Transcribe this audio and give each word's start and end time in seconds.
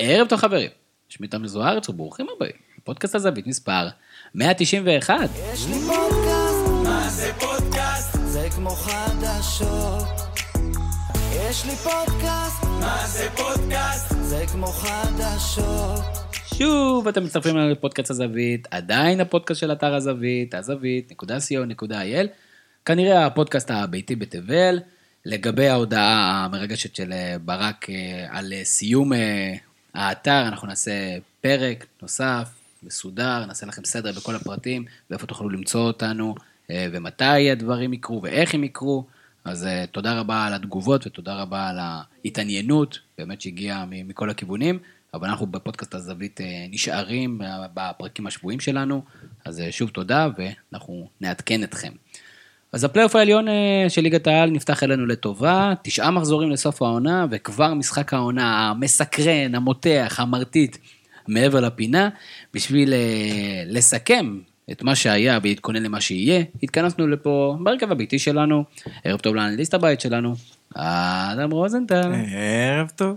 ערב 0.00 0.28
טוב 0.28 0.38
חברים, 0.38 0.70
שמי 1.08 1.28
תמיר 1.28 1.48
זוארץ 1.48 1.88
וברוכים 1.88 2.26
הבאים, 2.36 2.52
פודקאסט 2.84 3.14
הזווית 3.14 3.46
מספר 3.46 3.88
191. 4.34 5.30
יש 5.52 5.66
לי 5.66 5.74
פודקאסט, 5.74 6.68
מה 6.84 7.08
זה 7.08 7.32
פודקאסט? 7.40 8.18
זה 8.24 8.48
כמו 8.54 8.70
חדשות. 8.70 10.04
יש 11.32 11.64
לי 11.64 11.76
פודקאסט, 11.76 12.64
מה 12.80 13.06
זה 13.06 13.28
פודקאסט? 13.36 14.14
זה 14.20 14.44
כמו 14.52 14.66
חדשות. 14.66 16.00
שוב 16.54 17.08
אתם 17.08 17.24
מצטרפים 17.24 17.56
אלינו 17.56 17.70
לפודקאסט 17.70 18.10
הזווית, 18.10 18.68
עדיין 18.70 19.20
הפודקאסט 19.20 19.60
של 19.60 19.72
אתר 19.72 19.94
הזווית, 19.94 20.54
הזווית.co.il, 20.54 22.26
כנראה 22.84 23.26
הפודקאסט 23.26 23.70
הביתי 23.70 24.16
בתבל, 24.16 24.78
לגבי 25.26 25.68
ההודעה 25.68 26.44
המרגשת 26.44 26.94
של 26.96 27.12
ברק 27.44 27.90
אה, 27.90 28.26
על 28.30 28.52
אה, 28.52 28.64
סיום 28.64 29.12
אה, 29.12 29.54
האתר, 29.94 30.48
אנחנו 30.48 30.68
נעשה 30.68 31.18
פרק 31.40 31.86
נוסף, 32.02 32.48
מסודר, 32.82 33.44
נעשה 33.46 33.66
לכם 33.66 33.84
סדר 33.84 34.12
בכל 34.12 34.34
הפרטים, 34.34 34.84
ואיפה 35.10 35.26
תוכלו 35.26 35.48
למצוא 35.48 35.80
אותנו, 35.80 36.34
אה, 36.70 36.86
ומתי 36.92 37.50
הדברים 37.50 37.92
יקרו 37.92 38.22
ואיך 38.22 38.54
הם 38.54 38.64
יקרו. 38.64 39.04
אז 39.44 39.66
אה, 39.66 39.84
תודה 39.86 40.20
רבה 40.20 40.46
על 40.46 40.54
התגובות 40.54 41.06
ותודה 41.06 41.34
רבה 41.34 41.68
על 41.68 41.78
ההתעניינות, 41.80 42.98
באמת 43.18 43.40
שהגיעה 43.40 43.84
מכל 43.88 44.30
הכיוונים, 44.30 44.78
אבל 45.14 45.28
אנחנו 45.28 45.46
בפודקאסט 45.46 45.94
הזווית 45.94 46.40
אה, 46.40 46.66
נשארים 46.70 47.40
בפרקים 47.74 48.26
השבועיים 48.26 48.60
שלנו, 48.60 49.02
אז 49.44 49.62
שוב 49.70 49.90
תודה 49.90 50.28
ואנחנו 50.38 51.08
נעדכן 51.20 51.62
אתכם. 51.62 51.92
אז 52.72 52.84
הפלייאוף 52.84 53.16
העליון 53.16 53.48
אה, 53.48 53.84
של 53.88 54.02
ליגת 54.02 54.26
העל 54.26 54.50
נפתח 54.50 54.82
אלינו 54.82 55.06
לטובה, 55.06 55.72
תשעה 55.82 56.10
מחזורים 56.10 56.50
לסוף 56.50 56.82
העונה, 56.82 57.26
וכבר 57.30 57.74
משחק 57.74 58.14
העונה 58.14 58.70
המסקרן, 58.70 59.54
המותח, 59.54 60.16
המרטיט, 60.18 60.76
מעבר 61.28 61.60
לפינה, 61.60 62.08
בשביל 62.54 62.92
אה, 62.92 63.62
לסכם 63.66 64.38
את 64.70 64.82
מה 64.82 64.94
שהיה 64.94 65.38
ולהתכונן 65.42 65.82
למה 65.82 66.00
שיהיה, 66.00 66.42
התכנסנו 66.62 67.06
לפה 67.06 67.56
בהרכב 67.60 67.92
הביתי 67.92 68.18
שלנו, 68.18 68.64
ערב 69.04 69.20
טוב 69.20 69.34
לאנליסט 69.34 69.74
הבית 69.74 70.00
שלנו, 70.00 70.34
אדם 70.74 71.50
רוזנטל. 71.50 72.12
ערב 72.34 72.90
טוב. 72.96 73.16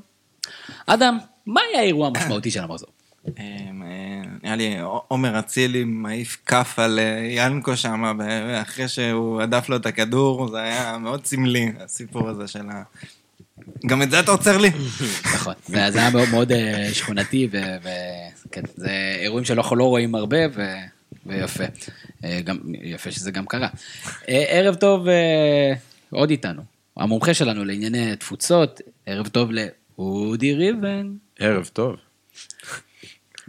אדם, 0.88 1.17
מה 1.45 1.61
היה 1.72 1.81
האירוע 1.81 2.08
המשמעותי 2.08 2.52
של 2.52 2.59
המחזור? 2.64 2.89
אמ, 3.27 3.83
אה, 3.83 4.22
נראה 4.44 4.55
לי 4.55 4.77
עומר 5.08 5.39
אצילי 5.39 5.83
מעיף 5.83 6.38
כף 6.45 6.73
על 6.77 7.00
אה, 7.00 7.27
ינקו 7.30 7.77
שם, 7.77 8.19
אחרי 8.61 8.88
שהוא 8.88 9.41
הדף 9.41 9.69
לו 9.69 9.75
את 9.75 9.86
הכדור, 9.86 10.47
זה 10.47 10.61
היה 10.61 10.97
מאוד 10.97 11.25
סמלי, 11.25 11.72
הסיפור 11.80 12.30
הזה 12.30 12.47
של 12.47 12.69
ה... 12.69 12.83
גם 13.86 14.02
את 14.02 14.11
זה 14.11 14.19
אתה 14.19 14.31
עוצר 14.31 14.58
לי? 14.58 14.69
נכון, 15.33 15.53
זה 15.66 15.92
זה 15.92 15.99
היה 15.99 16.09
מאוד 16.09 16.30
מאוד 16.30 16.52
אה, 16.52 16.89
שכונתי, 16.94 17.47
וכן, 17.52 18.61
זה 18.75 19.16
אירועים 19.19 19.45
שאנחנו 19.45 19.75
לא 19.75 19.83
רואים 19.83 20.16
הרבה, 20.16 20.38
ויפה. 21.25 21.64
גם, 22.44 22.58
יפה 22.81 23.11
שזה 23.11 23.31
גם 23.31 23.45
קרה. 23.45 23.67
ערב 24.27 24.75
טוב, 24.75 25.08
עוד 26.09 26.30
איתנו, 26.30 26.61
המומחה 26.97 27.33
שלנו 27.33 27.66
לענייני 27.66 28.16
תפוצות, 28.16 28.81
ערב 29.05 29.27
טוב 29.27 29.49
לאודי 29.52 30.53
ריבן. 30.53 31.11
ערב 31.39 31.69
טוב. 31.73 31.95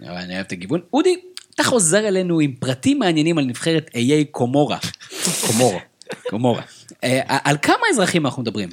אני 0.03 0.35
אוהב 0.35 0.47
את 0.47 0.53
הגיוון. 0.53 0.81
אודי, 0.93 1.17
אתה 1.55 1.65
חוזר 1.65 2.09
אלינו 2.09 2.41
עם 2.41 2.53
פרטים 2.53 2.99
מעניינים 2.99 3.39
על 3.39 3.45
נבחרת 3.45 3.91
איי 3.95 4.25
קומורה. 4.25 4.79
קומורה. 5.47 5.79
קומורה. 6.31 6.63
אה, 7.05 7.21
על 7.45 7.57
כמה 7.63 7.77
אזרחים 7.91 8.27
אנחנו 8.27 8.43
מדברים? 8.43 8.69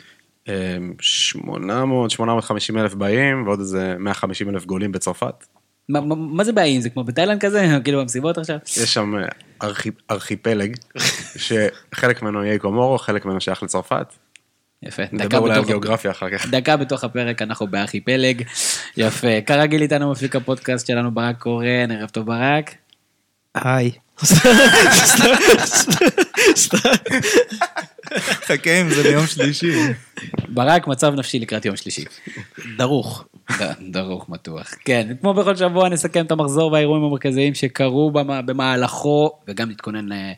800, 1.02 2.12
850 2.12 2.78
אלף 2.78 2.94
באים 2.94 3.48
ועוד 3.48 3.60
איזה 3.60 3.96
150 4.00 4.50
אלף 4.50 4.66
גולים 4.66 4.92
בצרפת. 4.92 5.46
מה- 5.90 6.02
מה 6.02 6.16
מה 6.16 6.44
זה 6.44 6.52
בעיה? 6.52 6.82
זה 6.82 6.90
כמו 6.90 7.04
בתאילנד 7.04 7.42
כזה? 7.42 7.68
כאילו 7.84 8.00
במסיבות 8.02 8.38
עכשיו? 8.38 8.58
יש 8.66 8.94
שם 8.94 9.16
אה, 9.18 9.28
ארכי, 9.64 9.90
ארכיפלג, 10.12 10.76
שחלק 11.46 12.22
ממנו 12.22 12.44
יהיה 12.46 12.60
קומורו, 12.60 12.98
חלק 12.98 13.26
ממנו 13.26 13.42
שייך 13.42 13.64
לצרפת. 13.64 14.14
יפה. 14.84 15.04
נדבר 15.12 15.38
אולי 15.38 15.56
על 15.56 15.66
גיאוגרפיה 15.66 16.12
אחר 16.12 16.30
כך. 16.38 16.46
דקה 16.50 16.78
בתוך 16.78 17.04
הפרק 17.04 17.42
אנחנו 17.42 17.68
בארכיפלג. 17.68 18.44
יפה. 18.98 19.42
כרגיל 19.46 19.82
איתנו 19.82 20.12
מפיק 20.12 20.36
הפודקאסט 20.36 20.88
שלנו 20.88 21.12
ברק 21.12 21.38
קורן, 21.38 21.92
ערב 21.92 22.10
טוב 22.10 22.26
ברק. 22.26 22.76
היי. 23.56 23.92
חכה 28.46 28.80
עם 28.80 28.90
זה 28.90 29.04
ליום 29.10 29.28
שלישי. 29.28 29.72
ברק, 30.50 30.88
מצב 30.88 31.14
נפשי 31.14 31.40
לקראת 31.40 31.66
יום 31.66 31.76
שלישי. 31.76 32.06
דרוך. 32.78 33.26
דרוך 33.92 34.30
מתוח. 34.30 34.74
כן, 34.86 35.08
כמו 35.22 35.34
בכל 35.34 35.56
שבוע 35.56 35.90
נסכם 35.90 36.26
את 36.26 36.32
המחזור 36.32 36.72
והאירועים 36.72 37.04
המרכזיים 37.04 37.54
שקרו 37.54 38.12
במ- 38.12 38.46
במהלכו, 38.46 39.32
וגם 39.48 39.70
נתכונן 39.70 40.12
אה, 40.12 40.32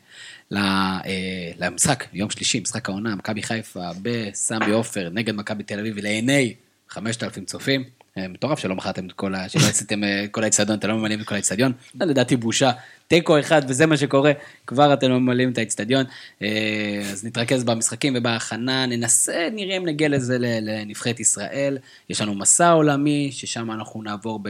למשחק, 1.58 2.04
יום 2.12 2.30
שלישי, 2.30 2.60
משחק 2.60 2.88
העונה, 2.88 3.14
מכבי 3.14 3.42
חיפה 3.42 3.90
בסמי 4.02 4.72
עופר 4.72 5.08
נגד 5.12 5.34
מכבי 5.34 5.62
תל 5.62 5.78
אביב 5.78 5.98
לעיני 5.98 6.54
5,000 6.88 7.44
צופים. 7.44 7.84
אה, 8.18 8.28
מטורף 8.28 8.58
שלא 8.58 8.74
מכרתם 8.74 9.06
את 9.06 9.12
כל 9.12 9.34
ה... 9.34 9.48
שלא 9.48 9.60
עשיתם 9.60 10.04
אה, 10.04 10.24
את 10.24 10.30
כל 10.30 10.44
האצטדיון, 10.44 10.78
אתם 10.78 10.88
לא 10.88 10.96
ממלאים 10.96 11.20
את 11.20 11.26
כל 11.26 11.34
האצטדיון. 11.34 11.72
לדעתי 11.94 12.36
בושה. 12.36 12.70
תיקו 13.08 13.40
אחד 13.40 13.62
וזה 13.68 13.86
מה 13.86 13.96
שקורה, 13.96 14.32
כבר 14.66 14.92
אתם 14.92 15.08
לא 15.10 15.20
ממלאים 15.20 15.52
את 15.52 15.58
האצטדיון. 15.58 16.04
אה, 16.42 17.00
אז 17.12 17.24
נתרכז 17.24 17.64
במשחקים 17.64 18.14
ובהכנה, 18.16 18.86
ננסה, 18.86 19.48
נראה 19.52 19.76
אם 19.76 19.86
נגיע 19.86 20.08
לזה 20.08 20.36
לנבחרת 20.38 21.20
ישראל. 21.20 21.78
יש 22.10 22.20
לנו 22.20 22.34
מסע 22.34 22.70
עולמי, 22.70 23.28
ששם 23.32 23.70
אנחנו 23.70 24.02
נעבור 24.02 24.40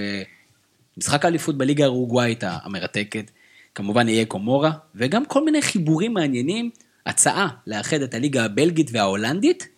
במשחק 0.97 1.25
האליפות 1.25 1.59
בליגה 1.59 1.85
האורוגוואית 1.85 2.45
המרתקת. 2.47 3.31
כמובן 3.75 4.09
יהיה 4.09 4.25
קומורה, 4.25 4.71
וגם 4.95 5.27
כל 5.27 5.45
מיני 5.45 5.63
חיבורים 5.63 6.15
מעניינים. 6.15 6.71
הצעה 7.07 7.49
לאחד 7.67 8.03
את 8.03 8.15
הליגה 8.15 8.45
הבלגית 8.45 8.91
וההולנדית, 8.93 9.69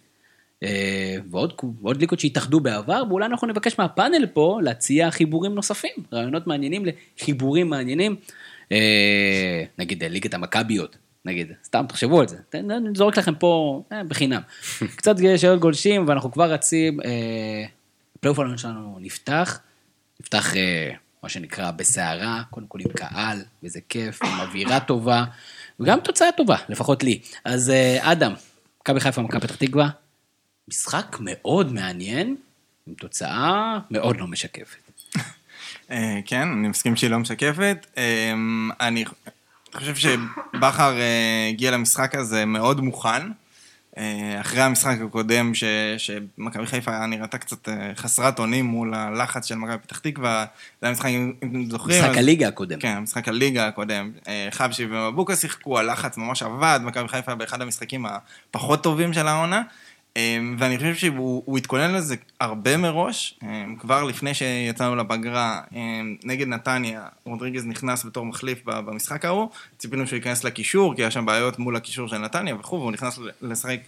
אה, 0.62 1.16
ועוד, 1.30 1.52
ועוד 1.80 2.00
ליגות 2.00 2.20
שהתאחדו 2.20 2.60
בעבר, 2.60 3.02
ואולי 3.08 3.26
אנחנו 3.26 3.48
נבקש 3.48 3.78
מהפאנל 3.78 4.26
פה 4.26 4.58
להציע 4.62 5.10
חיבורים 5.10 5.54
נוספים, 5.54 5.90
רעיונות 6.12 6.46
מעניינים 6.46 6.84
לחיבורים 6.86 7.70
מעניינים, 7.70 8.16
אה, 8.72 9.64
נגיד 9.78 10.04
ליגת 10.04 10.34
המכביות, 10.34 10.96
נגיד, 11.24 11.52
סתם 11.64 11.84
תחשבו 11.88 12.20
על 12.20 12.28
זה, 12.28 12.36
אני 12.54 12.88
זורק 12.94 13.18
לכם 13.18 13.34
פה 13.34 13.82
אה, 13.92 14.04
בחינם. 14.04 14.40
קצת 14.96 15.16
שאלות 15.36 15.60
גולשים 15.60 16.08
ואנחנו 16.08 16.32
כבר 16.32 16.52
רצים, 16.52 17.00
אה, 17.00 17.64
הפלייאוף 18.16 18.38
העליון 18.38 18.58
שלנו 18.58 18.98
נפתח, 19.00 19.60
נפתח 20.20 20.56
אה, 20.56 20.90
מה 21.24 21.28
שנקרא 21.28 21.70
בסערה, 21.70 22.42
קודם 22.50 22.66
כל 22.66 22.78
עם 22.80 22.88
קהל, 22.96 23.44
וזה 23.62 23.80
כיף, 23.88 24.22
עם 24.22 24.40
אווירה 24.40 24.80
טובה, 24.80 25.24
וגם 25.80 26.00
תוצאה 26.00 26.32
טובה, 26.36 26.56
לפחות 26.68 27.02
לי. 27.02 27.20
אז 27.44 27.70
אה, 27.70 28.12
אדם, 28.12 28.32
מכבי 28.80 29.00
חיפה, 29.00 29.22
מכבי 29.22 29.40
פתח 29.40 29.56
תקווה, 29.56 29.88
משחק 30.68 31.16
מאוד 31.20 31.72
מעניין, 31.72 32.36
עם 32.86 32.94
תוצאה 32.94 33.78
מאוד 33.90 34.16
לא 34.16 34.26
משקפת. 34.26 34.90
אה, 35.90 36.20
כן, 36.26 36.48
אני 36.48 36.68
מסכים 36.68 36.96
שהיא 36.96 37.10
לא 37.10 37.18
משקפת. 37.18 37.86
אה, 37.96 38.32
אני 38.80 39.04
חושב 39.74 39.94
שבכר 39.94 40.96
הגיע 41.50 41.70
למשחק 41.70 42.14
הזה 42.14 42.44
מאוד 42.44 42.80
מוכן. 42.80 43.22
אה, 43.98 44.36
אחרי 44.40 44.60
המשחק 44.62 44.96
הקודם, 45.06 45.54
ש- 45.54 45.64
שמכבי 45.98 46.66
חיפה 46.66 47.06
נראתה 47.06 47.38
קצת 47.38 47.68
אה, 47.68 47.74
חסרת 47.96 48.38
אונים 48.38 48.64
מול 48.64 48.94
הלחץ 48.94 49.46
של 49.46 49.54
מכבי 49.54 49.78
פתח 49.78 49.98
תקווה, 49.98 50.44
זה 50.80 50.86
היה 50.86 50.92
משחק, 50.92 51.08
אם 51.08 51.32
אתם 51.38 51.70
זוכרים. 51.70 51.98
משחק 51.98 52.10
אז- 52.10 52.16
הליגה 52.16 52.48
הקודם. 52.48 52.78
כן, 52.80 52.98
משחק 52.98 53.28
הליגה 53.28 53.66
הקודם. 53.66 54.10
אה, 54.28 54.48
חבשי 54.50 54.86
ומבוקה 54.90 55.36
שיחקו, 55.36 55.78
הלחץ 55.78 56.16
ממש 56.16 56.42
עבד, 56.42 56.80
מכבי 56.82 57.08
חיפה 57.08 57.34
באחד 57.34 57.62
המשחקים 57.62 58.06
הפחות 58.06 58.82
טובים 58.82 59.12
של 59.12 59.28
העונה. 59.28 59.62
אה, 60.16 60.38
ואני 60.58 60.76
חושב 60.76 60.94
שהוא 60.94 61.42
הוא 61.46 61.58
התכונן 61.58 61.94
לזה 61.94 62.16
הרבה 62.40 62.76
מראש, 62.76 63.38
אה, 63.42 63.64
כבר 63.78 64.04
לפני 64.04 64.34
שיצאנו 64.34 64.96
לפגרה 64.96 65.60
אה, 65.74 66.00
נגד 66.24 66.48
נתניה, 66.48 67.06
רודריגז 67.24 67.66
נכנס 67.66 68.04
בתור 68.04 68.26
מחליף 68.26 68.62
במשחק 68.64 69.24
ההוא, 69.24 69.48
ציפינו 69.78 70.06
שהוא 70.06 70.16
ייכנס 70.16 70.44
לקישור, 70.44 70.94
כי 70.94 71.02
היה 71.02 71.10
שם 71.10 71.26
בעיות 71.26 71.58
מול 71.58 71.76
הקישור 71.76 72.08
של 72.08 72.18
נתניה 72.18 72.56
וכו', 72.56 72.76
והוא 72.76 72.92
נכנס 72.92 73.18
לשחק 73.42 73.80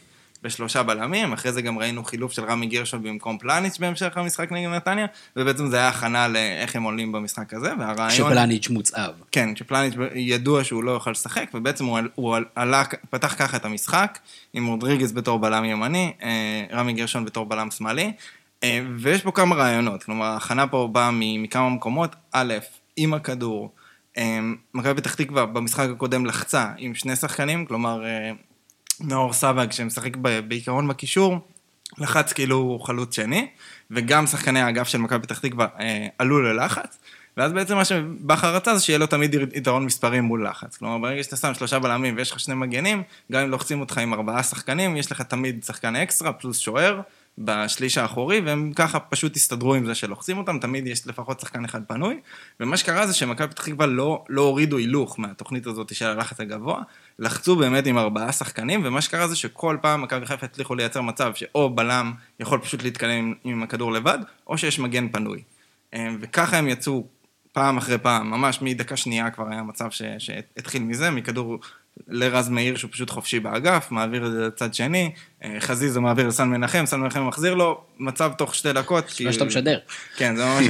בשלושה 0.42 0.82
בלמים, 0.82 1.32
אחרי 1.32 1.52
זה 1.52 1.62
גם 1.62 1.78
ראינו 1.78 2.04
חילוף 2.04 2.32
של 2.32 2.44
רמי 2.44 2.66
גרשון 2.66 3.02
במקום 3.02 3.38
פלניץ' 3.38 3.78
בהמשך 3.78 4.16
המשחק 4.16 4.52
נגד 4.52 4.68
נתניה, 4.68 5.06
ובעצם 5.36 5.66
זה 5.66 5.76
היה 5.76 5.88
הכנה 5.88 6.28
לאיך 6.28 6.76
הם 6.76 6.82
עולים 6.82 7.12
במשחק 7.12 7.54
הזה, 7.54 7.72
והרעיון... 7.78 8.10
שפלניץ' 8.10 8.68
מוצהב. 8.68 9.14
כן, 9.32 9.56
שפלניץ' 9.56 9.94
ידוע 10.14 10.64
שהוא 10.64 10.84
לא 10.84 10.90
יוכל 10.90 11.10
לשחק, 11.10 11.50
ובעצם 11.54 11.84
הוא, 11.84 11.98
הוא 12.14 12.36
עלה, 12.54 12.84
פתח 13.10 13.34
ככה 13.38 13.56
את 13.56 13.64
המשחק, 13.64 14.18
עם 14.52 14.66
רודריגז 14.66 15.12
בתור 15.12 15.38
בלם 15.38 15.64
ימני, 15.64 16.12
אה, 16.22 16.64
רמי 16.72 16.92
גרשון 16.92 17.24
בתור 17.24 17.46
בלם 17.46 17.70
שמאלי, 17.70 18.12
אה, 18.64 18.80
ויש 18.96 19.22
פה 19.22 19.30
כמה 19.30 19.54
רעיונות, 19.54 20.04
כלומר, 20.04 20.24
ההכנה 20.24 20.66
פה 20.66 20.88
באה 20.92 21.10
מכמה 21.12 21.70
מקומות, 21.70 22.16
א', 22.32 22.54
עם 22.96 23.14
הכדור, 23.14 23.72
אה, 24.18 24.40
מכבי 24.74 24.94
פתח 24.94 25.14
תקווה 25.14 25.46
במשחק 25.46 25.88
הקודם 25.90 26.26
לחצה 26.26 26.72
עם 26.78 26.94
שני 26.94 27.16
שחקנים, 27.16 27.66
כלומר, 27.66 28.02
נאור 29.00 29.32
סבג 29.32 29.72
שמשחק 29.72 30.16
בעיקרון 30.48 30.88
בקישור, 30.88 31.38
לחץ 31.98 32.32
כאילו 32.32 32.78
חלוץ 32.82 33.16
שני, 33.16 33.48
וגם 33.90 34.26
שחקני 34.26 34.60
האגף 34.60 34.88
של 34.88 34.98
מכבי 34.98 35.22
פתח 35.22 35.38
תקווה 35.38 35.66
אה, 35.80 36.06
עלו 36.18 36.42
ללחץ, 36.42 36.98
ואז 37.36 37.52
בעצם 37.52 37.76
מה 37.76 37.84
שבכר 37.84 38.54
רצה 38.54 38.74
זה 38.74 38.84
שיהיה 38.84 38.98
לו 38.98 39.06
תמיד 39.06 39.34
יתרון 39.54 39.84
מספרי 39.84 40.20
מול 40.20 40.48
לחץ. 40.48 40.76
כלומר, 40.76 40.98
ברגע 40.98 41.22
שאתה 41.22 41.36
שם 41.36 41.54
שלושה 41.54 41.78
בלמים 41.78 42.16
ויש 42.16 42.32
לך 42.32 42.40
שני 42.40 42.54
מגנים, 42.54 43.02
גם 43.32 43.42
אם 43.42 43.50
לוחצים 43.50 43.80
אותך 43.80 43.98
עם 43.98 44.14
ארבעה 44.14 44.42
שחקנים, 44.42 44.96
יש 44.96 45.12
לך 45.12 45.22
תמיד 45.22 45.64
שחקן 45.64 45.96
אקסטרה 45.96 46.32
פלוס 46.32 46.58
שוער 46.58 47.00
בשליש 47.38 47.98
האחורי, 47.98 48.40
והם 48.40 48.72
ככה 48.76 49.00
פשוט 49.00 49.36
הסתדרו 49.36 49.74
עם 49.74 49.86
זה 49.86 49.94
שלוחצים 49.94 50.38
אותם, 50.38 50.58
תמיד 50.58 50.86
יש 50.86 51.06
לפחות 51.06 51.40
שחקן 51.40 51.64
אחד 51.64 51.84
פנוי. 51.84 52.20
ומה 52.60 52.76
שקרה 52.76 53.06
זה 53.06 53.14
שמכבי 53.14 53.48
פתח 53.48 53.64
תקווה 53.64 53.86
לא, 53.86 54.24
לא 54.28 54.42
הורידו 54.42 54.76
הילוך 54.76 55.18
מהתוכנית 55.18 55.66
הזאת 55.66 55.94
של 55.94 56.06
הלחץ 56.06 56.40
הגבוה, 56.40 56.82
לחצו 57.18 57.56
באמת 57.56 57.86
עם 57.86 57.98
ארבעה 57.98 58.32
שחקנים, 58.32 58.82
ומה 58.84 59.00
שקרה 59.00 59.28
זה 59.28 59.36
שכל 59.36 59.76
פעם 59.82 60.02
מכבי 60.02 60.26
חיפה 60.26 60.46
הצליחו 60.46 60.74
לייצר 60.74 61.00
מצב 61.00 61.34
שאו 61.34 61.70
בלם 61.70 62.12
יכול 62.40 62.58
פשוט 62.58 62.82
להתקדם 62.82 63.10
עם, 63.10 63.34
עם 63.44 63.62
הכדור 63.62 63.92
לבד, 63.92 64.18
או 64.46 64.58
שיש 64.58 64.78
מגן 64.78 65.08
פנוי. 65.08 65.42
אה, 65.94 66.08
וככה 66.20 66.58
הם 66.58 66.68
יצאו 66.68 67.06
פעם 67.52 67.76
אחרי 67.76 67.98
פעם, 67.98 68.30
ממש 68.30 68.62
מדקה 68.62 68.96
שנייה 68.96 69.30
כבר 69.30 69.48
היה 69.50 69.62
מצב 69.62 69.90
ש, 69.90 70.02
שהתחיל 70.18 70.82
מזה, 70.82 71.10
מכדור 71.10 71.58
לרז 72.08 72.48
מאיר 72.48 72.76
שהוא 72.76 72.90
פשוט 72.92 73.10
חופשי 73.10 73.40
באגף, 73.40 73.90
מעביר 73.90 74.26
את 74.26 74.32
זה 74.32 74.46
לצד 74.46 74.74
שני, 74.74 75.12
אה, 75.44 75.56
חזיזה 75.60 76.00
מעביר 76.00 76.28
לסן 76.28 76.48
מנחם, 76.48 76.86
סן 76.86 77.00
מנחם 77.00 77.28
מחזיר 77.28 77.54
לו, 77.54 77.84
מצב 77.98 78.32
תוך 78.38 78.54
שתי 78.54 78.72
דקות. 78.72 79.12
מה 79.24 79.32
שאתה 79.32 79.44
משדר. 79.44 79.78
כן, 80.16 80.36
זה 80.36 80.44
ממש... 80.44 80.66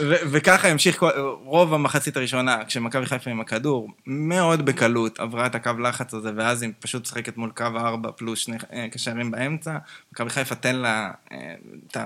וככה 0.32 0.68
המשיך 0.68 1.04
רוב 1.44 1.74
המחצית 1.74 2.16
הראשונה, 2.16 2.64
כשמכבי 2.64 3.06
חיפה 3.06 3.30
עם 3.30 3.40
הכדור, 3.40 3.88
מאוד 4.06 4.66
בקלות 4.66 5.20
עברה 5.20 5.46
את 5.46 5.54
הקו 5.54 5.72
לחץ 5.82 6.14
הזה, 6.14 6.30
ואז 6.36 6.62
היא 6.62 6.70
פשוט 6.80 7.02
משחקת 7.02 7.36
מול 7.36 7.50
קו 7.50 7.64
הארבע 7.74 8.10
פלוס 8.16 8.38
שני 8.38 8.56
אה, 8.72 8.86
קשרים 8.90 9.30
באמצע. 9.30 9.78
מכבי 10.12 10.30
חיפה 10.30 10.54
תן 10.54 10.76
לה 10.76 11.10
אה, 11.32 11.54
את. 11.86 11.96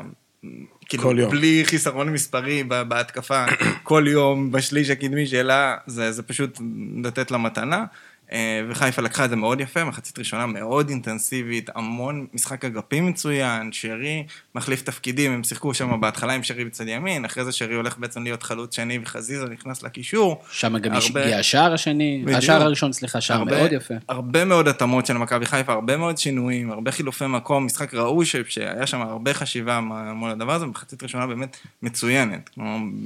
כאילו, 0.88 1.02
כל 1.02 1.16
יום. 1.18 1.30
בלי 1.30 1.62
חיסרון 1.64 2.12
מספרי 2.12 2.64
בהתקפה, 2.64 3.44
כל 3.82 4.04
יום 4.08 4.52
בשליש 4.52 4.90
הקדמי 4.90 5.26
שלה, 5.26 5.76
זה, 5.86 6.12
זה 6.12 6.22
פשוט 6.22 6.58
לתת 7.04 7.30
לה 7.30 7.38
מתנה. 7.38 7.84
אה, 8.32 8.38
וחיפה 8.68 9.02
לקחה 9.02 9.24
את 9.24 9.30
זה 9.30 9.36
מאוד 9.36 9.60
יפה, 9.60 9.84
מחצית 9.84 10.18
ראשונה 10.18 10.46
מאוד 10.46 10.88
אינטנסיבית, 10.88 11.70
המון 11.74 12.26
משחק 12.34 12.64
אגפים 12.64 13.06
מצוין, 13.06 13.68
שרי 13.72 14.24
מחליף 14.54 14.82
תפקידים, 14.82 15.32
הם 15.32 15.44
שיחקו 15.44 15.74
שם 15.74 16.00
בהתחלה 16.00 16.32
עם 16.32 16.42
שרי 16.42 16.64
בצד 16.64 16.88
ימין, 16.88 17.24
אחרי 17.24 17.44
זה 17.44 17.52
שרי 17.52 17.74
הולך 17.74 17.98
בעצם 17.98 18.22
להיות 18.22 18.42
חלוץ 18.42 18.76
שני 18.76 18.98
וחזיזה 19.02 19.44
נכנס 19.46 19.82
לקישור. 19.82 20.42
שם 20.52 20.78
גם 20.78 20.92
הרבה- 20.92 21.22
הגיע 21.24 21.38
השער 21.38 21.72
השני, 21.72 22.20
בדיוק. 22.24 22.38
השער 22.38 22.62
הראשון, 22.62 22.92
סליחה, 22.92 23.20
שער 23.20 23.36
הרבה- 23.38 23.58
מאוד 23.58 23.72
יפה. 23.72 23.94
הרבה 24.08 24.44
מאוד 24.44 24.68
התאמות 24.68 25.06
של 25.06 25.14
מכבי 25.14 25.46
חיפה, 25.46 25.72
הרבה 25.72 25.96
מאוד 25.96 26.18
שינויים, 26.18 26.70
הרבה 26.70 26.90
חילופי 26.90 27.26
מקום, 27.26 27.66
משחק 27.66 27.94
ראוי 27.94 28.26
ש- 28.26 28.36
שהיה 28.48 28.86
שם 28.86 29.00
הרבה 29.00 29.34
חשיבה 29.34 29.80
מול 30.14 30.30
הדבר 30.30 30.52
הזה, 30.52 30.66
מחצית 30.66 31.02
ראשונה 31.02 31.26
באמת 31.26 31.56
מצוינת. 31.82 32.50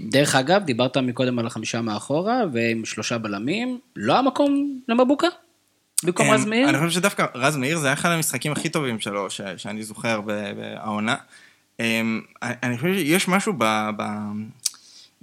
דרך 0.08 0.34
אגב, 0.34 0.62
דיברת 0.64 0.96
מקודם 0.96 1.38
על 1.38 1.46
החמישה 1.46 1.80
מאחורה, 1.80 2.40
ועם 2.52 2.84
שלושה 2.84 3.18
בלמים, 3.18 3.78
לא 3.96 4.18
המקום 4.18 4.78
למבוקה? 5.14 5.28
במקום 6.04 6.26
אמ, 6.26 6.32
רז 6.32 6.44
מאיר? 6.44 6.68
אני 6.68 6.78
חושב 6.78 6.90
שדווקא 6.90 7.26
רז 7.34 7.56
מאיר 7.56 7.78
זה 7.78 7.86
היה 7.86 7.94
אחד 7.94 8.10
המשחקים 8.10 8.52
הכי 8.52 8.68
טובים 8.68 9.00
שלו, 9.00 9.30
ש- 9.30 9.40
שאני 9.56 9.82
זוכר 9.82 10.20
בעונה. 10.20 11.16
אמ, 11.80 12.20
אני 12.42 12.76
חושב 12.76 12.94
שיש 12.94 13.28
משהו 13.28 13.52
ב... 13.58 13.64
ב- 13.96 14.02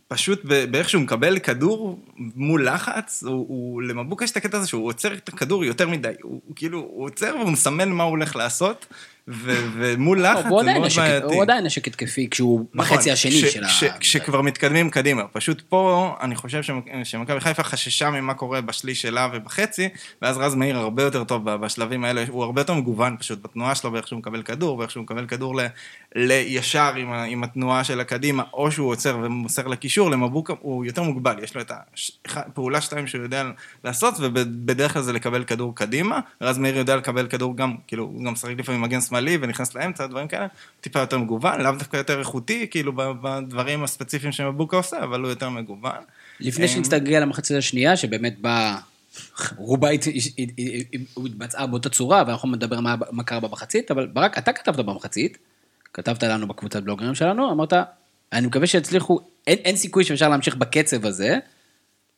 פשוט 0.07 0.45
באיך 0.45 0.89
שהוא 0.89 1.03
מקבל 1.03 1.39
כדור 1.39 1.99
מול 2.35 2.67
לחץ, 2.67 3.23
הוא, 3.23 3.45
הוא 3.47 3.81
למבוקה 3.81 4.25
יש 4.25 4.31
את 4.31 4.38
הקטע 4.38 4.57
הזה 4.57 4.67
שהוא 4.67 4.88
עוצר 4.88 5.13
את 5.13 5.29
הכדור 5.29 5.65
יותר 5.65 5.88
מדי, 5.88 6.13
הוא, 6.21 6.41
הוא 6.47 6.55
כאילו, 6.55 6.79
הוא 6.79 7.05
עוצר 7.05 7.35
והוא 7.39 7.51
מסמן 7.51 7.89
מה 7.89 8.03
הוא 8.03 8.09
הולך 8.09 8.35
לעשות, 8.35 8.85
ומול 9.27 10.25
לחץ 10.25 10.45
הוא 10.50 10.63
זה 10.63 10.73
מאוד 10.73 10.91
בעייתי. 10.97 11.25
הוא 11.25 11.41
עדיין 11.44 11.65
נשק 11.65 11.88
התקפי 11.88 12.27
כשהוא 12.29 12.65
נכון, 12.73 12.97
בחצי 12.97 13.12
השני 13.12 13.31
של 13.31 13.63
ה... 13.63 13.68
כשכבר 14.00 14.41
מתקדמים 14.41 14.89
קדימה. 14.89 15.23
פשוט 15.27 15.62
פה, 15.69 16.15
אני 16.21 16.35
חושב 16.35 16.63
שמ- 16.63 17.03
שמכבי 17.03 17.39
חיפה 17.39 17.63
חששה 17.63 18.09
ממה 18.09 18.33
קורה 18.33 18.62
בשליש 18.62 19.01
שלה 19.01 19.29
ובחצי, 19.33 19.89
ואז 20.21 20.38
רז 20.38 20.56
מאיר 20.56 20.77
הרבה 20.77 21.03
יותר 21.03 21.23
טוב 21.23 21.50
בשלבים 21.56 22.03
האלה, 22.03 22.23
הוא 22.29 22.44
הרבה 22.44 22.62
יותר 22.62 22.73
מגוון 22.73 23.18
פשוט 23.19 23.44
בתנועה 23.44 23.75
שלו, 23.75 23.91
באיך 23.91 24.07
שהוא 24.07 24.19
מקבל 24.19 24.41
כדור, 24.41 24.77
ואיך 24.77 24.91
שהוא 24.91 25.03
מקבל 25.03 25.25
כדור 25.27 25.59
לישר 26.15 26.94
עם 27.27 27.44
התנועה 27.44 27.83
של 27.83 28.00
הקדימה, 28.00 28.44
או 28.53 28.71
שהוא 28.71 28.89
עוצר 28.89 29.18
ומוסר 29.23 29.68
לקישור, 29.68 30.12
למבוקה 30.12 30.53
הוא 30.59 30.85
יותר 30.85 31.03
מוגבל, 31.03 31.44
יש 31.44 31.56
לו 31.56 31.62
את 31.62 31.71
הפעולה 32.35 32.81
שתיים 32.81 33.07
שהוא 33.07 33.23
יודע 33.23 33.44
לעשות, 33.83 34.13
ובדרך 34.19 34.94
כלל 34.94 35.01
זה 35.01 35.13
לקבל 35.13 35.44
כדור 35.44 35.75
קדימה. 35.75 36.19
רז 36.41 36.57
מאיר 36.57 36.77
יודע 36.77 36.95
לקבל 36.95 37.27
כדור 37.27 37.57
גם, 37.57 37.75
כאילו, 37.88 38.03
הוא 38.03 38.25
גם 38.25 38.33
משחק 38.33 38.51
לפעמים 38.57 38.81
מגן 38.81 39.01
שמאלי 39.11 39.37
ונכנס 39.41 39.75
לאמצע, 39.75 40.07
דברים 40.07 40.27
כאלה, 40.27 40.47
טיפה 40.81 40.99
יותר 40.99 41.17
מגוון, 41.17 41.61
לאו 41.61 41.71
דווקא 41.71 41.97
יותר 41.97 42.19
איכותי, 42.19 42.67
כאילו, 42.71 42.93
בדברים 42.95 43.83
הספציפיים 43.83 44.31
שמבוקה 44.31 44.77
עושה, 44.77 45.03
אבל 45.03 45.19
הוא 45.21 45.29
יותר 45.29 45.49
מגוון. 45.49 46.01
לפני 46.39 46.65
אמ, 46.65 46.69
שנצטגע 46.69 47.19
למחצית 47.19 47.57
השנייה, 47.57 47.97
שבאמת 47.97 48.39
באה, 48.39 48.77
רובה 49.57 49.89
הת- 49.89 50.03
הת- 50.07 50.49
הת- 50.97 51.17
התבצעה 51.25 51.67
באותה 51.67 51.89
צורה, 51.89 52.23
ואנחנו 52.27 52.51
נדבר 52.51 52.79
מה 52.79 52.95
מה 53.11 53.23
קרה 53.23 53.39
במחצית, 53.39 53.91
אבל 53.91 54.07
ברק, 54.07 54.37
אתה 54.37 54.53
כתבת 54.53 54.85
במחצית, 54.85 55.37
כתבת 55.93 56.23
לנו 56.23 56.47
בקבוצת 56.47 56.83
בלוגרים 56.83 57.15
שלנו, 57.15 57.51
אמרת, 57.51 57.73
אני 58.33 58.47
מקווה 58.47 58.67
שיצליחו, 58.67 59.19
אין, 59.47 59.57
אין 59.57 59.75
סיכוי 59.75 60.03
שאפשר 60.03 60.29
להמשיך 60.29 60.55
בקצב 60.55 61.05
הזה, 61.05 61.37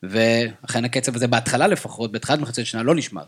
ואכן 0.04 0.86
הקצב 0.86 1.16
הזה 1.16 1.28
בהתחלה 1.28 1.68
לפחות, 1.68 2.12
בתחילת 2.12 2.40
מחצית 2.40 2.64
השנייה 2.64 2.84
לא 2.84 2.96
נשמר. 2.96 3.24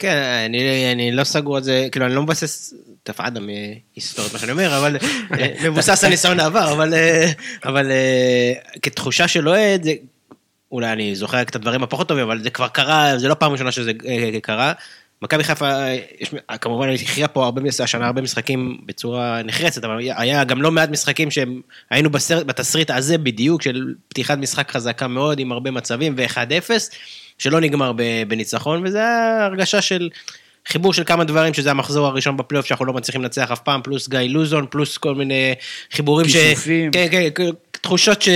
כן, 0.00 0.16
אני, 0.46 0.92
אני 0.92 1.12
לא 1.12 1.24
סגור 1.24 1.56
על 1.56 1.62
זה, 1.62 1.88
כאילו, 1.92 2.06
אני 2.06 2.14
לא 2.14 2.22
מבסס 2.22 2.74
תפעדם 3.02 3.48
היסטורית, 3.94 4.32
מה 4.32 4.38
שאני 4.38 4.52
אומר, 4.52 4.78
אבל 4.78 4.96
אה, 5.38 5.54
מבוסס 5.64 6.04
על 6.04 6.10
ניסיון 6.10 6.40
העבר, 6.40 6.72
אבל, 6.72 6.94
אה, 6.94 7.30
אבל 7.64 7.90
אה, 7.90 8.52
כתחושה 8.82 9.28
של 9.28 9.48
אוהד, 9.48 9.86
אולי 10.72 10.92
אני 10.92 11.16
זוכר 11.16 11.44
קצת 11.44 11.60
דברים 11.60 11.82
הפחות 11.82 12.08
טובים, 12.08 12.24
אבל 12.24 12.42
זה 12.42 12.50
כבר 12.50 12.68
קרה, 12.68 13.18
זה 13.18 13.28
לא 13.28 13.34
פעם 13.34 13.52
ראשונה 13.52 13.72
שזה 13.72 13.92
אה, 14.06 14.40
קרה. 14.42 14.72
מכבי 15.22 15.44
חיפה, 15.44 15.70
אה, 15.70 15.98
יש, 16.20 16.34
כמובן, 16.60 16.88
הכריעה 16.88 17.28
פה 17.28 17.44
הרבה, 17.44 17.62
השנה 17.82 18.06
הרבה 18.06 18.22
משחקים 18.22 18.80
בצורה 18.86 19.42
נחרצת, 19.42 19.84
אבל 19.84 19.98
היה 20.16 20.44
גם 20.44 20.62
לא 20.62 20.70
מעט 20.70 20.90
משחקים 20.90 21.30
שהם, 21.30 21.60
היינו 21.90 22.10
בסרט, 22.10 22.46
בתסריט 22.46 22.90
הזה 22.90 23.18
בדיוק, 23.18 23.62
של 23.62 23.94
פתיחת 24.08 24.38
משחק 24.38 24.70
חזקה 24.70 25.08
מאוד, 25.08 25.40
עם 25.40 25.52
הרבה 25.52 25.70
מצבים, 25.70 26.14
ו-1-0, 26.16 26.70
שלא 27.40 27.60
נגמר 27.60 27.92
בניצחון, 28.28 28.82
וזה 28.86 28.98
היה 28.98 29.44
הרגשה 29.44 29.82
של 29.82 30.08
חיבור 30.68 30.92
של 30.92 31.04
כמה 31.04 31.24
דברים, 31.24 31.54
שזה 31.54 31.70
המחזור 31.70 32.06
הראשון 32.06 32.36
בפלייאוף 32.36 32.66
שאנחנו 32.66 32.84
לא 32.84 32.92
מצליחים 32.92 33.22
לנצח 33.22 33.50
אף 33.52 33.60
פעם, 33.60 33.82
פלוס 33.82 34.08
גיא 34.08 34.18
לוזון, 34.18 34.66
פלוס 34.70 34.98
כל 34.98 35.14
מיני 35.14 35.54
חיבורים 35.92 36.28
ש... 36.28 36.36
כיסופים. 36.36 36.90
כן, 36.90 37.06
כן, 37.10 37.28
כן, 37.34 37.50
תחושות 37.70 38.22
ש... 38.22 38.28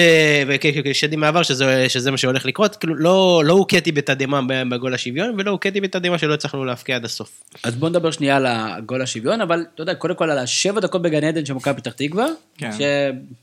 שדים 0.92 1.20
מהעבר 1.20 1.42
שזה, 1.42 1.88
שזה 1.88 2.10
מה 2.10 2.16
שהולך 2.16 2.46
לקרות, 2.46 2.76
כאילו 2.76 2.94
לא, 2.94 3.42
לא 3.44 3.52
הוכיתי 3.52 3.92
בתדהמה 3.92 4.40
בגול 4.70 4.94
השוויון, 4.94 5.34
ולא 5.38 5.50
הוכיתי 5.50 5.80
בתדהמה 5.80 6.18
שלא 6.18 6.34
הצלחנו 6.34 6.64
להפקיע 6.64 6.96
עד 6.96 7.04
הסוף. 7.04 7.42
אז 7.62 7.74
בואו 7.74 7.90
נדבר 7.90 8.10
שנייה 8.10 8.36
על 8.36 8.46
הגול 8.48 9.02
השוויון, 9.02 9.40
אבל 9.40 9.64
אתה 9.74 9.82
יודע, 9.82 9.94
קודם 9.94 10.14
כל 10.14 10.30
על 10.30 10.38
השבע 10.38 10.80
דקות 10.80 11.02
בגן 11.02 11.24
עדן 11.24 11.46
של 11.46 11.54
מכבי 11.54 11.80
פתח 11.80 11.92
תקווה, 11.92 12.26
כן. 12.58 12.70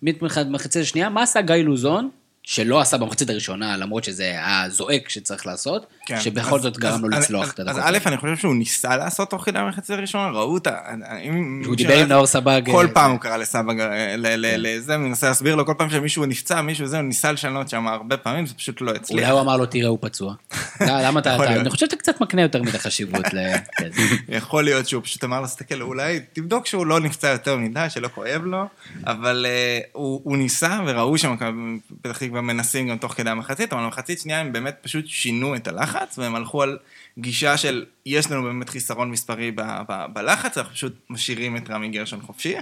שמחצית 0.06 0.82
השנייה, 0.82 1.10
מה 1.10 1.24
עשה 1.24 1.41
גיא 1.41 1.56
לוזון, 1.56 2.10
שלא 2.43 2.81
עשה 2.81 2.98
במחצית 2.98 3.29
הראשונה, 3.29 3.77
למרות 3.77 4.03
שזה 4.03 4.24
היה 4.24 4.65
זועק 4.69 5.10
שצריך 5.10 5.48
לעשות, 5.48 5.86
כן. 6.15 6.22
שבכל 6.22 6.56
אז- 6.56 6.62
זאת 6.62 6.77
גרם 6.77 7.01
לו 7.01 7.10
לצלוח 7.10 7.51
את 7.53 7.60
הדקות. 7.60 7.77
אז 7.77 7.84
א', 7.86 7.98
אני 8.06 8.18
חושב 8.18 8.38
שהוא 8.38 8.56
ניסה 8.56 8.98
לעשות 8.98 9.30
תוך 9.30 9.46
כדי 9.46 9.60
המחצית 9.60 9.98
הראשונה, 9.98 10.30
ראו 10.30 10.53
אותה. 10.53 10.77
אם 11.24 11.62
דיבר 11.75 12.00
עם 12.00 12.08
נאור 12.08 12.27
סבג. 12.27 12.62
כל 12.72 12.86
אה, 12.86 12.91
פעם 12.91 13.12
הוא 13.12 13.20
קרא 13.20 13.38
לסבג, 13.38 13.80
אה, 13.80 13.88
כן. 13.88 14.20
לזה, 14.38 14.98
מנסה 14.98 15.27
להסביר 15.27 15.56
לו, 15.56 15.65
כל 15.65 15.74
פעם 15.77 15.89
שמישהו 15.89 16.25
נפצע, 16.25 16.62
מישהו 16.62 16.88
זה, 16.88 16.98
הוא 16.98 17.06
ניסה 17.06 17.32
לשנות 17.32 17.70
שם 17.70 17.88
הרבה 17.88 18.18
פעמים, 18.18 18.46
זה 18.46 18.53
פשוט 18.53 18.82
לא 18.82 18.91
הצליח. 18.91 19.20
אולי 19.20 19.32
הוא 19.32 19.41
אמר 19.41 19.58
לו, 19.58 19.65
תראה, 19.65 19.88
הוא 19.88 19.98
פצוע. 20.01 20.34
לא, 20.88 21.01
למה 21.01 21.20
אתה. 21.20 21.36
אני 21.36 21.70
חושב 21.70 21.86
שאתה 21.86 21.96
קצת 21.96 22.22
מקנה 22.22 22.41
יותר 22.41 22.62
מדי 22.62 22.80
חשיבות 22.80 23.34
ל... 23.34 23.58
כן. 23.77 23.89
יכול 24.38 24.63
להיות 24.63 24.88
שהוא 24.88 25.03
פשוט 25.03 25.24
אמר 25.24 25.41
לו, 25.41 25.48
תסתכל, 25.48 25.82
אולי 25.82 26.20
תבדוק 26.34 26.65
שהוא 26.65 26.86
לא 26.86 27.00
נפצע 27.00 27.27
יותר 27.27 27.58
מדי, 27.58 27.86
שלא 27.89 28.08
כואב 28.08 28.41
לו, 28.46 28.65
אבל 29.08 29.46
uh, 29.46 29.88
הוא, 29.91 30.22
הוא 30.24 30.38
ניסה, 30.38 30.80
וראו 30.86 31.18
שמכבי 31.18 31.80
פתח 32.01 32.18
תקווה 32.18 32.41
מנסים 32.41 32.88
גם 32.89 32.98
תוך 32.98 33.13
כדי 33.13 33.30
המחצית, 33.30 33.74
אבל 33.74 33.84
במחצית 33.84 34.20
שנייה 34.20 34.39
הם 34.39 34.53
באמת 34.53 34.75
פשוט 34.82 35.08
שינו 35.08 35.56
את 35.56 35.68
הלחץ, 35.68 36.00
והם 36.17 36.36
הלכו 36.36 36.63
על 36.63 36.77
גישה 37.17 37.58
של, 37.58 37.86
יש 38.05 38.31
לנו 38.31 38.43
באמת 38.43 38.70
חיסרון 38.70 39.12
מספרי 39.12 39.51
ב, 39.51 39.62
ב, 39.62 40.05
בלחץ, 40.13 40.58
אנחנו 40.58 40.74
פשוט 40.74 40.93
משאירים 41.10 41.58
את 41.58 41.70
רמי 41.70 41.89
גרשון 41.89 42.22
חופשי. 42.22 42.55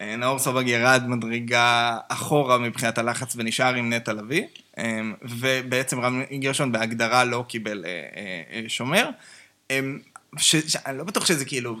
אה, 0.00 0.16
נאור 0.16 0.38
סובג 0.38 0.68
ירד 0.68 1.02
מדרגה 1.06 1.98
אחורה 2.08 2.58
מבחינת 2.58 2.98
הלחץ 2.98 3.34
ונשאר 3.36 3.74
עם 3.74 3.92
נטע 3.92 4.12
לביא, 4.12 4.42
אה, 4.78 5.00
ובעצם 5.22 6.00
רמי 6.00 6.38
גרשון 6.38 6.72
בהגדרה 6.72 7.24
לא 7.24 7.44
קיבל 7.48 7.84
אה, 7.86 8.68
שומר. 8.68 9.08
ש, 10.36 10.56
ש, 10.56 10.76
אני 10.86 10.98
לא 10.98 11.04
בטוח 11.04 11.26
שזה 11.26 11.44
כאילו, 11.44 11.76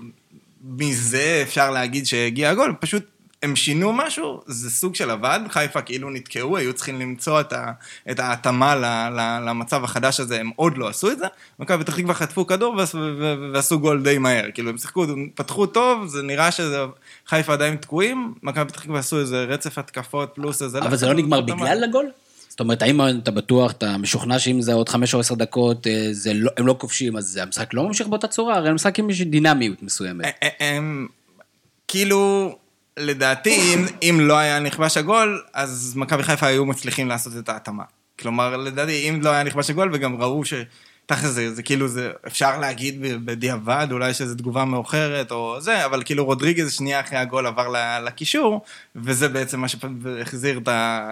מזה 0.64 1.40
אפשר 1.42 1.70
להגיד 1.70 2.06
שהגיע 2.06 2.50
הגול, 2.50 2.74
פשוט 2.80 3.04
הם 3.42 3.56
שינו 3.56 3.92
משהו, 3.92 4.40
זה 4.46 4.70
סוג 4.70 4.94
של 4.94 5.10
עבד, 5.10 5.40
חיפה 5.48 5.82
כאילו 5.82 6.10
נתקעו, 6.10 6.56
היו 6.56 6.72
צריכים 6.72 7.00
למצוא 7.00 7.40
את, 7.40 7.52
ה, 7.52 7.72
את 8.10 8.20
ההתאמה 8.20 8.76
ל, 8.76 8.84
ל, 9.16 9.48
למצב 9.48 9.84
החדש 9.84 10.20
הזה, 10.20 10.40
הם 10.40 10.50
עוד 10.56 10.78
לא 10.78 10.88
עשו 10.88 11.10
את 11.10 11.18
זה. 11.18 11.26
מכבי 11.58 11.84
פתח 11.84 11.96
תקווה 11.96 12.14
חטפו 12.14 12.46
כדור 12.46 12.76
ועשו, 13.52 13.80
גול 13.80 14.02
די 14.02 14.18
מהר, 14.18 14.44
כאילו 14.54 14.70
הם 14.70 14.78
שיחקו, 14.78 15.06
פתחו 15.34 15.66
טוב, 15.66 16.06
זה 16.06 16.22
נראה 16.22 16.48
שחיפה 16.50 17.52
עדיין 17.52 17.76
תקועים, 17.76 18.34
מכבי 18.42 18.64
פתח 18.64 18.80
תקווה 18.80 18.98
עשו 18.98 19.20
איזה 19.20 19.44
רצף 19.44 19.78
התקפות 19.78 20.30
פלוס 20.34 20.62
איזה... 20.62 20.78
אבל 20.78 20.96
זה 20.96 21.06
לא 21.06 21.14
נגמר 21.14 21.40
בגלל 21.40 21.84
הגול? 21.84 22.10
זאת 22.48 22.60
אומרת, 22.60 22.82
האם 22.82 23.00
אתה 23.22 23.30
בטוח, 23.30 23.72
אתה 23.72 23.98
משוכנע 23.98 24.38
שאם 24.38 24.62
זה 24.62 24.72
עוד 24.72 24.88
חמש 24.88 25.14
או 25.14 25.20
עשר 25.20 25.34
דקות, 25.34 25.86
אה, 25.86 26.08
זה 26.12 26.34
לא, 26.34 26.50
הם 26.56 26.66
לא 26.66 26.76
כובשים, 26.78 27.16
אז 27.16 27.36
המשחק 27.36 27.74
לא 27.74 27.86
ממשיך 27.86 28.06
באותה 28.06 28.26
צורה? 28.26 28.56
הרי 28.56 28.68
המשחק 28.68 28.98
עם 28.98 29.08
דינמיות 29.10 29.82
מסוימת. 29.82 30.24
הם, 30.42 30.50
הם, 30.60 31.06
כאילו, 31.88 32.54
לדעתי, 32.98 33.74
אם, 33.74 33.86
אם 34.02 34.20
לא 34.20 34.38
היה 34.38 34.58
נכבש 34.58 34.96
הגול, 34.96 35.42
אז 35.54 35.92
מכבי 35.96 36.22
חיפה 36.22 36.46
היו 36.46 36.66
מצליחים 36.66 37.08
לעשות 37.08 37.32
את 37.38 37.48
ההתאמה. 37.48 37.84
כלומר, 38.18 38.56
לדעתי, 38.56 39.08
אם 39.08 39.20
לא 39.22 39.30
היה 39.30 39.42
נכבש 39.42 39.70
הגול, 39.70 39.90
וגם 39.92 40.22
ראו 40.22 40.44
ש... 40.44 40.54
תכל'ס 41.08 41.30
זה, 41.30 41.54
זה 41.54 41.62
כאילו, 41.62 41.88
זה, 41.88 42.12
אפשר 42.26 42.58
להגיד 42.58 43.00
בדיעבד, 43.00 43.86
אולי 43.90 44.14
שזו 44.14 44.34
תגובה 44.34 44.64
מאוחרת 44.64 45.30
או 45.30 45.60
זה, 45.60 45.84
אבל 45.84 46.02
כאילו 46.04 46.24
רודריגז 46.24 46.72
שנייה 46.72 47.00
אחרי 47.00 47.18
הגול 47.18 47.46
עבר 47.46 47.68
לקישור, 48.04 48.64
וזה 48.96 49.28
בעצם 49.28 49.60
מה 49.60 49.68
שהחזיר 49.68 50.60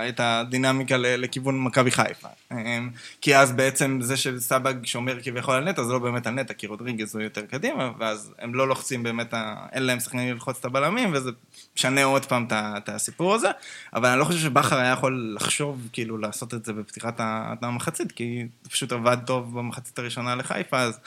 את 0.09 0.21
הדינמיקה 0.21 0.97
לכיוון 0.99 1.65
מכבי 1.65 1.91
חיפה. 1.91 2.29
אמ, 2.53 2.91
כי 3.21 3.37
אז 3.37 3.53
בעצם 3.53 3.99
זה 4.03 4.17
שסבג 4.17 4.75
שומר 4.85 5.21
כביכול 5.23 5.55
על 5.55 5.65
נטע, 5.65 5.85
זה 5.85 5.93
לא 5.93 5.99
באמת 5.99 6.27
על 6.27 6.35
נטע, 6.35 6.55
כי 6.55 6.67
רודריגז 6.67 7.15
הוא 7.15 7.23
יותר 7.23 7.43
קדימה, 7.43 7.91
ואז 7.99 8.33
הם 8.39 8.55
לא 8.55 8.69
לוחצים 8.69 9.03
באמת, 9.03 9.35
אין 9.73 9.83
להם 9.83 10.01
שחקנים 10.01 10.35
ללחוץ 10.35 10.57
את 10.61 10.65
הבלמים, 10.65 11.11
וזה 11.13 11.31
משנה 11.77 12.05
עוד 12.05 12.25
פעם 12.25 12.47
את 12.53 12.89
הסיפור 12.89 13.35
הזה, 13.35 13.49
אבל 13.95 14.09
אני 14.09 14.21
לא 14.21 14.25
חושב 14.25 14.39
שבכר 14.39 14.79
היה 14.79 14.93
יכול 14.93 15.37
לחשוב 15.37 15.89
כאילו 15.93 16.19
לעשות 16.19 16.55
את 16.55 16.65
זה 16.65 16.73
בפתיחת 16.73 17.21
המחצית, 17.63 18.13
כי 18.13 18.47
זה 18.63 18.71
פשוט 18.71 18.93
עבד 18.93 19.17
טוב 19.27 19.59
במחצית 19.59 19.99
הראשונה 19.99 20.35
לחיפה, 20.35 20.81
אז 20.81 20.99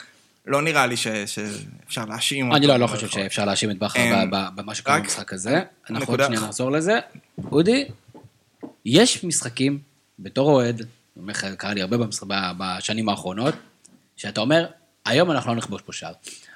לא 0.46 0.62
נראה 0.62 0.86
לי 0.86 0.96
ש, 0.96 1.06
שאפשר 1.26 2.04
להאשים 2.04 2.46
אותו. 2.46 2.56
אני 2.56 2.66
לא, 2.66 2.76
לא 2.76 2.86
חושב 2.86 3.08
שאפשר 3.08 3.44
להאשים 3.44 3.70
את 3.70 3.78
בכר 3.78 4.22
אמ, 4.22 4.30
במה 4.54 4.74
שקורה 4.74 5.00
במשחק 5.00 5.32
הזה. 5.32 5.62
אנחנו 5.90 6.12
עוד. 6.12 6.24
שנייה 6.24 6.40
נחזור 6.40 6.70
לזה. 6.70 6.98
אודי, 7.52 7.84
יש 8.84 9.24
משחקים, 9.24 9.78
בתור 10.18 10.50
אוהד, 10.50 10.86
קרה 11.56 11.74
לי 11.74 11.82
הרבה 11.82 11.96
בשנים 12.58 13.08
האחרונות, 13.08 13.54
שאתה 14.16 14.40
אומר, 14.40 14.66
היום 15.04 15.30
אנחנו 15.30 15.50
לא 15.50 15.56
נכבוש 15.56 15.82
פה 15.82 15.92
שער. 15.92 16.12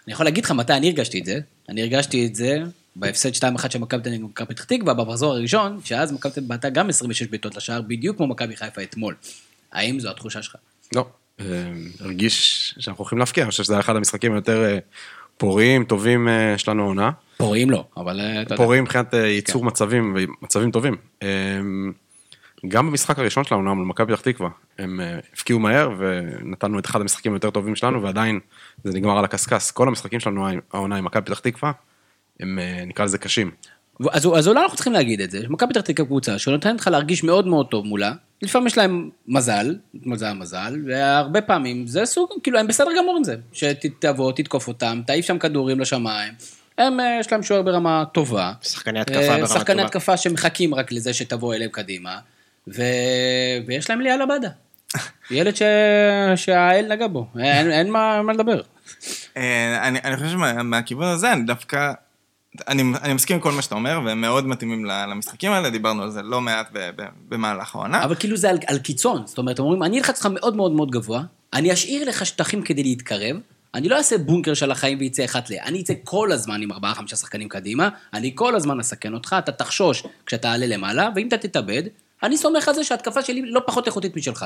אני 0.07 0.13
יכול 0.13 0.27
להגיד 0.27 0.45
לך 0.45 0.51
מתי 0.51 0.73
אני 0.73 0.89
הרגשתי 0.89 1.21
את 1.21 1.25
זה, 1.25 1.39
אני 1.69 1.83
הרגשתי 1.83 2.27
את 2.27 2.35
זה 2.35 2.63
בהפסד 2.97 3.35
2-1 3.35 3.71
של 3.71 3.79
מכבי 3.79 4.03
תל 4.03 4.09
אביב 4.09 4.25
ומכבי 4.25 4.55
פתח 4.55 4.65
תקווה, 4.65 4.95
במחזור 4.95 5.33
הראשון, 5.33 5.81
שאז 5.85 6.13
מכבי 6.13 6.33
תל 6.33 6.41
אביב 6.41 6.49
בעטה 6.49 6.71
גם 6.71 6.89
26 6.89 7.27
בעיטות 7.27 7.57
לשער, 7.57 7.83
בדיוק 7.83 8.17
כמו 8.17 8.27
מכבי 8.27 8.57
חיפה 8.57 8.83
אתמול. 8.83 9.15
האם 9.73 10.01
זו 10.01 10.11
התחושה 10.11 10.43
שלך? 10.43 10.57
לא, 10.95 11.07
אה, 11.41 11.47
הרגיש 12.01 12.75
שאנחנו 12.79 13.03
הולכים 13.03 13.19
להפקיע, 13.19 13.45
אני 13.45 13.51
חושב 13.51 13.63
שזה 13.63 13.75
היה 13.75 13.81
אחד 13.81 13.97
המשחקים 13.97 14.33
היותר 14.33 14.65
אה, 14.65 14.79
פוריים, 15.37 15.85
טובים 15.85 16.29
אה, 16.29 16.59
שלנו 16.59 16.83
העונה. 16.83 17.11
פוריים 17.37 17.71
לא, 17.71 17.85
אבל 17.97 18.21
אתה 18.21 18.41
יודע. 18.41 18.57
פוריים 18.57 18.85
מבחינת 18.85 19.15
אה, 19.15 19.27
ייצור 19.27 19.65
מצבים, 19.65 20.17
ומצבים 20.17 20.71
טובים. 20.71 20.97
גם 22.69 22.87
במשחק 22.87 23.19
הראשון 23.19 23.45
של 23.45 23.55
העונה 23.55 23.75
מול 23.75 23.87
מכבי 23.87 24.13
פתח 24.13 24.23
תקווה, 24.23 24.49
הם 24.79 25.01
הפקיעו 25.33 25.59
מהר 25.59 25.91
ונתנו 25.99 26.79
את 26.79 26.87
אחד 26.87 27.01
המשחקים 27.01 27.33
היותר 27.33 27.51
טובים 27.51 27.77
שלנו, 27.77 28.03
ועדיין 28.03 28.41
זה 28.85 28.99
נגמר 28.99 29.19
על 29.19 29.25
הקשקש. 29.25 29.71
כל 29.71 29.89
המשחקים 29.89 30.21
שלנו 30.21 30.49
העונה 30.73 30.97
עם 30.97 31.05
מכבי 31.05 31.25
פתח 31.25 31.39
תקווה, 31.39 31.73
הם 32.41 32.59
אה, 32.59 32.85
נקרא 32.87 33.05
לזה 33.05 33.19
קשים. 33.19 33.51
אז, 34.11 34.29
אז 34.37 34.49
אולי 34.49 34.61
אנחנו 34.61 34.77
צריכים 34.77 34.93
להגיד 34.93 35.21
את 35.21 35.31
זה, 35.31 35.41
מכבי 35.49 35.75
פתח 35.75 35.81
תקווה 35.81 36.07
קבוצה 36.07 36.39
שנותנת 36.39 36.81
לך 36.81 36.87
להרגיש 36.87 37.25
מאוד 37.25 37.47
מאוד 37.47 37.67
טוב 37.71 37.87
מולה, 37.87 38.13
לפעמים 38.43 38.67
יש 38.67 38.79
להם 38.79 39.11
מזל, 39.29 39.77
מזל 39.95 40.33
מזל, 40.33 40.77
והרבה 40.87 41.41
פעמים 41.41 41.87
זה 41.87 42.05
סוג, 42.05 42.31
כאילו 42.43 42.59
הם 42.59 42.67
בסדר 42.67 42.91
גמור 42.99 43.17
עם 43.17 43.25
זה, 43.25 43.37
שתבוא, 43.53 44.33
תתקוף 44.33 44.69
אותם, 44.69 45.01
תעיף 45.07 45.27
שם 45.27 45.39
כדורים 45.39 45.81
לשמיים, 45.81 46.33
הם, 46.79 47.01
אה, 47.01 47.17
יש 47.21 47.33
להם 47.33 47.43
שוער 47.43 47.63
ברמה 47.63 48.05
טובה. 48.13 48.53
שחקני 48.63 49.01
התקפה 49.01 49.21
אה, 49.21 49.35
ברמה 49.35 49.47
שחקני 49.47 49.77
טובה. 49.77 49.87
התקפה 49.87 50.17
שמחכים 50.17 50.75
רק 50.75 50.93
לזה 50.93 51.15
שתבוא 51.15 51.55
אליהם 51.55 51.71
קדימה, 51.71 52.19
ו... 52.69 52.83
ויש 53.67 53.91
להם 53.91 54.01
ליאל 54.01 54.23
עבדה. 54.23 54.49
ילד 55.31 55.57
ש... 55.57 55.63
שהאל 56.37 56.87
נגע 56.89 57.07
בו, 57.07 57.27
אין, 57.41 57.71
אין 57.71 57.91
מה, 57.91 58.23
מה 58.23 58.33
לדבר. 58.33 58.61
אני, 59.37 59.99
אני 60.05 60.17
חושב 60.17 60.29
שמהכיוון 60.29 61.09
הזה, 61.09 61.33
אני 61.33 61.43
דווקא... 61.43 61.93
אני, 62.69 62.83
אני 63.03 63.15
מסכים 63.15 63.37
עם 63.37 63.43
כל 63.43 63.53
מה 63.53 63.63
שאתה 63.63 63.75
אומר, 63.75 64.01
והם 64.05 64.21
מאוד 64.21 64.47
מתאימים 64.47 64.85
למשחקים 64.85 65.53
האלה, 65.53 65.71
דיברנו 65.71 66.03
על 66.03 66.11
זה 66.11 66.23
לא 66.23 66.41
מעט 66.41 66.69
ב, 66.73 66.91
ב, 66.97 67.03
במהלך 67.29 67.75
העונה. 67.75 68.05
אבל 68.05 68.15
כאילו 68.15 68.37
זה 68.37 68.51
על, 68.51 68.59
על 68.67 68.79
קיצון, 68.79 69.27
זאת 69.27 69.39
אומרת, 69.39 69.59
אומרים, 69.59 69.83
אני 69.83 69.99
אלחץ 69.99 70.17
אותך 70.17 70.27
מאוד 70.27 70.57
מאוד 70.57 70.73
מאוד 70.73 70.91
גבוה, 70.91 71.23
אני 71.53 71.73
אשאיר 71.73 72.09
לך 72.09 72.27
שטחים 72.27 72.63
כדי 72.63 72.83
להתקרב, 72.83 73.37
אני 73.75 73.89
לא 73.89 73.97
אעשה 73.97 74.19
בונקר 74.19 74.55
של 74.55 74.71
החיים 74.71 74.99
ויצא 74.99 75.25
אחת 75.25 75.51
ל... 75.51 75.55
אני 75.65 75.81
אצא 75.81 75.93
כל 76.05 76.33
הזמן 76.33 76.63
עם 76.63 76.73
ארבעה, 76.73 76.95
חמישה 76.95 77.17
שחקנים 77.17 77.49
קדימה, 77.49 77.89
אני 78.15 78.33
כל 78.35 78.57
הזמן 78.57 78.81
אסכן 78.81 79.15
אותך, 79.15 79.37
אתה 79.39 79.53
תחשוש 79.53 80.03
כשאתה 80.27 80.53
עלה 80.53 80.67
למעלה, 80.67 81.09
ואם 81.15 81.29
אתה 81.29 81.39
תתאבד, 81.39 81.83
אני 82.25 82.37
סומך 82.37 82.69
על 82.69 82.75
זה 82.75 82.85
שההתקפה 82.85 83.23
שלי 83.23 83.43
לא 83.47 83.61
פחות 83.67 83.87
איכותית 83.87 84.17
משלך. 84.17 84.45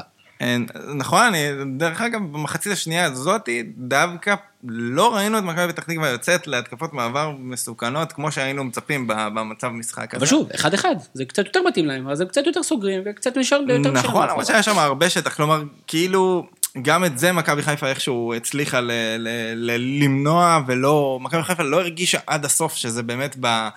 נכון, 0.94 1.20
אני, 1.22 1.38
דרך 1.76 2.00
אגב, 2.00 2.20
במחצית 2.20 2.72
השנייה 2.72 3.04
הזאתי, 3.04 3.62
דווקא 3.76 4.34
לא 4.64 5.14
ראינו 5.16 5.38
את 5.38 5.44
מכבי 5.44 5.72
פתח 5.72 5.82
תקווה 5.82 6.08
יוצאת 6.08 6.46
להתקפות 6.46 6.92
מעבר 6.92 7.32
מסוכנות, 7.38 8.12
כמו 8.12 8.32
שהיינו 8.32 8.64
מצפים 8.64 9.06
במצב 9.06 9.68
משחק 9.68 10.14
הזה. 10.14 10.16
אבל 10.16 10.26
שוב, 10.26 10.48
אחד-אחד, 10.54 10.94
זה 11.14 11.24
קצת 11.24 11.46
יותר 11.46 11.62
מתאים 11.62 11.86
להם, 11.86 12.08
אז 12.08 12.20
הם 12.20 12.28
קצת 12.28 12.46
יותר 12.46 12.62
סוגרים, 12.62 13.02
וקצת 13.06 13.36
נשאר 13.36 13.58
יותר 13.58 13.90
נשארים 13.90 13.96
נכון. 13.96 14.28
למרות 14.28 14.46
שהיה 14.46 14.62
שם 14.62 14.78
הרבה 14.78 15.10
שטח, 15.10 15.34
כלומר, 15.34 15.62
כאילו, 15.86 16.46
גם 16.82 17.04
את 17.04 17.18
זה 17.18 17.32
מכבי 17.32 17.62
חיפה 17.62 17.86
איכשהו 17.86 18.34
הצליחה 18.34 18.80
ל- 18.80 18.90
ל- 19.18 19.52
ל- 19.54 20.02
למנוע, 20.02 20.60
ולא, 20.66 21.18
מכבי 21.22 21.42
חיפה 21.42 21.62
לא 21.62 21.80
הרגישה 21.80 22.18
עד 22.26 22.44
הסוף 22.44 22.74
שזה 22.74 23.02
באמת 23.02 23.36
ב... 23.40 23.68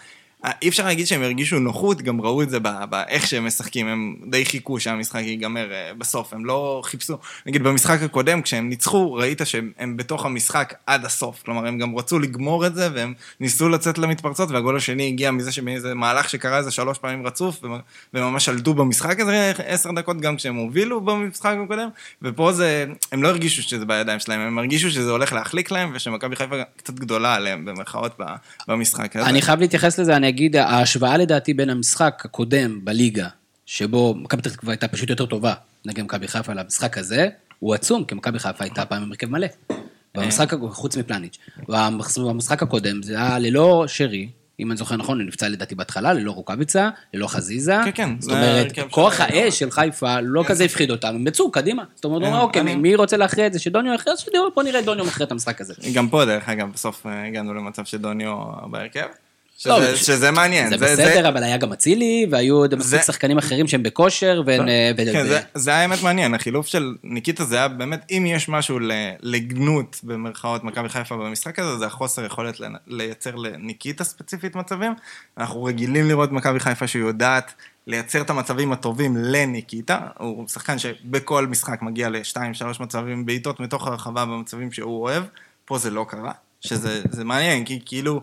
אי 0.62 0.69
אפשר 0.69 0.86
להגיד 0.86 1.07
שהם 1.07 1.24
הרגישו 1.24 1.60
נוחות, 1.60 2.01
גם 2.01 2.21
ראו 2.21 2.41
את 2.41 2.50
זה 2.50 2.60
באיך 2.89 3.27
שהם 3.27 3.45
משחקים, 3.45 3.88
הם 3.88 4.15
די 4.27 4.45
חיכו 4.45 4.79
שהמשחק 4.79 5.21
ייגמר 5.24 5.71
אה, 5.71 5.91
בסוף, 5.98 6.33
הם 6.33 6.45
לא 6.45 6.81
חיפשו, 6.86 7.17
נגיד 7.45 7.63
במשחק 7.63 8.01
הקודם, 8.01 8.41
כשהם 8.41 8.69
ניצחו, 8.69 9.13
ראית 9.13 9.41
שהם 9.43 9.71
הם 9.79 9.98
בתוך 9.98 10.25
המשחק 10.25 10.74
עד 10.86 11.05
הסוף, 11.05 11.41
כלומר, 11.45 11.67
הם 11.67 11.77
גם 11.77 11.95
רצו 11.95 12.19
לגמור 12.19 12.65
את 12.65 12.75
זה, 12.75 12.89
והם 12.93 13.13
ניסו 13.39 13.69
לצאת 13.69 13.98
למתפרצות, 13.98 14.51
והגול 14.51 14.77
השני 14.77 15.07
הגיע 15.07 15.31
מזה 15.31 15.51
שמאיזה 15.51 15.93
מהלך 15.93 16.29
שקרה 16.29 16.57
איזה 16.57 16.71
שלוש 16.71 16.98
פעמים 16.98 17.27
רצוף, 17.27 17.63
ומ- 17.63 17.79
וממש 18.13 18.45
שלטו 18.45 18.74
במשחק 18.74 19.19
הזה 19.19 19.53
עשר 19.65 19.91
דקות, 19.91 20.21
גם 20.21 20.36
כשהם 20.36 20.55
הובילו 20.55 21.01
במשחק 21.01 21.55
הקודם, 21.63 21.89
ופה 22.21 22.53
זה, 22.53 22.86
הם 23.12 23.24
לא 23.24 23.27
הרגישו 23.27 23.63
שזה 23.63 23.86
בידיים 23.86 24.19
שלהם, 24.19 24.39
הם 24.39 24.57
הרגישו 24.57 24.91
שזה 24.91 25.12
הולך 25.12 25.33
להחליק 25.33 25.71
להם, 25.71 25.91
ושמכבי 25.93 26.36
חיפה 26.36 26.55
קצת 26.77 26.93
גדולה 26.93 27.36
עליהם, 27.36 27.65
במרכאות, 27.65 28.19
במשחק 28.67 29.15
הזה. 29.15 29.25
אני 29.25 29.41
חייב 29.41 29.60
להתייחס 29.60 30.00
לזה, 30.00 30.15
אני 30.15 30.30
אגיד, 30.31 30.55
ההשוואה 30.55 31.17
לדעתי 31.17 31.53
בין 31.53 31.69
המשחק 31.69 32.21
הקודם 32.25 32.85
בליגה, 32.85 33.27
שבו 33.65 34.13
מכבי 34.17 34.41
פתח 34.41 34.55
תקווה 34.55 34.73
הייתה 34.73 34.88
פשוט 34.88 35.09
יותר 35.09 35.25
טובה 35.25 35.53
נגד 35.85 36.03
מכבי 36.03 36.27
חיפה 36.27 36.53
למשחק 36.53 36.97
הזה, 36.97 37.29
הוא 37.59 37.73
עצום, 37.73 38.03
כי 38.03 38.15
מכבי 38.15 38.39
חיפה 38.39 38.63
הייתה 38.63 38.85
פעם 38.85 39.03
עם 39.03 39.09
הרכב 39.09 39.29
מלא. 39.29 39.47
במשחק, 40.15 40.53
חוץ 40.69 40.97
מפלניץ'. 40.97 41.38
במשחק 42.17 42.63
הקודם 42.63 43.03
זה 43.03 43.15
היה 43.15 43.39
ללא 43.39 43.83
שרי, 43.88 44.29
אם 44.59 44.71
אני 44.71 44.77
זוכר 44.77 44.95
נכון, 44.95 45.19
הוא 45.19 45.27
נפצע 45.27 45.50
לדעתי 45.50 45.75
בהתחלה, 45.75 46.13
ללא 46.13 46.31
רוקאביצה, 46.31 46.89
ללא 47.13 47.27
חזיזה. 47.27 47.77
כן, 47.85 47.91
כן, 47.95 48.09
זאת 48.19 48.31
אומרת, 48.31 48.67
כוח 48.89 49.19
האש 49.19 49.59
של 49.59 49.71
חיפה 49.71 50.21
לא 50.21 50.43
כזה 50.47 50.63
הפחיד 50.63 50.91
אותם, 50.91 51.07
הם 51.07 51.27
יצאו 51.27 51.51
קדימה. 51.51 51.83
זאת 51.95 52.05
אומרת, 52.05 52.21
כן, 52.21 52.33
אוקיי, 52.33 52.75
מי 52.75 52.95
רוצה 52.95 53.17
להכריע 53.17 53.47
את 53.47 53.53
זה, 53.53 53.59
שדוניו 53.59 53.93
יכריע, 53.93 54.13
אז 54.13 54.25
בוא 54.55 54.63
נראה 54.63 54.81
דוניו 54.81 55.05
מכריע 55.05 55.27
את 55.27 55.31
המשחק 55.31 55.61
הזה. 55.61 55.73
גם 55.93 56.09
פה, 56.09 56.25
דרך 56.25 56.50
אגב, 56.50 56.71
בסוף 56.73 57.05
אה, 57.05 57.27
הגענו 57.27 57.53
למצב 57.53 57.85
שדוניו 57.85 58.35
בהרכב. 58.71 59.05
לא, 59.65 59.77
שזה, 59.80 59.98
ש- 59.98 60.06
שזה 60.06 60.32
מעניין. 60.32 60.70
זה 60.70 60.77
בסדר, 60.77 61.30
אבל 61.30 61.44
היה 61.44 61.58
גם 61.58 61.74
אצילי, 61.74 62.27
והיו 62.32 62.56
עוד 62.56 62.75
מספיק 62.75 62.89
זה- 63.00 63.03
שחקנים 63.03 63.38
אחרים 63.38 63.68
שהם 63.68 63.84
בכושר, 63.84 64.41
והם... 64.46 64.65
כן, 65.12 65.24
ו- 65.25 65.27
זה, 65.27 65.39
זה 65.56 65.72
היה 65.72 65.82
האמת 65.82 66.03
מעניין, 66.03 66.34
החילוף 66.34 66.68
של 66.68 66.96
ניקיטה 67.03 67.46
זה 67.46 67.56
היה 67.58 67.68
באמת, 67.68 68.06
אם 68.12 68.25
יש 68.27 68.50
משהו 68.50 68.80
לגנות 69.22 70.00
במרכאות 70.03 70.63
מכבי 70.63 70.89
חיפה 70.89 71.18
במשחק 71.18 71.60
הזה, 71.60 71.77
זה 71.77 71.86
החוסר 71.86 72.25
יכולת 72.25 72.62
לייצר 72.88 73.36
לניקיטה 73.36 74.03
ספציפית 74.03 74.56
מצבים. 74.56 74.94
אנחנו 75.38 75.63
רגילים 75.63 76.08
לראות 76.08 76.32
מכבי 76.32 76.60
חיפה 76.60 76.88
שיודעת 76.88 77.53
לייצר 77.88 78.22
את 78.22 78.30
המצבים 78.30 78.72
הטובים 78.72 79.18
לניקיטה. 79.18 80.00
הוא 80.18 80.48
שחקן 80.48 80.80
שבכל 80.80 81.48
משחק 81.48 81.82
מגיע 81.82 82.10
לשתיים, 82.10 82.53
שלוש 82.53 82.80
מצבים 82.80 83.25
בעיטות 83.25 83.60
מתוך 83.60 83.88
הרחבה 83.88 84.25
במצבים 84.25 84.72
שהוא 84.72 85.01
אוהב. 85.03 85.24
פה 85.65 85.77
זה 85.77 85.89
לא 85.91 86.06
קרה, 86.10 86.32
שזה 86.62 87.01
זה 87.12 87.24
מעניין, 87.24 87.65
כי 87.65 87.80
כאילו... 87.86 88.22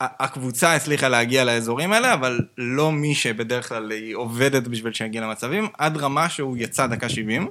הקבוצה 0.00 0.74
הצליחה 0.74 1.08
להגיע 1.08 1.44
לאזורים 1.44 1.92
האלה, 1.92 2.14
אבל 2.14 2.40
לא 2.58 2.92
מי 2.92 3.14
שבדרך 3.14 3.68
כלל 3.68 3.90
היא 3.90 4.14
עובדת 4.16 4.68
בשביל 4.68 4.92
שיגיע 4.92 5.22
למצבים, 5.22 5.68
עד 5.78 5.96
רמה 5.96 6.28
שהוא 6.28 6.56
יצא 6.56 6.86
דקה 6.86 7.08
70, 7.08 7.48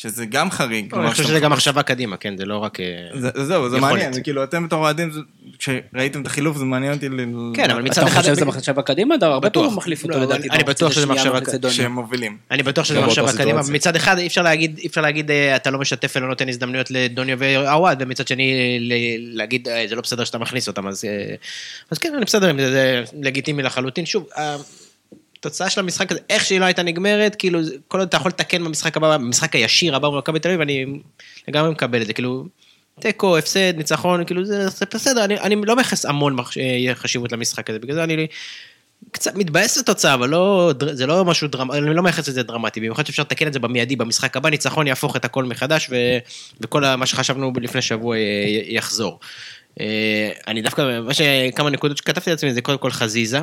שזה 0.00 0.26
גם 0.26 0.50
חריג. 0.50 0.84
אני 0.84 0.90
כלומר, 0.90 1.10
חושב 1.10 1.22
שזה 1.24 1.40
גם 1.40 1.52
מחשבה 1.52 1.82
קדימה, 1.82 2.16
כן, 2.16 2.36
זה 2.36 2.44
לא 2.44 2.58
רק... 2.58 2.80
אה, 2.80 2.86
זה- 3.14 3.30
זהו, 3.44 3.70
זה 3.70 3.76
יכולת. 3.76 3.92
מעניין, 3.92 4.12
זה 4.12 4.20
כאילו, 4.20 4.44
אתם 4.44 4.66
בתור 4.66 4.78
אוהדים, 4.80 5.10
כשראיתם 5.58 6.22
את 6.22 6.26
החילוף, 6.26 6.56
זה 6.56 6.64
מעניין 6.64 6.92
אותי. 6.92 7.08
ל- 7.08 7.24
כן, 7.54 7.70
אבל 7.70 7.82
מצד 7.82 8.02
אתה 8.02 8.10
אחד... 8.10 8.20
חושב 8.20 8.34
שזה 8.34 8.44
מחשבה 8.44 8.82
קדימה? 8.82 9.14
אתה 9.14 9.26
הרבה. 9.26 9.50
פעמים 9.50 9.76
מחליף 9.76 10.04
אותו 10.04 10.18
לא, 10.18 10.24
לדעתי. 10.24 10.50
אני 10.50 10.64
בטוח 10.64 10.92
שזה 10.92 11.06
מחשבה 11.06 11.40
קדימה. 11.40 11.72
כשהם 11.72 11.92
מובילים. 11.92 12.36
אני 12.50 12.62
בטוח 12.62 12.84
שזה 12.84 13.00
לא 13.00 13.06
מחשבה 13.06 13.32
קדימה. 13.32 13.60
מצד 13.72 13.96
אחד 13.96 14.18
אי 14.18 14.26
אפשר 14.26 14.42
להגיד, 15.02 15.30
אה, 15.30 15.56
אתה 15.56 15.70
לא 15.70 15.78
משתף 15.78 16.12
ולא 16.16 16.28
נותן 16.28 16.48
הזדמנויות 16.48 16.90
לדוניו 16.90 17.38
ועווד, 17.38 17.98
ומצד 18.02 18.28
שני 18.28 18.78
להגיד 19.32 19.68
אה, 19.68 19.84
זה 19.88 19.94
לא 19.94 20.02
בסדר 20.02 20.24
שאתה 20.24 20.38
מכניס 20.38 20.68
אותם, 20.68 20.86
אז, 20.88 21.04
אה, 21.04 21.34
אז 21.90 21.98
כן, 21.98 22.12
אני 22.16 22.24
בסדר 22.24 22.52
זה 22.56 23.04
לגיטימי 23.22 23.62
לחלוטין. 23.62 24.06
שוב, 24.06 24.26
התוצאה 25.38 25.70
של 25.70 25.80
המשחק 25.80 26.12
הזה, 26.12 26.20
איך 26.30 26.44
שהיא 26.44 26.60
לא 26.60 26.64
הייתה 26.64 26.82
נגמרת, 26.82 27.34
כאילו, 27.34 27.60
כל 27.88 27.98
עוד 27.98 28.08
אתה 28.08 28.16
יכול 28.16 28.28
לתקן 28.28 28.64
במשחק 28.64 28.96
הבא, 28.96 29.16
במשחק 29.16 29.54
הישיר 29.54 29.96
הבא 29.96 30.08
מול 30.08 30.18
מכבי 30.18 30.38
תל 30.38 30.48
אביב, 30.48 30.60
אני 30.60 30.86
לגמרי 31.48 31.70
מקבל 31.70 32.02
את 32.02 32.06
זה, 32.06 32.12
כאילו, 32.12 32.46
תיקו, 33.00 33.38
הפסד, 33.38 33.76
ניצחון, 33.76 34.24
כאילו, 34.24 34.44
זה, 34.44 34.68
זה 34.68 34.86
בסדר, 34.94 35.24
אני, 35.24 35.40
אני 35.40 35.56
לא 35.56 35.76
מייחס 35.76 36.06
המון 36.06 36.36
אה, 36.40 36.94
חשיבות 36.94 37.32
למשחק 37.32 37.70
הזה, 37.70 37.78
בגלל 37.78 37.94
זה 37.94 38.04
אני 38.04 38.26
קצת 39.10 39.34
מתבאס 39.34 39.78
לתוצאה, 39.78 40.14
אבל 40.14 40.28
לא, 40.28 40.72
זה 40.92 41.06
לא 41.06 41.24
משהו 41.24 41.48
דרמטי, 41.48 41.78
אני 41.78 41.94
לא 41.94 42.02
מייחס 42.02 42.28
לזה 42.28 42.42
דרמטי, 42.42 42.80
במיוחד 42.80 43.06
שאפשר 43.06 43.22
לתקן 43.22 43.46
את 43.46 43.52
זה 43.52 43.58
במיידי, 43.58 43.96
במשחק 43.96 44.36
הבא, 44.36 44.50
ניצחון 44.50 44.86
יהפוך 44.86 45.16
את 45.16 45.24
הכל 45.24 45.44
מחדש, 45.44 45.88
ו, 45.90 45.96
וכל 46.60 46.96
מה 46.96 47.06
שחשבנו 47.06 47.52
לפני 47.60 47.82
שבוע 47.82 48.16
אה, 48.16 48.22
יחזור. 48.66 49.20
אה, 49.80 50.30
אני 50.48 50.62
דווקא, 50.62 51.00
מה 51.00 51.14
שכמה 51.14 51.70
נקודות 51.70 51.96
שכתבתי 51.96 52.30
לעצמי, 52.30 52.54
זה 52.54 52.62
קודם 52.62 52.78
כל 52.78 52.90
חזיזה. 52.90 53.40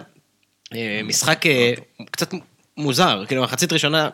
אה, 0.73 1.01
משחק 1.03 1.45
אה, 1.45 1.73
קצת 2.11 2.33
מוזר, 2.77 3.23
כאילו 3.27 3.43
מחצית 3.43 3.73
ראשונה 3.73 4.09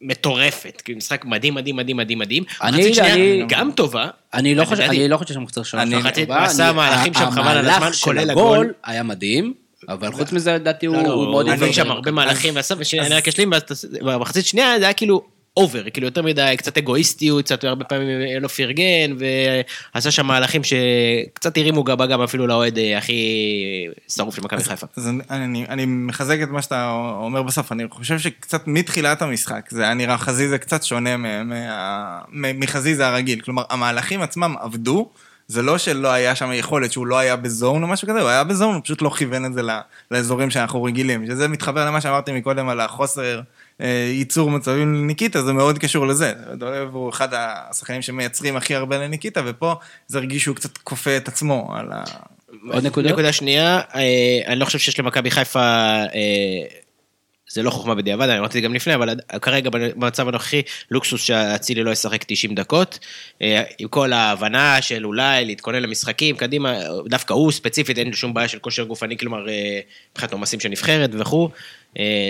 מטורפת, 0.00 0.80
כאילו 0.84 0.98
משחק 0.98 1.24
מדהים, 1.24 1.54
מדהים, 1.54 1.76
מדהים, 1.76 1.96
מדהים, 1.96 2.18
מדהים. 2.18 2.44
אני- 2.62 2.76
מחצית 2.78 2.94
שנייה 2.94 3.14
אני- 3.14 3.42
גם 3.48 3.70
טובה. 3.74 4.06
אני 4.34 4.54
לא 4.54 4.64
חושב, 4.64 4.82
אני 4.82 5.08
לא 5.08 5.16
חושב 5.16 5.34
שאני 5.34 5.46
צריך 5.46 5.74
אני- 5.74 5.96
מחצית, 5.96 6.30
עשה 6.30 6.72
מהלכים 6.72 7.14
שם 7.14 7.30
חבל 7.30 7.48
על 7.48 7.68
הזמן, 7.70 7.90
כולל 8.00 8.30
הגול. 8.30 8.72
היה 8.84 9.02
מדהים, 9.02 9.54
אבל 9.88 10.12
חוץ 10.12 10.32
מזה 10.32 10.52
לדעתי 10.54 10.86
הוא 10.86 10.96
לא, 10.96 11.02
לא, 11.02 11.08
הוא 11.12 11.24
מאוד 11.30 11.46
הביא 11.48 11.54
התברר. 11.54 11.72
שם 11.72 11.90
הרבה 11.90 12.10
מהלכים, 12.10 12.56
ועשה, 12.56 12.74
ואני 12.98 13.14
רק 13.14 13.28
אשלים, 13.28 13.52
ואז 13.52 13.62
תס- 13.62 13.84
במחצית 14.02 14.46
שנייה 14.46 14.78
זה 14.78 14.84
היה 14.84 14.92
כאילו 14.92 15.22
אובר, 15.56 15.90
כאילו 15.90 16.06
יותר 16.06 16.22
מדי, 16.22 16.54
קצת 16.58 16.78
אגואיסטיות, 16.78 17.44
קצת 17.44 17.64
הרבה 17.64 17.84
פעמים 17.84 18.08
לא 18.40 18.48
פרגן, 18.48 19.16
ועשה 19.94 20.10
שם 20.10 20.26
מהלכים 20.26 20.62
שקצת 20.64 21.56
הרימו 21.56 21.84
גבה 21.84 22.06
גם 22.06 22.22
אפילו 22.22 22.46
לאוהד 22.46 22.78
אה, 22.78 22.98
הכי 22.98 23.14
שרוף 24.08 24.36
של 24.36 24.42
מכבי 24.42 24.64
חיפה. 24.64 24.86
אז 24.96 25.10
אני, 25.30 25.66
אני, 25.68 25.86
מחזק 25.86 26.38
את 26.42 26.48
מה 26.48 26.62
שאתה 26.62 26.90
אומר 27.20 27.42
בסוף, 27.42 27.72
אני 27.72 27.84
חושב 27.90 28.18
שקצת 28.18 28.66
מתחילת 28.66 29.22
המשחק, 29.22 29.68
זה 29.70 29.82
היה 29.82 29.94
נראה 29.94 30.18
חזיזה 30.18 30.58
קצת 30.58 30.82
שונה 30.82 31.16
מה, 31.16 31.44
מה, 31.44 32.18
מ- 32.28 32.60
מחזיזה 32.60 33.06
הרגיל. 33.06 33.40
כלומר, 33.40 33.62
המהלכים 33.70 34.22
עצמם 34.22 34.54
עבדו, 34.60 35.10
זה 35.48 35.62
לא 35.62 35.78
שלא 35.78 36.08
היה 36.08 36.34
שם 36.34 36.52
יכולת, 36.52 36.92
שהוא 36.92 37.06
לא 37.06 37.18
היה 37.18 37.36
בזון 37.36 37.82
או 37.82 37.88
משהו 37.88 38.08
כזה, 38.08 38.20
הוא 38.20 38.28
היה 38.28 38.44
בזון, 38.44 38.74
הוא 38.74 38.82
פשוט 38.84 39.02
לא 39.02 39.10
כיוון 39.10 39.44
את 39.44 39.54
זה 39.54 39.60
לאזורים 40.10 40.50
שאנחנו 40.50 40.82
רגילים. 40.82 41.26
שזה 41.26 41.48
מתחבר 41.48 41.86
למה 41.86 42.00
שאמרתי 42.00 42.32
מקודם 42.32 42.68
על 42.68 42.80
החוסר 42.80 43.40
ייצור 44.10 44.50
מצבים 44.50 44.94
לניקיטה, 44.94 45.42
זה 45.42 45.52
מאוד 45.52 45.78
קשור 45.78 46.06
לזה. 46.06 46.32
דולב 46.56 46.94
הוא 46.94 47.10
אחד 47.10 47.28
השחקנים 47.32 48.02
שמייצרים 48.02 48.56
הכי 48.56 48.74
הרבה 48.74 48.98
לניקיטה, 48.98 49.42
ופה 49.46 49.74
זה 50.06 50.18
הרגיש 50.18 50.42
שהוא 50.42 50.56
קצת 50.56 50.78
כופה 50.78 51.16
את 51.16 51.28
עצמו 51.28 51.72
על 51.76 51.92
ה... 51.92 52.04
עוד 52.72 52.86
נקודות? 52.86 53.12
נקודה 53.12 53.32
שנייה, 53.32 53.80
אה, 53.94 54.40
אני 54.46 54.58
לא 54.58 54.64
חושב 54.64 54.78
שיש 54.78 55.00
למכבי 55.00 55.30
חיפה, 55.30 55.60
אה, 55.60 56.66
זה 57.54 57.62
לא 57.62 57.70
חוכמה 57.70 57.94
בדיעבד, 57.94 58.28
אני 58.28 58.38
אמרתי 58.38 58.58
את 58.58 58.62
זה 58.62 58.68
גם 58.68 58.74
לפני, 58.74 58.94
אבל 58.94 59.08
כרגע 59.42 59.70
במצב 59.70 60.28
הנוכחי, 60.28 60.62
לוקסוס 60.90 61.22
שאצילי 61.22 61.82
לא 61.82 61.90
ישחק 61.90 62.24
90 62.24 62.54
דקות, 62.54 62.98
אה, 63.42 63.62
עם 63.78 63.88
כל 63.88 64.12
ההבנה 64.12 64.82
של 64.82 65.06
אולי 65.06 65.44
להתכונן 65.44 65.82
למשחקים, 65.82 66.36
קדימה, 66.36 66.78
דווקא 67.06 67.32
הוא 67.32 67.52
ספציפית, 67.52 67.98
אין 67.98 68.06
לו 68.06 68.16
שום 68.16 68.34
בעיה 68.34 68.48
של 68.48 68.58
כושר 68.58 68.84
גופני, 68.84 69.18
כלומר, 69.18 69.48
אה, 69.48 69.80
מבחינת 70.12 70.32
עומסים 70.32 70.60
של 70.60 70.68
נבחרת 70.68 71.10
וכו', 71.18 71.48
אה, 71.48 71.58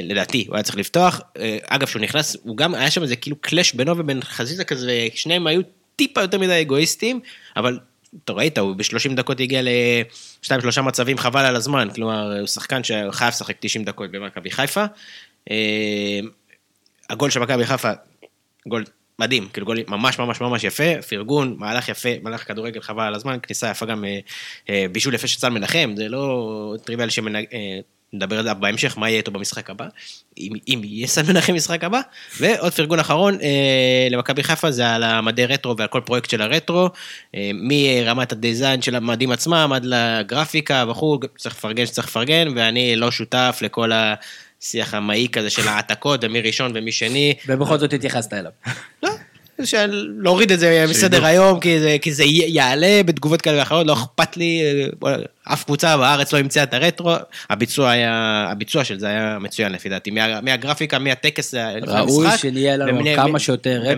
לדעתי, 0.02 0.44
הוא 0.49 0.56
היה 0.56 0.62
צריך 0.62 0.76
לפתוח. 0.76 1.21
אה, 1.38 1.59
אגב, 1.66 1.87
כשהוא 1.87 2.02
נכנס, 2.02 2.37
הוא 2.42 2.56
גם, 2.56 2.75
היה 2.75 2.90
שם 2.90 3.02
איזה 3.02 3.16
כאילו 3.16 3.37
קלאש 3.40 3.73
בינו 3.73 3.99
ובין 3.99 4.23
חזיזה 4.23 4.64
כזה, 4.64 5.06
שניהם 5.14 5.47
היו 5.47 5.61
טיפה 5.97 6.21
יותר 6.21 6.38
מדי 6.38 6.61
אגואיסטים, 6.61 7.21
אבל 7.56 7.78
אתה 8.25 8.33
ראית, 8.33 8.59
הוא 8.59 8.76
ב-30 8.76 9.14
דקות 9.16 9.40
הגיע 9.40 9.61
לשתיים 9.62 10.61
שלושה 10.61 10.83
מצבים 10.83 11.18
חבל 11.18 11.44
על 11.44 11.56
הזמן, 11.56 11.88
כלומר, 11.94 12.38
הוא 12.38 12.47
שחקן 12.47 12.85
שחייב 12.85 13.28
לשחק 13.28 13.56
90 13.61 13.85
דקות 13.85 14.11
במכבי 14.11 14.50
חיפה. 14.50 14.85
אה, 15.50 16.21
הגול 17.11 17.30
של 17.30 17.40
מכבי 17.40 17.66
חיפה, 17.66 17.90
גול 18.68 18.85
מדהים, 19.18 19.49
כאילו 19.49 19.66
גול 19.66 19.78
ממש 19.88 20.18
ממש 20.18 20.40
ממש 20.40 20.64
יפה, 20.64 21.03
פרגון, 21.09 21.55
מהלך 21.59 21.88
יפה, 21.88 22.09
מהלך 22.22 22.48
כדורגל 22.48 22.81
חבל 22.81 23.05
על 23.05 23.14
הזמן, 23.14 23.38
כניסה 23.42 23.70
יפה 23.70 23.87
גם, 23.87 24.05
אה, 24.05 24.18
אה, 24.68 24.87
בישול 24.92 25.14
יפה 25.14 25.27
של 25.27 25.40
צה"ל 25.40 25.53
מנחם, 25.53 25.94
זה 25.96 26.09
לא 26.09 26.74
טריוויאלי 26.85 27.11
שנדבר 27.11 27.40
על 28.22 28.42
זה 28.42 28.55
בהמשך, 28.55 28.98
מה 28.98 29.09
יהיה 29.09 29.18
איתו 29.18 29.31
במשחק 29.31 29.70
הבא, 29.70 29.87
אם, 30.38 30.53
אם 30.68 30.81
יהיה 30.85 31.07
סן 31.07 31.27
מנחם 31.27 31.55
משחק 31.55 31.85
הבא, 31.85 32.00
ועוד 32.40 32.72
פרגון 32.72 32.98
אחרון 32.98 33.38
אה, 33.42 34.09
למכבי 34.11 34.42
חיפה 34.42 34.70
זה 34.70 34.90
על 34.90 35.03
המדי 35.03 35.46
רטרו 35.46 35.77
ועל 35.77 35.88
כל 35.88 36.00
פרויקט 36.00 36.31
של 36.31 36.42
הרטרו, 36.42 36.88
אה, 37.35 37.50
מרמת 37.55 38.33
הדיזיין 38.33 38.83
של 38.83 38.94
המדים 38.94 39.33
עצמם 39.33 39.70
עד 39.74 39.85
לגרפיקה 39.85 40.85
וכו', 40.90 41.18
צריך 41.37 41.55
לפרגן 41.55 41.87
שצריך 41.87 42.07
לפרגן, 42.07 42.48
ואני 42.57 42.96
לא 42.96 43.11
שותף 43.11 43.59
לכל 43.62 43.90
השיח 43.94 44.94
המעיק 44.94 45.38
הזה 45.38 45.50
של 45.50 45.68
העתקות, 45.68 46.20
ומי 46.24 46.40
ראשון 46.40 46.72
ומי 46.74 46.92
שני, 46.92 47.35
ובכל 47.48 47.79
זאת 47.79 47.92
התייחסת 47.92 48.33
אליו. 48.33 48.53
לא, 49.03 49.11
של 49.64 50.08
להוריד 50.18 50.52
את 50.52 50.58
זה 50.60 50.84
מסדר 50.88 51.24
היום, 51.24 51.60
כי 51.60 51.80
זה, 51.80 51.96
כי 52.02 52.12
זה 52.12 52.24
יעלה 52.24 53.00
בתגובות 53.06 53.42
כאלה 53.42 53.58
ואחרות, 53.58 53.86
לא 53.86 53.92
אכפת 53.92 54.36
לי, 54.36 54.62
אה, 55.06 55.14
אף 55.44 55.64
קבוצה 55.64 55.96
בארץ 55.96 56.32
לא 56.32 56.38
המציאה 56.38 56.64
את 56.64 56.74
הרטרו, 56.74 57.12
הביצוע 57.50 57.90
היה, 57.90 58.46
הביצוע 58.50 58.84
של 58.84 58.98
זה 58.98 59.06
היה 59.06 59.38
מצוין 59.40 59.72
לפי 59.72 59.88
דעתי, 59.88 60.10
מה, 60.10 60.40
מהגרפיקה, 60.40 60.98
מהטקס 60.98 61.54
אה, 61.54 61.76
לפני 61.76 61.92
ראוי 61.92 62.26
המשחק, 62.26 62.40
שנהיה 62.40 62.76
לנו 62.76 62.98
ומי- 62.98 63.16
כמה 63.16 63.38
שיותר 63.38 63.80
רטרו, 63.84 63.92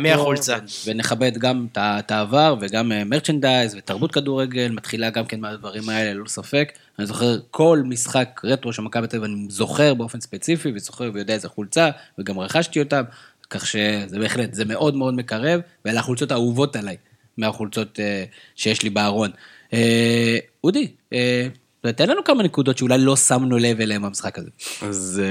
ונכבד 0.86 1.38
גם 1.38 1.66
את 1.78 2.10
העבר 2.10 2.56
וגם 2.60 2.92
מרצ'נדייז 3.06 3.74
ותרבות 3.78 4.12
כדורגל, 4.12 4.68
מתחילה 4.70 5.10
גם 5.10 5.24
כן 5.24 5.40
מהדברים 5.40 5.88
האלה, 5.88 6.12
ללא 6.14 6.28
ספק. 6.28 6.72
אני 6.98 7.06
זוכר 7.06 7.36
כל 7.50 7.82
משחק 7.84 8.40
רטרו 8.44 8.72
של 8.72 8.82
מכבי 8.82 9.06
תל 9.06 9.16
אביב, 9.16 9.30
אני 9.32 9.46
זוכר 9.48 9.94
באופן 9.94 10.20
ספציפי, 10.20 10.72
וזוכר 10.74 11.10
ויודע 11.14 11.34
איזה 11.34 11.48
חולצה, 11.48 11.88
וגם 12.18 12.38
רכשתי 12.38 12.80
אותם, 12.80 13.02
כך 13.50 13.66
שזה 13.66 14.18
בהחלט, 14.18 14.54
זה 14.54 14.64
מאוד 14.64 14.96
מאוד 14.96 15.14
מקרב, 15.14 15.60
ואלה 15.84 16.00
החולצות 16.00 16.30
האהובות 16.30 16.76
עליי, 16.76 16.96
מהחולצות 17.38 18.00
אה, 18.00 18.24
שיש 18.54 18.82
לי 18.82 18.90
בארון. 18.90 19.30
אה, 19.72 20.38
אודי, 20.64 20.88
אה, 21.12 21.48
תן 21.96 22.08
לנו 22.08 22.24
כמה 22.24 22.42
נקודות 22.42 22.78
שאולי 22.78 22.98
לא 22.98 23.16
שמנו 23.16 23.58
לב 23.58 23.80
אליהן 23.80 24.02
במשחק 24.02 24.38
הזה. 24.38 24.50
אז 24.82 25.22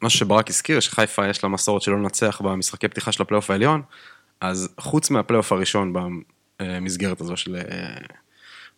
מה 0.00 0.10
שברק 0.10 0.50
הזכיר, 0.50 0.80
שחיפה 0.80 1.28
יש 1.28 1.44
לה 1.44 1.48
מסורת 1.48 1.82
של 1.82 1.90
לא 1.90 1.98
לנצח 1.98 2.40
במשחקי 2.44 2.88
פתיחה 2.88 3.12
של 3.12 3.22
הפלייאוף 3.22 3.50
העליון, 3.50 3.82
אז 4.40 4.68
חוץ 4.80 5.10
מהפלייאוף 5.10 5.52
הראשון 5.52 5.92
במסגרת 6.60 7.20
הזו 7.20 7.36
של 7.36 7.56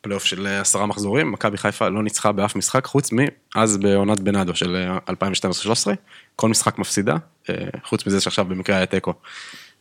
פלייאוף 0.06 0.24
של 0.24 0.46
אה, 0.46 0.60
עשרה 0.60 0.86
מחזורים, 0.86 1.32
מכבי 1.32 1.58
חיפה 1.58 1.88
לא 1.88 2.02
ניצחה 2.02 2.32
באף 2.32 2.56
משחק, 2.56 2.86
חוץ 2.86 3.10
מאז 3.12 3.76
בעונת 3.76 4.20
בנאדו 4.20 4.54
של 4.54 4.88
אה, 5.08 5.14
2012-2013, 5.14 5.88
כל 6.36 6.48
משחק 6.48 6.78
מפסידה, 6.78 7.16
אה, 7.50 7.54
חוץ 7.84 8.06
מזה 8.06 8.20
שעכשיו 8.20 8.44
במקרה 8.44 8.76
היה 8.76 8.86
תיקו. 8.86 9.12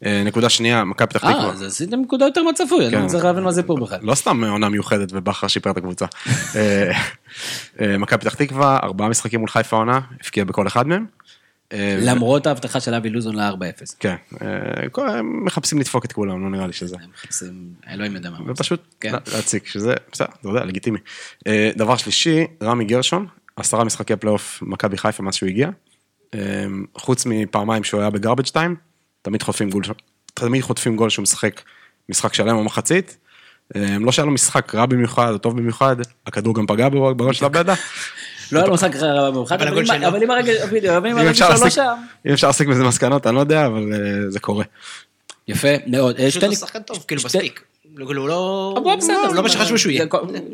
אה, 0.05 0.23
נקודה 0.25 0.49
שנייה, 0.49 0.83
מכבי 0.83 1.07
פתח 1.07 1.23
אה, 1.23 1.33
תקווה. 1.33 1.49
אז 1.51 1.63
עשיתם 1.63 2.01
נקודה 2.01 2.25
יותר 2.25 2.43
מהצפוי, 2.43 2.85
אני 2.85 2.95
כן. 2.95 3.03
לא 3.03 3.07
צריך 3.07 3.25
להבין 3.25 3.43
מה 3.43 3.51
זה 3.51 3.63
פה 3.63 3.75
בכלל. 3.81 3.99
לא 4.01 4.15
סתם 4.15 4.43
עונה 4.43 4.69
מיוחדת 4.69 5.09
ובכר 5.11 5.47
שיפר 5.47 5.71
את 5.71 5.77
הקבוצה. 5.77 6.05
אה, 6.55 6.91
אה, 7.81 7.97
מכבי 7.97 8.19
פתח 8.19 8.33
תקווה, 8.33 8.79
ארבעה 8.83 9.09
משחקים 9.09 9.39
מול 9.39 9.49
חיפה 9.49 9.75
עונה, 9.75 9.99
הבקיע 10.21 10.43
בכל 10.43 10.67
אחד 10.67 10.87
מהם. 10.87 11.05
אה, 11.73 11.97
למרות 12.01 12.47
ההבטחה 12.47 12.79
של 12.79 12.93
אבי 12.93 13.09
לוזון 13.09 13.35
ל-4-0. 13.35 13.95
כן, 13.99 14.15
אה, 14.41 14.47
הם 15.17 15.45
מחפשים 15.45 15.79
לדפוק 15.79 16.05
את 16.05 16.11
כולם, 16.11 16.43
לא 16.43 16.49
נראה 16.49 16.67
לי 16.67 16.73
שזה. 16.73 16.95
הם 17.03 17.09
מחפשים, 17.13 17.69
אלוהים 17.89 18.15
יודע 18.15 18.29
מה. 18.29 18.37
ופשוט 18.47 18.81
כן. 18.99 19.11
לה- 19.13 19.19
להציג, 19.33 19.65
שזה, 19.65 19.93
בסדר, 20.11 20.27
אתה 20.39 20.49
יודע, 20.49 20.65
לגיטימי. 20.65 20.99
אה, 21.47 21.71
דבר 21.75 21.97
שלישי, 21.97 22.45
רמי 22.63 22.85
גרשון, 22.85 23.27
עשרה 23.55 23.83
משחקי 23.83 24.15
פלייאוף 24.15 24.59
מכבי 24.61 24.97
חיפה 24.97 25.23
מאז 25.23 25.35
שהוא 25.35 25.49
הגיע. 25.49 25.69
חוץ 26.97 27.25
מפעמיים 27.25 27.83
שהוא 27.83 28.01
היה 28.01 28.09
בגרבג' 28.09 28.47
טיים, 28.47 28.75
תמיד 29.21 29.43
חוטפים 29.43 29.69
גול, 29.69 29.83
תמיד 30.33 30.61
חוטפים 30.61 30.95
גול 30.95 31.09
שהוא 31.09 31.23
משחק 31.23 31.61
משחק 32.09 32.33
שלם 32.33 32.55
או 32.55 32.63
מחצית. 32.63 33.17
לא 33.75 34.11
שהיה 34.11 34.25
לו 34.25 34.31
משחק 34.31 34.75
רע 34.75 34.85
במיוחד 34.85 35.31
או 35.31 35.37
טוב 35.37 35.57
במיוחד, 35.57 35.95
הכדור 36.27 36.55
גם 36.55 36.67
פגע 36.67 36.89
בו 36.89 37.15
בראש 37.15 37.39
של 37.39 37.45
הבדה. 37.45 37.73
לא 38.51 38.59
היה 38.59 38.67
לו 38.67 38.73
משחק 38.73 38.95
רע 38.95 39.31
במיוחד, 39.31 39.61
אבל 39.61 39.77
אם- 39.77 41.17
אפשר 41.29 41.45
שלו 41.45 41.55
לא 41.55 41.63
להסיק- 41.65 41.69
שם. 41.75 41.93
אם 42.27 42.31
אפשר 42.33 42.47
להסיק 42.47 42.67
מזה 42.67 42.83
מסקנות, 42.83 43.27
אני 43.27 43.35
לא 43.35 43.39
יודע, 43.39 43.65
אבל 43.65 43.93
אה, 43.93 43.99
זה 44.31 44.39
קורה. 44.39 44.63
יפה, 45.47 45.67
מאוד. 45.87 46.19
אה, 46.19 46.27
פשוט 46.27 46.43
הוא 46.43 46.51
נק- 46.51 46.57
שחקן 46.59 46.81
טוב, 46.81 47.03
כאילו 47.07 47.21
מספיק. 47.25 47.61
כאילו 47.95 48.21
הוא 48.21 48.27
לא... 48.29 48.73
הוא 48.75 49.35
לא 49.35 49.43
מה 49.43 49.49
שחשבו 49.49 49.77
שהוא 49.77 49.91
יהיה. 49.91 50.05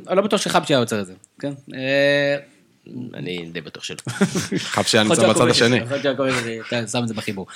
אני 0.08 0.16
לא 0.18 0.22
בטוח 0.22 0.42
שחבשי 0.42 0.74
היה 0.74 0.80
עוצר 0.80 1.02
את 1.02 1.06
זה, 1.06 1.14
כן. 1.40 1.52
אה, 1.76 2.36
אני 3.14 3.46
די 3.54 3.62
בטוח 3.62 3.84
שלא. 3.84 3.98
חייב 4.58 4.86
שהיה 4.86 5.04
יכול 5.04 5.16
נמצא 5.16 5.30
בצד 5.34 5.48
השני. 5.50 5.80
שם 6.92 7.04
את 7.04 7.08
זה 7.08 7.14
בחיבור. 7.14 7.48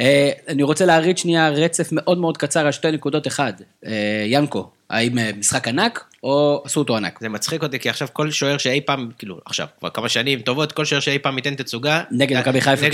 אה, 0.00 0.30
אני 0.48 0.62
רוצה 0.62 0.86
להריץ 0.86 1.20
שנייה 1.20 1.48
רצף 1.48 1.88
מאוד 1.92 2.18
מאוד 2.18 2.36
קצר 2.36 2.66
על 2.66 2.72
שתי 2.72 2.90
נקודות 2.90 3.26
אחד. 3.26 3.52
אה, 3.86 3.92
ינקו, 4.26 4.70
האם 4.90 5.18
אה, 5.18 5.30
משחק 5.38 5.68
ענק 5.68 6.04
או 6.22 6.62
עשו 6.64 6.80
אותו 6.80 6.96
ענק? 6.96 7.18
זה 7.20 7.28
מצחיק 7.28 7.62
אותי, 7.62 7.78
כי 7.78 7.88
עכשיו 7.88 8.08
כל 8.12 8.30
שוער 8.30 8.58
שאי 8.58 8.80
פעם, 8.80 9.10
כאילו, 9.18 9.40
עכשיו, 9.44 9.66
כבר 9.80 9.90
כמה 9.90 10.08
שנים 10.08 10.40
טובות, 10.40 10.72
כל 10.72 10.84
שוער 10.84 11.00
שאי 11.00 11.18
פעם 11.18 11.36
ייתן 11.36 11.54
תצוגה. 11.54 12.02
נגד 12.10 12.40
מכבי 12.40 12.60
חיפה 12.60 12.86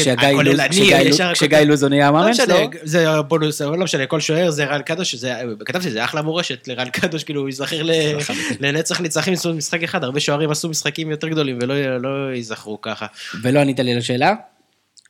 כשגיא 1.35 1.59
לוזון 1.59 1.89
נהיה 1.91 2.11
לא 2.11 2.19
המאמן 2.19 2.35
שלו. 2.35 2.57
זה 2.83 3.11
הבונוס, 3.11 3.63
אבל 3.63 3.79
לא 3.79 3.85
משנה, 3.85 4.07
כל 4.07 4.21
שוער 4.21 4.51
זה 4.51 4.65
רן 4.65 4.83
קדוש, 4.83 5.25
כתבתי, 5.65 5.91
זה 5.91 6.05
אחלה 6.05 6.23
מורשת 6.23 6.69
לרן 6.69 6.89
קדוש, 6.91 7.25
כאילו, 7.25 7.41
הוא 7.41 7.49
ייזכר 7.49 7.83
לנצח 8.61 9.01
נצחים, 9.01 9.33
עשו 9.33 9.55
משחק 9.55 9.83
אחד, 9.83 10.05
הרבה 10.05 10.21
שוערים 10.21 10.51
עשו 10.51 10.69
משחקים 10.69 11.11
יותר 11.11 11.29
גדולים 11.29 11.59
ולא 11.63 11.99
לא 11.99 12.35
ייזכרו 12.35 12.81
ככה. 12.81 13.07
ולא 13.43 13.61
ענית 13.61 13.81
לי 13.81 13.95
לשאלה. 13.95 14.35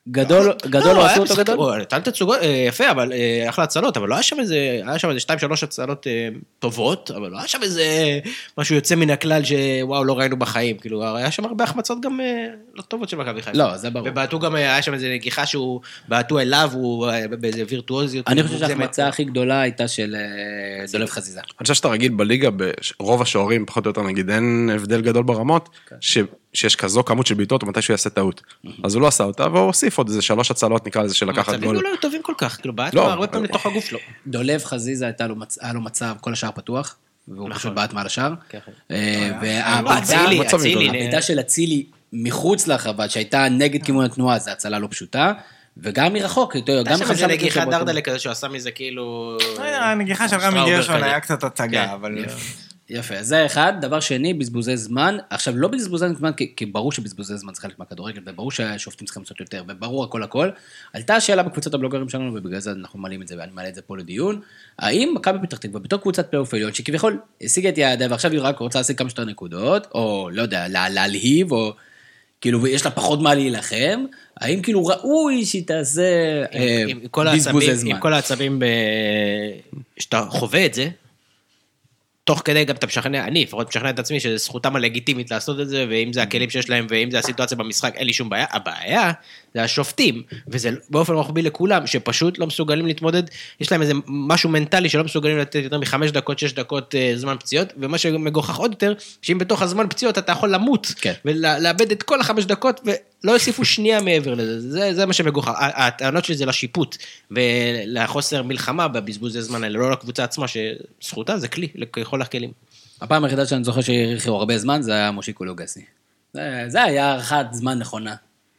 גדול, 0.09 0.53
גדול 0.67 0.97
לא, 0.97 1.07
עשו 1.07 1.21
אותו 1.21 1.33
משחק- 1.35 1.47
גדול? 1.47 1.57
הוא 1.73 1.77
נתן 1.77 2.01
תצוגות, 2.01 2.39
אה, 2.43 2.65
יפה, 2.69 2.91
אבל 2.91 3.13
אה, 3.13 3.49
אחלה 3.49 3.65
הצלות, 3.65 3.97
אבל 3.97 4.09
לא 4.09 4.15
היה 4.15 4.23
שם 4.23 4.41
איזה, 4.41 4.57
היה 4.87 4.99
שם 4.99 5.09
איזה 5.09 5.21
שתיים, 5.21 5.39
שלוש 5.39 5.63
הצלות 5.63 6.07
אה, 6.07 6.29
טובות, 6.59 7.11
אבל 7.11 7.31
לא 7.31 7.39
היה 7.39 7.49
שם 7.49 7.63
איזה 7.63 7.85
משהו 8.59 8.75
יוצא 8.75 8.95
מן 8.95 9.11
הכלל 9.11 9.43
שוואו, 9.45 10.05
לא 10.05 10.19
ראינו 10.19 10.37
בחיים, 10.39 10.79
כאילו, 10.79 11.17
היה 11.17 11.31
שם 11.31 11.45
הרבה 11.45 11.65
החמצות 11.65 12.01
גם 12.01 12.21
לא 12.75 12.83
טובות 12.83 13.09
של 13.09 13.17
מכבי 13.17 13.43
חיפה. 13.43 13.59
לא, 13.59 13.77
זה 13.77 13.91
ברור. 13.91 14.07
ובעטו 14.11 14.39
גם, 14.39 14.55
היה 14.55 14.83
שם 14.83 14.95
איזה 14.95 15.11
נגיחה 15.15 15.47
שהוא, 15.47 15.81
בעטו 16.09 16.39
אליו, 16.39 16.71
הוא 16.73 17.09
באיזה 17.41 17.63
וירטואוזיות. 17.69 18.29
אני 18.29 18.43
חושב. 18.43 18.59
שההחמצה 18.59 19.09
הכי 19.09 19.25
גדולה 19.25 19.61
הייתה 19.61 19.89
של 19.89 20.17
דולב 20.93 21.09
חזיזה. 21.09 21.41
אני 21.41 21.63
חושב 21.63 21.75
שאתה 21.75 21.89
רגיל 21.89 22.13
בליגה, 22.13 22.49
ברוב 23.01 23.23
השוערים, 23.23 23.67
פחות 23.67 23.87
או 23.87 23.91
יותר 23.91 24.03
נגיד, 24.03 24.31
אין 24.31 24.71
הבדל 24.75 25.01
גדול 25.01 25.23
ברמות, 25.23 25.69
ש- 26.01 26.19
שיש 26.55 26.77
כזו 26.77 27.05
כמות 27.05 27.27
של 27.27 27.35
בעיטות, 27.35 27.63
ומתי 27.65 27.83
שהוא 27.83 27.95
יעשה 27.95 28.11
טעות. 28.11 28.43
אז 28.85 28.95
הוא 28.95 29.03
לא 29.03 29.07
עשה 29.07 29.25
אותה, 29.25 29.47
והוא 29.47 29.59
הוסיף 29.67 29.99
עוד 29.99 30.09
איזה 30.09 30.23
שלוש 30.23 30.51
הצלות, 30.51 30.87
נקרא 30.87 31.03
לזה, 31.03 31.15
של 31.15 31.29
לקחת 31.29 31.61
גול. 31.61 31.77
לא 31.83 31.89
היו 31.89 31.97
טובים 31.97 32.23
כל 32.23 32.35
כך, 32.39 32.57
כאילו, 32.57 32.75
בעט 32.75 32.95
לא, 32.95 33.05
לו 33.05 33.11
הרבה 33.11 33.27
פעמים 33.27 33.45
לתוך 33.45 33.67
הגוף 33.67 33.85
שלו. 33.85 33.99
דולב 34.27 34.65
חזיזה 34.65 35.05
הייתה 35.05 35.27
לו 35.27 35.37
מצ- 35.37 35.59
היה 35.61 35.73
לו 35.73 35.81
מצב, 35.81 36.15
כל 36.21 36.33
השער 36.33 36.51
פתוח, 36.55 36.97
והוא 37.29 37.51
פשוט 37.55 37.73
בעט 37.73 37.93
מעל 37.93 38.07
השער. 38.07 38.35
כן. 38.49 38.59
אה, 38.91 39.31
לא, 39.31 39.37
והבעיטה 39.47 40.25
מצבים. 40.41 40.89
הבעיטה 40.89 41.23
של 41.23 41.41
אצילי 41.41 41.87
מחוץ 42.13 42.67
לרחבה, 42.67 43.09
שהייתה 43.09 43.49
נגד 43.49 43.83
כיוון 43.83 44.05
התנועה, 44.05 44.39
זו 44.39 44.51
הצלה 44.51 44.79
לא 44.79 44.89
פשוטה, 44.91 45.33
וגם 45.77 46.13
מרחוק, 46.13 46.57
גם 46.57 46.63
היה 46.67 46.85
שם 46.85 46.91
איזה 46.93 47.05
מחמישה 47.05 47.25
מטרים 47.25 47.41
נגיחה 47.41 47.61
שבוע. 47.61 47.79
דרדלה 47.79 48.01
כזה 48.01 48.19
שהוא 48.19 48.31
עשה 48.31 48.49
מזה 48.49 48.71
כאילו... 48.71 49.37
הנגיחה 49.59 50.29
של 50.29 50.37
רמי 50.37 50.61
גרשון. 50.67 51.03
היה 51.03 51.21
קצת 51.21 51.45
הצגה, 51.45 51.87
כן, 51.87 51.93
אבל... 51.93 52.25
יפה, 52.91 53.23
זה 53.23 53.47
אחד. 53.47 53.73
דבר 53.81 54.01
שני, 54.01 54.35
בזבוזי 54.35 54.77
זמן. 54.77 55.17
עכשיו, 55.31 55.57
לא 55.57 55.69
בזבוזי 55.69 56.07
זמן, 56.19 56.33
כי, 56.33 56.53
כי 56.57 56.67
ברור 56.67 56.93
שבזבוזי 56.93 57.37
זמן 57.37 57.55
זה 57.55 57.61
חלק 57.61 57.79
מהכדורגל, 57.79 58.21
וברור 58.27 58.51
שהשופטים 58.51 59.07
צריכים 59.07 59.23
לעשות 59.23 59.41
יותר, 59.41 59.65
וברור 59.69 60.05
הכל 60.05 60.23
הכל. 60.23 60.51
עלתה 60.93 61.15
השאלה 61.15 61.43
בקבוצת 61.43 61.75
הבלוגרים 61.75 62.09
שלנו, 62.09 62.35
ובגלל 62.35 62.61
זה 62.61 62.71
אנחנו 62.71 62.99
מעלים 62.99 63.23
את 63.23 63.29
זה, 63.29 63.37
ואני 63.39 63.53
מעלה 63.53 63.69
את 63.69 63.75
זה 63.75 63.83
פה 63.83 63.97
לדיון. 63.97 64.41
האם 64.79 65.13
מכבי 65.17 65.39
פתח 65.47 65.57
תקווה, 65.57 65.81
בתור 65.81 66.01
קבוצת 66.01 66.31
פלייאוף 66.31 66.55
עליון, 66.55 66.75
שכביכול 66.75 67.19
השיגה 67.43 67.69
את 67.69 67.79
יעדיה, 67.79 68.09
ועכשיו 68.11 68.33
היא 68.33 68.41
רק 68.43 68.59
רוצה 68.59 68.79
להשיג 68.79 68.99
כמה 68.99 69.09
שיותר 69.09 69.25
נקודות, 69.25 69.87
או 69.95 70.31
לא 70.33 70.43
יודע, 70.43 70.69
לה, 70.69 70.89
להלהיב, 70.89 71.53
או 71.53 71.73
כאילו, 72.41 72.67
יש 72.67 72.85
לה 72.85 72.91
פחות 72.91 73.21
מה 73.21 73.35
להילחם, 73.35 74.05
האם 74.37 74.63
כאילו 74.63 74.87
ראוי 74.87 75.45
שהיא 75.45 75.67
תעשה 75.67 76.03
אה, 76.55 76.85
בזבוזי 77.35 77.77
זמן? 77.77 77.91
עם 77.91 78.01
כל 78.01 78.15
העצבים. 78.15 78.63
שאתה 79.99 80.27
חווה 80.31 80.67
את 80.67 80.75
זה, 80.75 80.89
תוך 82.25 82.43
כדי 82.45 82.65
גם 82.65 82.75
אתה 82.75 82.87
משכנע, 82.87 83.25
אני 83.25 83.43
לפחות 83.43 83.69
משכנע 83.69 83.91
את 83.91 83.99
עצמי 83.99 84.21
שזו 84.21 84.37
זכותם 84.37 84.77
הלגיטימית 84.77 85.31
לעשות 85.31 85.61
את 85.61 85.69
זה, 85.69 85.87
ואם 85.89 86.13
זה 86.13 86.23
הכלים 86.23 86.51
שיש 86.51 86.71
להם, 86.71 86.87
ואם 86.91 87.11
זה 87.11 87.19
הסיטואציה 87.19 87.57
במשחק, 87.57 87.93
אין 87.97 88.07
לי 88.07 88.13
שום 88.13 88.29
בעיה. 88.29 88.47
הבעיה 88.51 89.13
זה 89.55 89.63
השופטים, 89.63 90.23
וזה 90.49 90.71
באופן 90.91 91.13
רוחבי 91.13 91.43
לכולם, 91.43 91.87
שפשוט 91.87 92.39
לא 92.39 92.47
מסוגלים 92.47 92.87
להתמודד, 92.87 93.23
יש 93.61 93.73
להם 93.73 93.83
איזה 93.83 93.93
משהו 94.07 94.51
מנטלי 94.51 94.89
שלא 94.89 95.05
מסוגלים 95.05 95.39
לתת 95.39 95.55
יותר 95.65 95.79
מחמש 95.79 96.11
דקות, 96.11 96.39
שש 96.39 96.53
דקות 96.53 96.95
אה, 96.95 97.13
זמן 97.17 97.37
פציעות, 97.41 97.73
ומה 97.77 97.99
שמגוחך 97.99 98.57
עוד 98.57 98.71
יותר, 98.71 98.95
שאם 99.23 99.39
בתוך 99.39 99.63
הזמן 99.63 99.87
פציעות 99.89 100.19
אתה 100.19 100.33
יכול 100.33 100.55
למות, 100.55 100.93
כן. 101.01 101.13
ולאבד 101.25 101.91
את 101.91 102.03
כל 102.03 102.21
החמש 102.21 102.45
דקות, 102.45 102.81
ולא 103.25 103.33
יוסיפו 103.33 103.65
שנייה 103.65 104.01
מעבר 104.01 104.35
לזה, 104.35 104.61
זה, 104.71 104.95
זה 104.95 105.07
מה 105.07 105.13
שמגוחך. 105.13 105.53
הטענות 105.59 106.25
שלי 106.25 106.37
זה 106.37 106.47
לשיפוט, 106.47 106.97
ולחוסר 107.31 108.43
מלחמה 108.43 108.89
בבזבוזי 108.89 109.43
זמן 109.43 109.65
האלה, 109.65 109.79
לא 109.79 109.91
לקבוצה 109.93 110.25
עצמה, 110.25 110.47
שזכותה 110.49 111.39
זה 111.39 111.49
כלי, 111.49 111.69
לכל 111.75 112.23
הכלים. 112.23 112.51
הפעם 113.01 113.25
היחידה 113.25 113.47
שאני 113.47 113.65
זוכר 113.65 113.81
שהאריכו 113.81 114.31
הרבה 114.31 114.59
זמן, 114.59 114.83
זה 114.83 114.93
היה 114.93 115.11
מושיקו 115.11 115.45
לוגסי. 115.45 115.85
זה, 116.35 116.65
זה 116.69 116.83
היה 116.83 117.07
הארכת 117.07 117.47
זמן 117.53 117.79
נכונה. 117.79 118.15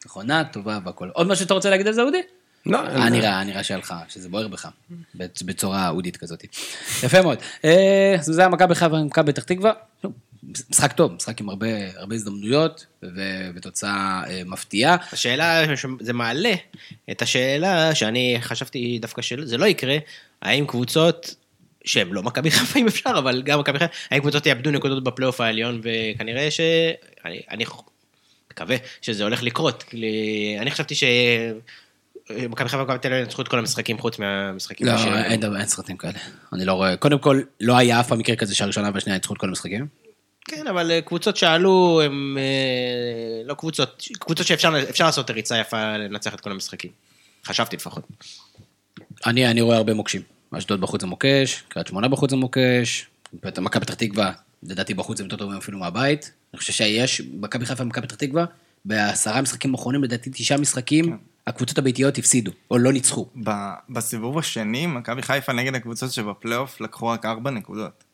נכונה, 0.06 0.44
טובה 0.44 0.80
והכל. 0.86 1.10
עוד 1.14 1.28
משהו 1.28 1.44
שאתה 1.44 1.54
רוצה 1.54 1.70
להגיד 1.70 1.88
על 1.88 1.94
זה, 1.94 2.02
אודי? 2.02 2.22
לא, 2.66 2.78
אה, 2.88 3.10
נראה, 3.10 3.44
נראה 3.44 3.64
שלך, 3.64 3.94
שזה 4.10 4.30
בוער 4.30 4.48
בך, 4.48 4.68
בצ- 5.16 5.44
בצורה 5.46 5.90
אודית 5.90 6.18
כזאת. 6.18 6.44
יפה 7.04 7.22
מאוד. 7.22 7.38
אה, 7.66 8.16
אז 8.20 8.26
זה 8.26 8.42
היה 8.42 8.50
מכבי 8.50 8.76
חיפה 8.76 8.96
ומכבי 8.96 9.32
פתח 9.34 9.44
תקווה. 9.44 9.72
משחק 10.70 10.92
טוב, 10.92 11.12
משחק 11.12 11.42
עם 11.42 11.50
הרבה, 11.50 11.68
הרבה 11.96 12.16
הזדמנויות 12.16 12.86
ו- 13.04 13.50
ותוצאה 13.56 14.24
אה, 14.28 14.42
מפתיעה. 14.46 14.98
השאלה, 15.12 15.64
זה 16.00 16.14
מעלה 16.14 16.54
את 17.12 17.22
השאלה 17.22 17.96
שאני 17.96 18.38
חשבתי 18.42 19.00
דווקא 19.02 19.22
שזה 19.22 19.58
לא 19.58 19.66
יקרה, 19.66 19.98
האם 20.42 20.66
קבוצות, 20.68 21.36
שהן 21.86 22.08
לא 22.12 22.24
מכבי 22.24 22.52
חיפה 22.52 22.80
אם 22.80 22.88
אפשר, 22.88 23.14
אבל 23.18 23.42
גם 23.42 23.60
מכבי 23.60 23.80
חיפה, 23.80 23.94
האם 24.12 24.22
קבוצות 24.22 24.46
יאבדו 24.46 24.72
נקודות 24.72 25.04
בפלייאוף 25.04 25.42
העליון, 25.42 25.82
וכנראה 25.84 26.52
ש... 26.52 26.60
אני, 27.26 27.42
אני 27.52 27.66
מקווה 28.52 28.76
שזה 29.02 29.24
הולך 29.24 29.44
לקרות. 29.44 29.84
אני 30.60 30.72
חשבתי 30.72 30.96
ש... 30.96 31.04
מכבי 32.30 32.70
חיפה 32.70 32.82
ומכבי 32.82 33.00
תל 33.00 33.08
אביב 33.08 33.24
ינצחו 33.24 33.42
את 33.42 33.48
כל 33.48 33.60
המשחקים 33.60 33.98
חוץ 33.98 34.20
מהמשחקים. 34.20 34.88
לא, 34.88 34.94
אין 35.58 35.66
סרטים 35.66 35.98
כאלה. 35.98 36.20
אני 36.54 36.66
לא 36.66 36.74
רואה, 36.74 36.98
קודם 36.98 37.20
כל, 37.20 37.42
לא 37.62 37.78
היה 37.78 38.00
אף 38.00 38.08
פעם 38.08 38.20
מקרה 38.20 38.36
כזה 38.36 38.56
שהראשונה 38.56 38.90
והשנייה 38.94 39.18
ניצחו 39.18 39.34
את 39.34 39.38
כל 39.38 39.48
המשחקים. 39.50 40.05
כן, 40.46 40.68
אבל 40.68 40.92
אה, 40.92 41.02
קבוצות 41.02 41.38
שעלו, 41.38 42.02
הם 42.06 42.38
אה, 42.38 43.42
לא 43.46 43.54
קבוצות, 43.54 44.04
קבוצות 44.20 44.48
שאפשר 44.48 44.74
אפשר 44.90 45.06
לעשות 45.06 45.30
ריצה 45.30 45.58
יפה 45.58 45.98
לנצח 45.98 46.34
את 46.34 46.42
כל 46.42 46.52
המשחקים. 46.52 46.92
חשבתי 47.46 47.76
לפחות. 47.76 48.04
אני, 49.26 49.48
אני 49.48 49.62
רואה 49.62 49.78
הרבה 49.78 49.94
מוקשים. 49.94 50.22
אשדוד 50.52 50.82
בחוץ 50.82 51.02
זה 51.02 51.08
מוקש, 51.08 51.64
קריית 51.68 51.88
שמונה 51.88 52.08
בחוץ 52.08 52.30
זה 52.30 52.36
מוקש, 52.36 53.08
מכבי 53.34 53.86
פתח 53.86 53.94
תקווה, 53.94 54.32
לדעתי 54.64 54.94
בחוץ 54.94 55.20
הם 55.20 55.26
יותר 55.26 55.38
טובים 55.38 55.58
אפילו 55.58 55.80
מהבית. 55.80 56.32
אני 56.54 56.60
חושב 56.60 56.74
שיש, 56.74 57.22
מכבי 57.34 57.66
חיפה 57.66 57.84
ומכבי 57.84 58.08
פתח 58.08 58.16
תקווה, 58.16 58.46
בעשרה 58.86 59.42
משחקים 59.42 59.76
האחרונים, 59.76 60.04
לדעתי 60.04 60.30
תשעה 60.34 60.58
משחקים, 60.58 61.18
הקבוצות 61.48 61.78
הביתיות 61.78 62.18
הפסידו, 62.18 62.52
או 62.72 62.78
לא 62.78 62.94
ניצחו. 62.94 63.26
ב- 63.44 63.74
בסיבוב 63.90 64.38
השני, 64.38 64.86
מכבי 64.86 65.22
חיפה 65.22 65.54
נגד 65.54 65.76
הקבוצות 65.76 66.12
שבפלייאוף 66.12 66.82
לקחו 66.82 67.08
רק 67.08 67.26
ארבע 67.26 67.52
נקודות. 67.52 68.05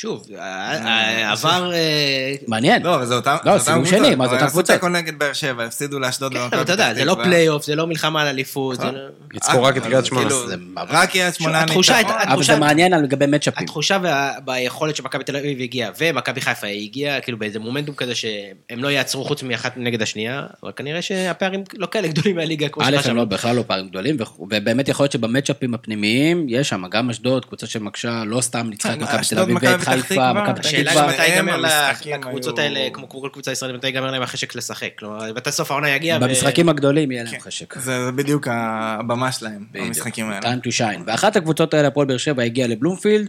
שוב, 0.00 0.26
אה, 0.38 1.32
עבר... 1.32 1.72
אה, 1.72 2.34
מעניין. 2.46 2.82
לא, 2.82 2.94
אבל 2.94 3.06
זה 3.06 3.14
אותם 3.14 3.36
לא, 3.44 3.58
זה 3.58 3.64
סיבוב 3.64 3.78
אותם 3.78 3.90
שני, 3.90 3.98
קבוצות. 3.98 4.18
מה, 4.18 4.28
זה 4.28 4.34
אותם 4.34 4.44
עשו 4.44 4.52
קבוצות. 4.52 4.74
תיקו 4.76 4.88
נגד 4.88 5.18
באר 5.18 5.32
שבע, 5.32 5.64
הפסידו 5.64 5.98
לאשדוד 5.98 6.32
כן, 6.50 6.60
אתה 6.62 6.72
יודע, 6.72 6.94
זה 6.94 7.04
לא. 7.04 7.16
פלייאוף, 7.24 7.64
זה 7.64 7.76
לא 7.76 7.86
מלחמה 7.86 8.22
על 8.22 8.28
אליפות, 8.28 8.80
זה 8.80 8.84
לא... 8.84 8.98
ניצחו 9.34 9.62
רק 9.62 9.76
את 9.76 9.82
קריית 9.82 10.04
שמונה. 10.06 10.28
כאילו, 10.28 10.44
רק 10.76 11.10
קריית 11.10 11.34
שמונה 11.34 11.62
התחושה 11.62 11.96
ניצחון. 11.96 12.16
הייתה- 12.18 12.32
אבל 12.32 12.42
זה 12.42 12.56
מעניין 12.56 12.92
על 12.92 13.02
לגבי 13.02 13.26
matchup 13.26 13.53
ים. 13.53 13.64
התחושה 13.64 13.98
ביכולת 14.44 14.96
שמכבי 14.96 15.24
תל 15.24 15.36
אביב 15.36 15.60
הגיעה, 15.60 15.90
ומכבי 15.98 16.40
חיפה 16.40 16.66
הגיעה, 16.66 17.20
כאילו 17.20 17.38
באיזה 17.38 17.58
מומנטום 17.58 17.94
כזה 17.94 18.14
שהם 18.14 18.82
לא 18.84 18.88
יעצרו 18.88 19.24
חוץ 19.24 19.42
מאחת 19.42 19.72
נגד 19.76 20.02
השנייה, 20.02 20.46
אבל 20.62 20.72
כנראה 20.76 21.02
שהפערים 21.02 21.62
לא 21.76 21.88
כאלה 21.90 22.08
גדולים 22.08 22.36
מהליגה 22.36 22.68
כמו 22.68 22.82
א', 22.82 22.86
הם 22.86 22.94
שחשבנו. 22.94 23.16
לא, 23.16 23.24
בכלל 23.24 23.56
לא 23.56 23.64
פערים 23.66 23.88
גדולים, 23.88 24.16
ובאמת 24.38 24.88
יכול 24.88 25.04
להיות 25.04 25.12
שבמצ'אפים 25.12 25.74
הפנימיים, 25.74 26.46
יש 26.48 26.68
שם 26.68 26.82
גם 26.90 27.10
אשדוד, 27.10 27.44
קבוצה 27.44 27.66
שמקשה, 27.66 28.22
לא 28.26 28.40
סתם 28.40 28.66
ניצחה 28.70 28.92
את 28.92 28.98
מכבי 28.98 29.22
תל 29.28 29.38
אביב 29.38 29.58
חיפה. 29.90 30.32
מכבי 30.32 30.52
פתח 30.52 30.60
השאלה 30.66 30.90
תקווה. 30.90 31.02
גם 31.02 31.08
מתי 31.08 31.26
ייגמר 31.26 31.66
המשחקים 31.66 32.20
לקבוצות 32.20 32.58
האלה, 32.58 32.88
כמו 32.92 33.08
כל 33.08 33.28
קבוצה 33.32 33.52
ישראלית, 33.52 33.76
מתי 33.76 33.86
ייגמר 33.86 34.10
להם 34.10 34.22
החשק 34.22 34.54
לשחק. 34.54 34.90
כלומר, 34.98 35.32
מתי 35.32 35.52
סוף 35.52 35.70
העונה 35.70 35.90
יגיע. 35.90 36.18
במשחקים 36.18 36.68
הגדולים 36.68 37.10
יהיה 37.10 37.24
להם 37.24 37.40
חשק. 37.40 37.78
זה 37.78 38.12
בדיוק 38.14 38.48
הבמה 38.50 39.32
שלהם, 39.32 39.64
בדיוק. 39.70 39.86
במשחקים 39.86 40.30
האלה. 40.30 40.40
time 40.40 40.66
to 40.66 40.70
shine. 40.78 41.02
ואחת 41.06 41.36
הקבוצות 41.36 41.74
האלה, 41.74 41.88
הפועל 41.88 42.06
באר 42.06 42.16
שבע, 42.16 42.42
הגיעה 42.42 42.68
לבלומפילד, 42.68 43.28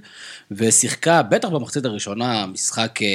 ושיחקה, 0.52 1.22
בטח 1.22 1.50
במחצית 1.50 1.86
הראשונה, 1.86 2.46
משחק 2.46 3.00
אה, 3.02 3.08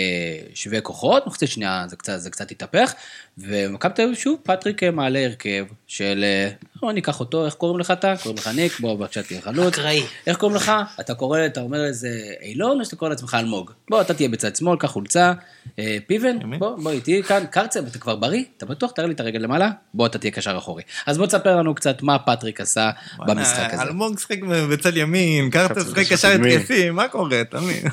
שווה 0.54 0.80
כוחות, 0.80 1.26
מחצית 1.26 1.48
שנייה 1.48 1.86
זה 2.16 2.30
קצת 2.30 2.50
התהפך, 2.50 2.94
ומכבי 3.38 3.92
תל 3.94 4.02
אביב, 4.02 4.14
שוב, 4.14 4.38
פטריק 4.42 4.82
אה, 4.82 4.90
מעלה 4.90 5.24
הרכב 5.24 5.64
של, 5.86 6.24
אה, 6.24 6.50
בוא 6.80 6.92
ניקח 6.92 7.20
אותו, 7.20 7.46
איך 7.46 7.54
קוראים 7.54 7.78
לך 7.78 7.90
אתה? 7.90 8.14
קוראים 8.22 8.38
לך 8.38 8.48
ניק, 8.48 8.80
בוא 8.80 8.94
בבקשה 8.94 9.22
תהיה 9.22 9.40
חלוץ. 9.40 9.74
אקראי. 9.74 10.02
איך 10.26 10.36
קוראים 10.36 10.56
לך? 10.56 10.72
אתה 11.00 11.14
קורא, 11.14 11.46
אתה 11.46 11.60
אומר 11.60 11.84
איזה 11.84 12.08
אילון, 12.42 12.80
או 12.80 12.84
שאתה 12.84 12.96
קורא 12.96 13.10
לעצמך 13.10 13.36
אלמוג? 13.40 13.70
בוא, 13.90 14.00
אתה 14.00 14.14
תהיה 14.14 14.28
בצד 14.28 14.56
שמאל, 14.56 14.78
קח 14.78 14.88
חולצה. 14.88 15.32
אה, 15.78 15.96
פיבן. 16.06 16.58
בוא, 16.58 16.76
בוא 16.76 16.90
איתי 16.90 17.22
כאן, 17.22 17.44
קרצב, 17.50 17.86
אתה 17.86 17.98
כבר 17.98 18.16
בריא? 18.16 18.44
אתה 18.56 18.66
בטוח? 18.66 18.90
תראה 18.90 19.06
לי 19.06 19.14
את 19.14 19.20
הרגל 19.20 19.38
למעלה? 19.38 19.70
בוא, 19.94 20.06
אתה 20.06 20.18
תהיה 20.18 20.30
קשר 20.30 20.58
אחורי. 20.58 20.82
אז 21.06 21.18
בוא 21.18 21.26
תספר 21.26 21.56
לנו 21.56 21.74
קצת 21.74 22.02
מה 22.02 22.18
פטריק 22.18 22.60
עשה 22.60 22.90
במשחק 23.26 23.68
הזה. 23.72 23.82
אלמוג 23.82 24.18
שיחק 24.18 24.38
בצד 24.70 24.96
ימין, 24.96 25.50
קרצב 25.50 25.88
שיחק 25.88 26.12
קשר. 26.12 26.28
התקפי, 26.28 26.90
מה 26.90 27.08
קורה, 27.08 27.42
תמיד? 27.50 27.84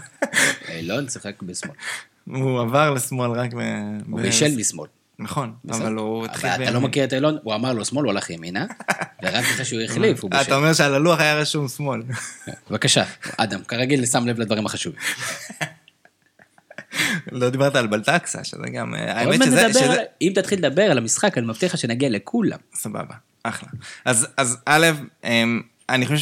אילון 0.69 1.09
שיחק 1.09 1.41
בשמאל. 1.41 1.75
הוא 2.27 2.61
עבר 2.61 2.93
לשמאל 2.93 3.31
רק 3.31 3.53
ב... 3.53 3.59
הוא 4.11 4.21
בישל 4.21 4.55
משמאל. 4.57 4.87
נכון. 5.21 5.53
אבל 5.69 5.95
הוא 5.95 6.25
התחיל... 6.25 6.49
אתה 6.49 6.71
לא 6.71 6.81
מכיר 6.81 7.03
את 7.03 7.13
אילון, 7.13 7.37
הוא 7.43 7.55
אמר 7.55 7.73
לו 7.73 7.85
שמאל, 7.85 8.03
הוא 8.03 8.11
הלך 8.11 8.29
ימינה, 8.29 8.65
ורק 9.23 9.43
אחרי 9.43 9.65
שהוא 9.65 9.81
החליף, 9.81 10.23
הוא 10.23 10.29
אתה 10.29 10.37
בישל. 10.37 10.53
אומר 10.53 10.73
שעל 10.73 10.93
הלוח 10.93 11.19
היה 11.19 11.35
רשום 11.35 11.67
שמאל. 11.67 12.01
בבקשה, 12.69 13.03
אדם, 13.37 13.63
כרגיל, 13.67 14.05
שם 14.05 14.27
לב 14.27 14.39
לדברים 14.39 14.65
החשובים. 14.65 14.99
לא 17.31 17.49
דיברת 17.49 17.75
על 17.75 17.87
בלטקסה, 17.87 18.43
שזה 18.43 18.69
גם... 18.73 18.95
אה, 18.95 19.19
האמת 19.19 19.43
שזה... 19.43 20.03
אם 20.21 20.31
תתחיל 20.35 20.59
לדבר 20.59 20.83
על 20.83 20.97
המשחק, 20.97 21.37
אני 21.37 21.47
מבטיח 21.47 21.73
לך 21.73 21.79
שנגיע 21.79 22.09
לכולם. 22.09 22.57
סבבה, 22.73 23.15
אחלה. 23.43 23.69
אז, 24.05 24.57
א', 24.65 24.87
אמ, 25.23 25.61
אני 25.89 26.05
חושב 26.05 26.17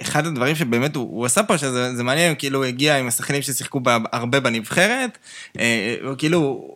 שאחד 0.00 0.26
הדברים 0.26 0.54
שבאמת 0.54 0.96
הוא, 0.96 1.16
הוא 1.16 1.26
עשה 1.26 1.42
פה, 1.42 1.58
שזה 1.58 1.94
זה 1.96 2.02
מעניין, 2.02 2.34
כאילו 2.38 2.58
הוא 2.58 2.64
הגיע 2.64 2.98
עם 2.98 3.08
השחקנים 3.08 3.42
ששיחקו 3.42 3.80
בה, 3.80 3.98
הרבה 4.12 4.40
בנבחרת, 4.40 5.18
אה, 5.58 5.96
הוא 6.02 6.14
כאילו, 6.18 6.74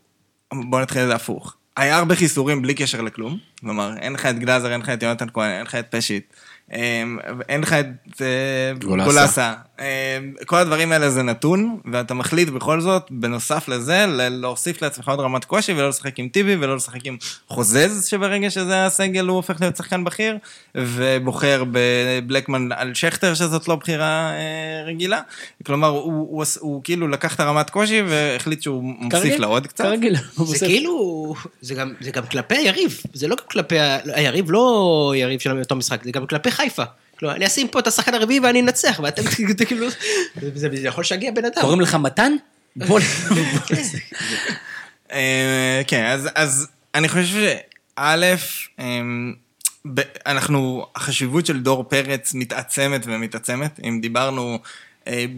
בוא 0.55 0.81
נתחיל 0.81 1.03
את 1.03 1.07
זה 1.09 1.15
הפוך. 1.15 1.57
היה 1.77 1.97
הרבה 1.97 2.17
חיסורים 2.17 2.63
בלי 2.63 2.75
קשר 2.75 3.01
לכלום, 3.01 3.39
כלומר, 3.61 3.97
אין 3.97 4.13
לך 4.13 4.27
את 4.27 4.39
גלאזר, 4.39 4.73
אין 4.73 4.81
לך 4.81 4.89
את 4.89 5.03
יונתן 5.03 5.27
כהן, 5.33 5.51
אין 5.51 5.63
לך 5.63 5.75
את 5.75 5.87
פשיט, 5.91 6.33
אמ, 6.73 7.19
אין 7.49 7.61
לך 7.61 7.73
את 7.73 8.23
אה, 8.23 8.73
גולסה. 9.05 9.55
אמ, 9.79 9.85
כל 10.47 10.57
הדברים 10.57 10.93
האלה 10.93 11.11
זה 11.11 11.23
נתון, 11.23 11.79
ואתה 11.93 12.15
מחליט 12.15 12.49
בכל 12.49 12.81
זאת, 12.81 13.03
בנוסף 13.11 13.69
לזה, 13.69 14.05
להוסיף 14.09 14.83
לעצמך 14.83 15.09
עוד 15.09 15.21
רמת 15.21 15.45
קושי, 15.45 15.73
ולא 15.73 15.89
לשחק 15.89 16.19
עם 16.19 16.29
טיבי, 16.29 16.57
ולא 16.61 16.77
לשחק 16.77 17.01
עם 17.05 17.17
חוזז, 17.49 18.07
שברגע 18.07 18.51
שזה 18.51 18.87
הסגל 18.87 19.27
הוא 19.27 19.37
הופך 19.37 19.61
להיות 19.61 19.77
שחקן 19.77 20.05
בכיר, 20.05 20.37
ובוחר 20.75 21.65
בבלקמן 21.73 22.73
על 22.73 22.95
שכטר, 22.95 23.35
שזאת 23.35 23.69
לא 23.69 23.77
בחירה 23.77 24.31
אה, 24.31 24.85
רגילה. 24.87 25.21
כלומר, 25.67 25.89
הוא, 25.89 26.03
הוא, 26.03 26.27
הוא, 26.31 26.45
הוא 26.61 26.81
כאילו 26.85 27.09
לקח 27.09 27.35
את 27.35 27.41
הרמת 27.41 27.71
קושי, 27.71 28.03
והחליט 28.09 28.63
שהוא 28.63 28.95
מוסיף 28.99 29.39
לה 29.39 29.47
עוד 29.47 29.67
קצת. 29.67 29.85
כרגיל, 29.85 30.17
זה. 30.45 30.67
כאילו, 30.67 31.35
זה 31.61 31.75
גם, 31.75 31.93
זה 32.01 32.11
גם 32.11 32.27
כלפי 32.27 32.57
היריב, 32.57 33.01
זה 33.13 33.29
לא 33.29 33.37
כלפי, 33.51 33.77
היריב 34.05 34.51
לא 34.51 35.13
יריב 35.17 35.41
של 35.41 35.59
אותו 35.59 35.77
משחק, 35.77 36.05
זה 36.05 36.11
גם 36.11 36.27
כלפי 36.27 36.51
חיפה. 36.51 36.85
כלומר, 37.19 37.35
אני 37.35 37.47
אשים 37.47 37.69
פה 37.69 37.79
את 37.79 37.87
השחקן 37.87 38.15
הרביעי 38.15 38.41
ואני 38.41 38.61
אנצח, 38.61 39.01
ואתם 39.03 39.23
כאילו, 39.67 39.87
זה 40.55 40.69
יכול 40.83 41.03
לשגע 41.03 41.31
בן 41.31 41.45
אדם. 41.45 41.61
קוראים 41.61 41.81
לך 41.81 41.95
מתן? 41.95 42.33
בוא... 42.77 43.01
אה, 45.13 45.83
כן, 45.87 46.05
אז, 46.07 46.29
אז 46.35 46.69
אני 46.95 47.09
חושב 47.09 47.25
שא', 47.25 48.35
ב- 49.95 50.01
אנחנו, 50.27 50.87
החשיבות 50.97 51.47
של 51.47 51.61
דור 51.63 51.85
פרץ 51.85 52.35
מתעצמת 52.35 53.03
ומתעצמת. 53.07 53.81
אם 53.85 53.99
דיברנו, 54.03 54.53
אה, 54.53 54.59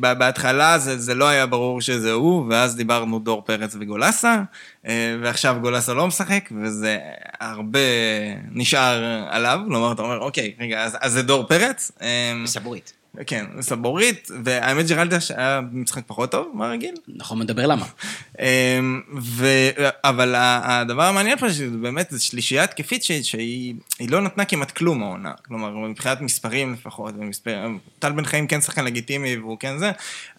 בהתחלה 0.01 0.79
זה, 0.79 0.99
זה 0.99 1.15
לא 1.15 1.29
היה 1.29 1.47
ברור 1.47 1.81
שזה 1.81 2.13
הוא, 2.13 2.47
ואז 2.51 2.77
דיברנו 2.77 3.19
דור 3.19 3.43
פרץ 3.47 3.77
וגולסה, 3.81 4.43
אה, 4.87 5.17
ועכשיו 5.23 5.57
גולסה 5.61 5.95
לא 5.95 6.07
משחק, 6.07 6.49
וזה 6.63 6.99
הרבה 7.41 7.79
נשאר 8.53 9.25
עליו. 9.29 9.61
כלומר, 9.69 9.93
אתה 9.93 10.03
אומר, 10.03 10.19
אוקיי, 10.19 10.55
רגע, 10.61 10.85
אז, 10.85 10.97
אז 11.01 11.13
זה 11.13 11.23
דור 11.23 11.45
פרץ. 11.45 11.93
אמ, 12.01 12.47
סבורית. 12.47 13.00
כן, 13.27 13.45
סבורית, 13.61 14.29
והאמת 14.45 14.89
ג'רלדש 14.89 15.31
היה 15.31 15.61
משחק 15.73 16.03
פחות 16.07 16.31
טוב, 16.31 16.51
מה 16.55 16.69
רגיל? 16.69 16.95
נכון, 17.09 17.39
מדבר 17.39 17.67
למה. 17.67 17.87
אמ, 18.39 19.01
ו... 19.21 19.47
אבל 20.05 20.35
הדבר 20.37 21.03
המעניין 21.03 21.39
פה, 21.39 21.49
שזה 21.49 21.77
באמת, 21.77 22.13
שלישייה 22.19 22.65
התקפית 22.65 23.03
ש- 23.03 23.13
שהיא 23.13 23.75
היא 23.99 24.11
לא 24.11 24.21
נתנה 24.21 24.45
כמעט 24.45 24.71
כלום 24.71 25.03
העונה. 25.03 25.33
כלומר, 25.47 25.71
מבחינת 25.71 26.21
מספרים 26.21 26.73
לפחות, 26.73 27.15
ומספר... 27.19 27.67
טל 27.99 28.13
בן 28.13 28.25
חיים 28.25 28.47
כן 28.47 28.61
שחקן 28.61 28.85
לגיטימי 28.85 29.37
והוא 29.37 29.57
כן 29.61 29.79
זה. 29.79 29.91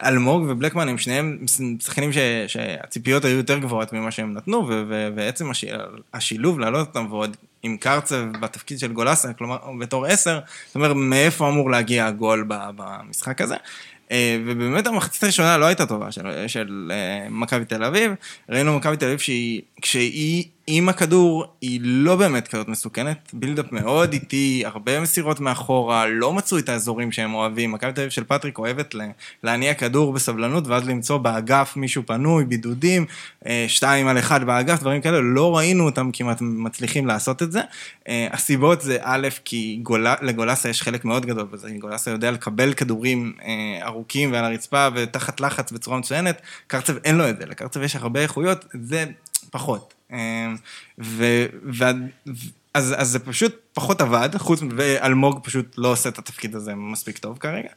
אלמוג 0.04 0.46
ובלקמן 0.50 0.90
הם 0.90 0.98
שניהם 0.98 1.46
שחקנים 1.80 2.14
ש... 2.14 2.18
שהציפיות 2.48 3.26
היו 3.26 3.38
יותר 3.38 3.58
גבוהות 3.58 3.94
ממה 3.94 4.12
שהם 4.12 4.34
נתנו, 4.34 4.68
ו... 4.68 4.84
ו... 4.90 5.08
ועצם 5.16 5.52
הש... 5.52 5.66
השילוב, 6.14 6.60
להעלות 6.60 6.88
אותם 6.88 7.08
ועוד 7.10 7.38
עם 7.64 7.78
קרצב 7.78 8.24
בתפקיד 8.40 8.80
של 8.80 8.94
גולסה, 8.94 9.34
כלומר, 9.34 9.58
בתור 9.80 10.06
עשר, 10.06 10.40
זאת 10.68 10.76
אומרת, 10.76 10.96
מאיפה 10.96 11.50
אמור 11.50 11.72
להגיע 11.72 12.06
הגול 12.06 12.46
במשחק 12.48 13.42
הזה? 13.42 13.56
אה, 14.12 14.38
ובאמת 14.46 14.88
המחצית 14.88 15.24
הראשונה 15.24 15.58
לא 15.58 15.66
הייתה 15.66 15.86
טובה 15.86 16.12
של, 16.12 16.48
של 16.48 16.92
אה, 16.94 17.28
מכבי 17.30 17.66
תל 17.66 17.84
אביב. 17.84 18.12
ראינו 18.50 18.78
מכבי 18.78 18.98
תל 18.98 19.06
אביב 19.06 19.20
שהיא, 19.20 19.62
כשהיא 19.82 20.46
עם 20.68 20.90
הכדור, 20.90 21.46
היא 21.62 21.80
לא 21.84 22.16
באמת 22.16 22.48
כזאת 22.48 22.68
מסוכנת. 22.68 23.30
build-up 23.34 23.72
מאוד 23.72 24.14
איטי, 24.14 24.64
הרבה 24.66 25.00
מסירות 25.00 25.40
מאחורה, 25.40 26.08
לא 26.08 26.34
מצאו 26.34 26.58
את 26.58 26.70
האזורים 26.70 27.12
שהם 27.12 27.34
אוהבים. 27.34 27.72
מכבי 27.72 27.94
תל 27.94 28.02
אביב 28.02 28.12
של 28.12 28.24
פטריק 28.24 28.58
אוהבת 28.58 28.96
להניע 29.44 29.74
כדור 29.74 30.14
בסבלנות, 30.14 30.68
ואז 30.68 30.88
למצוא 30.88 31.18
באגף 31.18 31.74
מישהו 31.76 32.04
פנוי, 32.06 32.46
בידודים, 32.46 33.06
אה, 33.46 33.66
שתיים 33.68 34.08
על 34.08 34.20
אחד 34.20 34.44
באגף, 34.44 34.80
דברים 34.80 35.02
כאלה. 35.02 35.22
לא 35.22 35.58
ראינו 35.58 35.86
אותם 35.86 36.10
כמעט 36.14 36.38
מצליחים 36.42 37.08
לעשות 37.08 37.44
את 37.44 37.52
זה. 37.52 37.62
אה, 38.08 38.28
הסיבות 38.32 38.82
זה 38.82 38.98
א', 39.02 39.28
כי 39.46 39.80
גולה, 39.84 40.16
לגולסה 40.22 40.70
יש 40.70 40.82
חלק 40.82 41.06
מאוד 41.06 41.26
גדול 41.26 41.46
בזה, 41.52 41.70
גולסה 41.80 42.12
יודע 42.12 42.32
לקבל 42.32 42.74
כדורים 42.74 43.34
אה, 43.44 43.88
ארוכים 43.88 44.32
ועל 44.32 44.46
הרצפה 44.46 44.88
ותחת 44.96 45.40
לחץ 45.40 45.72
בצורה 45.72 45.98
מצוינת, 45.98 46.42
קרצב 46.68 46.98
אין 46.98 47.18
לו 47.18 47.30
את 47.30 47.38
זה, 47.38 47.46
לקרצב 47.46 47.82
יש 47.82 47.96
הרבה 47.96 48.20
איכויות, 48.20 48.66
זה 48.74 49.06
פחות. 49.52 50.01
אה, 50.12 50.48
ו, 51.00 51.46
ו, 51.80 51.84
אז, 52.74 52.96
אז 52.98 53.10
זה 53.10 53.20
פשוט 53.20 53.56
פחות 53.74 54.02
עבד, 54.02 54.30
חוץ, 54.38 54.62
ואלמוג 54.78 55.40
פשוט 55.44 55.76
לא 55.78 55.92
עושה 55.92 56.10
את 56.10 56.20
התפקיד 56.20 56.56
הזה 56.56 56.76
מספיק 56.76 57.18
טוב 57.18 57.38
כרגע. 57.38 57.70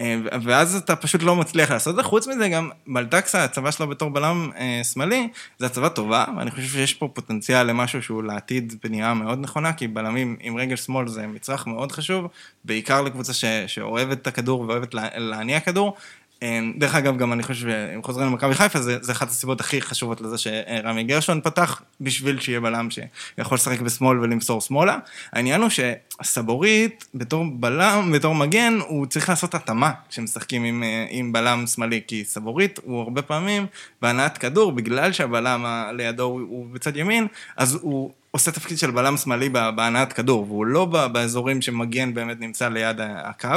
אה, 0.00 0.16
ואז 0.42 0.76
אתה 0.76 0.96
פשוט 0.96 1.22
לא 1.22 1.36
מצליח 1.36 1.70
לעשות 1.70 1.90
את 1.90 1.96
זה. 1.96 2.02
חוץ 2.02 2.26
מזה, 2.26 2.48
גם 2.48 2.70
בלטקסה, 2.86 3.44
הצבה 3.44 3.72
שלו 3.72 3.86
בתור 3.86 4.10
בלם 4.10 4.50
אה, 4.56 4.80
שמאלי, 4.84 5.28
זו 5.58 5.66
הצבה 5.66 5.88
טובה, 5.88 6.24
ואני 6.36 6.50
חושב 6.50 6.68
שיש 6.68 6.94
פה 6.94 7.08
פוטנציאל 7.08 7.62
למשהו 7.62 8.02
שהוא 8.02 8.22
לעתיד 8.22 8.74
בנייה 8.84 9.14
מאוד 9.14 9.38
נכונה, 9.40 9.72
כי 9.72 9.88
בלמים 9.88 10.36
עם 10.40 10.56
רגל 10.56 10.76
שמאל 10.76 11.08
זה 11.08 11.26
מצרך 11.26 11.66
מאוד 11.66 11.92
חשוב, 11.92 12.26
בעיקר 12.64 13.02
לקבוצה 13.02 13.32
ש, 13.32 13.44
שאוהבת 13.66 14.22
את 14.22 14.26
הכדור 14.26 14.60
ואוהבת 14.60 14.94
לה, 14.94 15.08
להניע 15.16 15.60
כדור. 15.60 15.96
אה, 16.44 16.60
דרך 16.78 16.94
אגב, 16.94 17.16
גם 17.16 17.32
אני 17.32 17.42
חושב 17.42 17.68
שאם 17.68 18.02
חוזרים 18.02 18.26
למכבי 18.26 18.54
חיפה, 18.54 18.80
זה, 18.80 18.98
זה 19.00 19.12
אחת 19.12 19.28
הסיבות 19.28 19.60
הכי 19.60 19.80
חשובות 19.80 20.20
לזה 20.20 20.38
שרמי 20.38 21.04
גרשון 21.04 21.40
פתח, 21.40 21.82
בשביל 22.00 22.40
שיהיה 22.40 22.60
בלם 22.60 22.88
שיכול 22.90 23.54
לשחק 23.54 23.80
בשמאל 23.80 24.20
ולמסור 24.20 24.60
שמאלה. 24.60 24.98
העניין 25.32 25.60
הוא 25.60 25.70
שהסבורית, 25.70 27.04
בתור 27.14 27.44
בלם, 27.52 28.12
בתור 28.14 28.34
מגן, 28.34 28.78
הוא 28.88 29.06
צריך 29.06 29.28
לעשות 29.28 29.54
התאמה 29.54 29.92
כשמשחקים 30.08 30.64
עם, 30.64 30.82
אה, 30.82 31.06
עם 31.10 31.32
בלם 31.32 31.66
שמאלי, 31.66 32.00
כי 32.06 32.24
סבורית 32.24 32.80
הוא 32.84 33.00
הרבה 33.00 33.22
פעמים 33.22 33.66
בהנעת 34.02 34.38
כדור, 34.38 34.72
בגלל 34.72 35.12
שהבלם 35.12 35.66
לידו 35.92 36.24
הוא, 36.24 36.66
בצד 36.72 36.96
ימין, 36.96 37.26
אז 37.56 37.78
הוא 37.82 38.10
עושה 38.34 38.50
תפקיד 38.50 38.78
של 38.78 38.90
בלם 38.90 39.16
שמאלי 39.16 39.48
בהנעת 39.48 40.12
כדור, 40.12 40.42
והוא 40.42 40.66
לא 40.66 40.84
באזורים 40.84 41.62
שמגן 41.62 42.14
באמת 42.14 42.40
נמצא 42.40 42.68
ליד 42.68 43.00
הקו, 43.00 43.48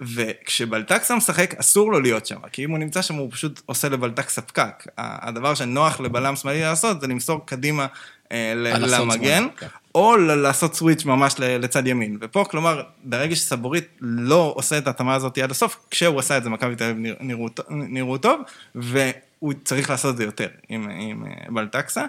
וכשבלטקסה 0.00 1.16
משחק, 1.16 1.54
אסור 1.54 1.92
לו 1.92 2.00
להיות 2.00 2.26
שם, 2.26 2.36
כי 2.52 2.64
אם 2.64 2.70
הוא 2.70 2.78
נמצא 2.78 3.02
שם, 3.02 3.14
הוא 3.14 3.30
פשוט 3.32 3.60
עושה 3.66 3.88
לבלטקסה 3.88 4.42
פקק. 4.42 4.86
הדבר 4.98 5.54
שנוח 5.54 6.00
לבלם 6.00 6.36
שמאלי 6.36 6.60
לעשות, 6.60 7.00
זה 7.00 7.06
למסור 7.06 7.46
קדימה 7.46 7.86
אה, 8.32 8.52
למגן, 8.56 9.46
כן. 9.56 9.66
או 9.94 10.16
לעשות 10.16 10.74
סוויץ' 10.74 11.04
ממש 11.04 11.34
לצד 11.38 11.86
ימין. 11.86 12.18
ופה, 12.20 12.44
כלומר, 12.50 12.82
ברגע 13.04 13.36
שסבורית 13.36 13.88
לא 14.00 14.52
עושה 14.56 14.78
את 14.78 14.86
ההתאמה 14.86 15.14
הזאת 15.14 15.38
עד 15.38 15.50
הסוף, 15.50 15.76
כשהוא 15.90 16.18
עשה 16.18 16.36
את 16.36 16.44
זה, 16.44 16.50
מכבי 16.50 16.76
תל 16.76 16.84
אביב 16.84 16.96
נרא- 16.98 17.16
נראו, 17.20 17.48
נראו 17.70 18.18
טוב, 18.18 18.40
והוא 18.74 19.52
צריך 19.64 19.90
לעשות 19.90 20.12
את 20.12 20.16
זה 20.16 20.24
יותר 20.24 20.48
עם, 20.68 20.88
עם 20.90 21.24
אה, 21.26 21.30
בלטקסה. 21.50 22.04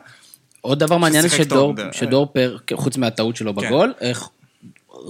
עוד 0.62 0.80
דבר 0.80 0.98
מעניין 0.98 1.30
שדור, 1.30 1.74
שדור 1.92 2.28
פר, 2.34 2.58
חוץ 2.74 2.98
מהטעות 2.98 3.36
שלו 3.36 3.56
כן. 3.56 3.68
בגול, 3.68 3.94
איך 4.02 4.30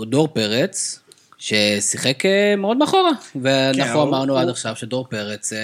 דור 0.07 0.27
פרץ, 0.27 0.99
ששיחק 1.39 2.25
אה, 2.25 2.55
מאוד 2.57 2.77
מאחורה. 2.77 3.09
ואנחנו 3.41 3.93
כן, 4.01 4.07
אמרנו 4.07 4.37
עד 4.37 4.49
עכשיו 4.49 4.75
שדור 4.75 5.07
פרץ, 5.09 5.53
אה, 5.53 5.59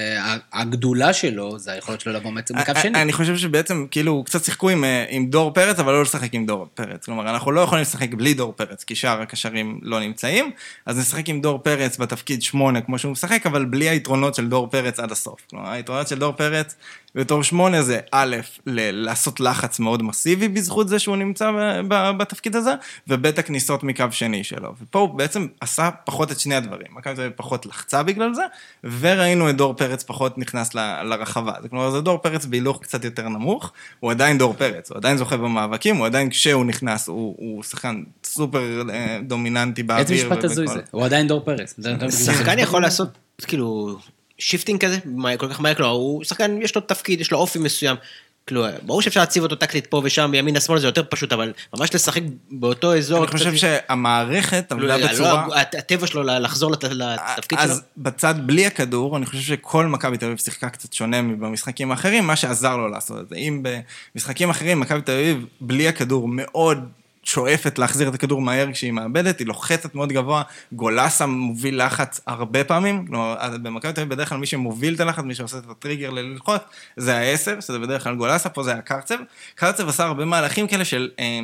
הגדולה 0.52 1.12
שלו 1.12 1.58
זה 1.58 1.72
היכולת 1.72 2.00
שלו 2.00 2.12
לבוא 2.12 2.30
מצ- 2.32 2.50
מקו 2.50 2.72
אני- 2.72 2.80
שני. 2.82 3.02
אני 3.02 3.12
חושב 3.12 3.36
שבעצם, 3.36 3.86
כאילו, 3.90 4.22
קצת 4.24 4.44
שיחקו 4.44 4.70
עם, 4.70 4.84
אה, 4.84 5.04
עם 5.08 5.26
דור 5.26 5.50
פרץ, 5.54 5.78
אבל 5.78 5.92
לא 5.92 6.02
לשחק 6.02 6.34
עם 6.34 6.46
דור 6.46 6.66
פרץ. 6.74 7.04
כלומר, 7.04 7.30
אנחנו 7.30 7.52
לא 7.52 7.60
יכולים 7.60 7.82
לשחק 7.82 8.14
בלי 8.14 8.34
דור 8.34 8.52
פרץ, 8.56 8.84
כי 8.84 8.94
שאר 8.94 9.20
הקשרים 9.20 9.78
לא 9.82 10.00
נמצאים, 10.00 10.50
אז 10.86 10.98
נשחק 10.98 11.28
עם 11.28 11.40
דור 11.40 11.58
פרץ 11.58 11.98
בתפקיד 11.98 12.42
שמונה, 12.42 12.80
כמו 12.80 12.98
שהוא 12.98 13.12
משחק, 13.12 13.46
אבל 13.46 13.64
בלי 13.64 13.88
היתרונות 13.88 14.34
של 14.34 14.48
דור 14.48 14.66
פרץ 14.70 15.00
עד 15.00 15.12
הסוף. 15.12 15.40
כלומר, 15.50 15.70
היתרונות 15.70 16.08
של 16.08 16.18
דור 16.18 16.32
פרץ 16.32 16.74
בתור 17.16 17.42
שמונה 17.42 17.82
זה 17.82 18.00
א', 18.12 18.36
ל- 18.66 19.04
לעשות 19.06 19.40
לחץ 19.40 19.78
מאוד 19.80 20.02
מסיבי 20.02 20.48
בזכות 20.48 20.88
זה 20.88 20.98
שהוא 20.98 21.16
נמצא 21.16 21.50
בתפקיד 22.18 22.56
הזה, 22.56 22.74
וב', 23.08 23.26
הכניסות 23.26 23.82
מקו 23.82 24.04
שני 24.10 24.44
שלו. 24.44 24.74
ופה 24.82 24.98
הוא 24.98 25.08
בעצם 25.08 25.46
עשה 25.60 25.90
פחות 26.04 26.32
את 26.32 26.40
שני 26.40 26.54
הדברים. 26.54 26.86
מכבי 26.90 27.14
תל 27.14 27.20
אביב 27.20 27.32
פחות 27.36 27.66
לחצה 27.66 28.02
בגלל 28.02 28.34
זה, 28.34 28.42
וראינו 29.00 29.50
את 29.50 29.56
דור 29.56 29.74
פרץ 29.74 30.02
פחות 30.02 30.38
נכנס 30.38 30.74
ל- 30.74 31.02
לרחבה. 31.02 31.52
זה 31.62 31.68
כלומר, 31.68 31.90
זה 31.90 32.00
דור 32.00 32.18
פרץ 32.18 32.44
בהילוך 32.44 32.82
קצת 32.82 33.04
יותר 33.04 33.28
נמוך, 33.28 33.72
הוא 34.00 34.10
עדיין 34.10 34.38
דור 34.38 34.54
פרץ, 34.58 34.90
הוא 34.90 34.98
עדיין 34.98 35.16
זוכה 35.16 35.36
במאבקים, 35.36 35.96
הוא 35.96 36.06
עדיין 36.06 36.30
כשהוא 36.30 36.64
נכנס, 36.64 37.08
הוא, 37.08 37.34
הוא 37.38 37.62
שחקן 37.62 38.02
סופר 38.24 38.82
אה, 38.90 39.18
דומיננטי 39.22 39.82
באוויר. 39.82 40.02
איזה 40.16 40.28
משפט 40.28 40.44
הזוי 40.44 40.66
זה, 40.68 40.80
הוא 40.90 41.04
עדיין 41.04 41.28
דור 41.28 41.40
פרץ. 41.40 41.74
שחקן 42.24 42.58
יכול 42.58 42.82
לעשות, 42.82 43.08
כאילו, 43.46 43.98
shifting 44.38 44.84
כזה, 44.84 44.98
כל 45.38 45.48
כך 45.48 45.60
מהר, 45.60 45.74
כלומר, 45.74 45.92
הוא 45.92 46.24
שחקן, 46.24 46.62
יש 46.62 46.74
לו 46.74 46.80
תפקיד, 46.80 47.20
יש 47.20 47.30
לו 47.30 47.38
אופי 47.38 47.58
מסוים. 47.58 47.96
כאילו, 48.46 48.64
ברור 48.82 49.02
שאפשר 49.02 49.20
להציב 49.20 49.42
אותו 49.42 49.56
טקטית 49.56 49.86
פה 49.86 50.00
ושם, 50.04 50.28
בימין 50.32 50.56
לשמאל 50.56 50.78
זה 50.78 50.86
יותר 50.86 51.02
פשוט, 51.10 51.32
אבל 51.32 51.52
ממש 51.76 51.94
לשחק 51.94 52.20
באותו 52.50 52.96
אזור. 52.96 53.18
אני 53.24 53.26
חושב 53.26 53.54
שהמערכת 53.56 54.72
כאילו, 54.72 54.92
עבדה 54.92 55.08
בצורה... 55.12 55.46
לא, 55.48 55.54
הט- 55.54 55.74
הטבע 55.74 56.06
שלו 56.06 56.22
לחזור 56.22 56.70
לת- 56.70 56.84
לתפקיד 56.84 57.58
שלו. 57.62 57.70
אז 57.70 57.82
בצד 57.96 58.34
בלי 58.46 58.66
הכדור, 58.66 59.16
אני 59.16 59.26
חושב 59.26 59.42
שכל 59.42 59.86
מכבי 59.86 60.18
תל 60.18 60.26
אביב 60.26 60.38
שיחקה 60.38 60.68
קצת 60.68 60.92
שונה 60.92 61.22
מבמשחקים 61.22 61.90
האחרים, 61.90 62.26
מה 62.26 62.36
שעזר 62.36 62.76
לו 62.76 62.88
לעשות 62.88 63.20
את 63.20 63.28
זה. 63.28 63.36
אם 63.36 63.62
במשחקים 64.14 64.50
אחרים 64.50 64.80
מכבי 64.80 65.00
תל 65.02 65.12
אביב 65.12 65.46
בלי 65.60 65.88
הכדור 65.88 66.28
מאוד 66.28 66.88
שואפת 67.26 67.78
להחזיר 67.78 68.08
את 68.08 68.14
הכדור 68.14 68.40
מהר 68.40 68.72
כשהיא 68.72 68.92
מאבדת, 68.92 69.38
היא 69.38 69.46
לוחצת 69.46 69.94
מאוד 69.94 70.12
גבוה, 70.12 70.42
גולסה 70.72 71.26
מוביל 71.26 71.84
לחץ 71.86 72.20
הרבה 72.26 72.64
פעמים, 72.64 73.06
כלומר, 73.06 73.36
במכבי 73.62 73.92
תל 73.92 74.00
אביב 74.00 74.14
בדרך 74.14 74.28
כלל 74.28 74.38
מי 74.38 74.46
שמוביל 74.46 74.94
את 74.94 75.00
הלחץ, 75.00 75.24
מי 75.24 75.34
שעושה 75.34 75.58
את 75.58 75.70
הטריגר 75.70 76.10
ללחוץ, 76.10 76.62
זה 76.96 77.16
העשר, 77.16 77.60
שזה 77.60 77.78
בדרך 77.78 78.04
כלל 78.04 78.14
גולסה, 78.14 78.48
פה 78.48 78.62
זה 78.62 78.72
היה 78.72 78.82
קרצב. 78.82 79.16
קרצב 79.54 79.88
עשה 79.88 80.04
הרבה 80.04 80.24
מהלכים 80.24 80.66
כאלה 80.66 80.84
של... 80.84 81.10
אה, 81.18 81.40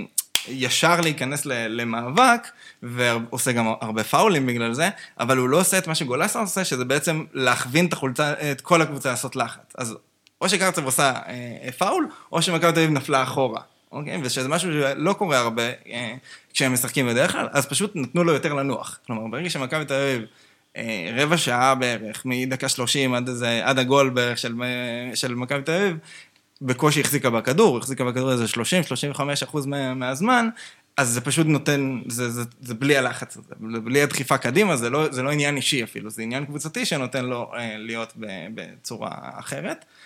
ישר 0.49 1.01
להיכנס 1.01 1.47
ל- 1.47 1.81
למאבק, 1.81 2.49
ועושה 2.83 3.53
גם 3.53 3.67
הרבה 3.81 4.05
פאולים 4.05 4.47
בגלל 4.47 4.73
זה, 4.73 4.89
אבל 5.21 5.37
הוא 5.37 5.49
לא 5.49 5.61
עושה 5.61 5.79
את 5.79 5.87
מה 5.87 5.95
שגולסה 5.95 6.41
עושה, 6.41 6.65
שזה 6.65 6.85
בעצם 6.85 7.25
להכווין 7.33 7.87
את 7.87 7.93
החולצה, 7.93 8.33
את 8.53 8.61
כל 8.61 8.83
הקבוצה 8.83 9.11
לעשות 9.11 9.37
לחץ. 9.37 9.73
אז 9.79 9.97
או 10.41 10.49
שקרצב 10.49 10.85
עושה 10.85 11.13
אה, 11.27 11.73
פאול, 11.79 12.09
או 12.33 12.43
שמכבי 12.43 12.73
תל 12.73 12.79
אביב 12.79 12.91
נפלה 12.91 13.23
אחורה. 13.23 13.61
אוקיי? 13.93 14.21
ושזה 14.23 14.49
משהו 14.49 14.71
שלא 14.73 15.13
קורה 15.13 15.39
הרבה 15.39 15.63
אה, 15.63 16.15
כשהם 16.53 16.73
משחקים 16.73 17.07
בדרך 17.07 17.33
כלל, 17.33 17.49
אז 17.53 17.67
פשוט 17.67 17.93
נתנו 17.95 18.25
לו 18.25 18.33
יותר 18.33 18.55
לנוח. 18.55 18.99
כלומר, 19.07 19.27
ברגע 19.27 19.51
שמכבי 19.51 19.85
תל 19.85 19.95
אביב 19.95 20.23
אה, 20.77 21.11
רבע 21.17 21.37
שעה 21.37 21.75
בערך, 21.75 22.23
מדקה 22.25 22.69
שלושים 22.69 23.15
עד, 23.15 23.31
עד 23.63 23.79
הגול 23.79 24.11
בערך 24.11 24.39
של, 24.39 24.55
אה, 24.63 25.17
של 25.17 25.35
מכבי 25.35 25.63
תל 25.63 25.73
אביב, 25.73 25.97
בקושי 26.63 27.01
החזיקה 27.01 27.31
בכדור, 27.31 27.79
החזיקה 27.79 28.05
בכדור 28.05 28.33
איזה 28.33 28.45
30-35 29.15 29.21
אחוז 29.45 29.67
מה, 29.67 29.95
מהזמן, 29.95 30.49
אז 30.97 31.09
זה 31.09 31.21
פשוט 31.21 31.47
נותן, 31.47 32.01
זה, 32.09 32.31
זה, 32.31 32.43
זה 32.61 32.75
בלי 32.75 32.97
הלחץ 32.97 33.37
הזה, 33.37 33.55
בלי 33.81 34.03
הדחיפה 34.03 34.39
קדימה, 34.39 34.77
זה 34.77 34.91
לא, 34.91 35.13
זה 35.13 35.23
לא 35.23 35.31
עניין 35.31 35.57
אישי 35.57 35.85
אפילו, 35.85 36.11
זה 36.11 36.23
עניין 36.23 36.45
קבוצתי 36.45 36.87
שנותן 36.87 37.25
לו 37.25 37.53
אה, 37.55 37.77
להיות 37.79 38.13
ב, 38.17 38.27
בצורה 38.55 39.11
אחרת. 39.13 39.85
אה, 39.85 40.02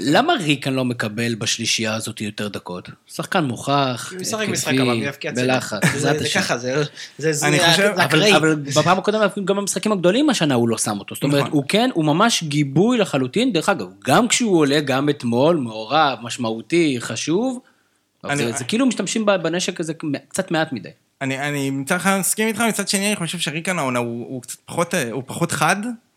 למה 0.00 0.32
ריקן 0.32 0.72
לא 0.74 0.84
מקבל 0.84 1.34
בשלישייה 1.34 1.94
הזאת 1.94 2.20
יותר 2.20 2.48
דקות? 2.48 2.88
שחקן 3.06 3.44
מוכח, 3.44 4.12
התקפי. 4.50 4.76
בלחץ, 5.42 5.80
זה-. 5.94 6.12
ככה, 6.34 6.58
זה... 6.58 6.82
זה- 7.18 7.32
זה- 7.32 7.46
אני 7.46 7.58
חושב- 7.70 7.82
אבל, 7.94 8.04
אקראי. 8.04 8.36
אבל 8.36 8.54
בפעם 8.54 8.98
הקודמת, 8.98 9.38
גם 9.44 9.56
במשחקים 9.56 9.92
הגדולים 9.92 10.30
השנה 10.30 10.54
הוא 10.54 10.68
לא 10.68 10.78
שם 10.78 10.98
אותו. 10.98 11.14
זאת 11.14 11.24
אומרת, 11.24 11.40
נכון. 11.40 11.52
הוא 11.52 11.64
כן, 11.68 11.90
הוא 11.94 12.04
ממש 12.04 12.42
גיבוי 12.42 12.98
לחלוטין. 12.98 13.52
דרך 13.52 13.68
אגב, 13.68 13.86
גם 14.04 14.28
כשהוא 14.28 14.58
עולה, 14.58 14.80
גם 14.80 15.08
אתמול, 15.08 15.56
מעורב, 15.56 16.18
משמעותי, 16.22 16.96
חשוב, 17.00 17.58
זה, 18.36 18.64
כאילו 18.64 18.86
משתמשים 18.86 19.26
בנשק 19.42 19.80
הזה 19.80 19.92
קצת 20.28 20.50
מעט 20.50 20.72
מדי. 20.72 20.88
אני, 21.22 21.38
אני 21.38 21.70
מצד 21.70 21.96
אחד 21.96 22.16
מסכים 22.20 22.48
איתך, 22.48 22.60
מצד 22.60 22.88
שני 22.88 23.06
אני 23.08 23.16
חושב 23.16 23.38
שריקן 23.38 23.78
העונה 23.78 23.98
הוא, 23.98 24.42
קצת 24.42 24.58
פחות, 24.64 24.94
אה, 24.94 25.10
הוא 25.12 25.22
פחות 25.26 25.52
חד, 25.52 25.76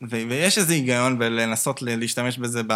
ויש 0.09 0.57
איזה 0.57 0.73
היגיון 0.73 1.19
בלנסות 1.19 1.81
להשתמש 1.81 2.37
בזה 2.37 2.61
ב, 2.67 2.73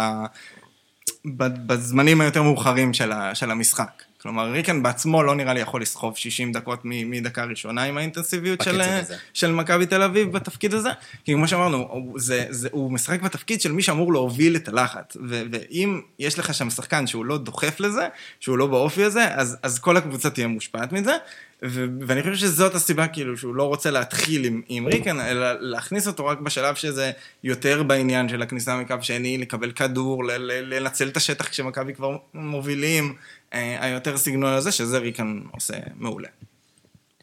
בזמנים 1.66 2.20
היותר 2.20 2.42
מאוחרים 2.42 2.94
של, 2.94 3.12
ה, 3.12 3.34
של 3.34 3.50
המשחק. 3.50 4.02
כלומר, 4.22 4.50
ריקן 4.50 4.82
בעצמו 4.82 5.22
לא 5.22 5.34
נראה 5.34 5.54
לי 5.54 5.60
יכול 5.60 5.82
לסחוב 5.82 6.16
60 6.16 6.52
דקות 6.52 6.80
מדקה 6.84 7.44
ראשונה 7.44 7.82
עם 7.82 7.98
האינטנסיביות 7.98 8.60
של, 8.60 8.80
הזה. 8.80 9.16
של 9.34 9.52
מכבי 9.52 9.86
תל 9.86 10.02
אביב 10.02 10.32
בתפקיד 10.32 10.74
הזה. 10.74 10.90
כי 11.24 11.32
כמו 11.32 11.48
שאמרנו, 11.48 12.12
זה, 12.16 12.46
זה, 12.50 12.68
הוא 12.72 12.92
משחק 12.92 13.22
בתפקיד 13.22 13.60
של 13.60 13.72
מי 13.72 13.82
שאמור 13.82 14.12
להוביל 14.12 14.56
את 14.56 14.68
הלחץ. 14.68 15.16
ו, 15.28 15.42
ואם 15.52 16.00
יש 16.18 16.38
לך 16.38 16.54
שם 16.54 16.70
שחקן 16.70 17.06
שהוא 17.06 17.24
לא 17.24 17.38
דוחף 17.38 17.80
לזה, 17.80 18.08
שהוא 18.40 18.58
לא 18.58 18.66
באופי 18.66 19.04
הזה, 19.04 19.34
אז, 19.34 19.56
אז 19.62 19.78
כל 19.78 19.96
הקבוצה 19.96 20.30
תהיה 20.30 20.46
מושפעת 20.46 20.92
מזה. 20.92 21.16
ו- 21.64 21.86
ואני 22.06 22.22
חושב 22.22 22.34
שזאת 22.34 22.74
הסיבה, 22.74 23.08
כאילו, 23.08 23.36
שהוא 23.36 23.54
לא 23.54 23.62
רוצה 23.62 23.90
להתחיל 23.90 24.44
עם, 24.44 24.62
עם 24.68 24.86
ריקן, 24.86 25.20
אלא 25.20 25.52
להכניס 25.60 26.06
אותו 26.06 26.26
רק 26.26 26.40
בשלב 26.40 26.74
שזה 26.74 27.10
יותר 27.44 27.82
בעניין 27.82 28.28
של 28.28 28.42
הכניסה 28.42 28.76
מקו 28.76 28.94
שני, 29.00 29.38
לקבל 29.38 29.70
כדור, 29.70 30.24
ל- 30.24 30.32
ל- 30.32 30.74
לנצל 30.74 31.08
את 31.08 31.16
השטח 31.16 31.48
כשמכבי 31.48 31.94
כבר 31.94 32.16
מובילים, 32.34 33.14
אה, 33.54 33.76
היותר 33.80 34.16
סגנון 34.16 34.52
הזה, 34.52 34.72
שזה 34.72 34.98
ריקן 34.98 35.40
עושה 35.50 35.74
מעולה. 35.96 36.28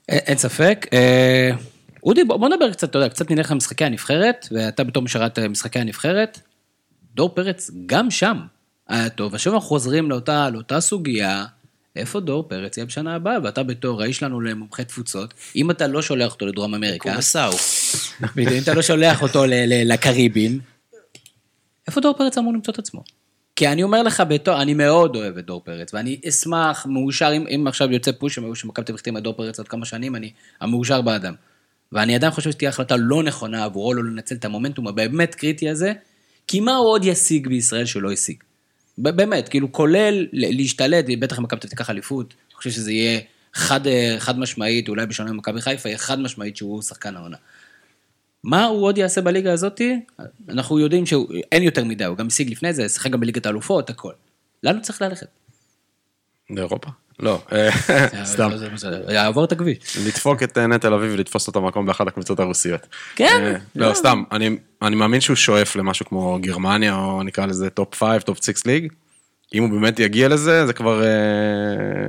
אין, 0.10 0.20
אין 0.20 0.38
ספק. 0.38 0.86
אה, 0.94 1.52
אודי, 2.04 2.24
בוא, 2.24 2.38
בוא 2.38 2.50
נדבר 2.50 2.72
קצת, 2.72 2.90
אתה 2.90 2.98
יודע, 2.98 3.10
קצת 3.10 3.32
נלך 3.32 3.52
למשחקי 3.52 3.86
הנבחרת, 3.86 4.48
ואתה 4.52 4.84
בתור 4.84 5.04
משרת 5.04 5.40
אה, 5.40 5.48
משחקי 5.48 5.80
הנבחרת, 5.80 6.40
דור 7.16 7.36
פרץ 7.36 7.72
גם 7.86 8.12
שם 8.12 8.38
היה 8.88 9.10
טוב. 9.10 9.34
עכשיו 9.34 9.54
אנחנו 9.54 9.68
חוזרים 9.68 10.10
לאותה, 10.10 10.50
לאותה 10.50 10.82
סוגיה, 10.82 11.46
איפה 11.98 12.20
דור 12.20 12.44
פרץ 12.50 12.78
יהיה 12.78 12.86
בשנה 12.86 13.16
הבאה, 13.16 13.38
ואתה 13.44 13.64
בתור 13.64 14.02
האיש 14.02 14.18
שלנו 14.18 14.42
למומחי 14.42 14.84
תפוצות, 14.84 15.34
אם 15.56 15.72
אתה 15.72 15.88
לא 15.88 16.02
שולח 16.02 16.34
אותו 16.34 16.46
לדרום 16.46 16.76
אמריקה, 16.76 17.14
קורסאו. 17.14 17.52
אם 18.38 18.62
אתה 18.64 18.74
לא 18.74 18.82
שולח 18.82 19.22
אותו 19.22 19.46
לקריבים, 19.86 20.60
איפה 21.88 22.02
דור 22.02 22.14
פרץ 22.18 22.38
אמור 22.38 22.54
למצוא 22.54 22.74
את 22.74 22.80
עצמו? 22.80 23.04
כי 23.56 23.68
אני 23.68 23.84
אומר 23.84 24.04
לך, 24.04 24.24
בתור, 24.30 24.62
אני 24.62 24.74
מאוד 24.74 25.16
אוהב 25.16 25.38
את 25.38 25.46
דור 25.46 25.62
פרץ, 25.66 25.94
ואני 25.94 26.20
אשמח, 26.30 26.86
מאושר, 26.90 27.32
אם, 27.38 27.46
אם 27.56 27.68
עכשיו 27.68 27.92
יוצא 27.92 28.12
פוש 28.12 28.40
שמכבי 28.54 28.86
תל 28.86 28.94
אביב 28.94 29.18
את 29.18 29.24
דור 29.24 29.34
פרץ 29.34 29.58
עוד 29.58 29.68
כמה 29.68 29.86
שנים, 29.86 30.16
אני 30.16 30.32
המאושר 30.62 31.02
באדם. 31.02 31.34
ואני 31.92 32.16
עדיין 32.16 32.32
חושב 32.32 32.52
שתהיה 32.52 32.70
החלטה 32.70 32.96
לא 32.98 33.24
נכונה 33.24 33.64
עבורו, 33.64 33.94
לא 33.94 34.04
לנצל 34.04 34.36
את 34.36 34.46
המומנטום 34.46 34.88
הבאמת 34.88 35.36
קריטי 35.36 35.70
הזה, 35.70 35.94
כי 36.48 36.60
מה 36.60 36.76
הוא 36.76 36.90
עוד 36.90 37.06
ישיג 37.06 37.48
בישראל 37.48 37.86
שלא 37.86 38.12
השיג? 38.12 38.44
באמת, 38.98 39.50
כאילו, 39.50 39.72
כולל 39.72 40.28
להשתלט, 40.34 41.06
בטח 41.20 41.40
אם 41.40 41.44
מכבי 41.44 41.60
תיקח 41.60 41.90
אליפות, 41.90 42.34
אני 42.48 42.56
חושב 42.56 42.70
שזה 42.70 42.92
יהיה 42.92 43.20
חד, 43.54 43.88
אה, 43.88 44.16
חד 44.20 44.40
משמעית, 44.40 44.90
אולי 44.90 45.06
בשונה 45.06 45.32
ממכבי 45.32 45.62
חיפה, 45.62 45.90
יהיה 45.90 45.98
חד 45.98 46.20
משמעית 46.20 46.58
שהוא 46.58 46.82
שחקן 46.82 47.16
העונה. 47.16 47.38
מה 48.44 48.66
הוא 48.66 48.84
עוד 48.84 48.98
יעשה 48.98 49.22
בליגה 49.22 49.54
הזאתי? 49.54 50.00
אנחנו 50.50 50.80
יודעים 50.80 51.06
שאין 51.06 51.64
יותר 51.64 51.84
מדי, 51.84 52.06
הוא 52.06 52.18
גם 52.18 52.28
השיג 52.28 52.52
לפני 52.52 52.74
זה, 52.74 52.90
שיחק 52.90 53.12
גם 53.12 53.20
בליגת 53.20 53.46
האלופות, 53.46 53.90
הכל. 53.90 54.14
לאן 54.64 54.76
הוא 54.76 54.84
צריך 54.84 55.02
ללכת? 55.02 55.28
לאירופה? 56.50 56.90
לא, 57.20 57.40
סתם. 58.24 58.50
יעבור 59.10 59.44
את 59.46 59.52
הכביש. 59.52 59.78
לדפוק 60.08 60.44
את 60.44 60.58
אה, 60.58 60.68
נטע 60.68 60.78
תל 60.88 60.94
אביב 60.94 61.12
ולתפוס 61.14 61.48
אותו 61.48 61.62
מקום 61.62 61.86
באחת 61.86 62.08
הקבוצות 62.08 62.40
הרוסיות. 62.40 62.88
כן. 63.16 63.42
אה, 63.44 63.54
לא, 63.76 63.94
סתם, 63.94 64.24
אני- 64.32 64.50
אני 64.82 64.96
מאמין 64.96 65.22
שהוא 65.22 65.36
שואף 65.36 65.76
למשהו 65.76 66.06
כמו 66.06 66.38
גרמניה, 66.42 66.96
או 66.96 67.24
נקרא 67.24 67.46
לזה 67.46 67.70
top 67.70 67.96
5, 68.04 68.24
top 68.24 68.38
6 68.46 68.66
league. 68.66 68.88
אם 69.54 69.64
הוא 69.64 69.80
באמת 69.80 70.00
יגיע 70.00 70.28
לזה, 70.28 70.66
זה 70.66 70.74
כבר 70.74 71.04
אה, 71.04 71.08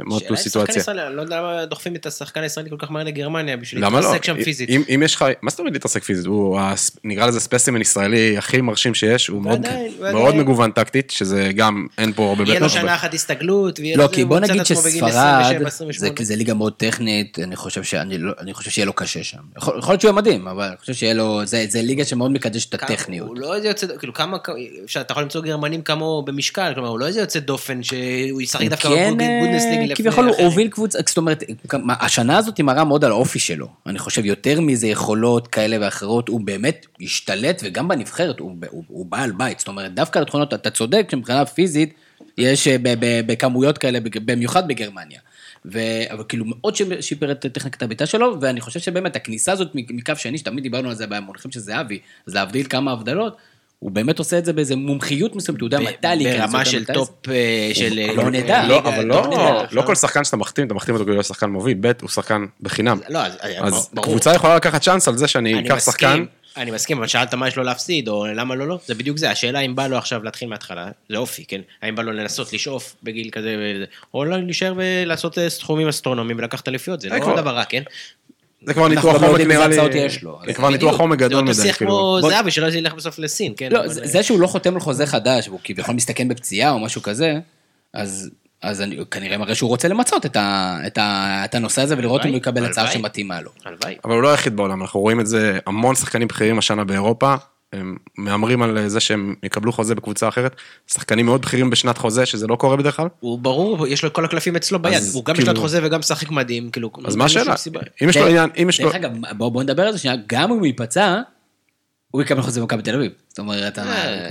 מאוד 0.04 0.22
שחקן 0.22 0.36
סיטואציה. 0.36 0.82
אני 0.88 1.16
לא 1.16 1.22
יודע 1.22 1.40
למה 1.40 1.66
דוחפים 1.66 1.96
את 1.96 2.06
השחקן 2.06 2.42
הישראלי 2.42 2.70
כל 2.70 2.76
כך 2.78 2.90
מהר 2.90 3.04
לגרמניה, 3.04 3.56
בשביל 3.56 3.82
לא? 3.82 3.90
להתעסק 3.90 4.24
שם 4.24 4.44
פיזית. 4.44 4.68
אם, 4.70 4.82
אם 4.94 5.02
יש 5.04 5.14
לך, 5.14 5.24
מה 5.42 5.50
זאת 5.50 5.58
אומרת 5.58 5.72
להתעסק 5.72 6.02
פיזית? 6.02 6.26
הוא, 6.26 6.60
נקרא 7.04 7.26
לזה 7.26 7.40
ספסימן 7.40 7.80
ישראלי 7.80 8.38
הכי 8.38 8.60
מרשים 8.60 8.94
שיש, 8.94 9.26
הוא 9.26 9.42
מאוד. 9.42 10.34
מגוון 10.34 10.70
טקטית, 10.70 11.10
שזה 11.10 11.50
גם, 11.54 11.86
אין 11.98 12.12
פה 12.12 12.28
הרבה... 12.28 12.44
יהיה 12.46 12.60
לו 12.60 12.68
שנה 12.68 12.94
אחת 12.94 13.14
הסתגלות, 13.14 13.80
ויהיה 13.80 13.96
לא, 13.96 14.04
לו 14.04 14.08
זה, 14.08 14.14
כי 14.14 14.24
בוא 14.24 14.40
נגיד 14.40 14.66
שספרד, 14.66 14.86
27, 14.86 15.10
זה, 15.58 15.66
28. 15.66 16.24
זה 16.24 16.36
ליגה 16.36 16.54
מאוד 16.54 16.72
טכנית, 16.72 17.38
אני 17.38 17.56
חושב 17.56 17.82
שאני 17.82 18.18
לא, 18.18 18.32
אני 18.40 18.54
חושב 18.54 18.70
שיהיה 18.70 18.86
לו 18.86 18.92
קשה 18.92 19.24
שם. 19.24 19.38
יכול 19.56 19.78
יכול 19.78 19.92
להיות 19.92 20.00
שהוא 20.00 20.08
יהיה 20.08 20.16
מדהים, 20.16 20.48
אבל 20.48 20.64
אני 20.64 20.76
חושב 20.76 20.94
שיהיה 20.94 21.14
לו, 21.14 21.46
זה, 21.46 21.64
זה 21.68 21.82
ליגה 21.82 22.04
שמאוד 22.04 22.30
מקדשת 22.30 22.74
את 22.74 22.82
הטכניות. 22.82 23.28
הוא 23.28 23.36
לא 23.36 23.54
איזה 23.54 23.68
יוצא, 23.68 23.86
כאילו 23.98 24.14
כמה, 24.14 24.36
אתה 25.00 25.12
יכול 25.12 25.22
למצוא 25.22 25.40
גרמנים 25.40 25.82
כמוהו 25.82 26.22
במשקל, 26.22 26.72
כלומר 26.74 26.88
הוא 26.88 26.98
לא 26.98 27.06
איזה 27.06 27.20
יוצא 27.28 27.40
דופן 27.40 27.82
שהוא 27.82 28.42
ישחק 28.42 28.68
דווקא 28.68 28.88
כן, 28.88 29.12
בבונדסליגה 29.12 29.80
אה, 29.80 29.86
לפני 29.86 29.94
כביכול 29.94 30.28
הוא. 30.28 30.36
הוביל 30.36 30.68
קבוצה, 30.68 30.98
זאת 31.06 31.16
אומרת, 31.16 31.44
השנה 32.00 32.38
הזאת 32.38 32.60
מראה 32.60 32.84
מאוד 32.84 33.04
על 33.04 33.10
האופי 33.10 33.38
שלו. 33.38 33.68
אני 33.86 33.98
חושב 33.98 34.24
יותר 34.24 34.60
מזה 34.60 34.86
יכולות 34.86 35.46
כאלה 35.46 35.76
ואחרות, 35.80 36.28
הוא 36.28 36.40
באמת 36.40 36.86
השתלט, 37.00 37.60
וגם 37.64 37.88
בנבחרת 37.88 38.38
הוא, 38.38 38.56
הוא, 38.70 38.84
הוא 38.88 39.06
בעל 39.06 39.32
בית. 39.32 39.58
זאת 39.58 39.68
אומרת, 39.68 39.94
דווקא 39.94 40.18
לתכונות, 40.18 40.54
אתה 40.54 40.70
צודק 40.70 41.08
שמבחינה 41.10 41.46
פיזית, 41.46 41.94
יש 42.38 42.68
אה, 42.68 42.76
בכמויות 43.26 43.78
כאלה, 43.78 43.98
במיוחד 44.24 44.68
בגרמניה. 44.68 45.20
ו... 45.72 45.78
אבל 46.10 46.24
כאילו 46.28 46.44
מאוד 46.46 46.76
שיפ- 46.76 47.00
שיפר 47.00 47.32
את 47.32 47.46
טכניקת 47.52 47.82
הבעיטה 47.82 48.06
שלו, 48.06 48.36
ואני 48.40 48.60
חושב 48.60 48.80
שבאמת 48.80 49.16
הכניסה 49.16 49.52
הזאת 49.52 49.68
מקו 49.74 50.12
שני, 50.16 50.38
שתמיד 50.38 50.62
דיברנו 50.62 50.88
על 50.88 50.94
זה 50.94 51.06
במונחים 51.06 51.50
של 51.50 51.60
זהבי, 51.60 51.98
אז 52.26 52.34
להבדיל 52.34 52.66
כמה 52.68 52.92
הבדלות, 52.92 53.36
הוא 53.78 53.90
באמת 53.90 54.18
עושה 54.18 54.38
את 54.38 54.44
זה 54.44 54.52
באיזה 54.52 54.76
מומחיות 54.76 55.36
מסוימת, 55.36 55.60
הוא 55.60 55.66
יודע 55.66 55.78
מתי 55.78 56.08
להיכנס. 56.16 56.50
ברמה 56.50 56.64
של 56.64 56.84
טופ 56.84 57.28
אה, 57.28 57.70
של... 57.74 58.12
לא 58.16 58.22
אה, 58.22 58.30
נדע. 58.30 58.68
לא, 58.68 58.78
אבל 58.78 59.04
לא. 59.04 59.62
לא 59.72 59.82
כל 59.82 59.94
שחקן 59.94 60.24
שאתה 60.24 60.36
מחתים, 60.36 60.66
אתה 60.66 60.74
מחתים 60.74 60.94
אותו 60.94 61.04
כדי 61.04 61.14
להיות 61.14 61.26
שחקן 61.26 61.50
מוביל, 61.50 61.76
ב' 61.80 61.92
הוא 62.00 62.08
שחקן 62.10 62.46
בחינם. 62.60 63.00
לא, 63.08 63.18
אז 63.58 63.90
ברור. 63.92 64.06
קבוצה 64.06 64.34
יכולה 64.34 64.56
לקחת 64.56 64.82
צ'אנס 64.82 65.08
על 65.08 65.16
זה 65.16 65.28
שאני 65.28 65.54
אני 65.54 65.68
אקח 65.68 65.78
שחקן, 65.78 66.24
אני 66.56 66.70
מסכים, 66.70 66.98
אבל 66.98 67.06
שאלת 67.06 67.34
מה 67.34 67.48
יש 67.48 67.56
לו 67.56 67.62
להפסיד, 67.62 68.08
או 68.08 68.26
למה 68.26 68.54
לא 68.54 68.68
לא, 68.68 68.78
זה 68.86 68.94
בדיוק 68.94 69.18
זה, 69.18 69.30
השאלה 69.30 69.60
אם 69.60 69.74
בא 69.74 69.86
לו 69.86 69.96
עכשיו 69.96 70.24
להתחיל 70.24 70.48
מההתחלה, 70.48 70.90
זה 71.08 71.16
אופי, 71.16 71.44
כן? 71.44 71.60
האם 71.82 71.94
בא 71.94 72.02
לו 72.02 72.12
לנסות 72.12 72.52
לשאוף 72.52 72.96
בגיל 73.02 73.30
כזה, 73.30 73.56
או 74.14 74.24
לא 74.24 74.36
להישאר 74.36 74.74
ולעשות 74.76 75.38
אה, 75.38 75.50
סכומים 75.50 75.88
אסטרונומיים 75.88 76.38
ולקחת 76.38 76.68
אליפיות, 76.68 77.00
זה 77.00 77.08
אה, 77.10 77.18
לא 77.18 77.36
דבר 77.36 77.50
רע, 77.50 77.64
כן? 77.64 77.82
זה 78.62 78.74
כבר 78.74 78.88
ניתוח 78.88 79.04
לא 79.04 79.10
עומק 79.12 79.28
יודעים 79.28 79.48
נראה 79.48 79.66
איזה 79.66 79.82
לי, 79.82 79.88
הצעות 79.88 79.94
יש 79.94 80.22
לו. 80.22 80.38
זה 80.46 80.52
כבר 80.54 80.70
ניתוח. 80.70 81.00
עומק 81.00 81.18
זה 81.20 81.24
גדול 81.28 81.38
אותו 81.48 81.50
מדי, 81.50 81.62
שיח 81.68 81.76
כאילו. 81.76 81.90
כמו 81.90 82.18
בוא- 82.20 82.30
זהבי, 82.30 82.50
שלא 82.50 82.66
ילך 82.66 82.94
בסוף 82.94 83.18
לסין, 83.18 83.52
כן. 83.56 83.72
לא, 83.72 83.88
זה 83.88 84.00
זה 84.06 84.22
שהוא 84.22 84.40
לא 84.40 84.46
חותם 84.46 84.74
על 84.74 84.80
חוזה 84.80 85.06
חדש, 85.06 85.48
והוא 85.48 85.60
כביכול 85.64 85.94
מסתכן 85.94 86.28
בפציעה 86.28 86.70
או 86.72 86.78
משהו 86.78 87.02
כזה, 87.02 87.38
אז... 87.94 88.30
אז 88.62 88.80
אני, 88.82 88.98
כנראה 89.10 89.38
מראה 89.38 89.54
שהוא 89.54 89.68
רוצה 89.68 89.88
למצות 89.88 90.26
את, 90.26 90.36
ה, 90.36 90.78
את, 90.86 90.98
ה, 90.98 91.42
את 91.44 91.54
הנושא 91.54 91.82
הזה 91.82 91.98
ולראות 91.98 92.24
אם 92.24 92.30
הוא 92.30 92.36
יקבל 92.36 92.64
הצעה. 92.66 92.90
שמתאימה 92.90 93.40
לו. 93.40 93.50
הלוואי. 93.64 93.96
אבל 94.04 94.14
הוא 94.14 94.22
לא 94.22 94.28
היחיד 94.30 94.56
בעולם, 94.56 94.82
אנחנו 94.82 95.00
רואים 95.00 95.20
את 95.20 95.26
זה, 95.26 95.58
המון 95.66 95.94
שחקנים 95.94 96.28
בכירים 96.28 96.58
השנה 96.58 96.84
באירופה, 96.84 97.34
הם 97.72 97.96
מהמרים 98.18 98.62
על 98.62 98.88
זה 98.88 99.00
שהם 99.00 99.34
יקבלו 99.42 99.72
חוזה 99.72 99.94
בקבוצה 99.94 100.28
אחרת, 100.28 100.56
שחקנים 100.92 101.26
מאוד 101.26 101.42
בכירים 101.42 101.70
בשנת 101.70 101.98
חוזה, 101.98 102.26
שזה 102.26 102.46
לא 102.46 102.56
קורה 102.56 102.76
בדרך 102.76 102.96
כלל. 102.96 103.06
הוא 103.20 103.38
ברור, 103.38 103.86
יש 103.86 104.02
לו 104.02 104.08
את 104.08 104.14
כל 104.14 104.24
הקלפים 104.24 104.56
אצלו 104.56 104.78
ביד, 104.82 105.02
הוא 105.12 105.24
גם 105.24 105.34
כאילו- 105.34 105.46
בשנת 105.46 105.58
חוזה 105.58 105.80
וגם 105.86 105.98
משחק 106.00 106.30
מדהים, 106.30 106.70
כאילו... 106.70 106.90
אז 107.04 107.12
אין 107.12 107.18
מה 107.18 107.24
השאלה? 107.24 107.54
אם 108.04 108.08
יש 108.08 108.16
לו 108.16 108.26
עניין, 108.26 108.50
אם 108.62 108.68
יש 108.68 108.80
לו... 108.80 108.86
דרך 108.86 108.96
אגב, 108.96 109.10
בואו 109.36 109.50
בוא 109.50 109.62
נדבר 109.62 109.82
על 109.82 109.92
זה 109.92 109.98
שנייה, 109.98 110.16
גם 110.26 110.52
אם 110.52 110.58
הוא 110.58 110.66
ייפצע, 110.66 111.20
הוא 112.10 112.22
יקבל 112.22 112.42
חוזה 112.42 112.60
במכבי 112.60 112.82
תל 112.82 112.94
אביב. 112.94 113.12
זאת 113.28 113.38
אומרת, 113.38 113.78
ה- 113.78 113.82
אה, 113.82 114.28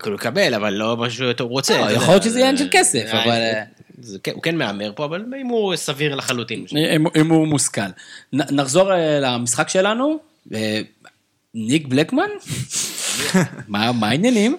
כאילו, 0.00 0.16
הוא 0.16 0.20
יקבל, 0.20 0.54
אבל 0.54 0.72
לא 0.72 0.96
מה 0.96 1.10
שהוא 1.10 1.32
רוצה. 1.40 1.78
לא, 1.78 1.84
אתה 1.84 1.92
יכול 1.92 2.08
להיות 2.14 2.22
שזה 2.22 2.38
עניין 2.38 2.56
של 2.56 2.68
כסף, 2.70 3.04
אה, 3.12 3.24
אבל, 3.24 3.40
כן- 4.22 4.32
הוא 4.34 4.42
כן 4.42 4.56
מהמר 4.56 4.92
פה, 4.96 5.04
אבל 5.04 5.24
אם 5.40 5.46
הוא 5.46 5.76
סביר 5.76 6.14
לחלוטין. 6.14 6.64
אם, 7.16 7.30
הוא 7.30 7.46
מושכל. 7.48 7.80
נחזור 8.32 8.92
אה, 8.92 9.20
למשחק 9.20 9.68
שלנו. 9.68 10.18
אה, 11.56 11.60
ניק 11.68 11.86
בלקמן? 11.86 12.28
מה, 13.68 13.92
מה 13.92 14.08
העניינים? 14.08 14.56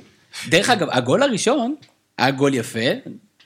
דרך 0.48 0.70
אגב, 0.70 0.88
הגול 0.91 1.24
הראשון 1.24 1.76
היה 2.18 2.32
גול 2.32 2.54
יפה, 2.54 2.80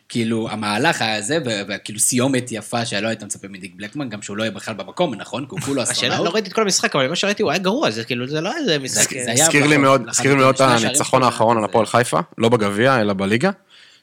כאילו 0.10 0.50
המהלך 0.50 1.02
היה 1.02 1.22
זה, 1.22 1.38
וכאילו 1.68 2.00
סיומת 2.00 2.52
יפה 2.52 2.86
שלא 2.86 3.08
היית 3.08 3.24
מצפה 3.24 3.48
מניק 3.48 3.72
בלקמן, 3.76 4.10
גם 4.10 4.22
שהוא 4.22 4.38
לא 4.38 4.44
יהיה 4.44 4.52
בכלל 4.52 4.74
במקום, 4.74 5.16
נכון? 5.16 5.46
כי 5.46 5.50
הוא 5.52 5.60
כולו 5.60 5.82
השאלה, 5.82 5.94
אסטרונאוט. 5.94 6.26
לא 6.26 6.34
ראיתי 6.34 6.50
את 6.50 6.54
כל 6.54 6.62
המשחק, 6.62 6.96
אבל 6.96 7.08
מה 7.08 7.16
שראיתי 7.16 7.44
הוא 7.44 7.52
היה 7.52 7.60
גרוע, 7.60 7.92
זה 7.92 8.04
כאילו, 8.04 8.28
זה 8.28 8.42
לא 8.42 8.52
איזה 8.58 8.80
משחק... 8.80 9.14
היה 9.14 9.46
הזכיר 9.46 9.68
לי 9.68 9.78
מאוד, 9.78 10.56
את 10.56 10.62
הניצחון 10.62 11.24
האחרון 11.24 11.58
על 11.58 11.64
הפועל 11.64 11.86
חיפה, 11.86 12.20
לא 12.38 12.50
בגביע, 12.50 13.02
אלא 13.02 13.14
בליגה, 13.14 13.52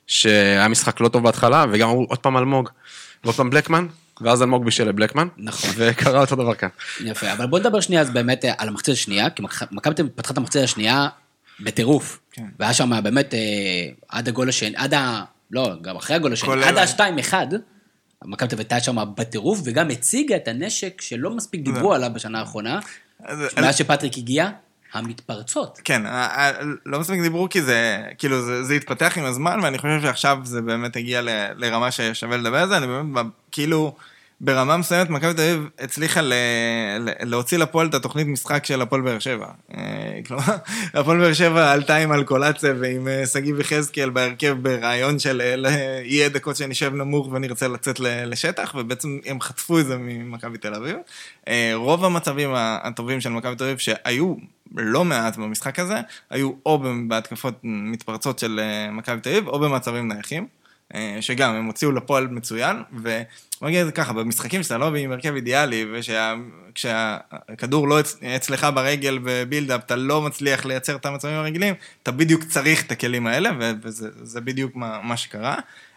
שהיה 0.07 0.69
משחק 0.69 1.01
לא 1.01 1.09
טוב 1.09 1.23
בהתחלה, 1.23 1.65
וגם 1.73 1.89
אמרו 1.89 2.07
עוד 2.09 2.19
פעם 2.19 2.37
אלמוג, 2.37 2.69
ועוד 3.25 3.37
פעם 3.37 3.51
בלקמן, 3.51 3.87
ואז 4.21 4.43
אלמוג 4.43 4.65
בישל 4.65 4.89
לבלקמן, 4.89 5.29
נכון. 5.37 5.71
וקרה 5.77 6.21
אותו 6.21 6.37
דבר 6.37 6.55
כאן. 6.55 6.69
יפה, 7.05 7.33
אבל 7.33 7.47
בוא 7.47 7.59
נדבר 7.59 7.81
שנייה 7.81 8.01
אז 8.03 8.11
באמת 8.11 8.45
אה, 8.45 8.53
על 8.59 8.69
המחצית 8.69 8.93
השנייה, 8.95 9.31
כי 9.31 9.43
מכ- 9.43 9.73
מכבי 9.73 9.95
תל 9.95 10.03
אביב 10.03 10.15
פתחה 10.17 10.33
את 10.33 10.39
המחצית 10.39 10.63
השנייה 10.65 11.09
בטירוף. 11.61 12.21
כן. 12.33 12.45
והיה 12.59 12.75
שם 12.75 12.93
באמת 13.03 13.35
אה, 13.35 13.39
עד 14.09 14.29
הגול 14.29 14.49
השני, 14.49 14.73
עד 14.77 14.95
ה... 14.95 15.23
לא, 15.51 15.71
גם 15.83 15.97
אחרי 15.97 16.17
הגול 16.17 16.33
השני, 16.33 16.65
עד 16.65 16.77
ה- 16.77 16.83
ה-2-1, 16.83 17.35
מכבי 18.25 18.49
תל 18.49 18.55
אביב 18.55 18.59
הייתה 18.59 18.81
שם 18.81 18.97
בטירוף, 19.17 19.61
וגם 19.65 19.91
הציגה 19.91 20.37
את 20.37 20.49
הנשק 20.49 21.01
שלא 21.01 21.31
מספיק 21.31 21.61
דיברו 21.61 21.95
עליו 21.95 22.11
בשנה 22.15 22.41
האחרונה, 22.41 22.79
אז- 23.25 23.39
מאז 23.61 23.77
שפטריק 23.77 24.19
הגיע, 24.19 24.51
המתפרצות. 24.93 25.81
כן, 25.85 26.07
ה- 26.07 26.43
ה- 26.43 26.53
לא 26.87 27.01
מספיק 27.01 27.21
דיברו 27.21 27.49
כי 27.49 27.63
זה, 27.63 28.03
כאילו, 28.19 28.43
זה, 28.43 28.65
זה 28.65 28.75
התפתח 28.75 29.19
עם 29.19 29.25
הזמן, 29.25 29.61
ואני 29.63 29.79
חושב 29.79 30.01
שעכשיו 30.03 30.39
זה 30.45 30.63
באמת 30.63 30.97
הגיע 30.97 31.23
ל, 31.23 31.29
לרמה 31.57 31.91
ששווה 31.91 32.37
לדבר 32.37 32.59
על 32.59 32.69
זה, 32.69 32.77
אני 32.77 32.87
באמת, 32.87 33.27
כאילו, 33.53 33.97
ברמה 34.41 34.77
מסוימת, 34.77 35.11
מכבי 35.11 35.35
תל 35.35 35.43
אביב 35.43 35.69
הצליחה 35.79 36.21
ל, 36.21 36.33
להוציא 37.23 37.59
לפועל 37.59 37.87
את 37.87 37.95
התוכנית 37.95 38.27
משחק 38.27 38.67
של 38.67 38.83
הפועל 38.83 39.01
באר 39.01 39.19
שבע. 39.19 39.47
אה, 39.75 40.21
כלומר, 40.27 40.45
הפועל 40.95 41.19
באר 41.19 41.33
שבע 41.33 41.73
עלתה 41.73 41.97
עם 41.97 42.13
אלקולציה 42.13 42.75
ועם 42.81 43.09
אה, 43.09 43.27
שגיב 43.27 43.61
יחזקאל 43.61 44.11
בהרכב 44.11 44.57
ברעיון 44.63 45.19
של 45.19 45.43
אה, 45.67 46.01
יהיה 46.05 46.29
דקות 46.29 46.57
שנשב 46.57 46.95
נמוך 46.95 47.29
ונרצה 47.33 47.69
לצאת 47.69 48.01
לשטח, 48.01 48.75
ובעצם 48.79 49.19
הם 49.27 49.41
חטפו 49.41 49.79
את 49.79 49.87
זה 49.87 49.97
ממכבי 49.99 50.59
תל 50.59 50.75
אביב. 50.75 50.97
רוב 51.75 52.05
המצבים 52.05 52.51
הטובים 52.55 53.21
של 53.21 53.31
מכבי 53.31 53.57
תל 53.57 53.65
אביב 53.65 53.79
שהיו 53.79 54.35
לא 54.75 55.05
מעט 55.05 55.37
במשחק 55.37 55.79
הזה, 55.79 56.01
היו 56.31 56.51
או 56.67 56.83
בהתקפות 57.09 57.55
מתפרצות 57.63 58.39
של 58.39 58.61
מכבי 58.93 59.21
תל 59.21 59.31
אביב, 59.31 59.49
או 59.49 59.61
במצבים 59.61 60.09
נייחים, 60.09 60.47
שגם 61.21 61.55
הם 61.55 61.65
הוציאו 61.65 61.93
לפועל 61.93 62.27
מצוין, 62.27 62.77
ובוא 62.93 63.19
נגיד 63.63 63.91
ככה, 63.91 64.13
במשחקים 64.13 64.63
שאתה 64.63 64.79
לא 64.79 64.95
עם 64.97 65.13
הרכב 65.13 65.35
אידיאלי, 65.35 65.87
וכשהכדור 66.73 67.89
לא 67.89 68.01
אצ- 68.01 68.17
אצלך 68.37 68.67
ברגל 68.75 69.19
בבילדאפ, 69.25 69.81
אתה 69.87 69.97
לא 69.97 70.23
מצליח 70.23 70.67
לייצר 70.67 70.97
את 70.97 71.07
המצבים 71.07 71.35
הרגילים, 71.35 71.75
אתה 72.03 72.13
בדיוק 72.13 72.45
צריך 72.45 72.87
את 72.87 72.93
הכלים 72.93 73.27
האלה, 73.27 73.51
וזה 73.83 74.09
זה 74.23 74.41
בדיוק 74.41 74.77
מה, 74.77 75.01
מה 75.03 75.17
שקרה. 75.17 75.57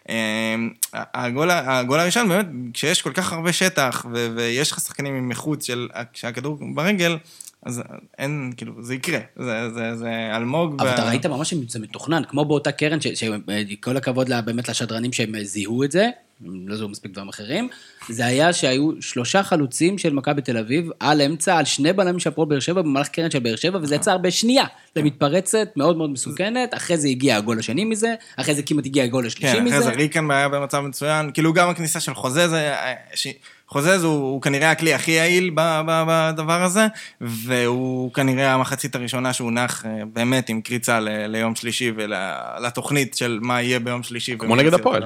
אה, 0.10 0.56
הגול, 0.94 1.52
הגול 1.52 2.00
הראשון, 2.00 2.30
באמת, 2.30 2.46
כשיש 2.74 3.02
כל 3.02 3.12
כך 3.14 3.34
הרבה 3.34 3.54
שטח, 3.54 4.06
ויש 4.36 4.72
לך 4.72 4.80
שחקנים 4.80 5.16
עם 5.16 5.30
איכות 5.32 5.62
של, 5.62 5.90
כשהכדור 6.14 6.58
ברגל, 6.74 7.18
אז 7.66 7.82
אין, 8.18 8.54
כאילו, 8.58 8.74
זה 8.84 8.96
יקרה. 8.96 9.20
זה, 9.36 9.70
זה, 9.74 9.96
זה 9.96 10.10
אלמוג. 10.36 10.76
אבל 10.82 10.90
ו- 10.90 10.94
אתה 10.94 11.04
ראית 11.10 11.26
ממש 11.26 11.50
שזה 11.50 11.80
מתוכנן, 11.80 12.22
כמו 12.30 12.46
באותה 12.46 12.72
קרן, 12.72 12.98
שכל 13.02 13.98
הכבוד 13.98 14.30
לה- 14.30 14.42
באמת 14.42 14.70
לשדרנים 14.70 15.14
שהם 15.14 15.44
זיהו 15.44 15.84
את 15.84 15.92
זה, 15.92 16.10
לא 16.46 16.76
זיהו 16.76 16.90
מספיק 16.90 17.12
דברים 17.12 17.30
אחרים, 17.30 17.70
זה 18.10 18.26
היה 18.26 18.54
שהיו 18.54 18.92
שלושה 19.02 19.44
חלוצים 19.44 19.98
של 19.98 20.14
מכבי 20.14 20.42
תל 20.42 20.58
אביב, 20.58 20.90
על 21.00 21.22
אמצע, 21.22 21.58
על 21.58 21.66
שני 21.66 21.94
בלמים 21.94 22.20
של 22.20 22.30
הפועל 22.30 22.48
באר 22.48 22.60
שבע, 22.60 22.82
במהלך 22.82 23.08
קרן 23.08 23.32
של 23.32 23.40
באר 23.40 23.56
שבע, 23.56 23.80
וזה 23.82 23.96
יצר 23.96 24.18
בשנייה 24.18 24.66
למתפרצת 24.96 25.68
מאוד 25.76 25.98
מאוד 25.98 26.10
מסוכנת, 26.10 26.74
אחרי 26.74 26.98
זה 26.98 27.08
הגיע 27.08 27.38
הגול 27.38 27.60
השני 27.60 27.86
מזה, 27.86 28.14
אחרי 28.38 28.56
זה 28.56 28.64
כמעט 28.64 28.86
הגיע 28.86 29.04
הגול 29.04 29.26
השלישי 29.28 29.54
כן, 29.54 29.68
אחרי 29.68 29.78
מזה. 29.78 29.82
זה 29.86 29.90
ריקן 29.92 30.32
היה 30.32 30.50
במצב 30.50 30.80
מצוין, 30.80 31.32
כאילו 31.34 31.54
גם 31.54 31.70
הכניסה 31.70 32.00
של 32.00 32.14
חוזז, 32.14 32.54
היה- 32.54 32.76
ש- 33.16 33.28
חוזז 33.72 34.04
הוא, 34.04 34.14
הוא 34.14 34.42
כנראה 34.42 34.72
הכלי 34.72 34.94
הכי 34.94 35.12
יעיל 35.12 35.52
בדבר 35.56 36.64
הזה, 36.64 36.88
והוא 37.22 38.14
כנראה 38.14 38.54
המחצית 38.54 38.96
הראשונה 38.96 39.34
שהוא 39.34 39.52
נח 39.52 39.86
אה, 39.86 40.06
באמת 40.14 40.50
עם 40.50 40.62
קריצה 40.62 41.00
ל- 41.00 41.26
ליום 41.28 41.56
שלישי 41.56 41.92
ולתוכנית 41.96 43.16
של 43.18 43.40
מה 43.42 43.62
יהיה 43.62 43.80
ביום 43.80 44.04
שלישי. 44.04 44.36
כמו 44.38 44.56
נגד 44.56 44.74
הפועל. 44.74 45.04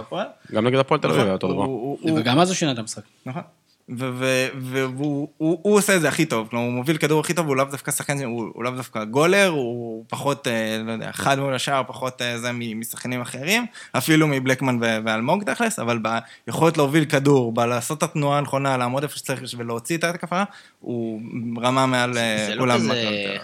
גם 0.53 0.67
נגד 0.67 0.79
הפועל 0.79 0.99
תל 0.99 1.07
אביב 1.09 1.21
היה 1.23 1.33
אותו 1.33 1.47
נכון, 1.47 1.95
דבר. 2.03 2.19
וגם 2.19 2.39
אז 2.39 2.49
הוא 2.49 2.55
שינה 2.55 2.71
את 2.71 2.77
המשחק. 2.79 3.01
נכון. 3.25 3.41
והוא 3.89 5.29
הוא- 5.37 5.59
הוא 5.61 5.75
עושה 5.77 5.95
את 5.95 6.01
זה 6.01 6.07
הכי 6.07 6.25
טוב, 6.25 6.47
כלומר 6.49 6.65
הוא 6.65 6.73
מוביל 6.73 6.97
כדור 6.97 7.19
הכי 7.19 7.33
טוב, 7.33 7.47
הוא 7.47 7.55
לאו 7.55 7.65
דווקא 7.65 7.91
שחקן, 7.91 8.23
הוא 8.23 8.63
לאו 8.63 8.71
דווקא 8.71 9.03
גולר, 9.03 9.47
הוא 9.47 10.05
פחות, 10.09 10.47
אה, 10.47 10.77
לא 10.85 10.91
יודע, 10.91 11.11
חד 11.11 11.39
מול 11.39 11.53
השער, 11.55 11.83
פחות 11.87 12.21
אה, 12.21 12.39
זה 12.39 12.51
משחקנים 12.51 13.21
אחרים, 13.21 13.65
אפילו 13.91 14.27
מבלקמן 14.27 14.77
ואלמוג 14.81 15.43
תכלס, 15.43 15.79
אבל 15.79 15.99
ביכולת 16.47 16.77
להוביל 16.77 17.05
כדור, 17.05 17.51
בלעשות 17.51 17.97
את 17.97 18.03
התנועה 18.03 18.37
הנכונה, 18.37 18.77
לעמוד 18.77 19.03
איפה 19.03 19.17
שצריך 19.17 19.41
ולהוציא 19.57 19.97
את 19.97 20.03
ההתקפה, 20.03 20.43
הוא 20.79 21.21
רמה 21.61 21.85
מעל 21.85 22.17
אה, 22.17 22.45
זה 22.47 22.55
לא 22.55 22.59
כולם. 22.59 22.79
כזה... 22.79 23.37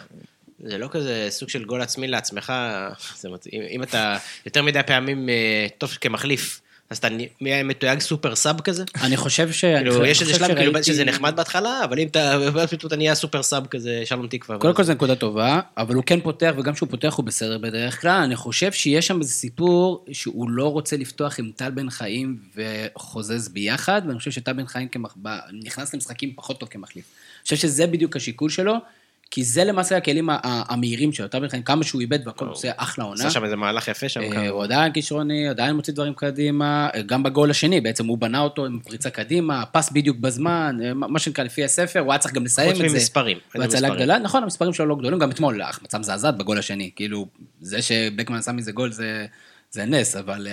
זה 0.65 0.77
לא 0.77 0.87
כזה 0.91 1.27
סוג 1.29 1.49
של 1.49 1.65
גול 1.65 1.81
עצמי 1.81 2.07
לעצמך, 2.07 2.53
אם, 3.71 3.83
אתה 3.83 4.17
יותר 4.45 4.63
מדי 4.63 4.79
פעמים 4.87 5.29
טוב 5.77 5.89
כמחליף, 6.01 6.61
אז 6.91 6.97
אתה 6.97 7.07
נהיה 7.41 7.63
מתויג 7.63 7.99
super 7.99 8.35
sub 8.35 8.61
כזה? 8.61 8.83
אני 9.01 9.17
חושב 9.17 9.51
ש... 9.51 9.65
כאילו, 9.65 10.05
יש 10.05 10.21
איזה 10.21 10.33
שלב 10.33 10.55
כאילו 10.55 10.83
שזה 10.83 11.05
נחמד 11.05 11.35
בהתחלה, 11.35 11.83
אבל 11.83 11.99
אם 11.99 12.07
אתה, 12.07 12.37
ואז 12.53 12.69
פתאום 12.69 12.87
אתה 12.87 12.95
נהיה 12.95 13.15
super 13.15 13.43
sub 13.43 13.65
כזה, 13.65 14.01
שלום 14.05 14.27
תקווה. 14.27 14.57
קודם 14.57 14.73
כל 14.73 14.83
זו 14.83 14.93
נקודה 14.93 15.15
טובה, 15.15 15.59
אבל 15.77 15.95
הוא 15.95 16.03
כן 16.05 16.21
פותח, 16.21 16.53
וגם 16.57 16.73
כשהוא 16.73 16.89
פותח 16.89 17.13
הוא 17.17 17.25
בסדר 17.25 17.57
בדרך 17.57 18.01
כלל. 18.01 18.21
אני 18.23 18.35
חושב 18.35 18.71
שיש 18.71 19.07
שם 19.07 19.19
איזה 19.19 19.31
סיפור 19.31 20.05
שהוא 20.11 20.49
לא 20.49 20.71
רוצה 20.71 20.97
לפתוח 20.97 21.39
עם 21.39 21.51
טל 21.55 21.71
בן 21.71 21.89
חיים 21.89 22.37
וחוזז 22.55 23.49
ביחד, 23.49 24.01
ואני 24.07 24.17
חושב 24.17 24.31
שטל 24.31 24.53
בן 24.53 24.65
חיים 24.65 24.87
נכנס 25.63 25.93
למשחקים 25.93 26.33
פחות 26.35 26.59
טוב 26.59 26.69
כמחליף. 26.69 27.05
אני 27.37 27.43
חושב 27.43 27.55
שזה 27.55 27.87
בדיוק 27.87 28.15
השיקול 28.15 28.49
שלו, 28.49 28.73
כי 29.31 29.43
זה 29.43 29.63
למעשה 29.63 29.97
הכלים 29.97 30.29
המהירים 30.43 31.11
שלו. 31.11 31.27
טל 31.27 31.39
בן 31.39 31.47
חיים, 31.47 31.63
כמה 31.63 31.83
שהוא 31.83 32.01
איבד 32.01 32.27
והכל, 32.27 32.45
הוא 32.45 32.53
עושה 32.53 32.71
אחלה 32.77 33.03
עונה. 33.05 33.19
עשה 33.19 33.29
שם 33.29 33.43
איזה 33.43 33.55
מהלך 33.55 33.87
יפה 33.87 34.09
שם. 34.09 34.21
אה, 34.21 34.49
הוא 34.49 34.63
עדיין 34.63 34.93
כישרוני, 34.93 35.47
עדיין 35.47 35.75
מוציא 35.75 35.93
דברים 35.93 36.13
קדימה, 36.13 36.89
אה, 36.95 37.01
גם 37.01 37.23
בגול 37.23 37.51
השני, 37.51 37.81
בעצם 37.81 38.07
הוא 38.07 38.17
בנה 38.17 38.39
אותו 38.39 38.65
עם 38.65 38.79
פריצה 38.79 39.09
קדימה, 39.09 39.65
פס 39.65 39.91
בדיוק 39.91 40.17
בזמן, 40.17 40.77
אה, 40.83 40.93
מה 40.93 41.19
שנקרא 41.19 41.43
לפי 41.43 41.63
הספר, 41.63 41.99
הוא 41.99 42.11
היה 42.11 42.19
צריך 42.19 42.33
גם 42.33 42.45
לסיים 42.45 42.71
חוץ 42.71 42.81
את 42.81 42.89
זה. 42.89 42.95
ממספרים, 42.95 43.37
אין 43.55 43.61
בהצלה. 43.61 43.89
גדולה, 43.95 44.19
נכון, 44.19 44.43
המספרים 44.43 44.73
שלו 44.73 44.85
לא 44.85 44.95
גדולים, 44.95 45.19
גם 45.19 45.31
אתמול 45.31 45.61
החמצה 45.61 45.97
מזעזעת 45.97 46.37
בגול 46.37 46.57
השני, 46.57 46.91
כאילו, 46.95 47.27
זה 47.61 47.81
שבקמן 47.81 48.37
עשה 48.37 48.51
מזה 48.51 48.71
גול 48.71 48.91
זה, 48.91 49.85
נס, 49.85 50.15
אבל, 50.15 50.47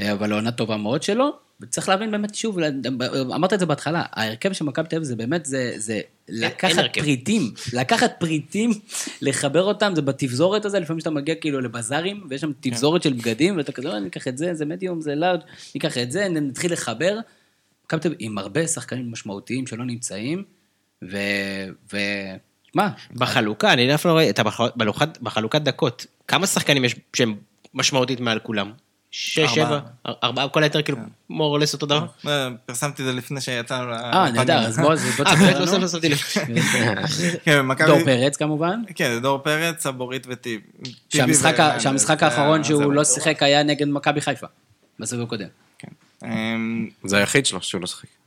אבל 0.00 0.32
עונה 0.32 0.50
טובה 0.50 0.76
מאוד 0.76 1.02
שלו, 1.02 1.47
וצריך 1.60 1.88
להבין 1.88 2.10
באמת, 2.10 2.34
שוב, 2.34 2.58
אמרת 3.34 3.52
את 3.52 3.60
זה 3.60 3.66
בהתחלה, 3.66 4.02
ההרכב 4.12 4.52
של 4.52 4.64
מכבי 4.64 4.88
תל 4.88 4.96
אביב 4.96 5.08
זה 5.08 5.16
באמת, 5.16 5.46
זה, 5.46 5.72
זה 5.76 6.00
לקחת. 6.28 6.98
פריטים, 6.98 7.52
לקחת 7.72 8.12
פריטים, 8.18 8.70
לחבר 9.22 9.62
אותם, 9.62 9.92
זה 9.94 10.02
בתפזורת 10.02 10.64
הזה, 10.64 10.78
לפעמים 10.80 11.00
שאתה 11.00 11.10
מגיע 11.10 11.34
כאילו 11.34 11.60
לבזארים, 11.60 12.26
ויש 12.30 12.40
שם 12.40 12.52
תפזורת 12.60 13.02
של 13.02 13.12
בגדים, 13.12 13.56
ואתה 13.56 13.72
כזה, 13.72 13.88
"אה, 13.88 14.00
ניקח 14.00 14.28
את 14.28 14.38
זה, 14.38 14.54
זה 14.54 14.64
מדיום, 14.64 15.00
זה 15.00 15.14
לארג', 15.14 15.40
ניקח 15.74 15.98
את 15.98 16.12
זה, 16.12 16.28
נתחיל 16.28 16.72
לחבר. 16.72 17.18
מכבי 17.84 18.00
תל 18.00 18.08
אביב 18.08 18.18
עם 18.20 18.38
הרבה 18.38 18.66
שחקנים 18.66 19.12
משמעותיים 19.12 19.66
שלא 19.66 19.84
נמצאים, 19.84 20.44
ו... 21.04 21.18
ו... 21.92 21.96
מה? 22.74 22.90
בחלוקה, 23.14 23.72
אני 23.72 23.94
אפילו 23.94 24.14
לא 24.14 24.20
רואה, 24.20 24.30
אתה 24.30 24.42
בחלוקת 25.22 25.62
דקות, 25.62 26.06
כמה 26.28 26.46
שחקנים 26.46 26.84
יש 26.84 26.96
שהם 27.16 27.34
משמעותית 27.74 28.20
מעל 28.20 28.38
כולם? 28.38 28.72
שש. 29.10 29.54
שבע, 29.54 29.80
ארבעה, 30.24 30.48
כל 30.48 30.62
היתר 30.62 30.82
כאילו 30.82 30.98
מורלס 31.30 31.72
אותו 31.72 31.86
דבר. 31.86 32.06
אה, 32.26 32.48
פרסמתי 32.66 33.02
את 33.02 33.06
זה 33.06 33.12
לפני 33.12 33.40
שיצאנו. 33.40 33.92
אה, 33.92 34.30
נהדר, 34.30 34.58
אז 34.58 34.78
בוא, 34.78 34.90
אה, 34.90 34.96
תספר 34.96 35.24
לא 35.24 35.66
לנו. 35.66 35.78
לא 35.78 35.88
שמתי 35.88 36.08
לב. 36.08 36.18
כן. 37.44 37.86
דור 37.86 38.04
פרץ 38.04 38.36
כמובן. 38.36 38.82
כן, 38.94 39.18
דור 39.22 39.38
פרץ, 39.38 39.82
סבורית 39.82 40.26
וטיב. 40.30 40.60
שהמשחק 41.78 42.22
האחרון 42.22 42.64
שהוא 42.64 42.92
לא. 42.92 43.04
שיחק 43.04 43.42
היה 43.42 43.62
נגד 43.62 43.88
מכבי 43.88 44.20
חיפה. 44.20 44.46
בסיבוב 44.98 45.26
הקודם. 45.26 45.48
כן. 45.78 45.88
אמ, 46.24 46.88
זה 47.04 47.16
היחיד 47.16 47.46
שלו 47.46 47.62
שהוא 47.62 47.80
לא 47.80 47.86
שיחק. 47.86 48.17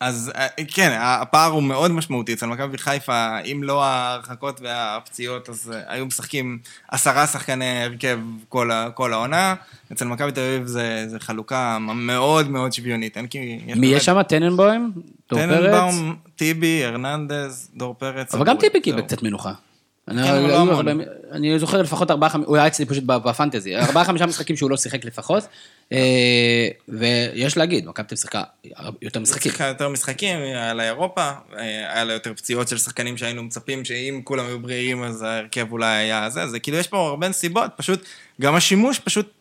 אז 0.00 0.32
אה, 0.36 0.46
כן, 0.74 0.96
הפער 1.00 1.50
הוא 1.50 1.62
מאוד 1.62 1.90
משמעותי. 1.90 2.32
אצל 2.32 2.46
מכבי 2.46 2.78
חיפה, 2.78 3.38
אם 3.40 3.60
לא 3.62 3.84
ההרחקות 3.84 4.60
והפציעות, 4.60 5.48
אז 5.48 5.72
אה, 5.74 5.80
היו 5.86 6.06
משחקים 6.06 6.58
עשרה 6.88 7.26
שחקני 7.26 7.82
הרכב 7.84 8.18
כל, 8.48 8.70
כל 8.94 9.12
העונה. 9.12 9.54
אצל 9.92 10.04
מכבי 10.04 10.32
תל 10.32 10.40
אביב 10.40 10.66
זה, 10.66 11.04
זה 11.08 11.20
חלוקה 11.20 11.78
מאוד 11.80 12.50
מאוד 12.50 12.72
שוויונית. 12.72 13.16
אין 13.16 13.26
כי... 13.26 13.58
מי 13.76 13.86
יש 13.86 14.04
שם? 14.04 14.22
טננבוים? 14.22 14.92
דור 15.30 15.38
פרץ? 15.40 15.50
טננבאום, 15.50 16.16
טיבי, 16.36 16.84
הרננדז, 16.84 17.70
דור 17.76 17.94
פרץ. 17.98 18.34
אבל 18.34 18.44
גם 18.46 18.56
טיבי 18.56 18.80
קיבל. 18.80 19.00
קצת 19.02 19.22
מנוחה. 19.22 19.52
אני- 20.08 20.22
כן, 20.22 20.42
לא. 20.42 20.54
הרבה- 20.72 20.92
אני 21.32 21.58
זוכר 21.58 21.82
לפחות 21.82 22.10
ארבעה, 22.10 22.30
חמ- 22.30 22.44
הוא 22.46 22.56
היה 22.56 22.66
אצלי 22.66 22.86
פשוט 22.86 23.04
בפנטזי, 23.04 23.76
ארבעה 23.76 24.04
חמישה 24.04 24.26
משחקים 24.26 24.56
שהוא 24.56 24.70
לא 24.70 24.76
שיחק 24.76 25.04
לפחות, 25.04 25.44
ויש 26.88 27.56
להגיד, 27.56 27.86
מכבי 27.86 28.06
תל 28.06 28.16
שיחקה 28.16 28.42
יותר 29.02 29.20
משחקים. 29.20 29.42
שיחקה 29.42 29.64
יותר 29.64 29.88
משחקים, 29.88 30.38
היה 30.38 30.74
לה 30.74 30.82
אירופה, 30.82 31.22
אה, 31.22 31.92
היה 31.92 32.04
לה 32.04 32.12
יותר 32.12 32.34
פציעות 32.34 32.68
של 32.68 32.78
שחקנים 32.78 33.16
שהיינו 33.16 33.42
מצפים 33.42 33.84
שאם 33.84 34.20
כולם 34.24 34.46
היו 34.46 34.60
בריאים 34.60 35.02
אז 35.02 35.22
ההרכב 35.22 35.72
אולי 35.72 35.96
היה 35.96 36.30
זה, 36.30 36.48
זה 36.48 36.60
כאילו 36.60 36.76
יש 36.76 36.88
פה 36.88 37.08
הרבה 37.08 37.28
נסיבות, 37.28 37.70
פשוט 37.76 38.04
גם 38.40 38.54
השימוש 38.54 38.98
פשוט 38.98 39.32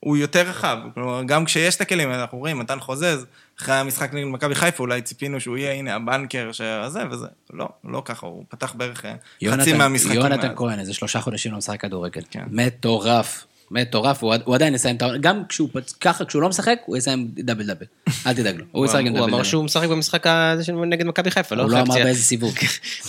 הוא 0.00 0.16
יותר 0.16 0.42
רחב, 0.48 0.78
כלומר 0.94 1.22
גם 1.26 1.44
כשיש 1.44 1.76
את 1.76 1.80
הכלים, 1.80 2.12
אנחנו 2.12 2.38
רואים, 2.38 2.58
מתן 2.58 2.80
חוזז, 2.80 3.26
אחרי 3.60 3.74
המשחק 3.74 4.14
נגד 4.14 4.26
מכבי 4.26 4.54
חיפה 4.54 4.82
אולי 4.82 5.02
ציפינו 5.02 5.40
שהוא 5.40 5.56
יהיה 5.56 5.72
הנה 5.72 5.94
הבנקר 5.94 6.52
שזה 6.52 6.98
וזה, 7.10 7.26
לא, 7.52 7.68
לא 7.84 8.02
ככה, 8.04 8.26
הוא 8.26 8.44
פתח 8.48 8.72
בערך 8.76 9.04
אה, 9.04 9.14
חצי 9.50 9.72
מהמשחקים. 9.72 10.20
יונתן. 10.20 10.52
כהן, 10.56 10.78
איזה 10.78 10.94
שלושה 10.94 11.20
חודשים 11.20 11.52
לא 11.52 11.58
משחק 11.58 11.80
כדורגל. 11.80 12.22
כן. 12.30 12.44
מטורף. 12.50 13.44
מטורף, 13.72 14.22
הוא 14.22 14.34
עד- 14.34 14.42
הוא 14.44 14.54
עדיין 14.54 14.74
יסיים 14.74 14.96
את 14.96 15.02
העונה, 15.02 15.18
גם 15.18 15.42
כשהוא 15.48 15.68
פצ- 15.72 15.94
ככה, 16.00 16.24
כשהוא 16.24 16.42
לא 16.42 16.48
משחק, 16.48 16.78
הוא 16.86 16.96
יסיים 16.96 17.28
דאבל 17.34 17.66
דאבל. 17.66 17.86
אל 18.26 18.34
תדאג 18.34 18.56
לו, 18.56 18.64
הוא 18.72 18.86
ישחק 18.86 18.98
עם 19.00 19.06
הוא 19.06 19.14
דאבל 19.14 19.22
אמר 19.24 19.32
דאבל. 19.38 19.44
שהוא 19.44 19.64
משחק 19.64 19.88
במשחק 19.88 20.26
הזה 20.26 20.72
נגד 20.72 21.06
מכבי 21.06 21.30
חיפה, 21.30 21.54
לא? 21.54 21.62
הוא 21.62 21.70
לא 21.70 21.80
אמר. 21.80 21.94
באיזה 21.94 22.22
סיבוב. 22.22 22.54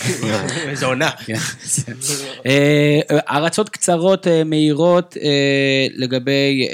איזה 0.70 0.86
עונה. 0.86 1.09
כן. 1.26 1.34
אה, 2.45 2.99
הרצות 3.28 3.70
קצרות, 3.70 4.28
אה, 4.28 4.43
מהירות, 4.43 5.18
אה, 5.22 5.30
לגבי 5.95 6.68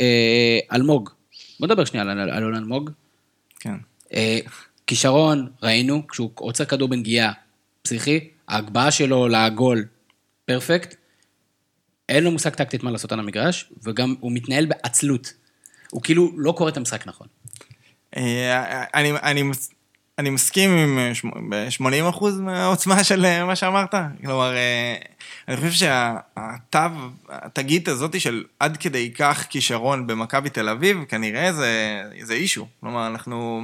אלמוג. 0.74 1.10
בוא 1.60 1.68
נדבר 1.68 1.86
שנייה 1.86 2.02
על 2.12 2.20
על 2.20 2.30
אלון 2.32 2.56
אלמוג. 2.56 2.90
כן. 3.60 3.74
כישרון, 4.88 5.48
ראינו, 5.64 6.08
כשהוא 6.08 6.30
עוצר 6.36 6.66
כדור 6.66 6.88
בנגיעה, 6.90 7.32
פסיכי, 7.82 8.20
ההגבהה 8.48 8.92
שלו 8.92 9.28
לעגול, 9.28 9.86
פרפקט. 10.46 10.96
אין 12.10 12.24
לו 12.24 12.32
מושג 12.32 12.50
טקטית 12.50 12.84
מה 12.84 12.92
לעשות 12.92 13.12
על 13.12 13.20
המגרש, 13.20 13.72
וגם 13.84 14.16
הוא 14.20 14.32
מתנהל 14.32 14.66
בעצלות. 14.66 15.34
הוא 15.92 16.02
כאילו 16.02 16.32
לא 16.36 16.52
קורא 16.52 16.70
את 16.70 16.78
המשחק 16.78 17.08
נכון. 17.08 17.28
אה, 18.18 18.84
אני, 18.94 19.12
אני, 19.12 19.44
אני 20.20 20.30
מסכים 20.30 20.72
עם 20.72 21.00
אה, 21.00 21.16
שמ- 21.16 21.50
ב-80% 21.50 22.26
מהעוצמה 22.40 23.04
של 23.04 23.26
אה, 23.26 23.46
מה 23.46 23.56
שאמרת. 23.56 23.96
כלומר, 24.26 24.56
אה, 24.56 24.96
אני 25.48 25.58
חושב 25.58 25.72
שהתו, 25.72 26.80
התגית 27.30 27.88
הזאת 27.88 28.22
של 28.22 28.44
עד 28.60 28.78
כדי 28.78 29.12
כך 29.12 29.48
כישרון 29.50 30.08
במכבי 30.08 30.50
תל 30.50 30.70
אביב, 30.70 30.98
כנראה 31.10 31.54
זה, 31.54 32.04
זה 32.22 32.34
אישו. 32.34 32.68
כלומר, 32.80 33.08
אנחנו... 33.08 33.64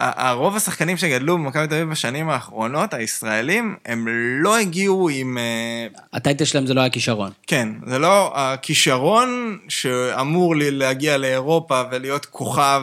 הרוב 0.00 0.56
השחקנים 0.56 0.96
שגדלו 0.96 1.38
במכבי 1.38 1.66
תל 1.66 1.74
אביב 1.74 1.90
בשנים 1.90 2.30
האחרונות, 2.30 2.94
הישראלים, 2.94 3.76
הם 3.86 4.06
לא 4.42 4.58
הגיעו 4.58 5.08
עם... 5.08 5.38
אה, 5.38 5.86
הטייטל 6.12 6.44
שלהם 6.44 6.66
זה 6.66 6.74
לא 6.74 6.80
היה 6.80 6.90
כישרון. 6.90 7.30
כן, 7.46 7.68
זה 7.86 7.98
לא 7.98 8.32
הכישרון 8.34 9.58
שאמור 9.68 10.56
לי 10.56 10.70
להגיע 10.70 11.18
לאירופה 11.18 11.82
ולהיות 11.90 12.26
כוכב 12.26 12.82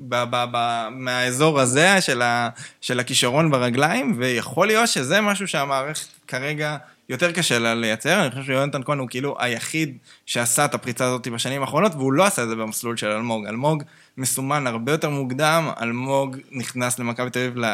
ב- 0.00 0.24
ב- 0.30 0.44
ב- 0.52 0.88
מהאזור 0.90 1.60
הזה 1.60 2.00
של, 2.00 2.22
ה- 2.22 2.48
של 2.80 3.00
הכישרון 3.00 3.50
ברגליים, 3.50 4.14
ויכול 4.18 4.66
להיות 4.66 4.88
שזה 4.88 5.20
משהו 5.20 5.48
שהמערכת 5.48 6.06
כרגע 6.28 6.76
יותר 7.08 7.32
קשה 7.32 7.58
לה 7.58 7.74
לייצר. 7.74 8.22
אני 8.22 8.30
חושב 8.30 8.42
שיונתן 8.42 8.82
כהן 8.82 8.98
הוא 8.98 9.08
כאילו 9.08 9.36
היחיד 9.38 9.96
שעשה 10.26 10.64
את 10.64 10.74
הפריצה 10.74 11.04
הזאת 11.04 11.28
בשנים 11.28 11.62
האחרונות, 11.62 11.94
והוא 11.94 12.12
לא 12.12 12.24
עשה 12.24 12.42
את 12.42 12.48
זה 12.48 12.56
במסלול 12.56 12.96
של 12.96 13.06
אלמוג. 13.06 13.46
אלמוג 13.46 13.82
מסומן 14.16 14.66
הרבה 14.66 14.92
יותר 14.92 15.10
מוקדם, 15.10 15.70
אלמוג 15.80 16.36
נכנס 16.50 16.98
למכבי 16.98 17.30
תל 17.30 17.38
אביב 17.38 17.64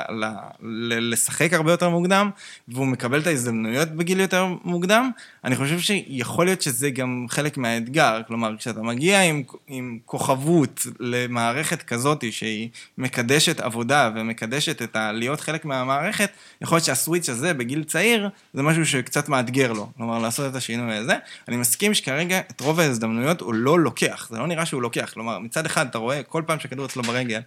לשחק 1.01 1.53
הרבה 1.53 1.71
יותר 1.71 1.89
מוקדם, 1.89 2.31
והוא 2.69 2.87
מקבל 2.87 3.21
את 3.21 3.27
ההזדמנויות 3.27 3.89
בגיל 3.89 4.21
יותר 4.21 4.47
מוקדם. 4.65 5.11
אני 5.45 5.57
חושב 5.57 5.79
שיכול 5.81 6.45
להיות 6.45 6.63
שזה 6.63 6.91
גם 6.91 7.27
חלק 7.29 7.57
מהאתגר. 7.57 8.21
כלומר, 8.27 8.57
כשאתה 8.57 8.83
מגיע 8.83 9.23
עם, 9.23 9.43
עם 9.69 9.99
כוכבות 10.05 10.87
למערכת 11.01 11.83
כזאת 11.83 12.25
שהיא 12.33 12.69
מקדשת 12.99 13.61
עבודה 13.61 14.11
ומקדשת 14.15 14.83
את 14.83 14.97
ה... 14.97 15.13
להיות 15.13 15.41
חלק 15.41 15.65
מהמערכת, 15.65 16.31
יכול 16.61 16.77
להיות 16.77 16.85
שהסוויץ' 16.85 17.29
הזה 17.29 17.55
בגיל 17.55 17.85
צעיר, 17.85 18.29
זה 18.55 18.63
משהו 18.63 18.87
שקצת 18.87 19.29
מאתגר 19.29 19.73
לו. 19.73 19.91
כלומר, 19.97 20.19
לעשות 20.19 20.51
את 20.51 20.57
השינוי 20.57 20.97
הזה. 20.97 21.15
אני 21.49 21.57
מסכים 21.57 21.95
שכרגע 21.95 22.41
את 22.51 22.61
רוב 22.61 22.81
ההזדמנויות 22.81 23.41
הוא 23.41 23.55
לא 23.55 23.81
לוקח. 23.81 24.29
זה 24.31 24.39
לא 24.39 24.47
נראה 24.47 24.67
שהוא 24.67 24.83
לוקח. 24.83 25.11
כלומר, 25.15 25.39
מצד 25.39 25.67
אחד 25.67 25.87
אתה 25.87 25.99
רואה 25.99 26.23
כל 26.29 26.43
פעם 26.47 26.59
שהכדור 26.59 26.87
אצלו 26.87 27.03
ברגל, 27.03 27.41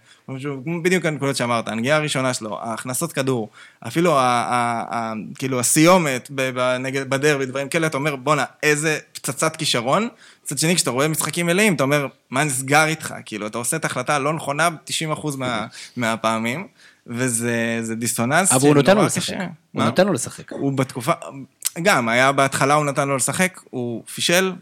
בדיוק 0.82 1.06
הנקודות 1.06 1.36
שאמרת, 1.36 1.68
הנגיעה 1.68 1.96
הראשונה 1.96 2.34
שלו, 2.34 2.58
ההכנסות 2.62 3.12
כדור, 3.12 3.48
אפילו 3.86 4.18
כאילו 5.34 5.60
הסיומת 5.60 6.28
בדרבי, 7.08 7.46
דברים 7.46 7.68
כאלה, 7.68 7.86
אתה 7.86 7.96
אומר, 7.96 8.16
בואנה, 8.16 8.44
איזה 8.62 8.98
פצצת 9.12 9.56
כישרון. 9.56 10.08
מצד 10.44 10.58
שני, 10.58 10.76
כשאתה 10.76 10.90
רואה 10.90 11.08
משחקים 11.08 11.46
מלאים, 11.46 11.74
אתה 11.74 11.82
אומר, 11.82 12.06
מה 12.30 12.44
נסגר 12.44 12.84
איתך? 12.84 13.14
כאילו, 13.24 13.46
אתה 13.46 13.58
עושה 13.58 13.76
את 13.76 13.84
ההחלטה 13.84 14.16
הלא 14.16 14.32
נכונה 14.32 14.68
90% 15.14 15.36
מה, 15.36 15.66
מהפעמים, 15.96 16.66
וזה 17.06 17.78
זה 17.82 17.94
דיסוננס. 17.94 18.52
אבל 18.52 18.68
הוא 18.68 18.74
נותן 18.74 18.96
לו 18.96 19.04
לשחק. 19.04 19.34
הוא? 19.72 19.84
נותן 19.84 20.06
לו 20.06 20.12
לשחק. 20.12 20.52
הוא 20.52 20.72
בתקופה, 20.72 21.12
גם, 21.82 22.08
היה 22.08 22.32
בהתחלה 22.32 22.74
הוא 22.74 22.84
נתן 22.84 23.08
לו 23.08 23.16
לשחק, 23.16 23.60
הוא 23.70 24.04
פישל, 24.14 24.52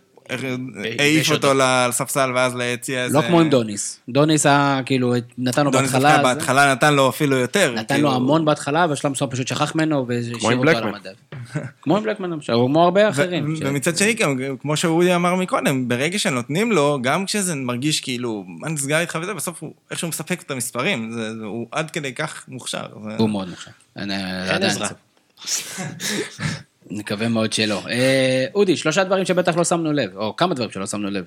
העיף 0.99 1.31
אותו. 1.31 1.53
לספסל 1.57 2.31
ואז 2.35 2.55
ליציע 2.57 3.05
איזה... 3.05 3.19
לא 3.19 3.23
כמו 3.23 3.41
עם 3.41 3.51
דוניס. 3.51 4.01
דוניס 4.09 4.47
היה, 4.47 4.81
כאילו, 4.87 5.15
נתן 5.39 5.65
לו 5.65 5.71
דוניס 5.71 5.91
בהתחלה... 5.93 6.11
דווקא 6.17 6.29
זה- 6.29 6.35
בהתחלה 6.35 6.73
נתן 6.73 6.95
לו 6.95 7.09
אפילו 7.09 7.37
יותר. 7.37 7.73
נתן 7.77 7.95
כאילו, 7.95 8.09
לו 8.11 8.15
המון 8.17 8.45
בהתחלה, 8.45 8.87
בשלב 8.87 9.13
מסוים 9.13 9.31
פשוט 9.31 9.47
שכח 9.49 9.75
ממנו 9.75 10.07
והשאיר 10.09 10.51
עם 10.51 10.59
אותו 10.59 10.71
על 10.71 10.75
בלקמן. 10.75 10.89
המדף. 10.95 11.65
כמו 11.83 11.97
עם 11.97 12.03
בלקמן, 12.03 12.31
או 12.53 12.67
כמו 12.67 12.85
הרבה 12.85 13.09
אחרים. 13.09 13.55
ומצד 13.61 13.97
שני, 13.97 14.17
כמו 14.61 14.77
שאודי 14.77 15.15
אמר 15.15 15.35
מקודם, 15.35 15.89
ברגע 15.89 16.19
שנותנים 16.19 16.73
לו, 16.73 16.99
גם 17.03 17.27
כשזה 17.27 17.55
מרגיש 17.55 18.01
כאילו, 18.01 18.45
מה 18.47 18.69
נסגר 18.69 19.01
איתך 19.01 19.19
וזה, 19.23 19.35
בסוף 19.35 19.63
הוא 19.63 19.73
איכשהו 19.91 20.09
מספק 20.09 20.43
את 20.43 20.51
המספרים, 20.51 21.11
זה, 21.13 21.37
זה, 21.39 21.45
הוא 21.45 21.67
עד 21.73 21.91
כדי 21.91 22.15
כך 22.15 22.45
מוכשר. 22.49 22.83
הוא 23.19 23.29
מאוד 23.31 23.49
מוכשר. 23.49 23.71
אין- 23.97 24.11
עדיין 24.11 24.63
עזרה. 24.63 24.89
נקווה 26.91 27.29
מאוד 27.29 27.53
שלא. 27.53 27.83
אה, 27.91 28.47
אודי, 28.55 28.77
שלושה 28.77 29.05
דברים 29.05 29.25
שבטח 29.25 29.57
לא 29.57 29.65
שמנו 29.65 29.93
לב, 29.93 30.17
או 30.17 30.37
כמה 30.37 30.55
דברים 30.55 30.71
שלא 30.71 30.87
שמנו 30.87 31.11
לב. 31.11 31.25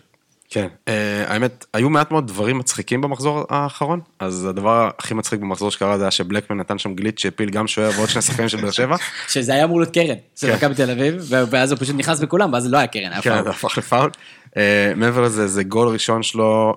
כן, 0.50 0.68
אה, 0.88 1.24
האמת, 1.28 1.66
היו 1.74 1.90
מעט 1.90 2.12
מאוד 2.12 2.28
דברים 2.28 2.58
מצחיקים 2.58 3.02
במחזור 3.02 3.46
האחרון, 3.50 4.00
אז 4.20 4.46
הדבר 4.46 4.90
הכי 5.00 5.14
מצחיק 5.14 5.40
במחזור 5.40 5.72
שקרה 5.72 5.98
זה 5.98 6.04
היה 6.04 6.12
שבלקמן 6.12 6.58
נתן 6.58 6.78
שם 6.78 6.96
גליץ' 6.96 7.20
שהפיל 7.20 7.50
גם 7.50 7.68
שוער 7.68 7.92
ועוד 7.96 8.10
שני 8.10 8.22
שחקנים 8.22 8.50
של 8.50 8.62
באר 8.62 8.72
שבע. 8.72 8.96
שזה 9.34 9.54
היה 9.54 9.64
אמור 9.64 9.80
להיות 9.80 9.94
קרן, 9.94 10.16
של 10.36 10.48
כן. 10.48 10.56
מכבי 10.56 10.76
תל 10.76 10.92
אביב, 10.92 11.16
ואז 11.30 11.72
הוא 11.72 11.80
פשוט 11.80 11.96
נכנס 11.96 12.20
בכולם, 12.20 12.54
ואז 12.54 12.72
לא 12.72 12.78
היה 12.78 12.88
קרן, 12.88 13.12
היה 13.12 13.22
כן, 13.22 13.34
פאול. 13.34 13.44
זה 13.44 13.50
הפך 13.50 13.78
לפאול. 13.78 14.10
אה, 14.58 14.94
מעבר 14.96 15.22
לזה, 15.22 15.48
זה 15.48 15.64
גול 15.64 15.88
ראשון 15.88 16.24
שלו 16.24 16.76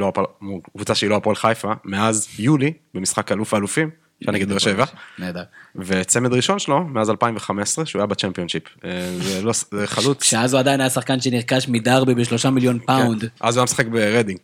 לא 0.00 0.12
מול 0.40 0.60
קבוצה 0.74 0.94
שהיא 0.94 1.10
לא 1.10 1.16
הפועל 1.16 1.36
חיפה, 1.36 1.72
מאז 1.84 2.28
יולי, 2.38 2.72
במשחק 2.94 3.32
אלוף 3.32 3.54
האלופים, 3.54 3.90
שהיה 4.24 4.32
נגד 4.32 4.48
באר 4.48 4.58
שבע. 4.58 4.84
נהדר. 5.18 5.42
וצמד 5.76 6.32
ראשון 6.32 6.58
שלו, 6.58 6.84
מאז 6.84 7.10
2015, 7.10 7.86
שהוא 7.86 8.00
היה 8.00 8.06
בצ'מפיונשיפ. 8.06 8.62
אה, 8.84 8.90
זה 9.22 9.42
לא, 9.42 9.52
זה 9.70 9.86
חלוץ. 9.86 10.24
שאז 10.24 10.52
הוא 10.52 10.58
עדיין 10.58 10.80
היה 10.80 10.90
שחקן 10.90 11.20
שנרכש 11.20 11.68
מדרבי 11.68 12.14
בשלושה 12.14 12.50
מיליון 12.50 12.78
פאונד. 12.78 13.20
כן. 13.20 13.26
אז 13.40 13.56
הוא 13.56 13.60
היה 13.60 13.64
משחק 13.64 13.86
ברדינג. 13.86 14.38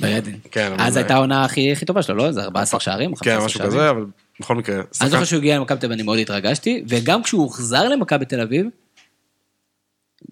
ברדינג. 0.00 0.38
כן, 0.50 0.72
אז 0.78 0.96
הייתה 0.96 1.14
העונה 1.14 1.44
הכי 1.44 1.72
הכי 1.72 1.84
טובה 1.84 2.02
שלו, 2.02 2.14
לא? 2.14 2.32
זה 2.32 2.42
14 2.42 2.80
שערים? 2.80 3.12
או 3.12 3.16
כן, 3.16 3.30
15 3.30 3.46
משהו 3.46 3.58
שערים? 3.58 3.72
כזה, 3.72 3.90
אבל 3.90 4.04
בכל 4.40 4.54
מקרה, 4.54 4.80
אני 5.00 5.10
זוכר 5.10 5.24
שהוא 5.24 5.38
הגיע 5.38 5.58
למכבי 5.58 5.78
תל 5.78 5.86
אביב, 5.86 5.92
אני 5.92 6.02
מאוד 6.02 6.18
התרגשתי, 6.18 6.84
וגם 6.88 7.22
כשהוא 7.22 7.42
הוחזר 7.42 7.88
למכבי 7.88 8.24
תל 8.24 8.40
אביב, 8.40 8.66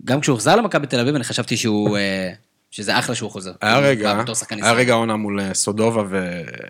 גם 0.05 0.20
כשהוא 0.20 0.34
הוחזר 0.34 0.57
למכבי 0.57 0.86
תל 0.86 1.01
אביב, 1.01 1.14
אני 1.14 1.24
חשבתי 1.24 1.57
שהוא, 1.57 1.97
אה, 1.97 2.32
שזה 2.77 2.99
אחלה 2.99 3.14
שהוא 3.14 3.31
חוזר. 3.31 3.53
היה 3.61 3.79
רגע, 3.79 4.22
היה. 4.51 4.72
רגע 4.72 4.93
עונה 4.95 5.16
מול 5.16 5.41
אה, 5.41 5.55
סודובה 5.55 6.03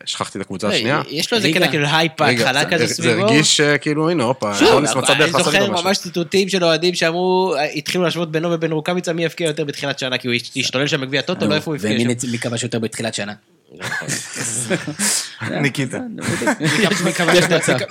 ושכחתי 0.05 0.39
את 0.39 0.45
הקבוצה 0.45 0.69
השנייה. 0.69 1.03
יש 1.11 1.33
לו 1.33 1.37
איזה. 1.39 1.53
קטע 1.55 1.69
כאילו 1.69 1.87
הייפ 1.89 2.13
בהתחלה 2.21 2.61
זה- 2.65 2.71
כזה 2.71 2.87
זה 2.87 2.95
סביבו. 2.95 3.23
הרגיש 3.23 3.61
אה, 3.61 3.79
כאילו, 3.79 4.11
הנה, 4.11 4.25
הופה, 4.25 4.53
רוניס 4.73 4.91
מצא 4.95 5.07
דרך 5.07 5.21
אני 5.21 5.33
לעשות 5.33 5.45
זוכר 5.45 5.63
איתו 5.63 5.73
משהו. 5.73 5.85
ממש 5.87 5.99
ציטוטים 5.99 6.49
של 6.49 6.65
אוהדים 6.65 6.95
שאמרו, 6.95 7.55
התחילו 7.75 8.05
להשוות 8.05 8.33
בינו 8.33 8.51
ובין 8.53 8.73
רוקאביצה 8.73 9.13
מי 9.13 9.25
יבקיע 9.25 9.47
יותר 9.47 9.65
בתחילת 9.65 9.99
שנה, 9.99 10.19
כי 10.19 10.29
הוא 10.29 10.35
השתולל 10.57 10.87
שם 10.87 11.01
בגביע 11.01 11.21
הטוטו, 11.21 11.47
לא 11.47 11.55
איפה 11.55 11.71
הוא 11.71 11.79
ומי 11.81 11.93
יבקיע 11.95 12.05
שם. 12.15 12.29
נצ- 12.29 12.31
מי 12.33 12.39
כבש 12.39 12.63
יותר 12.63 12.79
בתחילת 12.79 13.15
שנה? 13.15 13.33
ניקיטה. 15.63 15.99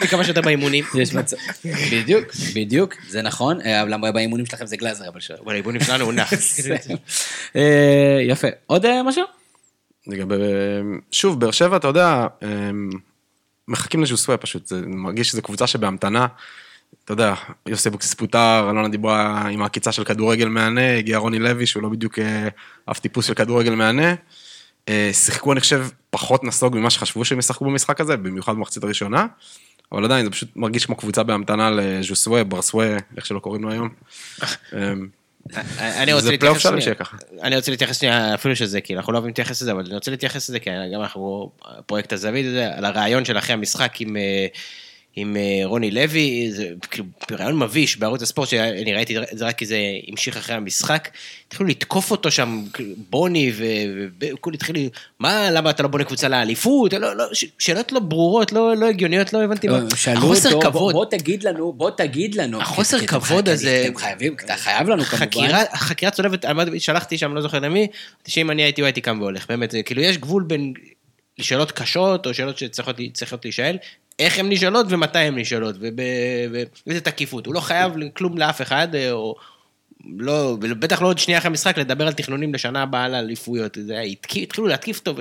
כבש 0.09 0.27
יותר 0.27 0.41
באימונים. 0.41 0.83
יש 0.95 1.13
מצב. 1.13 1.37
בדיוק, 1.91 2.25
בדיוק, 2.55 2.93
זה 3.07 3.21
נכון, 3.21 3.61
אה, 3.61 3.85
למה 3.85 4.11
באימונים 4.11 4.45
שלכם 4.45 4.65
זה 4.65 4.77
גלאזר, 4.77 5.05
אבל 5.43 5.53
האימונים 5.53 5.81
שלנו 5.81 6.05
הוא 6.05 6.13
נח. 6.13 6.33
אה, 7.55 8.19
יפה. 8.27 8.47
עוד 8.67 8.85
אה, 8.85 9.03
משהו? 9.03 9.23
לגבי, 10.07 10.35
שוב, 11.11 11.39
באר 11.39 11.51
שבע, 11.51 11.77
אתה 11.77 11.87
יודע, 11.87 12.27
מחכים 13.67 14.03
לז'וסווה 14.03 14.37
פשוט, 14.37 14.67
זה 14.67 14.81
מרגיש 14.85 15.29
שזו 15.29 15.41
קבוצה 15.41 15.67
שבהמתנה. 15.67 16.27
אתה 17.05 17.13
יודע, 17.13 17.33
יוסי 17.65 17.89
אבוקסיס 17.89 18.13
פוטר, 18.13 18.67
אלונה 18.69 18.87
דיברה 18.87 19.47
עם 19.47 19.61
העקיצה 19.61 19.91
של 19.91 20.03
כדורגל 20.03 20.47
מהנה, 20.47 20.97
הגיע 20.97 21.17
רוני 21.17 21.39
לוי, 21.39 21.65
שהוא 21.65 21.83
לא 21.83 21.89
בדיוק 21.89 22.19
אף 22.91 22.99
טיפוס 22.99 23.25
של 23.25 23.33
כדורגל 23.33 23.75
מהנה. 23.75 24.13
אה, 24.89 25.09
שיחקו, 25.13 25.51
אני 25.51 25.59
חושב, 25.59 25.87
פחות 26.09 26.43
נסוג 26.43 26.77
ממה 26.77 26.89
שחשבו 26.89 27.25
שהם 27.25 27.39
ישחקו 27.39 27.65
במשחק 27.65 28.01
הזה, 28.01 28.17
במיוחד 28.17 28.53
במחצית 28.53 28.83
הראשונה. 28.83 29.25
אבל 29.91 30.05
עדיין, 30.05 30.25
זה 30.25 30.31
פשוט 30.31 30.49
מרגיש 30.55 30.85
כמו 30.85 30.95
קבוצה 30.95 31.23
בהמתנה 31.23 31.71
לז'וסווה, 31.71 32.43
ברסווה, 32.43 32.97
איך 33.17 33.25
שלא 33.25 33.39
קוראים 33.39 33.63
לו 33.63 33.71
היום. 33.71 33.89
אה, 34.73 36.03
אני 36.03 36.13
רוצה 36.13 36.31
להתייחס 36.31 36.61
שנייה. 36.61 36.81
שיהיה 36.81 36.95
ככה. 36.95 37.17
אני 37.41 37.55
רוצה 37.55 37.71
להתייחס 37.71 37.99
שנייה, 37.99 38.33
אפילו 38.33 38.55
שזה, 38.55 38.81
כי 38.81 38.95
אנחנו 38.95 39.13
לא 39.13 39.17
אוהבים 39.17 39.29
להתייחס 39.29 39.61
לזה, 39.61 39.71
אבל 39.71 39.85
אני 39.85 39.95
רוצה 39.95 40.11
להתייחס 40.11 40.49
לזה, 40.49 40.59
כי 40.59 40.69
גם 40.93 41.01
אנחנו, 41.01 41.51
פרויקט 41.85 42.13
הזווית 42.13 42.45
הזה, 42.45 42.69
על 42.75 42.85
הרעיון 42.85 43.25
של 43.25 43.37
אחרי 43.37 43.53
המשחק 43.53 44.01
עם... 44.01 44.15
עם 45.17 45.37
אה, 45.37 45.61
רוני 45.65 45.91
לוי, 45.91 46.51
זה 46.51 46.69
כאילו 46.91 47.05
רעיון 47.31 47.59
מביש 47.59 47.97
בערוץ 47.97 48.21
הספורט, 48.21 48.49
שאני 48.49 48.93
ראיתי 48.93 49.17
את 49.17 49.23
זה 49.31 49.45
רק 49.45 49.57
כי 49.57 49.65
זה 49.65 49.77
המשיך 50.07 50.37
אחרי 50.37 50.55
המשחק, 50.55 51.09
התחילו 51.47 51.69
לתקוף 51.69 52.11
אותו 52.11 52.31
שם, 52.31 52.63
כאילו, 52.73 52.95
בוני, 53.09 53.51
וכולי 54.19 54.55
התחילו, 54.55 54.79
מה, 55.19 55.51
למה 55.51 55.69
אתה 55.69 55.83
לא 55.83 55.89
בונה 55.89 56.03
קבוצה 56.03 56.27
לאליפות? 56.27 56.93
לא, 56.93 57.15
לא, 57.17 57.25
שאלות 57.59 57.91
לא 57.91 57.99
ברורות, 57.99 58.51
לא, 58.51 58.75
לא 58.77 58.85
הגיוניות, 58.85 59.33
לא 59.33 59.43
הבנתי 59.43 59.67
מה. 59.67 59.79
שאלו 59.95 60.17
החוסר 60.17 60.49
אותו, 60.53 60.59
בוא- 60.61 60.71
כבוד. 60.71 60.93
בוא 60.93 61.05
תגיד 61.05 61.43
לנו, 61.43 61.73
בוא 61.73 61.89
תגיד 61.91 62.35
לנו. 62.35 62.61
החוסר 62.61 62.99
כי 62.99 63.07
כבוד 63.07 63.49
הזה- 63.49 63.83
אתם 63.87 63.97
חייבים, 63.97 64.33
אתה 64.45 64.55
חייב 64.57 64.89
לנו 64.89 65.03
כמובן. 65.03 65.65
חקירה, 65.75 66.11
צולבת, 66.11 66.45
שלחתי 66.77 67.17
שם, 67.17 67.33
לא 67.35 67.41
זוכר 67.41 67.59
למי, 67.59 67.87
שאם 68.27 68.51
אני 68.51 68.63
הייתי, 68.63 68.81
הוא 68.81 68.85
הייתי 68.85 69.01
קם 69.01 69.17
והולך, 69.21 69.45
באמת, 69.49 69.75
כאילו 69.85 70.01
יש 70.01 70.17
גבול 70.17 70.43
בין 70.43 70.73
שאלות 71.41 71.71
קשות, 71.71 72.25
או 72.27 72.33
שאלות 72.33 72.57
שצריכות 72.57 72.95
צריכות 73.13 73.45
להישאל, 73.45 73.77
איך 74.19 74.39
הן 74.39 74.49
נשאלות 74.51 74.85
ומתי 74.89 75.19
הן 75.19 75.39
נשאלות, 75.39 75.75
ובאיזה 75.79 77.01
תקיפות. 77.03 77.45
הוא 77.45 77.53
לא 77.53 77.59
חייב 77.59 77.93
כלום 78.13 78.37
לאף 78.37 78.61
אחד, 78.61 78.95
אה, 78.95 79.11
או 79.11 79.35
לא, 80.17 80.57
בטח 80.61 81.01
לא 81.01 81.07
עוד 81.07 81.17
שנייה 81.17 81.37
אחרי 81.39 81.47
המשחק, 81.49 81.77
לדבר 81.77 82.07
על 82.07 82.13
תכנונים 82.13 82.53
לשנה 82.53 82.83
הבאה 82.83 83.03
על 83.03 83.15
אליפויות. 83.15 83.77
זה 83.85 83.93
היה, 83.93 84.01
התקיף- 84.01 84.43
התחילו 84.43 84.67
להתקיף 84.67 84.99
אותו, 84.99 85.15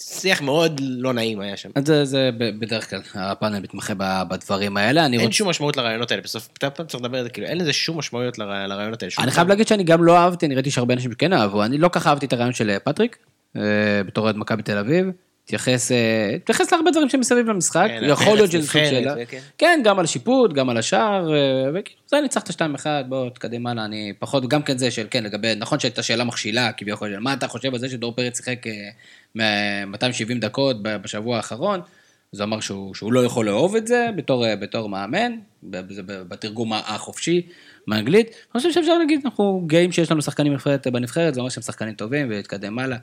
ושיח 0.00 0.42
מאוד 0.42 0.80
לא 0.82 1.12
נעים 1.12 1.40
היה 1.40 1.56
שם. 1.56 1.70
זה, 1.84 2.04
זה 2.04 2.30
בדרך 2.58 2.90
כלל, 2.90 3.00
הפאנל 3.14 3.58
מתמחה 3.60 3.94
בדברים 4.28 4.76
האלה. 4.76 5.04
אין 5.06 5.20
רוצה... 5.20 5.32
שום 5.32 5.48
משמעות 5.48 5.76
לרעיונות 5.76 6.10
האלה, 6.10 6.22
בסוף, 6.22 6.48
אתה 6.58 6.70
פעם 6.70 6.86
צריך 6.86 7.02
לדבר 7.04 7.18
על 7.18 7.24
זה, 7.24 7.30
כאילו, 7.30 7.46
אין 7.46 7.58
לזה 7.58 7.72
שום 7.72 7.98
משמעויות 7.98 8.38
לרע- 8.38 8.66
לרעיונות 8.66 9.02
האלה. 9.02 9.12
אני. 9.18 9.30
חייב 9.30 9.48
להגיד 9.48 9.68
שאני 9.68 9.84
גם 9.84 10.04
לא 10.04 10.18
אהבתי, 10.18 10.46
אני 10.46 10.54
ראיתי 10.54 10.70
שהרבה 10.70 10.94
אנשים 10.94 11.12
שכן 11.12 11.32
אהבו, 11.32 11.64
אני 11.64 11.78
לא 11.78 11.88
כך 11.92 12.06
אהבתי 12.06 12.26
את 12.26 12.32
הרעיון 12.32 12.52
של 12.52 12.76
פטריק, 12.84 13.16
אה, 13.56 13.62
בתור 14.06 14.24
אוהד 14.24 14.36
מכבי 14.36 14.62
תל 14.62 14.78
אביב. 14.78 15.06
התייחס, 15.50 15.92
אה, 15.92 16.32
התייחס 16.36 16.72
להרבה 16.72 16.90
דברים 16.90 17.08
שמסביב 17.08 17.46
למשחק, 17.48 17.86
כן, 17.88 18.00
יכול 18.04 18.34
להיות 18.34 18.50
שזה 18.50 18.66
סוג 18.66 18.84
שאלה. 18.84 19.14
וכן. 19.18 19.38
כן, 19.58 19.80
גם 19.84 19.98
על 19.98 20.04
השיפוט, 20.04 20.52
גם 20.52 20.70
על 20.70 20.76
השער, 20.76 21.34
אה, 21.34 21.70
וכאילו, 21.74 22.00
זה 22.06 22.20
ניצחת 22.20 22.50
2-1, 22.50 22.54
בוא 23.08 23.30
תקדם 23.30 23.66
הלאה, 23.66 23.84
אני 23.84 24.12
פחות, 24.18 24.48
גם 24.48 24.62
כן 24.62 24.78
זה 24.78 24.90
של, 24.90 25.06
כן, 25.10 25.24
לגבי, 25.24 25.54
נכון 25.56 25.78
שהייתה 25.78 26.02
שאלה 26.02 26.24
מכשילה, 26.24 26.72
כביכול, 26.72 27.18
מה 27.18 27.32
אתה 27.32 27.48
חושב 27.48 27.72
על 27.72 27.78
זה 27.78 27.88
שדור 27.88 28.12
פרץ 28.16 28.36
שיחק 28.36 28.66
אה, 28.66 29.84
270 29.86 30.40
דקות 30.40 30.82
ב- 30.82 30.96
בשבוע 30.96 31.36
האחרון? 31.36 31.80
אז 32.32 32.40
הוא 32.40 32.44
אמר 32.44 32.60
שהוא, 32.60 32.94
שהוא 32.94 33.12
לא 33.12 33.24
יכול 33.24 33.46
לאהוב 33.46 33.76
את 33.76 33.86
זה 33.86 34.08
בתור, 34.16 34.46
אה, 34.46 34.56
בתור 34.56 34.88
מאמן, 34.88 35.32
זה 35.88 36.02
בתרגום 36.06 36.72
החופשי 36.72 37.46
מאנגלית. 37.86 38.26
אני 38.26 38.60
חושב 38.60 38.72
שאפשר 38.72 38.98
להגיד, 38.98 39.20
אנחנו 39.24 39.62
גאים 39.66 39.92
שיש 39.92 40.10
לנו 40.10 40.22
שחקנים 40.22 40.56
בנבחרת, 40.92 41.34
זה 41.34 41.40
אומר 41.40 41.50
שהם 41.50 41.62
שחקנים 41.62 41.94
טובים 41.94 42.26
ולהתקדם 42.28 42.78
הלאה. 42.78 42.98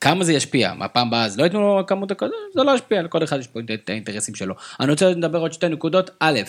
כמה 0.00 0.24
זה 0.24 0.32
ישפיע? 0.32 0.74
מהפעם 0.74 1.08
הבאה 1.08 1.24
אז 1.24 1.38
לא 1.38 1.44
ייתנו 1.44 1.60
לו 1.60 1.86
כמות 1.86 2.10
הכזאת? 2.10 2.32
זה 2.54 2.62
לא 2.62 2.74
ישפיע, 2.74 3.02
לכל 3.02 3.24
אחד 3.24 3.40
יש 3.40 3.46
פה 3.46 3.60
את 3.74 3.90
האינטרסים 3.90 4.34
שלו. 4.34 4.54
אני 4.80 4.90
רוצה 4.90 5.10
לדבר 5.10 5.38
עוד 5.38 5.52
שתי 5.52 5.68
נקודות. 5.68 6.10
א', 6.20 6.40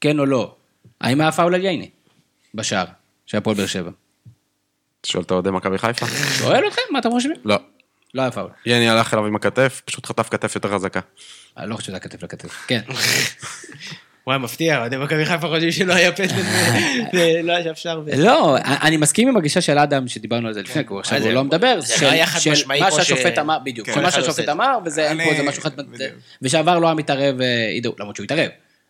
כן 0.00 0.18
או 0.18 0.26
לא, 0.26 0.54
האם 1.00 1.20
היה 1.20 1.32
פאול 1.32 1.54
על 1.54 1.64
ייני? 1.64 1.90
בשער, 2.54 2.84
של 3.26 3.38
הפועל 3.38 3.56
באר 3.56 3.66
שבע. 3.66 3.90
שואל 5.06 5.24
את 5.24 5.30
אוהדי 5.30 5.50
מכבי 5.50 5.78
חיפה? 5.78 6.06
שואל 6.38 6.68
אתכם, 6.68 6.82
מה 6.90 6.98
אתם 6.98 7.10
חושבים? 7.10 7.36
לא. 7.44 7.56
לא 8.14 8.22
היה 8.22 8.30
פאול. 8.30 8.50
יני 8.66 8.88
הלך 8.88 9.14
אליו 9.14 9.26
עם 9.26 9.36
הכתף, 9.36 9.82
פשוט 9.84 10.06
חטף 10.06 10.28
כתף 10.28 10.54
יותר 10.54 10.74
חזקה. 10.74 11.00
אני 11.56 11.70
לא 11.70 11.76
חושב 11.76 11.86
שזה 11.86 11.96
היה 11.96 12.00
כתף 12.00 12.22
לכתף. 12.22 12.66
כן. 12.66 12.80
וואי, 14.28 14.38
מפתיע, 14.38 14.78
אוהדי 14.80 14.96
מכבי 14.96 15.24
חיפה 15.24 15.48
חושבים 15.48 15.72
שלא 15.72 15.94
היה 15.94 16.12
פנדל, 16.12 16.32
ולא 17.12 17.52
היה 17.56 17.70
אפשר. 17.70 18.00
ו- 18.06 18.10
לא, 18.16 18.56
אני 18.82 18.96
מסכים 18.96 19.28
עם 19.28 19.36
הגישה 19.36 19.60
של 19.60 19.78
אדם, 19.78 20.08
שדיברנו 20.08 20.48
על 20.48 20.54
זה 20.54 20.62
לפני, 20.62 20.82
כי 20.84 20.88
הוא 20.92 21.00
עכשיו 21.00 21.18
זה- 21.18 21.24
הוא 21.24 21.32
לא 21.32 21.44
מדבר, 21.44 21.80
של- 21.80 22.04
לא 22.04 22.10
היה 22.10 22.26
מה 22.78 22.90
שהשופט 22.90 23.38
אמר, 23.38 23.58
בדיוק, 23.64 23.86
כן. 23.90 24.00
מה 24.00 24.06
עושה 24.06 24.20
שהשופט. 24.20 24.48
אמר, 24.48 24.78
וזה, 24.84 25.08
אין 25.08 25.24
פה 25.24 25.30
איזה 25.30 25.42
משהו 25.42 25.62
חד. 25.62 25.70
ושעבר 26.42 26.78
לא 26.78 26.86
היה 26.86 26.94
מתערב, 26.94 27.40
אה, 27.40 27.46
למרות 27.98 28.16
שהוא 28.16 28.24
התערב, 28.24 28.48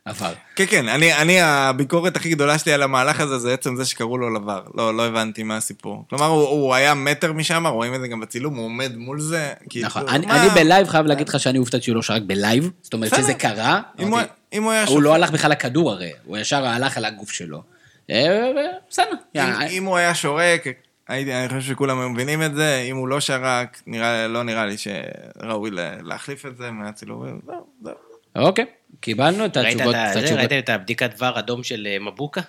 עבר. 0.09 0.33
כן, 0.57 0.65
כן, 0.71 0.89
אני, 0.89 1.15
אני, 1.15 1.41
הביקורת 1.43 2.17
הכי 2.17 2.31
גדולה 2.31 2.59
שלי 2.59 2.73
על 2.73 2.83
המהלך 2.83 3.21
הזה 3.21 3.39
זה 3.39 3.55
עצם 3.55 3.77
זה 3.77 3.85
שקראו 3.85 4.19
לו 4.19 4.35
לבר. 4.35 4.63
לא, 4.75 4.95
לא 4.95 5.07
הבנתי 5.07 5.43
מה 5.43 5.57
הסיפור. 5.57 6.05
כלומר, 6.11 6.27
הוא, 6.27 6.49
הוא 6.49 6.75
היה 6.75 6.95
מטר 6.95 7.33
משם, 7.33 7.67
רואים 7.67 7.95
את 7.95 8.01
זה 8.01 8.09
גם 8.09 8.21
בצילום, 8.21 8.55
הוא 8.57 8.65
עומד 8.65 8.97
מול 8.97 9.21
זה. 9.21 9.53
כאילו, 9.71 9.87
נכון, 9.87 10.09
אני 10.09 10.27
מה- 10.27 10.43
אני 10.43 10.51
בלייב 10.51 10.89
חייב 10.89 11.07
להגיד 11.07 11.29
לך 11.29 11.41
שאני 11.41 11.59
הופתעתי 11.59 11.85
שהוא 11.85 11.97
לא 11.97 12.03
שרק 12.03 12.23
בלייב, 12.27 12.71
זאת 12.83 12.93
אומרת 12.95 13.11
בסדר. 13.13 13.23
שזה 13.23 13.35
קרה, 13.35 13.81
אם 13.99 14.09
הוא, 14.09 14.17
אמרתי, 14.19 14.29
אם 14.53 14.63
הוא 14.63 14.73
היה 14.73 14.85
הוא 14.85 15.03
לא 15.03 15.15
הלך 15.15 15.31
בכלל 15.31 15.51
לכדור 15.51 15.91
הרי, 15.93 16.11
הוא 16.25 16.39
ישר 16.39 16.65
הלך 16.67 16.97
על 16.97 17.05
הגוף 17.05 17.31
שלו. 17.31 17.63
אה, 18.11 18.51
בסדר. 18.91 19.05
אם, 19.35 19.41
אה, 19.41 19.67
אם 19.67 19.85
הוא 19.85 19.97
היה 19.97 20.15
שורק, 20.15 20.65
הייתי, 21.09 21.35
אני 21.35 21.49
חושב 21.49 21.61
שכולם 21.61 22.13
מבינים 22.13 22.43
את 22.43 22.55
זה, 22.55 22.85
אם 22.91 22.97
הוא 22.97 23.09
לא 23.09 23.21
שרק, 23.21 23.83
נראה, 23.87 24.29
לא 24.29 24.43
נראה 24.43 24.67
לי 24.67 24.75
שראוי 24.79 25.71
לה- 25.71 26.03
להחליף 26.03 26.47
את 26.47 26.57
זה 26.57 26.71
מהצילומים, 26.71 27.41
זהו, 27.47 27.67
זהו. 27.85 27.95
אוקיי, 28.37 28.65
קיבלנו 29.01 29.45
את 29.45 29.57
ראית 29.57 29.81
התשובות. 29.81 29.95
זה? 30.27 30.35
ראית 30.35 30.53
את 30.53 30.69
הבדיקת 30.69 31.15
דבר 31.17 31.39
אדום 31.39 31.63
של 31.63 31.89
אה, 31.91 31.99
מבוקה? 31.99 32.41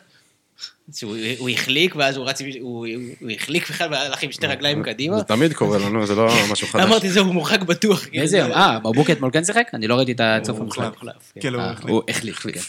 שהוא 0.96 1.16
הוא 1.38 1.50
החליק, 1.50 1.96
ואז 1.96 2.18
הוא 2.18 2.26
רץ, 2.26 2.42
הוא 2.42 2.88
הוא 3.20 3.30
החליק 3.32 3.70
בכלל 3.70 3.94
והלך 3.94 4.24
עם 4.24 4.32
שתי 4.32 4.48
רגליים 4.48 4.84
קדימה. 4.84 5.18
זה 5.18 5.24
תמיד 5.24 5.54
קורה 5.54 5.78
לנו, 5.78 6.06
זה 6.06 6.16
לא 6.16 6.30
משהו 6.52 6.68
חדש. 6.68 6.86
אמרתי, 6.86 7.10
זהו, 7.10 7.26
הוא 7.26 7.34
מורחק 7.34 7.62
בטוח. 7.62 8.08
איזה 8.14 8.38
יום? 8.38 8.52
אה, 8.52 8.80
מבוקה 8.80 9.14
אתמול 9.14 9.32
כן 9.34 9.44
שיחק? 9.44 9.68
אני 9.74 9.88
לא 9.88 9.96
ראיתי 9.96 10.12
את 10.12 10.22
הצוף. 10.24 10.60
הוחלף. 10.60 10.94
כן. 11.34 11.42
כן, 11.42 11.54
הוא 11.56 12.02
אה, 12.08 12.14
החליף, 12.14 12.40
כן. 12.40 12.60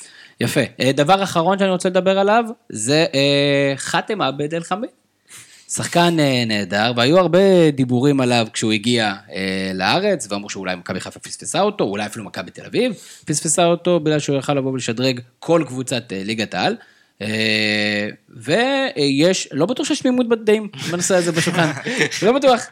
יפה. 0.41 0.61
אה, 0.81 0.93
דבר 0.93 1.23
אחרון 1.23 1.59
שאני 1.59 1.71
רוצה 1.71 1.89
לדבר 1.89 2.19
עליו, 2.19 2.45
זה 2.69 3.07
אה, 3.15 3.73
חאתם 3.77 4.21
עבד 4.21 4.55
אל 4.55 4.63
חמיד. 4.63 4.91
שחקן 5.75 6.21
אה, 6.21 6.45
נהדר, 6.47 6.93
והיו 6.97 7.19
הרבה 7.19 7.71
דיבורים 7.71 8.21
עליו 8.21 8.47
כשהוא 8.53 8.73
הגיע 8.73 9.15
אה, 9.33 9.71
לארץ, 9.75 10.27
ואמרו 10.31 10.51
שאולי 10.51 10.77
מכבי 10.77 11.01
חיפה 11.01 11.21
פספסה 11.21 11.61
אותו, 11.61 11.85
אולי 11.85 12.07
אפילו 12.07 12.25
מכבי 12.25 12.51
תל 12.51 12.65
אביב 12.67 12.93
פספסה 13.25 13.65
אותו, 13.65 14.01
בגלל 14.01 14.19
שהוא 14.19 14.39
יכל 14.39 14.55
לבוא 14.55 14.73
ולשדרג 14.73 15.21
כל 15.39 15.65
קבוצת 15.67 16.13
אה, 16.13 16.23
ליגת 16.25 16.55
העל. 16.55 16.77
אה, 17.23 18.09
ויש, 18.29 19.49
לא 19.53 19.67
בטוח 19.67 19.87
שיש 19.87 20.01
תמימות 20.01 20.29
בדעים 20.29 20.69
בנושא 20.91 21.15
הזה 21.15 21.33
בשולחן, 21.33 21.71
לא 22.27 22.33
בטוח. 22.33 22.67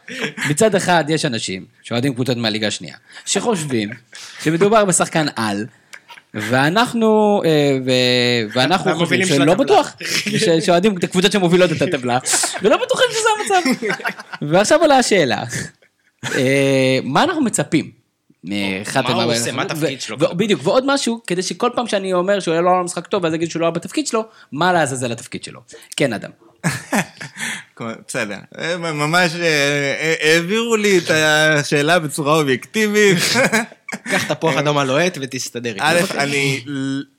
מצד 0.50 0.74
אחד 0.74 1.04
יש 1.08 1.24
אנשים 1.24 1.64
שאוהדים 1.82 2.14
קבוצות 2.14 2.36
מהליגה 2.36 2.66
השנייה, 2.66 2.96
שחושבים 3.26 3.90
שמדובר 4.42 4.84
בשחקן 4.84 5.26
על, 5.36 5.66
ואנחנו, 6.40 7.42
אה, 7.44 7.78
ואנחנו 8.54 8.94
חושבים 8.94 9.26
שלא. 9.26 9.54
בטוח, 9.54 9.96
שאוהדים 10.60 10.98
את 10.98 11.04
הקבוצות 11.04 11.32
שמובילות 11.32 11.72
את 11.72 11.82
הטבלה, 11.82 12.18
ולא 12.62 12.76
בטוחים 12.76 13.06
שזה 13.10 13.28
המצב. 13.38 13.86
ועכשיו 14.42 14.80
עולה 14.80 14.98
השאלה, 14.98 15.44
אה, 16.24 16.98
מה 17.04 17.22
אנחנו 17.24 17.42
מצפים? 17.42 17.90
מחאתם 18.44 19.12
מה 19.12 19.22
הוא 19.22 19.32
עושה? 19.32 19.52
מה 19.52 19.62
התפקיד 19.62 20.00
שלו? 20.00 20.16
בדיוק, 20.18 20.60
ועוד 20.64 20.84
משהו, 20.86 21.20
כדי 21.26 21.42
שכל 21.42 21.70
פעם 21.74 21.86
שאני 21.86 22.12
אומר 22.12 22.40
שהוא 22.40 22.54
לא 22.54 22.70
היה 22.70 22.82
משחק 22.82 23.06
טוב, 23.06 23.24
ואז 23.24 23.34
יגיד 23.34 23.50
שהוא 23.50 23.60
לא 23.60 23.66
היה 23.66 23.70
בתפקיד 23.70 24.06
שלו, 24.06 24.24
מה 24.52 24.72
לעזאזל 24.72 25.12
התפקיד 25.12 25.44
שלו. 25.44 25.60
כן, 25.96 26.12
אדם. 26.12 26.30
בסדר. 28.08 28.38
אה, 28.58 28.76
ממש 28.76 29.34
אה, 29.34 29.40
אה, 29.42 30.14
העבירו 30.20 30.76
לי 30.76 30.98
את 30.98 31.10
השאלה 31.10 31.98
בצורה 31.98 32.34
אובייקטיבית. 32.34 33.18
קח 34.10 34.32
תפוח 34.32 34.56
אדמה 34.56 34.78
הלוהט 34.78 35.18
ותסתדר. 35.20 35.70
איתו. 35.72 35.84
א', 35.84 36.20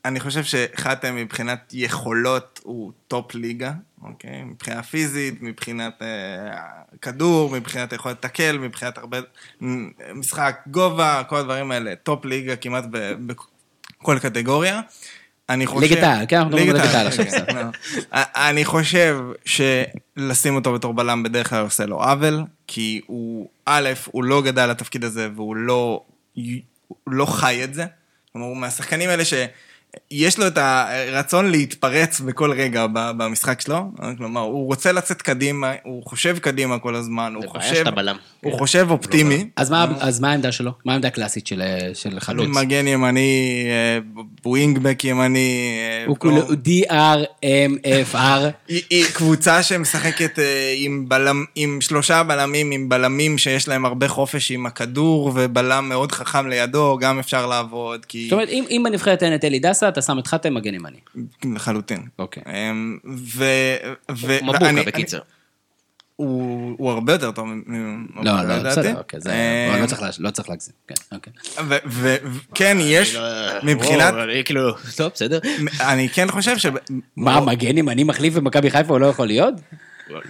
אני, 0.05 0.19
חושב 0.19 0.43
שחתם 0.43 1.15
מבחינת 1.15 1.71
יכולות 1.73 2.59
הוא 2.63 2.91
טופ 3.07 3.35
ליגה, 3.35 3.71
אוקיי? 4.01 4.43
מבחינה 4.43 4.83
פיזית, 4.83 5.41
מבחינת 5.41 6.01
אה, 6.01 6.07
כדור, 7.01 7.49
מבחינת 7.49 7.93
יכולת 7.93 8.25
לתקל, 8.25 8.57
מבחינת 8.57 8.97
הרבה... 8.97 9.17
משחק 10.15 10.59
גובה, 10.67 11.21
כל 11.29 11.35
הדברים 11.35 11.71
האלה, 11.71 11.95
טופ 11.95 12.25
ליגה 12.25 12.55
כמעט 12.55 12.85
בכל 13.99 14.19
קטגוריה. 14.19 14.81
אני 15.49 15.67
חושב... 15.67 15.81
ליגת 15.81 16.03
העל, 16.03 16.25
כן, 16.27 16.35
אנחנו 16.35 16.49
מדברים 16.49 16.67
ליגת 16.67 16.81
ליגת 16.81 16.95
העל 16.95 17.07
העל, 17.07 17.07
עכשיו, 17.07 17.45
כן, 17.45 17.55
לא. 17.55 18.19
אני 18.49 18.65
חושב 18.65 19.17
שלשים 19.45 20.55
אותו 20.55 20.73
בתור 20.73 20.93
בלם 20.93 21.23
בדרך 21.23 21.49
כלל 21.49 21.63
עושה 21.63 21.85
לו 21.85 22.03
עוול, 22.03 22.43
כי 22.67 23.01
הוא, 23.07 23.49
א', 23.65 23.89
הוא 24.11 24.23
לא 24.23 24.41
גדל 24.41 24.65
לתפקיד 24.65 25.03
הזה 25.03 25.29
והוא 25.35 25.55
לא, 25.55 26.03
לא 27.07 27.25
חי 27.25 27.63
את 27.63 27.73
זה. 27.73 27.85
כלומר, 28.31 28.47
הוא 28.47 28.57
מהשחקנים 28.57 29.09
האלה 29.09 29.23
שיש 30.13 30.37
לו 30.39 30.47
את 30.47 30.57
הרצון 30.57 31.51
להתפרץ 31.51 32.19
בכל 32.19 32.51
רגע 32.51 32.85
במשחק 32.91 33.61
שלו. 33.61 33.79
כלומר, 34.17 34.41
הוא 34.41 34.65
רוצה 34.65 34.91
לצאת 34.91 35.21
קדימה, 35.21 35.71
הוא 35.83 36.03
חושב 36.05 36.37
קדימה 36.39 36.79
כל 36.79 36.95
הזמן, 36.95 37.33
הוא 37.35 37.41
זה 37.41 37.53
בעיה 37.53 37.61
חושב... 37.69 37.75
שאתה 37.75 37.91
בלם. 37.91 38.15
הוא 38.43 38.53
חושב 38.59 38.87
אופטימי. 38.89 39.45
אז 39.55 39.69
מה- 39.71 39.87
אז 39.99 40.19
מה 40.19 40.31
העמדה 40.31 40.51
שלו? 40.51 40.71
מה 40.85 40.91
העמדה 40.91 41.07
הקלאסית 41.07 41.47
של- 41.47 41.61
של 41.93 42.19
חלוץ? 42.19 42.47
מגן 42.57 42.87
ימני, 42.87 43.63
אה, 43.69 43.99
ווינגבק 44.45 45.03
ימני. 45.05 45.77
אה, 46.01 46.05
הוא 46.07 46.17
כולו 46.19 46.41
D-R-M-F-R. 46.47 48.17
היא, 48.67 48.81
היא 48.89 49.05
קבוצה 49.13 49.63
שמשחקת 49.63 50.39
אה, 50.39 50.73
עם, 50.77 51.05
בלם, 51.09 51.45
עם 51.55 51.81
שלושה 51.81 52.23
בלמים, 52.23 52.71
עם 52.71 52.89
בלמים 52.89 53.37
שיש 53.37 53.67
להם 53.67 53.85
הרבה 53.85 54.07
חופש 54.07 54.51
עם 54.51 54.65
הכדור, 54.65 55.31
ובלם 55.35 55.89
מאוד 55.89 56.11
חכם 56.11 56.47
לידו, 56.47 56.97
גם 57.01 57.19
אפשר 57.19 57.45
לעבוד, 57.45 58.05
כי... 58.05 58.23
זאת 58.23 58.33
אומרת, 58.33 58.49
אם 58.49 58.63
אם 58.69 58.81
בנבחרת 58.85 59.23
אין 59.23 59.35
את 59.35 59.43
אלי 59.45 59.59
דסה, 59.59 59.78
אתה 59.87 60.01
שם 60.01 60.19
את 60.19 60.27
חתם 60.27 60.53
מגן 60.53 60.73
ימני. 60.73 60.97
לחלוטין. 61.55 62.07
אוקיי. 62.19 62.43
אמ, 62.47 62.97
ו... 63.15 63.43
ו... 64.11 64.37
מבוקה, 64.43 64.59
בקיצר. 64.85 65.17
אני- 65.17 65.25
הוא 66.15 66.75
הוא 66.77 66.91
הרבה 66.91 67.13
יותר 67.13 67.31
טוב 67.31 67.45
ממבוקה, 67.65 68.43
לא, 68.43 68.57
לא. 68.63 68.69
בסדר, 68.69 68.97
אוקיי, 68.97 69.19
זה... 69.21 69.33
אמ, 69.75 69.81
לא 69.81 69.87
צריך 69.87 70.01
לא 70.19 70.29
צריך 70.31 70.49
להגזים. 70.49 70.73
כן, 70.87 70.95
אוקיי. 71.11 71.33
ו- 71.67 71.75
ו- 71.85 72.15
וכן, 72.51 72.77
יש, 72.81 73.15
מבחינת... 73.63 74.13
וואו, 74.13 74.23
אני 74.23 74.43
כאילו, 74.43 74.71
טוב, 74.97 75.11
בסדר. 75.13 75.39
אני 75.81 76.09
כן 76.09 76.31
חושב 76.31 76.57
ש... 76.57 76.65
מה, 77.15 77.39
מגן 77.39 77.77
ימני 77.77 78.03
מחליף 78.03 78.33
במכבי 78.33 78.69
חיפה 78.71 78.93
הוא 78.93 78.99
לא 78.99 79.05
יכול 79.07 79.27
להיות? 79.27 79.53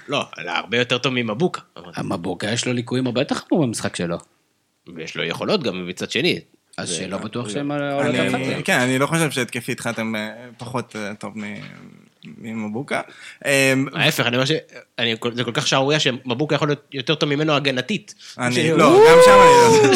לא, 0.07 0.25
אלא 0.39 0.51
הרבה 0.51 0.77
יותר 0.77 0.97
טוב 0.97 1.13
ממבוקה. 1.13 1.61
המבוקה 1.95 2.47
יש 2.51 2.67
לו 2.67 2.73
ליקויים 2.73 3.05
הרבה 3.05 3.21
יותר 3.21 3.35
חמורים 3.35 3.69
במשחק 3.69 3.95
שלו. 3.95 4.17
ויש 4.95 5.15
לו 5.15 5.23
יכולות 5.23 5.63
גם 5.63 5.87
מצד 5.87 6.11
שני. 6.11 6.39
אז 6.79 6.89
שלא 6.89 7.17
בטוח 7.17 7.49
שהם 7.49 7.71
עולים. 7.71 8.61
כן, 8.63 8.79
אני 8.79 8.99
לא 8.99 9.05
חושב 9.07 9.31
שהתקפית 9.31 9.79
חתם 9.79 10.15
אה, 10.15 10.29
פחות 10.57 10.95
אה, 10.95 11.13
טוב 11.15 11.37
מ- 11.37 11.43
ממבוקה. 12.37 13.01
אמ, 13.45 13.51
ההפך, 13.95 14.25
אני 14.25 14.35
אומר 14.35 14.45
ש... 14.45 14.51
אני- 14.99 15.15
זה 15.33 15.43
כל 15.43 15.51
כך 15.53 15.67
שערורייה 15.67 15.99
שמבוקה 15.99 16.55
יכול 16.55 16.67
להיות 16.67 16.81
יותר 16.93 17.15
טוב 17.15 17.29
ממנו 17.29 17.53
הגנתית. 17.53 18.15
אני, 18.39 18.71
לא, 18.73 19.03
גם 19.09 19.17
שם 19.25 19.31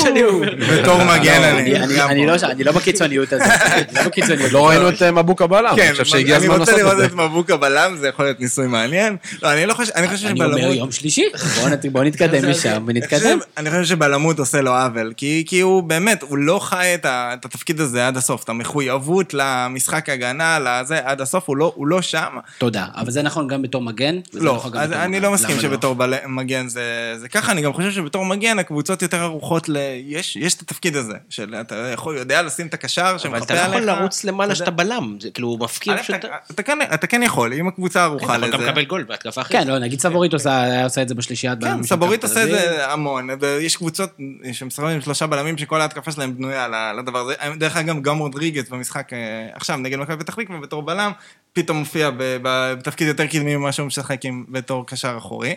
אני 0.07 0.21
לא. 0.23 0.29
אומר. 0.33 0.55
בתור 0.81 1.03
מגן 1.03 1.41
לא, 1.41 1.47
אני 1.59 1.75
אני-. 2.09 2.25
לא- 2.27 2.35
אני 2.43 2.63
לא 2.63 2.71
בקיצוניות 2.71 3.33
הזאת. 3.33 3.47
לא 3.95 4.03
בקיצוניות. 4.03 4.51
לא 4.51 4.67
ראינו 4.69 4.89
את 4.89 5.01
אה, 5.01 5.11
מבוקה 5.11 5.47
בלם, 5.47 5.75
כן, 5.75 5.81
אני 5.81 5.91
חושב 5.91 6.05
שהגיע 6.05 6.35
הזמן 6.37 6.49
אני 6.51 6.59
לעשות 6.59 6.73
רוצה 6.73 6.83
לראות 6.83 6.97
זה. 6.97 7.05
את 7.05 7.13
מבוקה 7.13 7.57
בלם, 7.57 7.95
זה 7.99 8.07
יכול 8.07 8.25
להיות 8.25 8.39
ניסוי 8.39 8.67
מעניין. 8.67 9.15
לא, 9.43 9.53
אני 9.53 9.65
לא 9.65 9.73
חושב, 9.73 9.91
אני 9.95 10.07
חושב 10.07 10.27
אני 10.27 10.43
אומר 10.43 10.55
שבלמות... 10.57 10.75
יום 10.77 10.91
שלישי. 10.91 11.25
בואו 11.55 11.69
נת- 11.69 11.85
בואו 11.85 12.03
נתקדם 12.03 12.49
משם 12.51 12.83
ונתקדם. 12.87 13.39
אני 13.57 13.69
חושב 13.69 13.83
שבלמות 13.83 14.39
עושה 14.39 14.61
לו 14.61 14.71
עוול, 14.71 15.13
כי, 15.17 15.43
כי 15.47 15.59
הוא 15.59 15.83
באמת, 15.83 16.21
הוא 16.21 16.37
לא 16.37 16.59
חי 16.59 16.91
את, 16.95 17.05
התפקיד 17.09 17.79
הזה 17.81 18.07
עד 18.07 18.17
הסוף, 18.17 18.43
את 18.43 18.49
המחויבות 18.49 19.33
למשחק 19.33 20.09
הגנה, 20.09 20.59
לזה, 20.59 20.99
עד 21.03 21.21
הסוף, 21.21 21.43
הוא 21.47 21.57
לא, 21.57 21.71
הוא 21.75 21.87
לא 21.87 22.01
שם. 22.13 22.37
תודה. 22.57 22.85
אבל 22.95 23.11
זה 23.11 23.21
נכון 23.21 23.47
גם 23.47 23.61
בתור 23.61 23.81
מגן. 23.81 24.19
לא, 24.33 24.55
נכון 24.55 24.77
אז 24.77 24.89
בתור 24.89 25.01
אני 25.03 25.11
מגן. 25.17 25.21
לא 25.21 25.31
מסכים 25.33 25.51
למה 25.51 25.61
שבתור 25.61 25.95
בל... 25.95 26.13
מגן 26.27 26.67
זה, 26.67 27.13
זה 27.17 27.29
ככה, 27.29 27.51
אני 27.51 27.61
גם 27.61 27.73
חושב 27.73 27.91
שבתור 27.91 28.25
מגן 28.25 28.59
הקבוצות 28.59 29.01
יותר 29.01 29.21
ערוכות 29.21 29.69
ל... 29.69 29.77
יש, 30.05 30.35
יש 30.35 30.53
את 30.55 30.61
התפקיד 30.61 30.95
הזה, 30.95 31.13
של 31.29 31.55
אתה 31.61 31.75
יכול, 31.93 32.17
יודע 32.17 32.41
לשים 32.41 32.67
את 32.67 32.73
הקשר 32.73 33.09
אבל 33.09 33.17
שמחפה 33.17 33.45
אתה 33.45 33.53
לא 33.53 33.59
עליך. 33.59 33.69
יכול 33.73 33.81
לרוץ 33.81 34.23
למעלה 34.23 34.51
אתה 34.51 34.55
שאתה 34.55 34.71
בלם. 34.71 35.17
זה 35.21 35.29
כאילו, 35.29 35.47
הוא 35.47 35.59
מפקיר 35.59 35.93
יודע- 35.93 36.03
פשוט... 36.03 36.15
אתה, 36.15 36.27
אתה, 36.51 36.63
כן, 36.63 36.77
אתה 36.93 37.07
כן 37.07 37.23
יכול, 37.23 37.53
אם 37.53 37.67
הקבוצה 37.67 37.99
אתה 37.99 38.03
ערוכה 38.05 38.23
יכול 38.25 38.35
לזה. 38.37 38.51
גם 38.57 38.61
לקבל 38.61 38.85
גול 38.85 39.03
בהתקפה 39.03 39.41
אחרת. 39.41 39.51
כן, 39.51 39.67
לא, 39.67 39.79
נגיד 39.79 39.99
סבורית 39.99 40.33
עושה 40.33 41.01
את 41.01 41.07
זה 41.09 41.15
בשלישיית 41.15 41.59
כן, 41.59 41.65
בלמים 41.67 41.83
של 41.83 41.89
סבורית 41.89 42.23
עושה 42.23 42.43
את. 42.43 42.49
זה 42.49 42.91
המון, 42.91 43.29
ויש 43.39 43.75
קבוצות 43.75 44.09
שמשחקים 44.53 44.89
עם 44.89 45.01
שלושה 45.01 45.27
בלמים 45.27 45.57
שכל 45.57 45.81
ההתקפה 45.81 46.11
שלהם 46.11 46.37
בנויה 46.37 46.67
לדבר 46.97 47.19
הזה. 47.19 47.33
דרך 47.59 47.77
אגב, 47.77 48.01
גם 48.01 48.17
רודריגז 48.17 48.69
במשחק 48.69 49.13
אה, 49.13 49.17
עכשיו 49.53 49.77
נגד 49.77 49.99
מכבי 49.99 50.17
פתח 50.23 50.35
תקווה 50.35 50.59
בתור 50.59 50.81
בלם, 50.83 51.11
פתאום 51.53 51.77
מופיע 51.77 52.09
בתפקיד 52.17 53.07
יותר 53.07 53.25
קדמי 53.27 53.55
ממה 53.55 53.71
שהוא 53.71 53.87
משחק 53.87 54.25
עם 54.25 54.45
בתור 54.49 54.87
קשר 54.87 55.15
אחורי. 55.17 55.55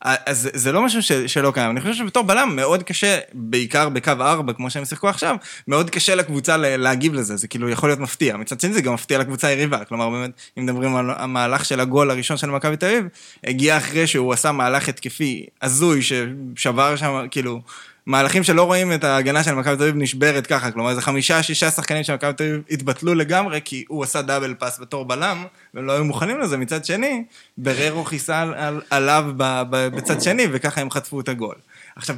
אז 0.00 0.50
זה- 0.54 0.72
לא 0.72 0.82
משהו 0.82 1.02
שלא 1.26 1.50
קיים. 1.50 1.70
אני 1.70 1.80
חושב 1.80 1.94
שבתור 1.94 2.22
בלם 2.22 2.56
מאוד 2.56 2.82
קשה, 2.82 3.18
בעיקר 3.32 3.88
בקו 3.88 4.10
4, 4.20 4.52
כמו 4.52 4.70
שהם 4.70 4.84
שיחקו 4.84 5.08
עכשיו, 5.08 5.36
מאוד 5.68 5.90
קשה 5.90 6.14
לקבוצה 6.14 6.56
להגיב 6.56 7.14
לזה, 7.14 7.36
זה 7.36 7.48
כאילו 7.48 7.68
יכול 7.68 7.88
להיות 7.88 7.98
מפתיע. 8.00 8.36
מצד 8.36 8.60
שני 8.60 8.72
זה 8.72 8.80
גם 8.80 8.94
מפתיע 8.94 9.18
לקבוצה 9.18 9.46
היריבה, 9.48 9.84
כלומר 9.84 10.10
באמת, 10.10 10.30
אם 10.58 10.66
מדברים 10.66 10.96
על 10.96 11.10
המהלך 11.16 11.64
של 11.64 11.80
הגול 11.80 12.10
הראשון 12.10 12.36
של 12.36 12.46
מכבי 12.50 12.76
תל 12.76 12.86
אביב, 12.86 13.04
הגיע 13.44 13.76
אחרי 13.76 14.06
שהוא 14.06 14.32
עשה 14.32 14.52
מהלך 14.52 14.88
התקפי 14.88 15.46
הזוי, 15.62 16.00
ששבר 16.02 16.96
שם, 16.96 17.26
כאילו... 17.30 17.60
מהלכים 18.08 18.42
שלא 18.42 18.62
רואים 18.62 18.92
את 18.92 19.04
ההגנה 19.04 19.44
של 19.44 19.54
מכבי 19.54 19.76
תל 19.76 19.82
אביב 19.82 19.94
נשברת 19.96 20.46
ככה, 20.46 20.70
כלומר 20.70 20.90
איזה 20.90 21.02
חמישה, 21.02 21.42
שישה 21.42 21.70
שחקנים 21.70 22.02
של 22.04 22.14
מכבי 22.14 22.32
תל 22.32 22.44
אביב 22.44 22.62
התבטלו 22.70 23.14
לגמרי, 23.14 23.60
כי 23.64 23.84
הוא 23.88 24.04
עשה 24.04 24.22
דאבל 24.22 24.54
פאס 24.54 24.78
בתור 24.80 25.04
בלם, 25.04 25.44
והם 25.74 25.86
לא 25.86 25.92
היו 25.92 26.04
מוכנים 26.04 26.40
לזה. 26.40 26.56
מצד 26.56 26.84
שני, 26.84 27.24
בררו 27.58 28.04
כיסה 28.04 28.40
על, 28.40 28.54
על, 28.54 28.80
עליו 28.90 29.24
בצד 29.70 30.22
שני, 30.22 30.46
וככה 30.52 30.80
הם 30.80 30.90
חטפו 30.90 31.20
את 31.20 31.28
הגול. 31.28 31.54
עכשיו, 31.96 32.16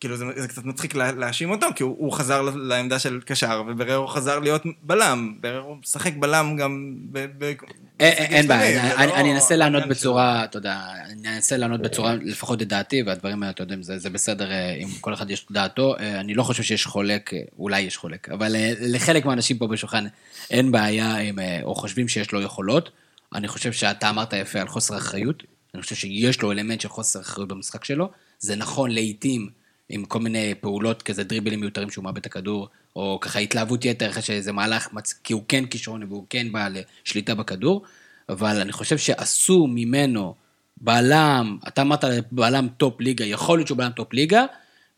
כאילו 0.00 0.16
זה, 0.16 0.24
זה 0.36 0.48
קצת 0.48 0.64
מצחיק 0.64 0.94
לה, 0.94 1.12
להאשים 1.12 1.50
אותו, 1.50 1.66
כי 1.76 1.82
הוא, 1.82 1.96
הוא 1.98 2.12
חזר 2.12 2.42
לעמדה 2.42 2.98
של 2.98 3.20
קשר, 3.24 3.62
ובררו 3.68 4.06
חזר 4.06 4.38
להיות 4.38 4.62
בלם. 4.82 5.34
בררו 5.40 5.76
משחק 5.76 6.12
בלם 6.18 6.56
גם 6.58 6.94
ב... 7.12 7.26
ב 7.38 7.44
אין- 7.44 7.54
אין 8.00 8.32
אין 8.32 8.48
בעיה, 8.48 8.82
זה 8.88 8.94
אני- 8.96 9.06
לא 9.06 9.16
אני 9.16 9.32
אנסה 9.34 9.56
לענות 9.56 9.86
בצורה, 9.88 10.44
אתה 10.44 10.58
יודע, 10.58 10.80
אני 11.10 11.36
אנסה 11.36 11.56
לענות 11.56 11.80
בצורה, 11.82 12.14
לפחות 12.14 12.62
את 12.62 12.68
דעתי, 12.68 13.02
והדברים 13.02 13.42
האלה, 13.42 13.50
אתה 13.52 13.62
יודע, 13.62 13.76
זה 13.80 13.98
זה 13.98 14.10
בסדר, 14.10 14.50
אה, 14.50 14.74
אם 14.74 14.88
כל 15.00 15.14
אחד 15.14 15.30
יש 15.30 15.46
דעתו, 15.50 15.96
אה, 15.98 16.20
אני 16.20 16.34
לא 16.34 16.42
חושב 16.42 16.62
שיש 16.62 16.86
חולק, 16.86 17.34
אה, 17.34 17.38
אולי 17.58 17.80
יש 17.80 17.96
חולק, 17.96 18.28
אבל 18.28 18.56
אה, 18.56 18.72
לחלק 18.80 19.24
מהאנשים 19.24 19.58
פה 19.58 19.66
בשולחן 19.66 20.04
אין 20.50 20.72
בעיה, 20.72 21.16
עם, 21.16 21.38
אה, 21.38 21.60
או 21.62 21.74
חושבים 21.74 22.08
שיש 22.08 22.32
לו 22.32 22.42
יכולות. 22.42 22.90
אני 23.34 23.48
חושב 23.48 23.72
שאתה 23.72 24.10
אמרת 24.10 24.32
יפה 24.32 24.60
על 24.60 24.68
חוסר 24.68 24.96
אחריות, 24.96 25.42
אני 25.74 25.82
חושב 25.82 25.94
שיש 25.96 26.42
לו 26.42 26.52
אלמנט 26.52 26.80
של 26.80 26.88
חוסר 26.88 27.20
אחריות 27.20 27.48
במשחק 27.48 27.84
שלו, 27.84 28.10
זה 28.38 28.56
נכון 28.56 28.90
לעיתים 28.90 29.48
עם 29.92 30.04
כל 30.04 30.18
מיני 30.18 30.54
פעולות 30.60 31.02
כזה 31.02 31.24
דריבלים 31.24 31.60
מיותרים 31.60 31.90
שהוא 31.90 32.04
מאבד 32.04 32.16
את 32.16 32.26
הכדור, 32.26 32.68
או 32.96 33.18
ככה 33.20 33.38
התלהבות 33.38 33.84
יתר 33.84 34.10
אחרי 34.10 34.22
שאיזה 34.22 34.52
מהלך, 34.52 34.88
מצ... 34.92 35.12
כי 35.12 35.32
הוא 35.32 35.42
כן 35.48 35.66
כישרוני 35.66 36.04
והוא 36.04 36.26
כן 36.30 36.52
בעל 36.52 36.76
שליטה 37.04 37.34
בכדור, 37.34 37.82
אבל 38.28 38.60
אני 38.60 38.72
חושב 38.72 38.98
שעשו 38.98 39.66
ממנו 39.66 40.34
בלם, 40.76 41.58
אתה 41.68 41.82
אמרת 41.82 42.04
בלם 42.32 42.68
טופ 42.76 43.00
ליגה, 43.00 43.24
יכול 43.24 43.58
להיות 43.58 43.66
שהוא 43.66 43.78
בלם 43.78 43.90
טופ 43.90 44.12
ליגה, 44.12 44.44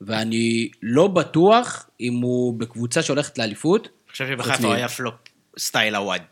ואני 0.00 0.68
לא 0.82 1.06
בטוח 1.06 1.86
אם 2.00 2.14
הוא 2.14 2.58
בקבוצה 2.58 3.02
שהולכת 3.02 3.38
לאליפות. 3.38 3.86
אני 3.86 4.12
חושב 4.12 4.26
שבחיפה 4.26 4.66
הוא 4.66 4.74
היה 4.74 4.88
פלופ 4.88 5.14
סטייל 5.58 5.94
הוואד. 5.94 6.22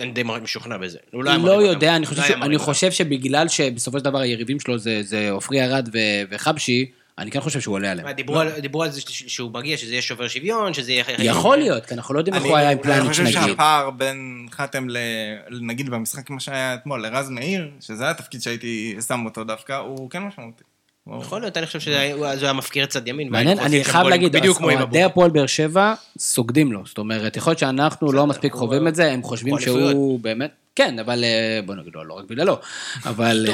אני 0.00 0.10
די 0.10 0.22
משוכנע 0.42 0.76
בזה. 0.76 0.98
הוא 1.12 1.24
לא 1.24 1.30
היה 1.30 1.38
מרים 1.38 1.60
לא. 1.60 1.64
יודע, 1.64 1.96
אני 1.96 2.54
לא 2.54 2.58
חושב, 2.58 2.90
שבגלל 2.90 3.48
שבסופו 3.48 3.98
של 3.98 4.04
דבר 4.04 4.18
היריבים 4.18 4.60
שלו 4.60 4.78
זה, 4.78 5.30
עופרי 5.30 5.64
ארד. 5.64 5.88
וחבשי, 6.30 6.90
אני 7.18 7.30
כן 7.30 7.40
חושב 7.40 7.60
שהוא 7.60 7.74
עולה 7.74 7.90
עליהם. 7.90 8.10
דיברו 8.10 8.38
על- 8.40 8.60
דיברו 8.60 8.82
על 8.82 8.90
זה 8.90 9.00
ש- 9.00 9.24
שהוא 9.26 9.50
מגיע, 9.52 9.76
שזה 9.76 9.92
יהיה 9.92 10.02
שובר 10.02 10.28
שוויון, 10.28 10.74
שזה 10.74 10.92
יהיה... 10.92 11.04
יכול 11.18 11.58
להיות, 11.58 11.86
כי 11.86 11.94
אנחנו 11.94 12.14
לא 12.14 12.20
יודעים 12.20 12.34
איך 12.34 12.42
הוא 12.44 12.56
היה 12.56 12.70
עם 12.70 12.78
פלניץ' 12.78 13.00
אני 13.00 13.08
חושב 13.08 13.22
נגיד. 13.22 13.34
שהפער 13.34 13.90
בין 13.90 14.46
חתם, 14.50 14.88
ל... 14.90 14.96
נגיד 15.60 15.90
במשחק 15.90 16.30
מה 16.30 16.40
שהיה 16.40 16.74
אתמול, 16.74 17.02
לרז 17.06 17.30
מאיר, 17.30 17.70
שזה 17.80 18.10
התפקיד 18.10 18.42
שהייתי 18.42 18.96
שם 19.08 19.24
אותו 19.24 19.44
דווקא, 19.44 19.72
הוא 19.72 20.10
כן 20.10 20.22
משמעותי. 20.22 20.64
יכול 21.20 21.40
להיות, 21.40 21.56
אני 21.56 21.66
חושב 21.66 21.80
שזה 21.80 22.00
היה 22.00 22.16
היה 22.40 22.52
מפקיר 22.52 22.86
צד 22.86 23.08
ימין. 23.08 23.28
מעניין, 23.28 23.58
אני 23.58 23.84
חייב 23.84 24.06
להגיד, 24.06 24.36
אוהדי. 24.60 25.02
הפועל 25.02 25.30
באר 25.30 25.46
שבע 25.46 25.94
סוגדים 26.18 26.72
לו. 26.72 26.82
זאת 26.86 26.98
אומרת, 26.98 27.36
יכול 27.36 27.50
להיות 27.50 27.58
שאנחנו 27.58 28.12
לא 28.12 28.26
מספיק 28.26 28.52
חווים 28.52 28.88
את 28.88 28.94
זה, 28.94 29.12
הם 29.12 29.22
חושבים 29.22 29.52
הוא 29.52 29.60
שהוא. 29.60 30.20
באמת... 30.20 30.50
כן, 30.74 30.98
אבל 30.98 31.24
אה, 31.24 31.60
בוא 31.66 31.74
נגיד, 31.74 31.92
לא, 31.94 32.06
לא 32.06 32.14
רק 32.14 32.24
בגללו. 32.24 32.58
אבל... 33.04 33.46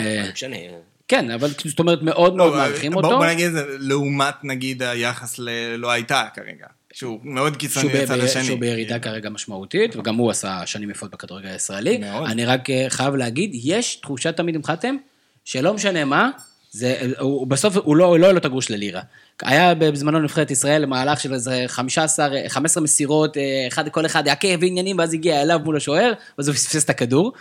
אה, 1.14 1.22
לא. 1.22 1.26
כן, 1.26 1.30
אבל 1.30 1.48
זאת 1.64 1.78
אומרת, 1.78 2.02
מאוד 2.02 2.36
מאוד 2.36 2.54
מעריכים 2.54 2.92
בוא- 2.92 3.02
אותו. 3.02 3.16
בוא 3.18 3.26
נגיד 3.26 3.50
לעומת 3.78 4.34
נגיד 4.44 4.82
היחס 4.82 5.38
ללא 5.38 5.90
הייתה 5.90 6.24
כרגע, 6.34 6.66
שהוא 6.92 7.20
מאוד 7.22 7.56
קיצוני 7.56 7.92
לצד 7.94 8.18
השני. 8.20 8.44
שהוא 8.44 8.58
בירידה 8.58 8.98
כרגע 8.98 9.30
משמעותית, 9.30 9.96
וגם 9.96 10.14
הוא 10.16 10.30
עשה 10.30 10.60
שנים 10.66 10.90
יפות 10.90 11.10
בכדורגל 11.10 11.48
הישראלי. 11.48 11.98
מאוד. 11.98 12.30
אני 12.30 12.44
רק 12.44 12.70
אה, 12.70 12.86
חייב 12.88 13.14
להגיד, 13.14 13.50
יש 13.54 13.94
תחושה 13.96 14.32
תמיד 14.32 14.54
עם 14.54 14.64
חתם, 14.64 14.96
שלא 15.44 15.74
משנה 15.74 16.04
מה, 16.04 16.30
זה, 16.70 16.96
הוא, 17.18 17.46
בסוף 17.46 17.76
הוא 17.76 17.96
לא, 17.96 18.18
לא 18.18 18.26
היה 18.26 18.32
לו 18.32 18.38
את 18.38 18.44
הגרוש 18.44 18.70
ללירה. 18.70 19.00
היה 19.42 19.74
בזמנו 19.74 20.18
נבחרת 20.18 20.50
ישראל 20.50 20.86
מהלך 20.86 21.20
של 21.20 21.34
איזה 21.34 21.64
15, 21.66 22.28
15 22.48 22.82
מסירות, 22.82 23.36
אה, 23.36 23.42
אחד, 23.68 23.88
כל 23.88 24.06
אחד 24.06 24.28
עקב 24.28 24.48
ועניינים, 24.60 24.98
ואז 24.98 25.14
הגיע 25.14 25.42
אליו 25.42 25.60
מול 25.64 25.76
השוער, 25.76 26.12
ואז 26.38 26.48
הוא 26.48 26.54
פספס 26.54 26.84
את 26.84 26.90
הכדור. 26.90 27.32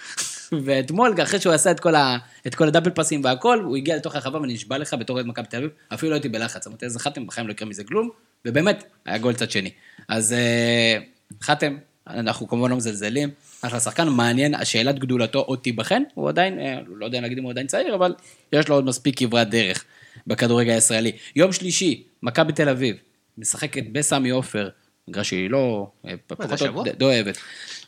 ואתמול, 0.53 1.15
אחרי 1.23 1.39
שהוא 1.39 1.53
עשה 1.53 1.71
את 1.71 1.79
כל, 1.79 1.95
ה, 1.95 2.17
את 2.47 2.55
כל 2.55 2.67
הדאבל 2.67 2.91
פסים 2.91 3.23
והכל, 3.23 3.59
הוא 3.59 3.77
הגיע 3.77 3.95
לתוך 3.95 4.15
הרחבה 4.15 4.41
ואני 4.41 4.53
נשבע 4.53 4.77
לך 4.77 4.93
בתור 4.99 5.15
אוהד 5.15 5.25
מכבי 5.25 5.47
תל 5.47 5.57
אביב, 5.57 5.69
אפילו 5.93 6.09
לא 6.09 6.15
הייתי 6.15 6.29
בלחץ, 6.29 6.67
אמרתי, 6.67 6.85
איזה 6.85 6.99
חתם, 6.99 7.27
בחיים 7.27 7.47
לא 7.47 7.51
יקרה 7.51 7.67
מזה 7.69 7.83
כלום, 7.83 8.09
ובאמת, 8.45 8.83
היה 9.05 9.17
גול 9.17 9.33
צד 9.33 9.51
שני. 9.51 9.71
אז 10.07 10.33
אה, 10.33 10.97
חתם, 11.41 11.77
אנחנו 12.07 12.47
כמובן 12.47 12.69
לא 12.69 12.77
מזלזלים, 12.77 13.29
אחלה 13.61 13.79
שחקן, 13.79 14.07
מעניין, 14.07 14.55
השאלת 14.55 14.99
גדולתו 14.99 15.39
עוד 15.39 15.59
תיבחן, 15.59 16.03
הוא 16.13 16.29
עדיין, 16.29 16.59
אה, 16.59 16.79
לא 16.95 17.05
יודע 17.05 17.21
להגיד 17.21 17.37
אם 17.37 17.43
הוא 17.43 17.51
עדיין 17.51 17.67
צעיר, 17.67 17.95
אבל 17.95 18.13
יש 18.53 18.67
לו 18.67 18.75
עוד 18.75 18.85
מספיק 18.85 19.19
כברת 19.19 19.49
דרך 19.49 19.85
בכדורגל 20.27 20.71
הישראלי. 20.71 21.11
יום 21.35 21.51
שלישי, 21.51 22.03
מכבי 22.23 22.53
תל 22.53 22.69
אביב, 22.69 22.95
משחקת 23.37 23.83
בסמי 23.91 24.29
עופר, 24.29 24.69
מגרש 25.07 25.29
שהיא 25.29 25.49
לא, 25.49 25.87
אה, 26.07 26.13
פחות 26.27 26.51
השבוע? 26.51 26.83
די 26.83 27.05
אוהבת, 27.05 27.37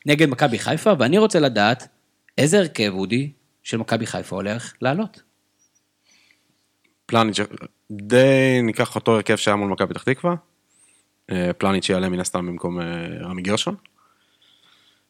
נגד 0.05 0.29
מכבי 0.29 0.59
חיפה, 0.59 0.93
ואני 0.99 1.17
רוצה 1.17 1.39
לדעת 1.39 1.87
איזה 2.37 2.59
הרכב, 2.59 2.91
אודי, 2.93 3.31
של 3.63 3.77
מכבי 3.77 4.05
חיפה 4.05 4.35
הולך 4.35 4.73
לעלות. 4.81 5.21
פלניץ', 7.05 7.37
די 7.91 8.59
ניקח 8.63 8.95
אותו 8.95 9.15
הרכב 9.15 9.35
שהיה 9.35 9.55
מול 9.55 9.69
מכבי 9.71 9.93
פתח 9.93 10.03
תקווה. 10.03 10.35
אה, 11.31 11.53
פלניץ' 11.53 11.89
יעלה 11.89 12.09
מן 12.09 12.19
הסתם 12.19 12.47
במקום 12.47 12.81
אה, 12.81 12.85
רמי 13.21 13.41
גרשון. 13.41 13.75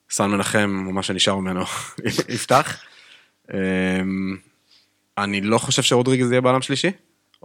סן 0.10 0.30
מנחם, 0.30 0.70
מה 0.94 1.04
שנשאר 1.04 1.36
ממנו, 1.36 1.64
יפתח. 2.36 2.84
אה, 3.54 4.02
אני 5.18 5.42
לא 5.42 5.58
חושב 5.58 5.82
שרודריגז 5.82 6.32
יהיה 6.32 6.42
בעלם 6.42 6.62
שלישי, 6.62 6.92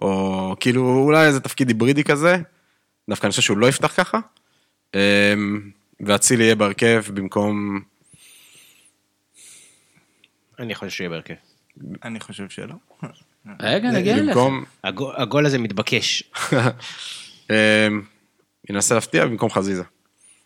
או 0.02 0.56
כאילו 0.60 1.02
אולי 1.04 1.26
איזה 1.26 1.40
תפקיד 1.40 1.68
היברידי 1.68 2.04
כזה, 2.04 2.36
דווקא 3.10 3.26
אני 3.26 3.30
חושב 3.30 3.42
שהוא 3.42 3.58
לא 3.58 3.66
יפתח 3.66 3.94
ככה. 3.96 4.18
אה, 4.94 5.34
ואצילי 6.00 6.44
יהיה 6.44 6.54
בהרכב 6.54 7.04
במקום... 7.14 7.80
אני 10.58 10.74
חושב 10.74 10.90
שיהיה 10.90 11.10
בהרכב. 11.10 11.34
אני 12.04 12.20
חושב 12.20 12.48
שלא. 12.48 12.74
רגע, 13.60 13.90
נגיע 13.90 14.16
אליך. 14.16 14.38
הגול- 15.16 15.46
הזה 15.46 15.58
מתבקש. 15.58 16.22
אה, 17.50 17.88
ינסה 18.70 18.94
להפתיע 18.94 19.26
במקום 19.26 19.50
חזיזה. 19.50 19.82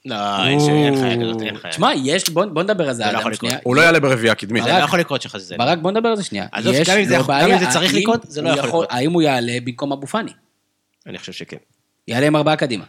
לא, 0.04 0.46
אין 0.46 0.60
חיה 1.00 1.20
כזאת, 1.22 1.42
אין 1.42 1.58
חיה. 1.58 1.70
תשמע, 1.70 1.90
יש, 2.04 2.30
בוא 2.30 2.62
נדבר 2.62 2.88
על 2.88 2.94
זה, 2.94 3.04
לא. 3.12 3.50
הוא 3.62 3.76
לא 3.76 3.80
יעלה 3.80 4.00
ברביעייה 4.00 4.34
קדמית. 4.34 4.64
זה 4.64 4.72
לא 4.72 4.74
יכול 4.74 5.00
לקרות 5.00 5.22
שחזיזה. 5.22 5.56
ברק, 5.56 5.78
בוא 5.78 5.90
נדבר 5.90 6.08
על 6.08 6.16
זה 6.16 6.24
שנייה. 6.24 6.46
עזוב, 6.52 6.74
גם 6.86 7.50
אם 7.50 7.58
זה 7.58 7.66
צריך 7.72 7.94
לקרות, 7.94 8.20
זה 8.28 8.42
לא 8.42 8.48
יכול 8.50 8.66
לקרות. 8.68 8.88
האם 8.90 9.12
הוא 9.12 9.22
יעלה 9.22 9.52
במקום 9.64 9.92
אבו 9.92 10.06
פאני? 10.06 10.32
אני 11.06 11.18
חושב 11.18 11.32
שכן. 11.32 11.56
יעלה 12.08 12.26
עם 12.26 12.36
ארבעה 12.36 12.56
קדימה. 12.56 12.84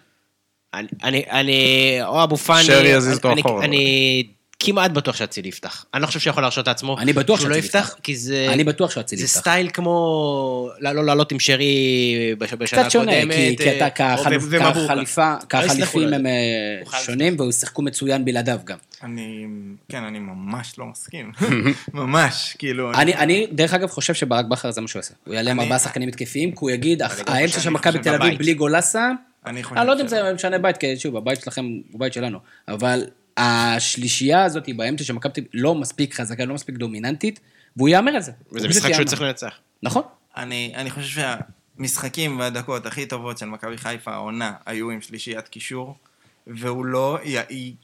אני, 0.74 1.24
אני, 1.32 1.98
או 2.04 2.24
אבו 2.24 2.38
פאני, 2.38 2.64
שרי 2.64 2.88
יזיז 2.88 3.18
אותו 3.18 3.34
אחורה. 3.40 3.66
אני 3.66 4.28
כמעט 4.66 4.92
בטוח 4.92 5.16
שאצילי 5.16 5.50
יפתח. 5.50 5.86
אני 5.94 6.02
לא 6.02 6.08
חושב 6.08 6.20
שיכול 6.20 6.44
להרשות 6.44 6.68
לעצמו 6.68 6.98
אני 7.00 7.14
בטוח 7.14 7.40
שהוא 7.40 7.50
לא 7.50 7.56
שאצילי 7.56 7.68
יפתח. 7.82 7.96
כי 8.04 8.16
זה... 8.16 8.48
אני 8.50 8.64
בטוח 8.64 8.92
שאצילי 8.92 9.20
זה 9.22 9.26
יפתח. 9.26 9.40
סטייל 9.40 9.70
כמו 9.74 10.70
לא 10.80 10.92
לא 10.92 11.06
לעלות 11.06 11.32
עם 11.32 11.40
שרי 11.40 11.66
בש- 12.38 12.54
בשנה 12.54 12.82
קצת 12.82 12.92
שונה, 12.92 13.12
הקודמת. 13.18 13.36
כי- 13.36 13.56
כי 13.58 13.82
אה, 13.82 13.88
אתה 13.88 14.16
ומבוקה. 14.42 14.74
כחליפה, 14.88 15.34
לא 15.34 15.46
כחליפים 15.50 16.02
לו. 16.02 16.16
הם 16.16 16.26
אה, 16.26 17.00
שונים, 17.00 17.36
והוא 17.40 17.52
שיחקו 17.52 17.82
מצוין 17.82 18.26
בלעדיו 18.26 18.60
גם. 18.66 18.78
אני, 19.04 19.46
כן, 19.90 20.04
אני 20.04 20.20
ממש 20.20 20.74
לא 20.80 20.86
מסכים. 20.86 21.32
ממש, 21.94 22.56
כאילו... 22.60 22.94
אני, 22.94 23.16
אני, 23.16 23.48
דרך 23.52 23.74
אגב, 23.74 23.90
חושב 23.90 24.14
שברק 24.14 24.46
בכר 24.46 24.72
זה 24.72 24.82
מה 24.82 24.88
שהוא 24.88 25.00
יעשה. 25.00 25.14
הוא 25.26 25.34
יעלה 25.36 25.52
עם 25.52 25.60
ארבעה 25.60 25.80
שחקנים 25.80 26.10
התקפיים, 26.10 26.52
כי 26.52 26.58
הוא 26.60 26.72
יגיד, 26.72 27.02
האמצע 27.28 27.60
של 27.60 27.70
מכבי 27.70 28.00
תל 28.00 28.16
אביב. 28.16 28.38
בלי 28.38 28.54
גולסה, 28.54 29.12
אני 29.46 29.62
לא 29.86 29.92
יודע 29.92 30.04
אם. 30.04 30.08
זה 30.08 30.34
משנה 30.36 30.58
בית, 30.58 30.78
כי 30.78 30.98
שוב, 30.98 31.18
הבית 31.18 31.42
שלכם 31.42 31.66
הוא 31.92 32.00
בית 32.00 32.14
שלנו, 32.14 32.40
אבל 32.68 33.04
השלישייה 33.38 34.44
הזאת 34.44 34.70
באמצע 34.76 35.04
של 35.04 35.14
מכבי 35.14 35.34
תל 35.34 35.42
אביב 35.42 35.52
לא 35.54 35.76
מספיק 35.76 36.14
חזקה, 36.14 36.46
לא 36.46 36.54
מספיק 36.54 36.76
דומיננטית, 36.76 37.40
והוא 37.78 37.90
יאמר 37.90 38.12
על 38.12 38.22
זה. 38.22 38.32
וזה 38.52 38.68
משחק 38.68 38.94
שהוא. 38.94 39.06
צריך 39.06 39.22
לנצח. 39.22 39.54
נכון. 39.84 40.04
אני, 40.38 40.74
אני 40.76 40.92
חושב 40.92 41.22
שהמשחקים 41.78 42.40
והדקות 42.40 42.86
הכי 42.86 43.06
טובות 43.06 43.38
של 43.38 43.46
מכבי 43.46 43.78
חיפה 43.78 44.12
העונה 44.12 44.54
היו 44.66 44.90
עם 44.90 45.02
שלישיית 45.02 45.48
קישור, 45.48 45.96
והוא 46.48 46.86
לא 46.86 47.20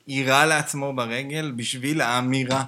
יירה 0.08 0.46
לעצמו 0.46 0.94
ברגל 0.94 1.52
בשביל 1.56 2.02
האמירה. 2.02 2.64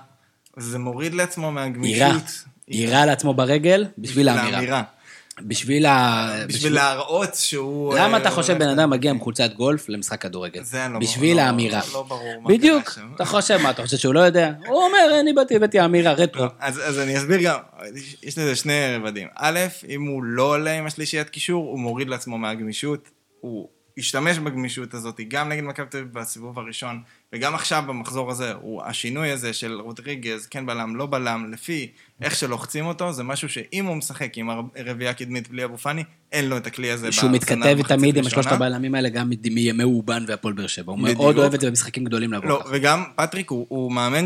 זה 0.58 0.80
מוריד 0.80 1.14
לעצמו 1.14 1.52
מהגמישות. 1.52 1.98
יירה. 1.98 2.20
יירה 2.68 3.06
לעצמו 3.06 3.34
ברגל 3.34 3.86
בשביל 3.98 4.30
האמירה. 4.30 4.84
בשביל 5.48 5.86
ה... 5.86 6.30
בשביל 6.48 6.74
להראות 6.74 7.36
שהוא... 7.36 7.96
למה 7.96 8.18
אה, 8.18 8.22
אתה 8.22 8.30
חושב 8.30 8.58
בן 8.58 8.68
אדם 8.70 8.90
מגיע 8.90 9.12
עם 9.12 9.20
חולצת 9.20 9.54
גולף 9.54 9.90
למשחק 9.90 10.22
כדורגל? 10.22 10.64
זה 10.64 10.88
לא- 10.90 11.00
בשביל 11.00 11.38
לא- 11.38 11.42
האמירה. 11.42 11.82
לא 11.94 12.04
ברור 12.04 12.42
מה 12.42 12.50
בדיוק. 12.50 13.00
אתה 13.16 13.26
חושב, 13.26 13.58
מה, 13.58 13.70
אתה 13.70 13.84
חושב 13.84 13.98
שהוא 13.98 14.14
לא 14.14 14.20
יודע? 14.20 14.52
הוא 14.68 14.84
אומר, 14.84 15.20
אני 15.20 15.34
באתי, 15.34 15.56
הבאתי 15.56 15.86
אמירה, 15.86 16.14
רטרו. 16.14 16.44
לא, 16.44 16.50
אז, 16.60 16.82
אז 16.86 17.00
אני 17.00 17.18
אסביר 17.18 17.42
גם, 17.42 17.58
יש 18.24 18.38
לזה 18.38 18.56
שני 18.56 18.96
רבדים. 18.96 19.28
א', 19.36 19.60
אם 19.90 20.08
הוא 20.08 20.24
לא 20.24 20.44
עולה 20.44 20.78
עם 20.78 20.86
השלישיית 20.86 21.30
קישור, 21.30 21.66
הוא 21.66 21.80
מוריד 21.80 22.10
לעצמו 22.10 22.38
מהגמישות, 22.38 23.10
הוא 23.42 23.68
השתמש 23.98 24.38
בגמישות 24.38 24.94
הזאת 24.94 25.20
גם 25.28 25.50
נגד 25.50 25.64
מכבי 25.64 25.86
תל 25.90 25.98
אביב 25.98 26.14
בסיבוב 26.14 26.60
הראשון, 26.60 27.02
וגם 27.34 27.56
עכשיו 27.56 27.84
במחזור 27.88 28.32
הזה, 28.32 28.54
הוא, 28.54 28.84
השינוי 28.84 29.32
הזה 29.32 29.54
של 29.54 29.80
רודריגז, 29.82 30.48
כן 30.48 30.66
בלם, 30.66 30.96
לא 30.96 31.06
בלם, 31.06 31.52
לפי 31.54 31.88
איך 32.22 32.36
שלוחצים 32.36 32.86
אותו, 32.86 33.14
זה 33.14 33.24
משהו 33.24 33.50
שאם 33.50 33.86
הוא 33.86 33.96
משחק 33.96 34.38
עם 34.38 34.50
הר- 34.50 34.62
רביעייה 34.86 35.14
קדמית 35.14 35.50
בלי 35.50 35.64
אבו 35.64 35.78
פאני, 35.78 36.04
אין 36.32 36.50
לו 36.50 36.58
את 36.58 36.68
הכלי 36.68 36.92
הזה 36.92 37.12
שהוא 37.12 37.32
מתכתב 37.32 37.78
תמיד 37.88 38.18
עם. 38.18 38.24
שלושת 38.24 38.52
הבלמים 38.52 38.96
האלה, 38.96 39.10
גם 39.10 39.30
מימי 39.52 39.84
אובן 39.84 40.24
והפועל 40.28 40.54
באר 40.54 40.68
שבע. 40.68 40.92
הוא. 40.92 41.00
מאוד 41.00 41.38
אוהב 41.38 41.54
את 41.54 41.62
זה 41.62 41.70
במשחקים 41.70 42.04
גדולים 42.04 42.34
לבוא 42.34 42.50
לא, 42.50 42.60
ככה. 42.64 42.70
וגם 42.74 43.04
פטריק 43.16 43.50
הוא, 43.50 43.66
הוא 43.70 43.92
מאמן 43.92 44.26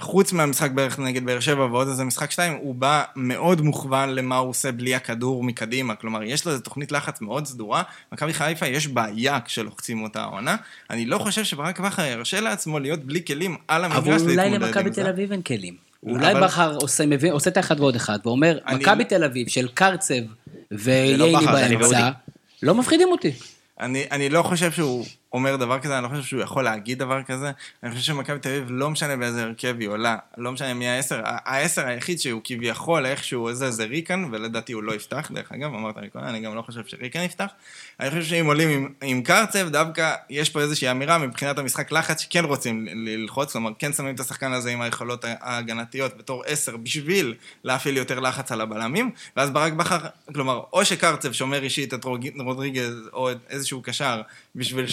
שחוץ 0.00 0.32
מהמשחק 0.32 0.70
בערך 0.70 0.98
נגד 0.98 1.24
באר 1.24 1.40
שבע 1.40 1.64
ועוד 1.64 1.88
איזה 1.88 2.04
משחק 2.04 2.30
שתיים, 2.30 2.52
הוא 2.60 2.74
בא 2.74 3.02
מאוד 3.16 3.60
מוכוון 3.60 4.08
למה 4.08 4.36
הוא 4.36 4.50
עושה 4.50 4.72
בלי 4.72 4.94
הכדור 4.94 5.44
מקדימה. 5.44 5.94
כלומר, 5.94 6.22
יש 6.22 6.44
לו 6.46 6.52
איזו 6.52 6.62
תוכנית 6.62 6.92
לחץ 6.92 7.20
מאוד 7.20 7.46
סדורה. 7.46 7.82
מכבי 8.12 8.34
חיפה 8.34 8.66
יש 8.66 8.86
בעיה 8.86 9.38
כשלוחצים 9.44 10.02
אותה 10.02 10.22
העונה. 10.22 10.56
אני 10.90 11.06
לא 11.06 11.18
חושב 11.18 11.44
שברק 11.44 11.80
בכר 11.80 12.02
ירשה 12.04 12.40
לעצמו 12.40 12.78
להיות 12.78 13.00
בלי 13.04 13.24
כלים 13.24 13.56
על 13.68 13.84
המגרש 13.84 13.98
אבל 14.06 14.12
להתמודד 14.14 14.38
אולי 14.38 14.46
עם 14.56 14.62
למכבי 14.62 14.90
זה. 14.92 15.02
תל 15.02 15.08
אביב 15.08 15.32
אין 15.32 15.42
כלים. 15.42 15.76
אולי 16.02 16.32
אבל- 16.32 16.44
בכר 16.44 16.76
עושה, 16.76 17.06
מבין, 17.06 17.32
עושה 17.32 17.50
את 17.50 17.56
האחד 17.56 17.80
ועוד 17.80 17.96
אחד, 17.96 18.18
ואומר, 18.24 18.58
אני- 18.66 18.78
מכבי 18.78 19.04
תל 19.04 19.24
אביב 19.24 19.48
של 19.48 19.68
קרצב 19.74 20.14
לא 20.14 20.24
וייני 20.72 21.36
אני 21.36 21.76
באמצע. 21.76 22.10
לא 22.62 22.74
מפחידים 22.74 23.08
אותי. 23.12 23.32
אני, 23.80 24.04
אני 24.10 24.28
לא 24.28 24.42
חושב 24.42 24.72
שהוא 24.72 25.06
אומר 25.32 25.56
דבר 25.56 25.78
כזה, 25.78 25.98
אני 25.98 26.04
לא 26.04 26.08
חושב 26.08 26.22
שהוא 26.22 26.42
יכול 26.42 26.64
להגיד 26.64 26.98
דבר 26.98 27.22
כזה. 27.22 27.50
אני 27.82 27.90
חושב 27.90 28.02
שמכבי 28.02 28.38
תל 28.38 28.48
אביב, 28.48 28.66
לא 28.70 28.90
משנה 28.90 29.16
באיזה 29.16 29.42
הרכב 29.42 29.76
היא 29.80 29.88
עולה, 29.88 30.16
לא 30.36 30.52
משנה 30.52 30.74
מי 30.74 30.88
העשר, 30.88 31.20
העשר 31.24 31.86
היחיד 31.86 32.18
שהוא 32.20 32.40
כביכול 32.44 33.06
איכשהו 33.06 33.48
איזה 33.48 33.70
זה 33.70 33.84
ריקן, 33.84 34.24
ולדעתי 34.32 34.72
הוא 34.72 34.82
לא 34.82 34.92
יפתח, 34.92 35.30
דרך 35.34 35.52
אגב, 35.52 35.74
אמרת 35.74 35.96
לי 35.96 36.10
קודם, 36.10 36.24
אני 36.24 36.40
גם 36.40 36.54
לא 36.54 36.62
חושב 36.62 36.80
שריקן 36.86 37.22
יפתח. 37.22 37.46
אני 38.00 38.10
חושב 38.10 38.22
שאם 38.22 38.46
עולים 38.46 38.68
עם, 38.68 38.88
עם 39.02 39.22
קרצב, 39.22 39.68
דווקא 39.68 40.14
יש 40.30 40.50
פה 40.50 40.60
איזושהי 40.60 40.90
אמירה 40.90 41.18
מבחינת 41.18 41.58
המשחק 41.58 41.92
לחץ 41.92 42.22
שכן 42.22 42.44
רוצים 42.44 42.86
ללחוץ, 42.90 43.52
כלומר 43.52 43.70
כן 43.78 43.92
שמים 43.92 44.14
את 44.14 44.20
השחקן 44.20 44.52
הזה 44.52 44.70
עם 44.70 44.80
היכולות 44.80 45.24
ההגנתיות 45.40 46.16
בתור 46.16 46.44
עשר 46.44 46.76
בשביל 46.76 47.34
להפעיל 47.64 47.96
יותר 47.96 48.20
לחץ 48.20 48.52
על 48.52 48.60
הבלמים, 48.60 49.10
ואז 49.36 49.50
ברק 49.50 49.72
בכר, 49.72 49.98
כלומר, 50.34 50.62
או 50.72 50.84
שקרצב 50.84 51.32
שומר 51.32 51.62
אישית 51.62 51.94
את 51.94 52.04
רודריגז 52.38 52.94
או 53.12 53.28
איזשהו 53.50 53.82
קשר 53.82 54.22
בשביל 54.54 54.86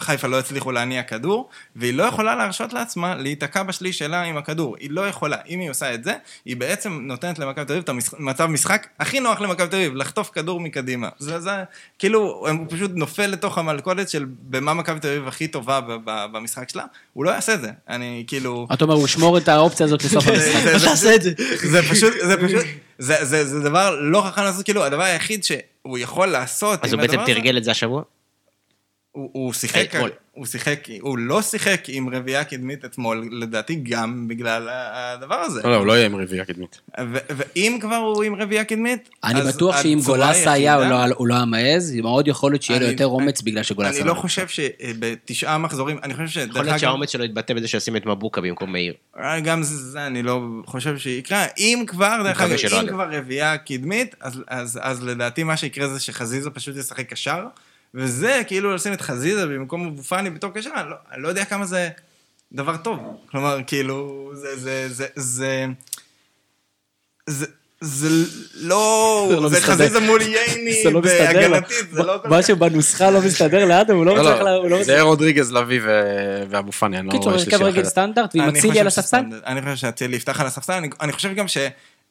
שחיפה 0.00 0.26
לא 0.28 0.36
יצליחו 0.36 0.72
להניע 0.72 1.02
כדור, 1.02 1.48
והיא 1.76 1.94
לא 1.94 2.02
יכולה 2.02 2.34
להרשות 2.36 2.72
לעצמה 2.72 3.14
להיתקע 3.14 3.62
בשליש 3.62 3.98
שלה 3.98 4.22
עם 4.22 4.36
הכדור. 4.36 4.76
היא 4.80 4.90
לא 4.90 5.08
יכולה. 5.08 5.36
אם 5.48 5.60
היא 5.60 5.70
עושה 5.70 5.94
את 5.94 6.04
זה, 6.04 6.12
היא 6.44 6.56
בעצם 6.56 6.98
נותנת 7.02 7.38
למכבי 7.38 7.64
תל 7.64 7.72
אביב 7.72 7.84
את 7.84 7.88
המצב 8.18 8.46
משחק 8.46 8.86
הכי 9.00 9.20
נוח 9.20 9.40
למכבי 9.40 9.68
תל 9.68 9.76
אביב, 9.76 9.94
לחטוף 9.94 10.30
כדור 10.32 10.60
מקדימה. 10.60 11.08
זה, 11.18 11.40
זה, 11.40 11.50
כאילו, 11.98 12.20
הוא 12.48 12.66
פשוט 12.68 12.90
נופל 12.94 13.26
לתוך 13.26 13.58
המלכודת 13.58 14.08
של 14.08 14.24
במה 14.40 14.74
מכבי 14.74 15.00
תל 15.00 15.08
אביב 15.08 15.28
הכי 15.28 15.48
טובה 15.48 15.80
ב- 15.80 15.92
ב- 16.04 16.26
במשחק 16.32 16.68
שלה, 16.68 16.84
הוא 17.12 17.24
לא 17.24 17.30
יעשה 17.30 17.54
את 17.54 17.60
זה. 17.60 17.70
אני 17.88 18.24
כאילו... 18.26 18.66
אתה 18.72 18.84
אומר, 18.84 18.94
הוא 18.94 19.04
ישמור 19.04 19.38
את 19.38 19.48
האופציה 19.48 19.86
הזאת 19.86 20.04
לסוף 20.04 20.26
המשחק. 20.28 20.38
זה- 20.62 20.70
איך 20.70 20.84
תעשה 20.84 21.14
את 21.14 21.22
זה? 21.22 21.30
זה 21.56 21.82
פשוט, 21.82 22.12
זה 22.22 22.36
פשוט, 22.36 22.64
זה, 22.98 23.24
זה, 23.24 23.44
זה 23.44 23.60
דבר 23.60 23.96
לא 24.00 24.20
חכם 24.26 24.42
לעשות, 24.42 24.64
כאילו, 24.64 24.84
הדבר 24.84 25.02
היחיד 25.02 25.44
שהוא 25.44 25.98
יכול 25.98 26.26
לעשות 26.28 26.84
אז 26.84 26.92
הוא 26.92 27.00
בעצם 27.00 27.16
תרגל 27.26 27.56
את 27.58 27.64
זה 27.64 27.70
השבוע? 27.70 28.02
הוא, 29.18 29.30
הוא 29.32 29.52
שיחק, 29.52 29.94
אתמול. 29.94 30.10
הוא 30.32 30.46
שיחק, 30.46 30.80
הוא 31.00 31.18
לא 31.18 31.42
שיחק 31.42 31.84
עם 31.88 32.08
רביעייה 32.14 32.44
קדמית 32.44 32.84
אתמול, 32.84 33.28
לדעתי 33.32 33.74
גם 33.74 34.28
בגלל 34.28 34.68
הדבר 34.72 35.34
הזה. 35.34 35.60
לא, 35.64 35.70
לא, 35.70 35.76
הוא 35.76 35.86
לא 35.86 35.92
יהיה 35.92 36.06
עם 36.06 36.16
רביעייה 36.16 36.44
קדמית. 36.44 36.80
ו- 37.00 37.18
ואם 37.30 37.78
כבר 37.80 37.96
הוא 37.96 38.22
עם 38.22 38.34
רביעייה 38.34 38.64
קדמית, 38.64 39.08
אני 39.24 39.40
בטוח 39.42 39.82
שאם 39.82 40.00
גולסה 40.06 40.52
היה, 40.52 40.74
הוא 40.74 40.84
לא- 40.84 41.14
הוא 41.16 41.26
לא 41.26 41.34
היה 41.34 41.44
מעז, 41.44 41.94
מאוד 41.94 42.28
יכול 42.28 42.52
להיות 42.52 42.62
שיהיה 42.62 42.80
לו 42.80 42.86
יותר 42.86 43.06
אומץ 43.06 43.42
בגלל 43.42 43.62
שגולסה 43.62 43.98
אני 44.00 44.08
לא 44.08 44.14
חושב 44.14 44.46
שבתשעה 44.48 45.58
מחזורים, 45.58 45.98
אני 46.02 46.14
חושב 46.14 46.28
שדרך 46.28 46.48
יכול 46.50 46.62
להיות 46.64 46.78
שהאומץ 46.80 47.12
שלו 47.12 47.24
יתבטא 47.24 47.54
בזה 47.54 47.68
שישים 47.68 47.96
את 47.96 48.06
מבוקה 48.06 48.40
במקום 48.40 48.72
מאיר. 48.72 48.94
גם 49.44 49.62
זה, 49.62 49.76
זה 49.76 50.06
אני 50.06 50.22
לא 50.22 50.40
חושב 50.66 50.98
שיקרה. 50.98 51.46
אם 51.58 51.84
כבר, 51.86 52.20
דרך 52.24 52.40
אגב, 52.40 52.56
אם. 52.80 52.88
כבר 52.88 53.08
רביעייה 53.12 53.58
קדמית, 53.58 54.14
אז, 54.20 54.40
אז, 54.48 54.78
אז 54.82 55.02
לדעתי 55.04 55.42
מה 55.42 55.56
שיקרה 55.56 55.88
זה 55.88 56.00
שחזיזה 56.00 56.50
פשוט 56.50 56.76
ישחק 56.76 57.08
קשר, 57.10 57.44
וזה 57.94 58.42
כאילו 58.46 58.74
לשים 58.74 58.92
את 58.92 59.00
חזיזה 59.00 59.46
במקום 59.46 59.86
אבו 59.86 60.02
פאני 60.02 60.30
בתור 60.30 60.50
קשר, 60.54 60.70
אני 60.76 60.90
לא, 60.90 60.96
אני 61.12 61.22
לא 61.22 61.28
יודע 61.28 61.44
כמה 61.44 61.66
זה 61.66 61.88
דבר 62.52 62.76
טוב. 62.76 62.98
כלומר, 63.30 63.58
כאילו, 63.66 64.30
זה, 64.34 64.56
זה, 64.56 64.88
זה, 64.88 65.06
זה, 65.14 65.66
זה, 67.26 67.46
זה 67.80 68.08
לא, 68.54 69.26
זה 69.30 69.36
לא 69.40 69.48
זה. 69.48 69.60
חזיזה 69.60 70.00
מול 70.00 70.22
ייני 70.22 70.82
זה 70.82 70.90
לא. 70.90 71.00
בהגנתית, 71.00 71.90
זה 71.90 72.02
לא 72.02 72.18
כל 72.22 72.28
כך... 72.28 72.34
משהו 72.34 72.56
בנוסחה 72.56 73.10
לא 73.10 73.20
מסתדר 73.20 73.64
לאדם, 73.64 73.96
הוא 73.96 74.06
לא 74.06 74.16
לא, 74.16 74.22
מצליח... 74.22 74.40
לא, 74.40 74.70
לא 74.70 74.82
זה 74.82 75.00
רודריגז, 75.00 75.52
לביא 75.52 75.80
ואבו 76.50 76.72
פאני, 76.72 76.98
אני 76.98 77.06
לא 77.06 77.12
קיצור, 77.12 77.24
רואה 77.24 77.34
הרכב 77.38 77.50
שלישי 77.50 77.64
רגל 77.64 77.80
אחרת. 77.80 77.86
סטנדרט, 77.86 78.36
ועם 78.36 78.48
אני 78.48 78.58
אצילי 78.58 78.68
חושב 78.70 78.80
על 78.80 78.86
הספסל? 78.86 79.20
אני 79.46 79.62
חושב 79.62 79.76
שאצילי 79.76 80.16
יפתח 80.16 80.40
על 80.40 80.46
הספסל, 80.46 80.72
אני, 80.72 80.88
אני 81.00 81.12
חושב 81.12 81.34
גם 81.34 81.46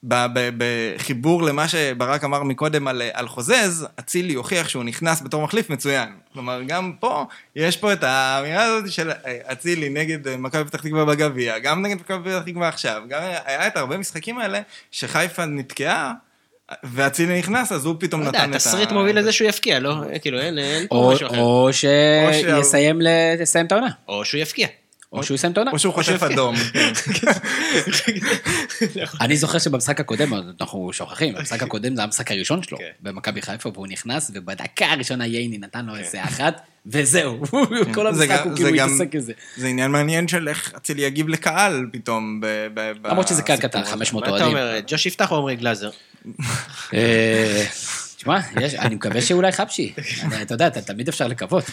שבחיבור 0.06 1.44
למה 1.44 1.68
שברק 1.68 2.24
אמר 2.24 2.44
מקודם 2.44 2.88
על, 2.88 3.02
על 3.14 3.28
חוזז, 3.28 3.88
אצילי 4.00 4.34
הוכיח 4.34 4.70
שהוא 4.70 4.84
נכנס 4.84 5.22
בתור 5.22 5.44
מחליף 5.44 5.70
מצוין. 5.70 6.10
כלומר, 6.34 6.62
גם 6.68 6.94
פה, 7.00 7.26
יש 7.56 7.78
פה 7.78 7.94
את 7.94 8.04
האמירה 8.04 8.64
הזאת 8.64 8.92
של 8.92 9.12
אה, 9.12 9.38
אצילי 9.52 9.90
נגד 9.90 10.28
אה, 10.28 10.38
מכבי 10.38 10.66
פתח 10.66 10.82
תקווה 10.82 11.06
בגביע, 11.06 11.60
גם 11.60 11.82
נגד 11.82 11.96
מכבי 11.96 12.30
פתח 12.30 12.44
תקווה 12.46 12.68
עכשיו, 12.68 13.02
גם 13.08 13.22
היה 13.46 13.68
את 13.68 13.78
הרבה 13.78 13.96
המשחקים 13.96 14.40
האלה 14.40 14.62
שחיפה 14.92 15.46
נתקעה, 15.46 16.14
ואצילי 16.84 17.40
נכנס, 17.40 17.72
אז 17.72 17.86
הוא 17.86 17.96
פתאום 18.00 18.22
לא 18.22 18.28
נתן 18.28 18.38
יודע, 18.38 18.50
את 18.50 18.54
ה... 18.54 18.56
התסריט 18.56 18.92
מוביל 18.92 19.20
לזה 19.20 19.32
שהוא 19.32 19.50
יפקיע, 19.50 19.80
לא? 19.80 19.96
כאילו, 20.22 20.40
אין 20.40 20.58
אין 20.58 20.88
פה 20.88 21.12
משהו 21.14 21.28
אחר. 21.28 21.40
או 21.40 21.70
שיסיים 21.74 23.02
את 23.66 23.72
העונה. 23.72 23.90
או 24.08 24.26
שהוא 24.26 24.42
יפקיע. 24.42 24.68
או 25.12 25.24
שהוא 25.24 25.36
יסיים 25.36 25.54
את 25.54 25.58
העונה. 25.58 25.72
או 25.72 25.80
שהוא 25.80 25.94
חוטף 25.94 26.24
אדום. 26.32 26.56
אני 29.22 29.38
זוכר 29.38 29.58
שבמשחק 29.60 30.00
הקודם, 30.00 30.34
אנחנו 30.62 30.90
שוכחים, 30.94 31.34
במשחק 31.36 31.64
הקודם 31.64 31.96
זה 31.96 32.04
המשחק 32.04 32.32
הראשון 32.32 32.64
שלו, 32.64 32.78
כן. 32.78 32.84
במכבי 33.02 33.42
חיפה, 33.42 33.70
והוא 33.74 33.88
נכנס, 33.88 34.32
ובדקה 34.34 34.86
הראשונה 34.86 35.26
ייני 35.26 35.58
נתן 35.58 35.86
לו 35.86 35.96
איזה 35.96 36.24
אחת, 36.24 36.62
וזהו, 36.86 37.42
כל 37.96 38.14
זה 38.14 38.24
המשחק 38.24 38.42
הוא 38.46 38.56
כאילו 38.56 38.70
זה 38.70 38.76
גם- 38.78 38.88
מתעסק 38.90 39.16
בזה. 39.16 39.34
זה 39.58 39.68
עניין 39.68 39.92
מעניין 39.92 40.28
של 40.28 40.48
איך 40.48 40.74
אצילי 40.78 41.02
יגיב 41.02 41.28
לקהל 41.30 41.86
פתאום. 41.92 42.42
למרות 43.06 43.28
שזה 43.28 43.42
קהל 43.42 43.58
קטן, 43.58 43.80
הזה. 43.80 43.92
500 43.92 44.24
מה 44.24 44.36
אתה 44.36 44.44
אוהדים. 44.44 44.58
אומר, 44.58 44.80
ג'וש 44.88 45.06
יפתח 45.06 45.32
או 45.32 45.38
עמרי 45.38 45.56
גלאזר? 45.56 45.90
אה, 46.94 47.66
תשמע, 48.18 48.40
יש- 48.62 48.74
אני 48.74 48.96
מקווה 48.96 49.22
שאולי 49.22 49.52
חבשי. 49.52 49.94
אתה 50.42 50.54
יודע, 50.54 50.68
אתה- 50.68 50.82
תמיד 50.82 51.08
אפשר 51.08 51.28
לקוות. 51.28 51.64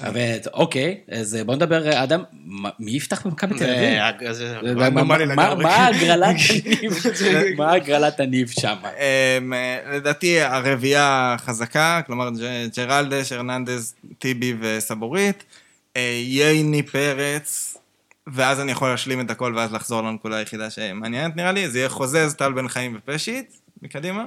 אבל 0.00 0.20
אוקיי, 0.52 1.00
אז 1.10 1.38
בוא 1.46 1.54
נדבר, 1.54 2.02
אדם, 2.02 2.22
מי 2.78 2.90
יפתח 2.90 3.26
במכבי 3.26 3.58
תל 3.58 3.64
אביב? 3.64 3.98
מה- 7.56 7.72
הגרלת 7.72 8.20
הניב? 8.20 8.50
שם? 8.50 8.74
אמ, 9.38 9.52
לדעתי 9.92 10.40
הרביעייה 10.40 11.36
חזקה, 11.38 12.00
כלומר 12.06 12.28
ג'רלדש, 12.76 13.32
הרננדז, 13.32 13.94
טיבי 14.18 14.54
וסבורית, 14.60 15.44
אה, 15.96 16.20
ייני 16.24 16.82
פרץ, 16.82 17.76
ואז 18.26 18.60
אני 18.60 18.72
יכול 18.72 18.88
להשלים 18.88 19.20
את 19.20 19.30
הכל 19.30 19.52
ואז 19.56 19.72
לחזור 19.72 20.02
לנקודה 20.02 20.36
היחידה 20.36 20.70
שמעניינת 20.70 21.36
נראה 21.36 21.52
לי, 21.52 21.68
זה 21.70 21.78
יהיה 21.78 21.88
חוזז, 21.88 22.34
טל 22.38 22.52
בן 22.52 22.68
חיים 22.68 22.98
ופשיט, 22.98 23.52
מקדימה. 23.82 24.24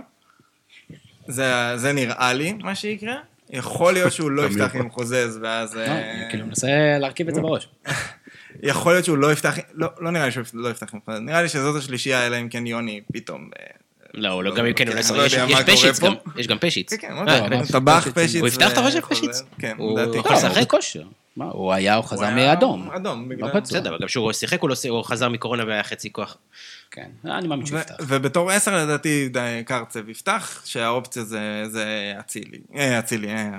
זה, 1.28 1.54
זה 1.76 1.94
נראה 1.94 2.34
לי 2.34 2.54
מה 2.54 2.76
שיקרה. 2.76 3.16
יכול 3.50 3.94
להיות 3.94 4.14
שהוא 4.14 4.32
לא 4.32 4.42
יפתח 4.42 4.76
עם 4.76 4.90
חוזז, 4.90 5.40
ואז... 5.42 5.76
לא, 5.76 5.82
אה, 5.82 6.28
כאילו 6.30 6.46
מנסה 6.46 6.68
להרכיב 7.00 7.28
את 7.28 7.36
זה 7.36 7.42
בראש. 7.42 7.68
יכול 8.64 8.92
להיות 8.94 9.06
שהוא 9.06 9.18
לא 9.18 9.32
יפתח, 9.32 9.58
לא, 9.74 9.88
לא 10.00 10.12
נראה 10.12 10.26
לי 10.26 10.32
שהוא 10.32 10.44
לא 10.54 10.70
יפתח 10.70 10.94
עם 10.94 11.00
חוזז, 11.06 11.20
נראה 11.20 11.42
לי 11.42 11.50
שזאת 11.50 11.76
השלישייה, 11.76 12.28
אלא 12.28 12.38
אם 12.42 12.50
כן 12.50 12.68
יוני 12.68 13.02
פתאום... 13.14 13.50
אה, 13.60 13.66
לא, 14.14 14.30
הוא 14.30 14.44
לא, 14.44 14.56
גם 14.56 14.66
אם 14.66 14.74
כן, 14.74 14.88
הוא 14.88 14.96
לא 14.96 15.02
כן, 15.02 15.06
ישחק. 15.06 15.16
לא 15.16 15.26
יש 15.26 15.36
פשיץ 15.66 16.00
יש 16.38 16.48
גם 16.48 16.58
פשיץ. 16.60 16.94
כן, 16.94 16.98
כן, 16.98 17.14
אה, 17.14 17.24
לא 17.24 17.32
יודע, 17.32 17.62
טבח, 17.72 18.08
פשיץ. 18.14 18.36
הוא 18.36 18.48
יפתח, 18.48 18.72
אתה 18.72 18.82
חושב, 18.82 19.00
וחוזז. 19.00 19.20
פשיץ? 19.22 19.44
כן, 19.60 19.76
הוא 19.78 20.00
לדעתי. 20.00 20.18
יכול 20.18 20.32
לא, 20.32 20.38
לשחק? 20.38 20.56
הוא 20.58 20.64
בכושר. 20.64 21.04
מה, 21.38 21.46
הוא 21.46 21.74
היה, 21.74 21.96
הוא 21.96 22.06
חזר 22.06 22.26
הוא 22.26 22.34
מאדום. 22.34 22.90
אדום, 22.92 23.30
בגלל- 23.30 23.50
לא. 23.54 23.60
בסדר, 23.60 23.90
אבל 23.90 23.98
גם 24.02 24.08
כשהוא 24.08 24.32
שיחק 24.34 24.62
הוא 24.62 24.70
לא- 24.70 24.76
הוא 24.90 25.04
חזר 25.04 25.30
מקורונה 25.30 25.64
והיה 25.68 25.84
חצי 25.84 26.12
כוח. 26.12 26.38
כן, 26.92 27.10
אני 27.26 27.48
מאמין 27.48 27.66
שהוא 27.66 27.78
ו- 27.78 27.82
יפתח. 27.82 27.96
ובתור 28.08 28.52
עשר 28.52 28.84
לדעתי 28.84 29.30
די 29.30 29.62
קרצב 29.66 30.10
יפתח, 30.10 30.62
שהאופציה 30.66 31.24
זה- 31.24 31.64
זה 31.68 32.14
אצילי. 32.20 32.58
אה, 32.76 33.00
אצילי, 33.00 33.30
אה, 33.30 33.50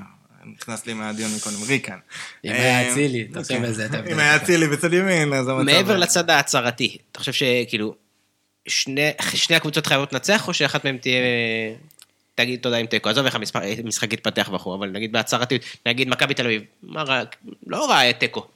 נכנס 0.56 0.86
לי 0.86 0.94
מהדיון 0.94 1.30
מקודם, 1.36 1.56
ריקן. 1.68 1.98
אם 2.44 2.50
אה, 2.50 2.56
היה 2.56 2.92
אצילי, 2.92 3.24
תחשוב 3.24 3.56
כן. 3.58 3.64
איזה... 3.64 3.86
אתה- 3.86 4.12
אם 4.12 4.18
היה 4.18 4.36
אצילי 4.36 4.66
בצד 4.68 4.92
ימין, 4.92 5.32
אז 5.32 5.48
המצב... 5.48 5.62
מעבר 5.64 5.96
לצד 5.96 6.30
ההצהרתי, 6.30 6.96
אתה 7.12 7.18
חושב 7.18 7.32
שכאילו, 7.32 7.94
שני 8.68 9.10
שני 9.34 9.56
הקבוצות 9.56 9.86
חייבות 9.86 10.12
לנצח, 10.12 10.48
או 10.48 10.54
שאחת 10.54 10.84
מהן 10.84 10.96
תהיה... 10.98 11.14
תגיד 12.34 12.60
תודה 12.60 12.76
עם 12.76 12.86
תיקו, 12.86 13.08
עזוב 13.08 13.24
איך 13.26 13.34
המשחק 13.84 14.12
יתפתח 14.12 14.50
וכו', 14.54 14.74
אבל 14.74 14.88
נגיד 14.90 15.12
בהצהרתיות, 15.12 15.62
נגיד 15.86 16.08
מכבי 16.08 16.34
תל 16.34 16.44
אביב, 16.46 16.62
מה 16.82 17.02
רע, 17.02 17.22
לא 17.66 17.90
רע 17.90 18.12
תיקו. 18.12 18.46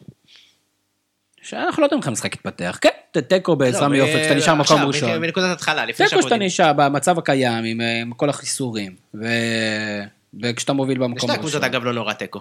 שאנחנו 1.45 1.81
לא 1.81 1.87
יודעים 1.87 2.01
איך 2.01 2.09
המשחק 2.09 2.35
יתפתח. 2.35 2.79
כן, 2.81 3.21
תיקו 3.29 3.57
בעזרה 3.57 3.83
לא, 3.83 3.89
מיופי, 3.89 4.13
שאתה 4.13 4.35
נשאר 4.35 4.55
מקום 4.55 4.77
עכשיו, 4.77 4.89
ראשון. 4.89 5.21
בנקודת 5.21 5.53
התחלה, 5.53 5.87
לפני 5.87 6.07
תיקו 6.09 6.23
שאתה. 6.23 6.37
נשאר 6.37 6.73
במצב 6.73 7.19
הקיים 7.19 7.65
עם 7.65 7.81
אה, 7.81 8.01
עם 8.01 8.13
כל 8.13 8.31
החיסורים. 8.31 8.95
ו- 9.15 10.05
וכשאתה 10.43 10.73
מוביל 10.73 10.99
במקום 10.99 11.17
לשתי 11.17 11.33
הקבוצות 11.33 11.63
הראשון. 11.63 11.75
אגב 11.75 11.85
לא 11.85 11.93
נורא 11.93 12.13
תיקו. 12.13 12.41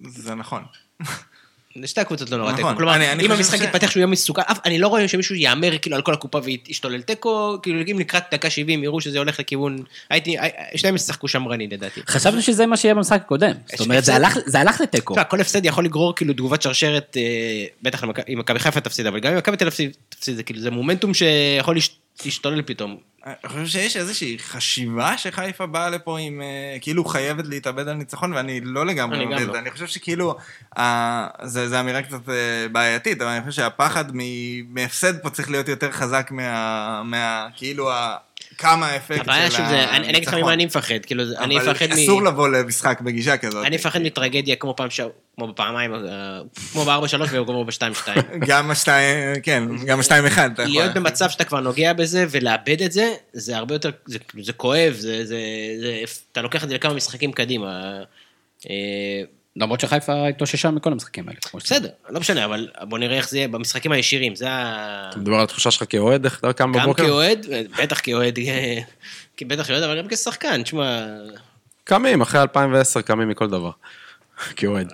זה 0.00 0.34
נכון. 0.34 0.62
לשתי 1.82 2.00
הקבוצות 2.00 2.30
לא 2.30 2.36
נורא 2.36 2.52
נכון, 2.52 2.64
תיקו. 2.64 2.76
כלומר, 2.76 2.94
אני- 2.94 3.12
אני 3.12 3.24
אם 3.26 3.30
המשחק 3.32 3.58
ש- 3.58 3.60
יתפתח 3.62 3.90
שהוא 3.90 4.00
יהיה 4.00 4.06
מסוכן, 4.06 4.42
אף- 4.50 4.58
אני 4.64 4.78
לא 4.78 4.88
רואה 4.88 5.08
שמישהו 5.08 5.34
יאמר 5.34 5.78
כאילו 5.78 5.96
על 5.96 6.02
כל 6.02 6.12
הקופה 6.14 6.40
וישתולל 6.44 7.00
תיקו, 7.02 7.58
כאילו 7.62 7.80
אם 7.90 7.98
לקראת 7.98 8.22
דקה 8.32 8.50
70 8.50 8.84
יראו 8.84 9.00
שזה 9.00 9.18
הולך 9.18 9.40
לכיוון, 9.40 9.78
הייתי, 10.10 10.36
שניהם 10.76 10.94
ישחקו 10.96 11.28
שמרני 11.28 11.66
לדעתי. 11.66 12.00
חשבנו 12.08 12.42
שזה 12.42 12.66
מה 12.66 12.76
שיהיה 12.76 12.94
במשחק 12.94 13.20
הקודם. 13.24 13.52
זאת 13.70 13.80
אומרת, 13.80 14.04
זה 14.04 14.14
הלך- 14.14 14.38
זה 14.46 14.60
הלך 14.60 14.80
לתיקו. 14.80 15.14
תשמע, 15.14 15.24
כל 15.24 15.40
הפסד 15.40 15.64
יכול 15.64 15.84
לגרור 15.84 16.14
כאילו 16.14 16.32
תגובת 16.34 16.62
שרשרת, 16.62 17.16
אה, 17.16 17.22
בטח 17.82 18.04
אם 18.32 18.38
מכבי 18.38 18.58
חיפה 18.58 18.80
תפסיד, 18.80 19.06
אבל 19.06 19.20
גם 19.20 19.32
אם 19.32 19.38
מכבי 19.38 19.56
תל 19.56 19.66
אביב 19.66 19.90
תפסיד, 20.08 20.36
זה 20.36 20.42
כאילו, 20.42 20.60
זה 20.60 20.70
מומנטום 20.70 21.14
שיכול 21.14 21.76
להשתולל 22.24 22.62
פתאום. 22.62 22.96
אני 23.26 23.34
חושב 23.46 23.66
שיש 23.66 23.96
איזושהי 23.96 24.36
חשיבה 24.38 25.18
שחיפה 25.18 25.66
באה 25.66 25.90
לפה 25.90 26.18
עם, 26.18 26.42
אה, 26.42 26.78
כאילו 26.80 27.04
חייבת 27.04 27.46
להתאבד 27.46 27.88
על 27.88 27.94
ניצחון, 27.94 28.32
ואני 28.32 28.60
לא 28.64 28.86
לגמרי 28.86 29.16
אני 29.16 29.24
גם 29.36 29.48
לא. 29.48 29.58
אני 29.58 29.70
חושב 29.70 29.86
שכאילו, 29.86 30.36
אה, 30.78 31.26
זה 31.42 31.68
זה 31.68 31.80
אמירה 31.80 32.02
קצת 32.02 32.28
אה, 32.28 32.34
בעייתית, 32.72 33.22
אבל 33.22 33.30
אני 33.30 33.40
חושב 33.40 33.62
שהפחד 33.62 34.04
מהפסד 34.68 35.22
פה 35.22 35.30
צריך 35.30 35.50
להיות 35.50 35.68
יותר 35.68 35.92
חזק 35.92 36.28
מה... 36.30 37.02
מה- 37.04 37.46
כאילו, 37.56 37.92
ה- 37.92 38.16
כמה 38.58 38.86
האפקט 38.86 39.14
של 39.14 39.20
הבעיה 39.20 39.50
שוב 39.50 39.68
זה, 39.68 39.90
אני 39.90 40.10
אגיד 40.10 40.28
לך 40.28 40.34
ממה 40.34 40.52
אני 40.52 40.66
מפחד, 40.66 41.04
כאילו, 41.06 41.24
אני 41.38 41.58
אבל 41.58 41.70
מפחד 41.70 41.86
מ... 41.86 41.92
אסור 41.92 42.22
לבוא 42.22 42.48
למשחק 42.48 43.00
בגישה 43.00 43.36
כזאת. 43.36 43.66
אני 43.66 43.76
מפחד 43.76 44.02
מטרגדיה 44.02 44.56
כמו 44.56 44.76
פעם 44.76 44.90
ש... 44.90 45.00
כמו 45.36 45.48
בפעמיים, 45.48 45.94
אה, 45.94 46.00
כמו 46.72 46.84
ב-4-3 46.84 47.22
וכמו 47.22 47.64
ב-2-2. 47.64 48.08
גם 48.48 48.70
השתיים, 48.70 49.40
כן, 49.42 49.64
גם 49.86 50.00
השתיים 50.00 50.26
אחד. 50.26 50.50
להיות. 50.58 50.94
במצב 50.94 51.30
שאתה 51.30 51.44
כבר 51.44 51.60
נוגע 51.60 51.92
בזה 51.92 52.24
ולאבד 52.30 52.82
את 52.82 52.92
זה, 52.92 53.14
זה 53.32 53.56
הרבה 53.56 53.74
יותר, 53.74 53.90
זה, 54.42 54.52
כואב, 54.52 54.94
זה, 54.98 55.36
אתה 56.32 56.42
לוקח 56.42 56.64
את 56.64 56.68
זה 56.68 56.74
לכמה 56.74 56.94
משחקים 56.94 57.32
קדימה. 57.32 58.02
למרות 59.60 59.80
שחיפה 59.80 60.28
התאוששה 60.28 60.70
מכל 60.70 60.92
המשחקים 60.92 61.28
האלה. 61.28 61.38
בסדר, 61.54 61.88
לא 62.10 62.20
משנה, 62.20 62.44
אבל 62.44 62.68
בוא 62.82 62.98
נראה 62.98 63.16
איך 63.16 63.28
זה 63.28 63.36
יהיה 63.36 63.48
במשחקים 63.48 63.92
הישירים, 63.92 64.34
זה 64.36 64.50
ה... 64.50 65.06
אתה 65.10 65.18
מדבר 65.18 65.34
על 65.34 65.42
התחושה 65.42 65.70
שלך 65.70 65.84
כאוהד, 65.88 66.24
איך 66.24 66.38
אתה 66.38 66.52
קם 66.52 66.72
גם 66.72 66.82
בבוקר? 66.82 67.06
כאוהד, 67.06 67.46
בטח 67.82 68.00
כאוהד, 68.02 68.38
בטח 69.46 69.66
כאוהד, 69.66 69.82
אבל 69.82 69.98
גם 69.98 70.08
כשחקן, 70.08 70.62
תשמע, 70.62 71.06
קמים, 71.84 72.20
אחרי 72.20 72.40
2010 72.40 73.00
קמים 73.00 73.28
מכל 73.28 73.48
דבר. 73.48 73.70
כאוהד. 74.56 74.92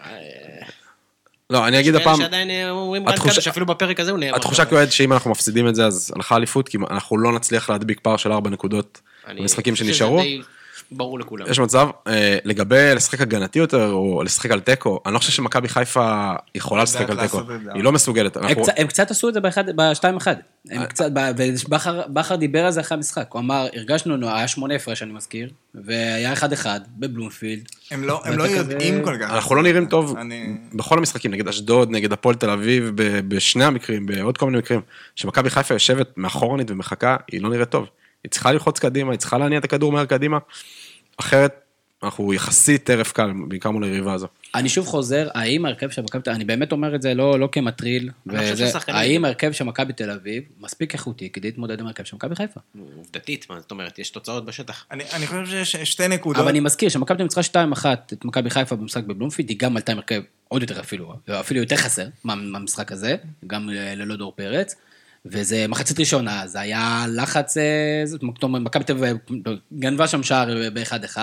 לא, 1.50 1.66
אני 1.68 1.80
אגיד 1.80 1.94
יש 1.94 2.00
כאלה 2.00 2.10
הפעם, 2.10 2.24
שעדיין 2.24 2.50
אה, 2.50 2.70
אומרים 2.70 3.08
רן 3.08 3.14
התחושה- 3.14 3.32
קדוש, 3.32 3.48
אפילו 3.48 3.66
בפרק 3.66 4.00
הזה 4.00 4.10
הוא 4.10 4.18
נאמר. 4.18 4.36
התחושה 4.36 4.64
כאוהד 4.64 4.90
שאם 4.90 5.12
אנחנו 5.12 5.30
מפסידים 5.30 5.68
את 5.68 5.74
זה 5.74 5.86
אז 5.86 6.12
הלכה 6.16 6.36
אליפות, 6.36 6.68
כי 6.68 6.78
אנחנו 6.90 7.18
לא 7.18 7.32
נצליח 7.32 7.70
להדביק 7.70 8.00
פער 8.00 8.16
של 8.16 8.32
ארבע 8.32 8.50
נקודות 8.50 9.00
אני 9.26 9.40
במשחקים 9.40 9.74
חושב 9.74 9.84
שזה 9.84 9.94
שנשארו. 9.94 10.22
ברור 10.97 11.18
לכולם. 11.18 11.47
יש 11.51 11.59
מצב, 11.59 11.88
אה, 12.07 12.38
לגבי 12.45 12.95
לשחק 12.95 13.20
הגנתי 13.20 13.59
יותר, 13.59 13.90
או 13.92 14.22
לשחק 14.22 14.51
על 14.51 14.61
תיקו, 14.61 15.01
אני 15.07 15.14
לא 15.14 15.18
חושב 15.18 15.32
שמכבי 15.32 15.68
חיפה 15.68 16.32
יכולה 16.55 16.82
לשחק 16.82 17.11
על 17.11 17.20
תיקו. 17.20 17.40
היא 17.74 17.84
לא 17.84 17.92
מסוגלת. 17.92 18.36
הם 18.36 18.55
קצת- 18.62 18.72
הם 18.76 18.86
קצת 18.86 19.11
עשו 19.11 19.28
את 19.28 19.34
זה 19.34 19.40
ב-2-1. 19.40 20.26
אה. 20.72 20.84
ובכר 21.66 22.03
בכר 22.09 22.36
דיבר 22.36 22.64
על 22.64 22.70
זה 22.72 22.80
אחרי 22.80 22.97
המשחק. 22.97 23.26
הוא 23.32 23.40
אמר, 23.40 23.66
הרגשנו, 23.74 24.16
נו, 24.16 24.28
היה 24.28 24.49
שמונה 24.49 24.74
הפרש, 24.74 25.03
אני 25.03 25.12
מזכיר, 25.12 25.51
והיה 25.84 26.32
1-1 26.32 26.66
בבלומפילד. 26.99 27.62
הם 27.90 28.05
לא, 28.05 28.20
הם 28.24 28.38
לא 28.38 28.45
יודעים 28.45 29.05
כל 29.05 29.16
כך. 29.20 29.30
אנחנו 29.30 29.55
לא 29.55 29.62
נראים 29.62 29.86
טוב 29.86 30.16
אני... 30.18 30.47
בכל 30.74 30.99
המשחקים, 30.99 31.30
נגד 31.30 31.49
אשדוד, 31.49 31.90
נגד 31.90 32.12
הפועל 32.12 32.34
תל 32.34 32.51
אביב, 32.51 32.90
ב- 32.95 33.20
בשני 33.34 33.64
המקרים, 33.64 34.07
בעוד 34.07 34.38
כל 34.38 34.47
מיני 34.47 34.59
מקרים, 34.59 34.80
שמכבי 35.16 35.51
חיפה 35.51 35.74
יושבת 35.74 36.09
מאחורנית 36.16 36.70
ומחכה, 36.70 37.16
היא 37.32 37.42
לא 37.42 37.49
נראית 37.51 37.68
טוב. 37.70 37.86
היא 38.24 38.30
צריכה 38.30 38.53
ללחוץ 38.53 38.78
קדימה, 38.78 39.11
היא 39.12 39.18
צריכה 39.18 39.38
להניע 39.38 39.59
את 39.59 39.64
הכדור 39.64 39.92
מהר 39.92 40.05
קדימה, 40.05 40.38
אחרת 41.20 41.60
אנחנו 42.02 42.34
יחסית 42.34 42.84
טרף 42.84 43.12
קל, 43.12 43.30
בעיקר 43.48 43.70
מול 43.70 43.84
היריבה 43.84 44.12
הזו. 44.12 44.26
אני 44.54 44.68
שוב 44.68 44.86
חוזר, 44.86 45.28
האם 45.34 45.64
ההרכב 45.64 45.90
של 45.90 46.02
מכבי 46.02 46.22
תל 46.22 46.30
אביב, 46.30 46.36
אני 46.36 46.44
באמת 46.44 46.72
אומר 46.72 46.94
את 46.94 47.02
זה 47.02 47.14
לא, 47.14 47.38
לא 47.38 47.48
כמטריל, 47.52 48.10
וזה- 48.26 48.56
שהשחקנים- 48.56 48.96
האם 48.96 49.24
ההרכב 49.24 49.52
של 49.52 49.64
מכבי 49.64 49.92
תל 49.92 50.10
אביב 50.10 50.42
מספיק 50.60 50.92
איכותי 50.94 51.30
כדי 51.30 51.48
להתמודד 51.48 51.80
עם 51.80 51.86
ההרכב 51.86 52.04
של 52.04 52.16
מכבי 52.16 52.34
חיפה? 52.36 52.60
עובדתית, 52.96 53.46
מה 53.50 53.60
זאת 53.60 53.70
אומרת, 53.70 53.98
יש 53.98 54.10
תוצאות 54.10 54.44
בשטח. 54.44 54.84
אני, 54.90 55.04
אני 55.12 55.26
חושב 55.26 55.46
שיש 55.64 55.76
שתי 55.92 56.08
נקודות. 56.08 56.40
אבל 56.42 56.48
אני 56.48 56.60
מזכיר 56.60 56.88
שמכבי 56.88 57.06
תל 57.16 57.22
אביב 57.22 57.38
ניצחה 57.38 57.42
2-1 57.42 57.86
את 58.12 58.24
מכבי 58.24 58.50
חיפה 58.50 58.76
במשחק 58.76 59.04
בבלומפילד, 59.04 59.48
היא 59.48 59.58
גם 59.58 59.76
עלתה 59.76 59.92
עם 59.92 59.98
הרכב 59.98 60.20
עוד 60.48 60.62
יותר 60.62 60.80
אפילו, 60.80 61.14
אפילו 61.30 61.60
יותר 61.60 61.76
חסר 61.76 62.06
מה- 62.24 62.34
מהמשחק 62.34 62.92
הזה, 62.92 63.16
גם 63.46 63.68
ל- 63.70 63.94
ללא 64.02 64.16
דור 64.16 64.32
פרץ. 64.36 64.74
וזה 65.26 65.66
מחצית 65.68 66.00
ראשונה, 66.00 66.42
זה 66.46 66.60
היה 66.60 67.04
לחץ, 67.08 67.56
אה, 67.56 67.62
זאת 68.04 68.22
אומרת, 68.42 68.62
מכבי 68.62 68.84
תל 68.84 68.92
אביב 68.92 69.16
גנבה 69.78 70.06
שם 70.08 70.22
שער 70.22 70.48
ב-1-1, 70.74 71.18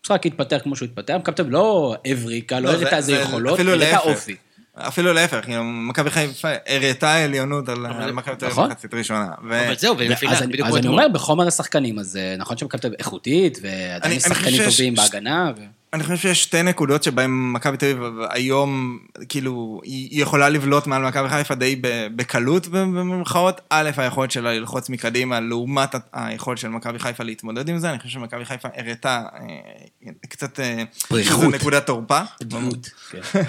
המשחק 0.00 0.26
התפתח 0.26 0.58
כמו 0.62 0.76
שהוא 0.76 0.88
התפתח, 0.88 1.14
מכבי 1.18 1.34
תל 1.36 1.42
אביב 1.42 1.52
לא 1.52 1.96
הבריקה, 2.04 2.60
לא 2.60 2.70
זה- 2.70 2.76
הראתה 2.76 2.96
איזה 2.96 3.14
זה 3.16 3.20
יכולות, 3.20 3.58
הראתה 3.60 3.76
להפך. 3.76 4.04
אופי. 4.06 4.36
אפילו 4.78 5.12
להפך, 5.12 5.44
מכבי 5.64 6.10
חיפה 6.10 6.48
הראתה 6.66 7.14
עליונות 7.24 7.68
על 7.68 8.12
מכבי 8.12 8.36
תל 8.36 8.44
אביב 8.44 8.58
נכון. 8.58 8.68
במחצית 8.68 8.94
ראשונה. 8.94 9.28
אבל 9.42 9.74
זהו, 9.78 9.94
ונפילה, 9.98 10.32
אז 10.32 10.42
אני- 10.42 10.52
בדיוק 10.52 10.66
אז 10.66 10.70
כמו 10.72 10.76
אני 10.78 10.86
אתמול. 10.86 11.02
אומר, 11.02 11.12
בחומר 11.14 11.46
השחקנים, 11.46 11.98
אז 11.98 12.16
אה, 12.16 12.34
נכון 12.38 12.56
שמכבי 12.56 12.80
תל 12.80 12.86
אביב 12.86 12.98
איכותית, 12.98 13.58
ועדיין 13.62 14.20
שחקנים 14.20 14.60
טובים 14.64 14.94
בהגנה. 14.94 15.50
אני 15.96 16.04
חושב 16.04 16.16
שיש 16.16 16.42
שתי 16.42 16.62
נקודות 16.62 17.02
שבהן 17.02 17.30
מכבי 17.30 17.76
תל 17.76 17.86
אביב 17.86 18.02
היום, 18.30 18.98
כאילו, 19.28 19.80
היא 19.84 20.22
יכולה 20.22 20.48
לבלוט 20.48 20.86
מעל 20.86 21.06
מכבי 21.06 21.28
חיפה 21.28 21.54
די 21.54 21.80
בקלות 22.16 22.68
במרכאות. 22.68 23.60
א', 23.70 23.90
היכולת 23.96 24.30
שלה 24.30 24.54
ללחוץ 24.54 24.88
מקדימה 24.88 25.40
לעומת 25.40 25.94
היכולת 26.12 26.58
של 26.58 26.68
מכבי 26.68 26.98
חיפה 26.98 27.24
להתמודד 27.24 27.68
עם 27.68 27.78
זה. 27.78 27.90
אני 27.90 27.98
חושב 27.98 28.10
שמכבי 28.10 28.44
חיפה 28.44 28.68
הראתה 28.74 29.24
אה, 29.34 30.12
קצת... 30.28 30.60
אה, 30.60 30.82
פריחות. 31.08 31.38
שזה 31.38 31.48
נקודת 31.48 31.86
תורפה. 31.86 32.20
דמות. 32.42 32.90
כן. 33.10 33.20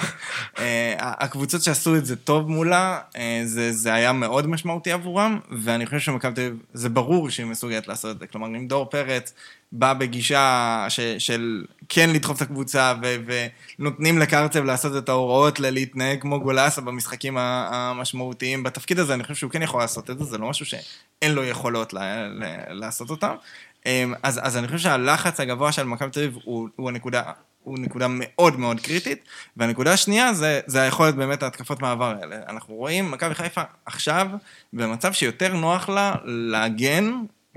אה, 0.60 0.94
הקבוצות 0.98 1.62
שעשו 1.62 1.96
את 1.96 2.06
זה 2.06 2.16
טוב 2.16 2.50
מולה, 2.50 3.00
אה, 3.18 3.42
זה, 3.46 3.72
זה 3.72 3.94
היה 3.94 4.14
מאוד 4.14 4.48
משמעותי 4.48 4.92
עבורם, 4.92 5.40
ואני 5.64 5.86
חושב 5.86 6.00
שמכבי 6.00 6.34
תל 6.34 6.42
אביב, 6.42 6.58
זה 6.74 6.90
ברור 6.90 7.30
שהיא 7.30 7.46
מסוגלת 7.46 7.88
לעשות 7.88 8.16
את 8.16 8.20
זה. 8.20 8.28
כלומר, 8.28 8.48
אם 8.48 8.68
דור 8.68 8.86
פרץ 8.86 9.34
בא 9.72 9.94
בגישה 9.94 10.86
ש, 10.90 11.00
של 11.00 11.66
כן 11.90 12.10
לדחוף 12.10 12.38
את 12.38 12.42
הקבוצה, 12.42 12.94
ו, 13.04 13.16
ונותנים 13.80 14.18
לקרצב 14.18 14.64
לעשות 14.64 15.04
את 15.04 15.10
ההוראות 15.10 15.60
להתנהג 15.60 16.22
כמו 16.22 16.40
גולסה 16.40 16.82
במשחקים 16.82 17.38
המשמעותיים 17.38 18.64
בתפקיד 18.64 19.00
הזה, 19.00 19.14
אני 19.14 19.24
חושב 19.24 19.36
שהוא 19.36 19.52
כן 19.52 19.62
יכול 19.62 19.82
לעשות 19.82 20.10
את 20.10 20.20
זה, 20.20 20.26
זה 20.26 20.38
לא 20.38 20.50
משהו 20.50 20.66
שאין 20.66 21.32
לו 21.32 21.44
יכולות 21.44 21.94
ל, 21.94 21.98
ל, 22.28 22.44
לעשות 22.70 23.10
אותם. 23.10 23.36
אה, 23.86 24.04
אז, 24.24 24.40
אז 24.44 24.58
אני 24.58 24.68
חושב 24.68 24.80
שהלחץ 24.80 25.40
הגבוה 25.40 25.72
של 25.72 25.84
מכבי 25.84 26.12
תל 26.12 26.20
אביב 26.20 26.38
הוא, 26.44 26.70
הוא 26.76 26.90
הנקודה 26.90 27.24
הוא 27.68 27.80
נקודה 27.80 28.08
מאוד 28.10 28.60
מאוד 28.60 28.80
קריטית, 28.80 29.24
והנקודה 29.58 29.94
השנייה 29.94 30.34
זה, 30.34 30.60
זה 30.66 30.82
היכולת 30.82 31.16
באמת 31.16 31.44
ההתקפות 31.44 31.82
מעבר 31.82 32.16
האלה. 32.22 32.36
אנחנו 32.50 32.76
רואים 32.76 33.12
מכבי 33.12 33.36
חיפה 33.36 33.62
עכשיו 33.86 34.28
במצב 34.74 35.14
שיותר 35.14 35.54
נוח 35.54 35.90
לה 35.90 36.16
להגן 36.26 37.12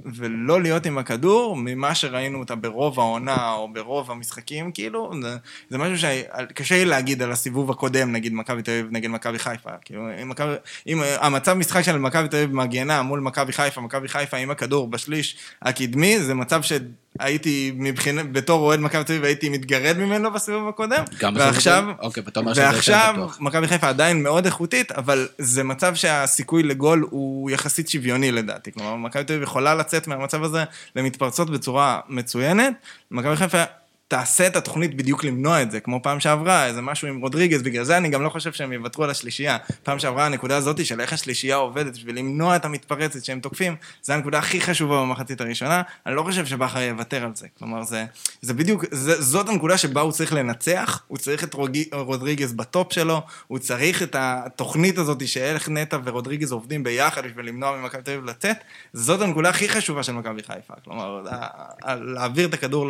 ולא 0.04 0.62
להיות 0.62 0.86
עם 0.86 0.98
הכדור 0.98 1.56
ממה 1.56 1.94
שראינו 1.94 2.38
אותה 2.38 2.54
ברוב 2.54 3.00
העונה 3.00 3.52
או 3.52 3.72
ברוב 3.72 4.10
המשחקים, 4.10 4.72
כאילו, 4.72 5.12
זה, 5.22 5.36
זה 5.70 5.78
משהו 5.78 6.08
שקשה 6.08 6.74
לי 6.74 6.84
להגיד 6.84 7.22
על 7.22 7.32
הסיבוב 7.32 7.70
הקודם, 7.70 8.12
נגיד 8.12 8.34
מכבי 8.34 8.62
תל 8.62 8.70
אביב 8.70 8.86
נגד 8.90 9.10
מכבי 9.10 9.38
חיפה. 9.38 9.70
כאילו, 9.84 10.08
אם, 10.22 10.28
מכבי, 10.28 10.54
אם 10.86 11.02
המצב 11.20 11.54
משחק 11.54 11.82
של 11.82 11.98
מכבי 11.98 12.28
תל 12.28 12.36
אביב 12.36 12.54
מגנה 12.54 13.02
מול 13.02 13.20
מכבי 13.20 13.52
חיפה, 13.52 13.80
מכבי 13.80 14.08
חיפה 14.08 14.36
עם 14.36 14.50
הכדור 14.50 14.88
בשליש 14.88 15.36
הקדמי, 15.62 16.20
זה 16.20 16.34
מצב 16.34 16.62
ש... 16.62 16.72
הייתי 17.18 17.72
מבחינת, 17.76 18.32
בתור 18.32 18.60
אוהד 18.60 18.80
מכבי 18.80 19.04
תל 19.04 19.12
אביב 19.12 19.24
הייתי 19.24 19.48
מתגרד 19.48 19.98
ממנו 19.98 20.30
בסיבוב 20.30 20.68
הקודם, 20.68 21.04
גם 21.20 21.34
ועכשיו? 21.36 21.84
אוקיי, 21.98 22.22
ואתה 22.26 22.40
אומר 22.40 22.52
שזה 22.52 22.62
יותר 22.62 22.74
ועכשיו 22.74 23.14
בטוח. 23.16 23.38
מכבי 23.40 23.68
חיפה 23.68 23.88
עדיין 23.88 24.22
מאוד 24.22 24.44
איכותית, 24.44 24.92
אבל 24.92 25.28
זה 25.38 25.64
מצב 25.64 25.94
שהסיכוי 25.94 26.62
לגול 26.62 27.06
הוא 27.10 27.50
יחסית 27.50 27.88
שוויוני 27.88 28.32
לדעתי. 28.32 28.72
כלומר, 28.72 28.96
מכבי 28.96 29.24
תל 29.24 29.32
אביב 29.32 29.42
יכולה 29.42 29.74
לצאת 29.74 30.06
מהמצב 30.06 30.42
הזה 30.42 30.64
למתפרצות 30.96 31.50
בצורה 31.50 32.00
מצוינת. 32.08 32.72
מכבי 33.10 33.36
חיפה 33.36 33.62
תעשה 34.10 34.46
את 34.46 34.56
התוכנית 34.56 34.94
בדיוק 34.94 35.24
למנוע 35.24 35.62
את 35.62 35.70
זה, 35.70 35.80
כמו 35.80 36.02
פעם 36.02 36.20
שעברה, 36.20 36.66
איזה 36.66 36.82
משהו 36.82 37.08
עם 37.08 37.20
רודריגז, 37.20 37.62
בגלל 37.62 37.84
זה 37.84 37.96
אני 37.96 38.08
גם 38.08 38.22
לא 38.22 38.28
חושב 38.28 38.52
שהם 38.52 38.72
יוותרו 38.72 39.04
על 39.04 39.10
השלישייה. 39.10 39.56
פעם 39.82 39.98
שעברה 39.98 40.26
הנקודה 40.26 40.56
הזאת 40.56 40.86
של 40.86 41.00
איך 41.00 41.12
השלישייה 41.12 41.56
עובדת 41.56 41.92
בשביל 41.92 42.18
למנוע 42.18 42.56
את 42.56 42.64
המתפרצת 42.64 43.24
שהם 43.24 43.40
תוקפים, 43.40 43.76
זה 44.02 44.14
הנקודה 44.14 44.38
הכי 44.38 44.60
חשובה 44.60 45.00
במחצית 45.00 45.40
הראשונה, 45.40 45.82
אני 46.06 46.14
לא 46.14 46.22
חושב 46.22 46.46
שבכר 46.46 46.80
יוותר 46.80 47.24
על 47.24 47.30
זה. 47.34 47.46
כלומר, 47.58 47.82
זה, 47.82 48.04
זה 48.42 48.54
בדיוק, 48.54 48.84
זה, 48.90 49.22
זאת 49.22 49.48
הנקודה 49.48 49.78
שבה 49.78 50.00
הוא 50.00 50.12
צריך 50.12 50.32
לנצח, 50.32 51.02
הוא 51.08 51.18
צריך 51.18 51.44
את 51.44 51.54
רוג, 51.54 51.78
רודריגז 51.92 52.52
בטופ 52.52 52.92
שלו, 52.92 53.22
הוא 53.46 53.58
צריך 53.58 54.02
את 54.02 54.16
התוכנית 54.18 54.98
הזאת 54.98 55.28
שאלך 55.28 55.68
נטע 55.68 55.98
ורודריגז 56.04 56.52
עובדים 56.52 56.82
ביחד 56.82 57.24
בשביל 57.26 57.46
למנוע 57.46 57.76
ממכבי 57.76 58.02
תל 58.02 58.10
אביב 58.10 58.24
לצאת, 58.24 58.56
זאת 58.92 59.20
הנקודה 59.20 59.48
הכי 59.48 59.68
חשובה 59.68 60.02
של 60.02 60.12
מכבי 60.12 60.42
חיפה. 60.42 60.74
כלומר, 60.84 61.22
ה- 61.30 61.46
ה- 61.84 61.94
להעביר 61.94 62.48
את 62.48 62.54
הכדור 62.54 62.88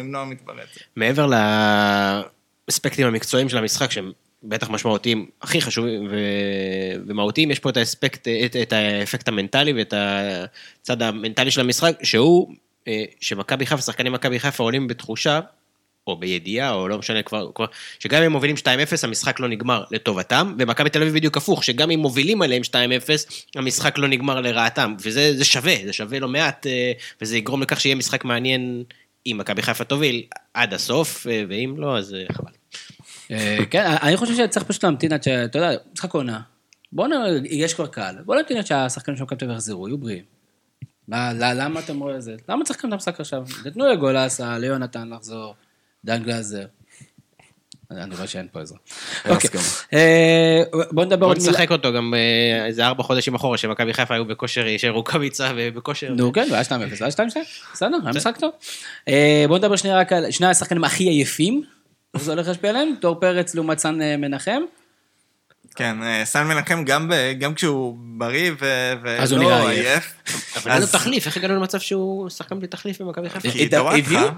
ולמנוע 0.00 0.24
מתפרצת. 0.24 0.80
מעבר 0.96 1.30
לאספקטים 2.68 3.06
המקצועיים 3.06 3.48
של 3.48 3.58
המשחק, 3.58 3.90
שהם 3.90 4.12
בטח 4.42 4.70
משמעותיים, 4.70 5.26
הכי 5.42 5.60
חשובים 5.60 6.06
ו- 6.10 7.02
ומהותיים, 7.06 7.50
יש 7.50 7.58
פה 7.58 7.70
את 7.70 7.76
האספקט, 7.76 8.28
את, 8.44 8.56
את 8.56 8.72
האפקט 8.72 9.28
המנטלי 9.28 9.72
ואת 9.72 9.94
הצד 9.96 11.02
המנטלי 11.02 11.50
של 11.50 11.60
המשחק, 11.60 11.98
שהוא, 12.02 12.54
אה, 12.88 13.04
שמכבי 13.20 13.66
חיפה, 13.66 13.82
שחקני 13.82 14.10
מכבי 14.10 14.40
חיפה 14.40 14.62
עולים 14.62 14.88
בתחושה, 14.88 15.40
או 16.06 16.16
בידיעה, 16.16 16.72
או 16.72 16.88
לא 16.88 16.98
משנה 16.98 17.22
כבר, 17.22 17.50
כבר 17.54 17.64
שגם 17.98 18.22
אם 18.22 18.32
מובילים 18.32 18.56
2-0, 18.56 18.66
המשחק 19.02 19.40
לא 19.40 19.48
נגמר 19.48 19.84
לטובתם, 19.90 20.54
ומכבי 20.58 20.90
תל 20.90 21.02
אביב 21.02 21.14
בדיוק 21.14 21.36
הפוך, 21.36 21.64
שגם 21.64 21.90
אם 21.90 22.00
מובילים 22.00 22.42
עליהם 22.42 22.62
2-0, 22.62 22.74
המשחק 23.54 23.98
לא 23.98 24.08
נגמר 24.08 24.40
לרעתם, 24.40 24.94
וזה 25.02 25.36
זה 25.36 25.44
שווה, 25.44 25.74
זה 25.84 25.92
שווה 25.92 26.18
לא 26.18 26.28
מעט, 26.28 26.66
אה, 26.66 26.92
וזה 27.22 27.36
יגרום 27.36 27.62
לכך 27.62 27.80
שיהיה 27.80 27.94
משחק 27.94 28.24
מעניין 28.24 28.84
אם 29.26 29.36
מכבי 29.38 29.62
חיפה 29.62 29.84
תוביל 29.84 30.22
עד 30.54 30.74
הסוף, 30.74 31.26
אה, 31.26 31.44
ואם 31.48 31.74
לא, 31.78 31.98
אז 31.98 32.14
אה, 32.14 32.24
חבל. 32.32 32.52
אה, 33.30 33.58
כן, 33.70 33.84
אני 34.02 34.16
חושב 34.16 34.34
שצריך 34.34 34.66
פשוט 34.66 34.84
להמתין 34.84 35.12
עד 35.12 35.22
ש... 35.22 35.28
אתה 35.28 35.58
יודע, 35.58 35.70
משחק 35.92 36.14
עונה. 36.14 36.40
בוא 36.92 37.08
נ... 37.08 37.12
יש 37.44 37.74
כבר 37.74 37.86
קהל. 37.86 38.22
בוא 38.24 38.36
נמתין 38.36 38.56
עד 38.56 38.66
שהשחקנים 38.66 39.16
של 39.16 39.24
מכבי 39.24 39.52
יחזרו, 39.52 39.88
יהיו 39.88 39.98
בריאים. 39.98 40.24
למה 41.08 41.80
אתם 41.80 42.00
רואים 42.00 42.16
את 42.16 42.22
זה? 42.22 42.36
למה 42.48 42.64
צריך 42.64 42.78
לקיים 42.78 42.88
את 42.88 42.92
המשחק 42.92 43.20
עכשיו? 43.20 43.44
תתנו 43.64 43.86
לגולסה, 43.86 44.58
ליונתן 44.58 45.08
לחזור, 45.08 45.54
דן 46.04 46.22
גלאזר. 46.22 46.66
אני 47.90 48.14
רואה 48.14 48.26
שאין 48.26 48.48
פה 48.52 48.60
עזרה. 48.60 48.78
אוקיי. 49.28 49.50
אה, 49.92 50.62
בוא 50.90 51.04
נדבר 51.04 51.16
בוא 51.16 51.26
עוד 51.26 51.38
מילה. 51.38 51.50
נשחק 51.50 51.70
אותו 51.70 51.92
גם 51.92 52.14
אה, 52.14 52.66
איזה 52.66 52.86
ארבע 52.86 53.02
חודשים 53.02 53.34
אחורה, 53.34 53.58
שמכבי 53.58 53.94
חיפה 53.94 54.14
היו 54.14 54.24
בכושר, 54.24 54.64
שרוקאביצה 54.78 55.52
ובכושר... 55.56 56.12
נו 56.16 56.32
כן, 56.32 56.48
והיה 56.50 56.62
2-0, 56.62 56.70
היה 56.72 57.10
2-2, 57.10 57.38
בסדר, 57.72 57.96
היה 58.04 58.12
משחק 58.12 58.36
טוב. 58.36 58.50
אה, 59.08 59.44
בוא 59.48 59.58
נדבר 59.58 59.76
שנייה 59.76 59.98
רק 59.98 60.12
על 60.12 60.30
שני 60.30 60.46
השחקנים 60.46 60.84
הכי 60.84 61.04
עייפים. 61.04 61.62
איך 62.14 62.22
זה 62.22 62.32
הולך 62.32 62.48
להשפיע 62.48 62.70
עליהם? 62.70 62.94
דור 63.00 63.20
פרץ 63.20 63.54
לעומת 63.54 63.78
סן 63.78 64.02
אה, 64.02 64.16
מנחם. 64.16 64.62
כן, 65.80 66.02
אה, 66.02 66.22
סן 66.24 66.46
מנחם 66.46 66.84
גם, 66.84 67.08
ב- 67.08 67.32
גם 67.38 67.54
כשהוא 67.54 67.96
בריא 68.00 68.50
ו- 68.60 68.96
אז 69.18 69.32
הוא 69.32 69.38
ולא 69.40 69.48
נראה 69.58 69.70
עייף. 69.70 70.12
אבל 70.56 70.70
אין 70.72 70.78
לו 70.80 70.84
אז- 70.86 70.92
תחליף, 70.92 71.26
איך 71.26 71.36
הגענו 71.36 71.56
למצב 71.56 71.78
שהוא 71.78 72.30
שחקן 72.30 72.58
בלי 72.58 72.68
תחליף 72.68 73.00
במכבי 73.00 73.28
חיפה? 73.30 73.50
כי 73.50 73.68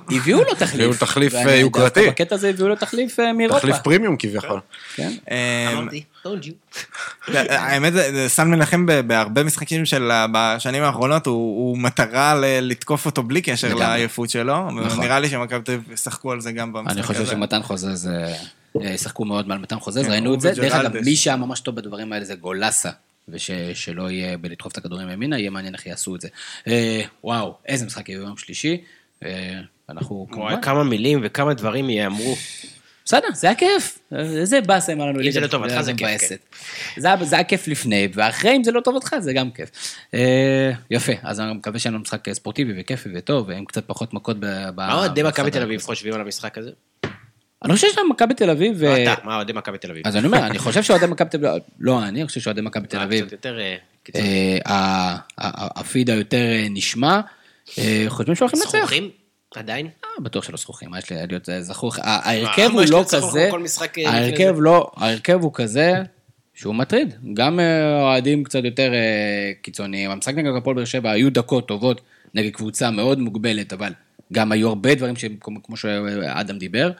הביאו- 0.09 0.39
לו 0.45 0.55
תחליף. 0.55 0.73
הביאו 0.75 0.95
תחליף, 0.95 1.35
אה, 1.35 1.55
יוקרתי. 1.55 2.07
בקטע 2.07 2.35
הזה 2.35 2.49
הביאו 2.49 2.69
לו 2.69 2.77
תחליף 2.77 3.21
אה, 3.21 3.33
מאירופה. 3.33 3.61
תחליף 3.61 3.77
פרימיום 3.85 4.17
כביכול. 4.19 4.61
כן. 4.97 5.13
אמרתי, 5.75 6.03
told 6.27 6.45
you. 6.45 6.79
האמת, 7.49 7.93
זה- 7.93 8.13
זה 8.13 8.29
סן 8.29 8.49
מנחם 8.51 8.87
בהרבה 9.07 9.43
משחקים 9.45 9.87
של 9.87 10.11
בשנים 10.33 10.83
האחרונות, 10.83 11.27
הוא 11.27 11.79
מטרה 11.79 12.35
לתקוף 12.41 13.07
אותו 13.07 13.23
בלי 13.23 13.43
קשר. 13.43 13.75
לעייפות 13.75 14.31
שלו, 14.31 14.71
נכון. 14.71 14.99
ונראה 14.99 15.21
לי 15.21 15.29
שמכבי 15.29 15.61
תל 15.65 15.73
אביב 15.73 15.93
ישחקו 15.93 16.33
על 16.33 16.41
זה 16.41 16.53
גם 16.53 16.73
במשחק 16.73 16.91
הזה. 16.91 17.01
אני 17.01 17.25
חושב 17.25 17.37
שמתן 17.37 17.63
חוזז, 17.63 18.09
אה, 18.09 18.33
אה, 18.81 18.91
ישחקו 18.91 19.25
מאוד 19.25 19.49
מעל 19.49 19.59
מתן 19.59 19.79
חוזז, 19.81 20.05
כן, 20.05 20.11
ראינו 20.11 20.35
את 20.35 20.41
זה. 20.41 20.53
דרך 20.55 20.75
אגב. 20.75 20.97
מי 20.97 21.17
שהיה 21.17 21.37
ממש 21.37 21.61
טוב 21.61 21.77
בדברים 21.77 22.13
האלה 22.13 22.25
זה 22.25 22.35
גולסה. 22.35 22.91
ושלא 23.29 24.11
יהיה 24.11 24.39
בלדחוף 24.39 24.73
את 24.73 24.79
הכדורים 24.79 25.11
ימינה, 25.11 25.39
יהיה 25.39 25.51
מעניין 25.51 25.75
איך 25.75 25.87
יעשו 25.87 26.17
את 26.17 26.21
זה. 26.21 26.29
אה, 26.67 27.03
וואו, 27.25 27.55
איזה 27.67 27.87
משחק 27.87 28.09
יהיה 28.09 28.19
ביום 28.21 28.37
שלישי. 28.37 28.81
אה, 29.25 29.61
אנחנו 29.91 30.27
כמובן... 30.33 30.61
כמה 30.63 30.85
מילים 30.85 31.21
וכמה 31.23 31.55
דברים 31.55 31.91
ייאמרו. 31.91 32.35
בסדר, 33.05 33.27
זה 33.35 33.47
היה 33.47 33.57
כיף. 33.57 33.99
איזה 34.19 34.61
באסה 34.61 34.93
היה 34.93 35.07
לנו. 35.07 35.11
אם 35.11 35.17
זה 35.17 35.23
ליגה 35.23 35.41
לטובתך, 35.41 35.81
זה 35.81 35.93
כיף, 35.95 36.09
מבאסת. 36.09 36.39
זה 36.97 37.37
היה- 37.37 37.45
כיף 37.45 37.69
לפני, 37.69 38.09
ואחרי, 38.15 38.57
אם 38.57 38.65
זה 38.65 38.73
לא 38.73 38.81
טובתך, 38.81 39.17
זה 39.19 39.33
גם 39.33 39.51
כיף. 39.51 39.71
יפה, 40.91 41.13
אז 41.23 41.41
אני 41.41 41.53
מקווה 41.55 41.79
שיהיה 41.79 41.91
לנו 41.93 42.03
משחק 42.03 42.33
ספורטיבי 42.33 42.73
וכיפי 42.81 43.09
וטוב, 43.15 43.49
ועם 43.49 43.65
קצת 43.65 43.85
פחות 43.87 44.15
מכות 44.15 44.37
ב... 44.41 44.71
מה 44.77 44.95
אוהדי 44.95 45.23
מכבי. 45.23 45.51
תל 45.51 45.63
אביב 45.63 45.81
חושבים 45.83 46.15
על 46.15 46.21
המשחק 46.21 46.59
הזה? 46.59 46.71
אני 47.65 47.75
חושב 47.75 47.87
שמכבי 47.95 48.35
תל 48.35 48.51
אביב... 48.51 48.75
ו- 48.79 48.85
לא 48.85 49.03
אתה, 49.03 49.15
מה 49.25 49.37
אוהדי 49.37 49.53
מכבי 49.53 49.79
תל 49.79 49.91
אביב? 49.91 50.03
אז 50.07 50.17
אני 50.17 50.27
אומר, 50.27 50.47
אני 50.47 50.59
חושב 50.59 50.83
שאוהדי 50.83 51.07
מכבי 51.07 51.29
תל 51.29 51.47
אביב... 51.47 51.63
לא, 51.81 52.05
אני 52.05 52.27
חושב 52.27 52.41
שאוהדי 52.41 52.61
מכבי 52.61 52.87
תל 52.87 52.99
אה, 52.99 53.05
אביב... 53.05 53.25
קצת 53.25 53.33
יותר 53.33 53.61
אה, 53.61 53.77
קיצוני. 54.03 54.61
אה, 54.67 55.17
הפיד 55.39 56.11
היותר 56.11 56.37
אה, 56.37 56.67
נשמע, 56.71 57.21
אה, 57.79 58.05
חושבים 58.09 58.35
שהולכים 58.35 58.59
לנצח. 58.61 58.79
זכוכים? 58.79 59.11
עדיין? 59.55 59.87
אה, 60.05 60.11
בטוח 60.23 60.45
שלא 60.45 60.57
זכוכים, 60.57 60.91
מה 60.91 60.99
יש 60.99 61.11
לי 61.11 61.17
להיות 61.29 61.49
אה, 61.49 61.63
זכוך? 61.63 61.99
ההרכב 62.03 62.71
הוא 62.73 62.83
לא 62.91 63.05
כזה, 63.09 63.49
אה, 63.99 64.11
ההרכב? 64.11 64.55
לא, 64.59 64.91
ההרכב 64.97 65.39
הוא 65.43 65.51
כזה 65.55 65.93
שהוא 66.55 66.75
מטריד. 66.75 67.15
גם 67.35 67.61
אה, 67.61 68.01
אוהדים 68.03 68.45
קצת 68.45 68.65
יותר 68.65 68.95
אה, 68.95 69.53
קיצוניים. 69.63 70.11
המשחק 70.11 70.35
נגד 70.35 70.51
הפועל 70.59 70.77
באר 70.77 70.85
שבע 70.85 71.11
היו 71.11 71.33
דקות 71.33 71.69
טובות 71.69 72.01
נגד 72.35 72.51
קבוצה 72.51 72.91
מאוד 72.91 73.19
מוגבלת, 73.19 73.73
אבל 73.73 73.93
גם 74.33 74.53
היו 74.53 74.69
הרבה 74.69 74.95
דברים 74.95 75.15
כמו 75.63 75.77
שאדם 75.77 76.59
דיבר, 76.59 76.87
אה, 76.87 76.93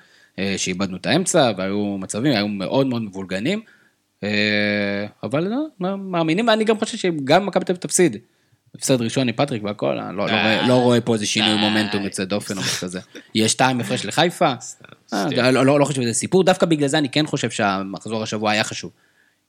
שאיבדנו 0.57 0.97
את 0.97 1.07
האמצע, 1.07 1.53
והיו 1.57 1.99
מצבים, 1.99 2.33
היו 2.33 2.49
מאוד 2.49 2.87
מאוד 2.87 3.03
מבולגנים. 3.03 3.63
אה, 4.25 5.07
אבל 5.23 5.49
לא, 5.49 5.67
מאמינים, 5.97 6.49
ואני 6.49 6.65
גם 6.65 6.79
חושב 6.79 6.99
שגם 6.99 7.47
מכבי 7.47 7.65
תל 7.65 7.73
אביב 7.73 7.81
תפסיד. 7.81 8.17
הפסד 8.75 9.03
ראשון 9.03 9.29
עם 9.29 9.35
פטריק 9.35 9.65
והכל, 9.65 9.99
אני 9.99 10.17
לא, 10.17 10.27
לא, 10.27 10.33
רואה, 10.33 10.67
לא 10.67 10.75
רואה 10.75 11.01
פה 11.01 11.15
איזה 11.15 11.27
שינוי 11.27 11.57
מומנטום 11.57 12.05
יוצא 12.05 12.25
דופן 12.25 12.57
או 12.57 12.63
משהו 12.63 12.81
כזה. 12.81 13.01
יש 13.35 13.53
שתיים 13.53 13.81
הפרש 13.81 14.07
לחיפה, 14.07 14.53
אה, 15.13 15.51
לא, 15.51 15.65
לא, 15.65 15.81
לא 15.81 15.85
חושב 15.85 16.03
שזה 16.03 16.13
סיפור, 16.13 16.45
דווקא 16.45 16.67
בגלל 16.67 16.89
זה 16.89 16.99
אני 16.99 17.09
כן 17.09 17.27
חושב 17.27 17.51
שהמחזור 17.51 18.23
השבוע 18.23 18.51
היה 18.51 18.65
חשוב. 18.65 18.91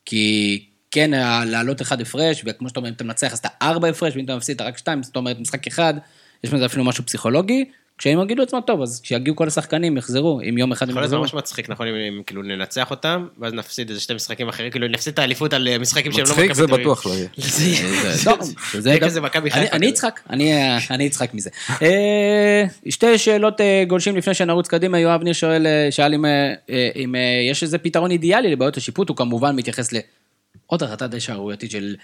כי 0.06 0.66
כן, 0.92 1.12
לעלות 1.46 1.82
אחד 1.82 2.02
הפרש, 2.02 2.44
וכמו 2.46 2.70
שאתה 2.70 2.80
אומר, 2.80 2.90
אם 2.90 2.94
אתה 2.94 3.04
מנצח 3.04 3.34
אז 3.34 3.38
אתה 3.38 3.50
ארבע 3.62 3.88
הפרש, 3.88 4.16
ואם 4.16 4.26
אתה 4.26 4.36
מפסיד 4.36 4.56
אתה 4.56 4.66
רק 4.66 4.78
שתיים, 4.78 5.04
זאת 5.04 5.16
אומרת 5.16 5.40
משחק 5.40 5.68
אחד, 5.68 5.94
יש 6.44 6.50
בזה 6.50 6.66
אפילו 6.66 6.84
משהו 6.84 7.06
פסיכולוגי, 7.06 7.66
כשהם 7.98 8.22
יגידו 8.22 8.42
לעצמם, 8.42 8.60
טוב, 8.68 8.82
אז 8.82 9.02
כשיגיעו 9.04 9.36
כל 9.36 9.48
השחקנים 9.48 9.98
יחזרו, 9.98 10.42
אם 10.50 10.58
יום 10.58 10.72
אחד 10.72 10.86
הם 10.86 10.90
יכול 10.90 11.02
להיות 11.02 11.08
יחזרו. 11.10 11.22
ממש 11.22 11.34
מצחיק, 11.34 11.70
נכון, 11.70 11.88
אם- 11.88 11.96
אם 11.96 12.22
כאילו 12.28 12.44
ננצח 12.44 12.92
אותם, 12.92 13.28
ואז 13.40 13.54
נפסיד 13.54 13.90
איזה 13.90 14.02
שתי 14.02 14.14
משחקים 14.14 14.50
אחרים, 14.50 14.72
כאילו 14.72 14.88
נפסיד 14.88 15.14
את 15.14 15.20
האליפות 15.20 15.54
על 15.54 15.68
אה, 15.68 15.78
משחקים 15.80 16.12
שהם 16.12 16.22
לא 16.26 16.32
מכבי 16.32 16.48
מצחיק 16.48 16.54
זה. 16.54 16.68
בטוח 16.68 17.06
לא 17.06 17.12
יהיה. 17.12 17.28
זה 17.38 18.32
זה- 18.82 18.92
זה 19.02 19.10
זה 19.10 19.22
מכבי 19.22 19.50
אני- 19.52 19.62
חיפה 19.62 19.76
אני. 19.76 19.90
אצחק, 19.90 20.20
אני 20.30 20.54
אני 20.92 21.08
אצחק 21.08 21.34
מזה. 21.34 21.50
אה, 21.82 22.64
שתי 22.90 23.18
שאלות 23.18 23.62
אה, 23.62 23.84
גולשים 23.88 24.16
לפני 24.18 24.34
שנרוץ 24.34 24.68
קדימה, 24.68 25.00
יואב 25.00 25.24
ניר 25.24 25.34
שואל, 25.34 25.68
אה, 25.68 25.88
שאל 25.92 26.14
אם 26.14 26.26
אה, 26.26 26.32
אה, 26.70 26.90
אם, 26.96 27.16
אה, 27.16 27.22
יש 27.52 27.64
איזה 27.64 27.78
פתרון 27.78 28.12
אידיאלי 28.12 28.52
לבעיות 28.52 28.78
השיפוט, 28.78 29.10
הוא 29.10 29.18
כמובן 29.18 29.56
מתייחס 29.56 29.90
לעוד 29.92 30.84
החלטה 30.84 31.08
די 31.08 31.20
שערורייתית 31.20 31.72
של 31.72 31.96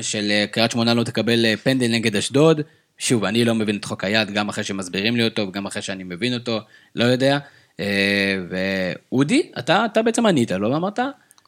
של, 0.00 0.30
אה, 0.30 0.44
קריית 0.50 0.70
שמונה 0.70 0.94
לא 0.94 1.04
תקבל 1.04 1.44
אה, 1.46 1.54
פנדל 1.62 1.88
נגד 1.88 2.16
אשדוד. 2.16 2.60
שוב, 2.98 3.24
אני 3.24 3.44
לא 3.44 3.54
מבין 3.54 3.76
את 3.76 3.84
חוק 3.84 4.04
היד, 4.04 4.30
גם 4.30 4.48
אחרי 4.48 4.64
שמסבירים 4.64 5.16
לי 5.16 5.24
אותו 5.24 5.42
וגם 5.48 5.66
אחרי 5.66 5.82
שאני 5.82 6.04
מבין 6.04 6.34
אותו, 6.34 6.60
לא 6.94 7.04
יודע. 7.04 7.38
אה, 7.80 8.36
ואודי, 8.50 9.50
אתה 9.58 9.84
אתה 9.84 10.02
בעצם 10.02 10.26
ענית 10.26 10.50
לו 10.50 10.70
ואמרת 10.70 10.98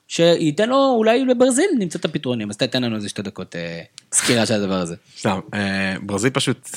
שייתן 0.08 0.68
לו, 0.68 0.94
אולי 0.96 1.24
לברזיל 1.24 1.70
נמצא 1.78 1.98
את 1.98 2.04
הפתרונים, 2.04 2.50
אז 2.50 2.56
תתן 2.56 2.82
לנו 2.82 2.96
איזה 2.96 3.08
שתי 3.08 3.22
דקות 3.22 3.56
אה, 3.56 3.80
סקירה 4.12 4.46
של 4.46 4.54
הדבר 4.54 4.74
הזה. 4.80 4.96
סתם, 5.18 5.40
אה, 5.54 5.94
ברזיל 6.02 6.30
פשוט, 6.30 6.68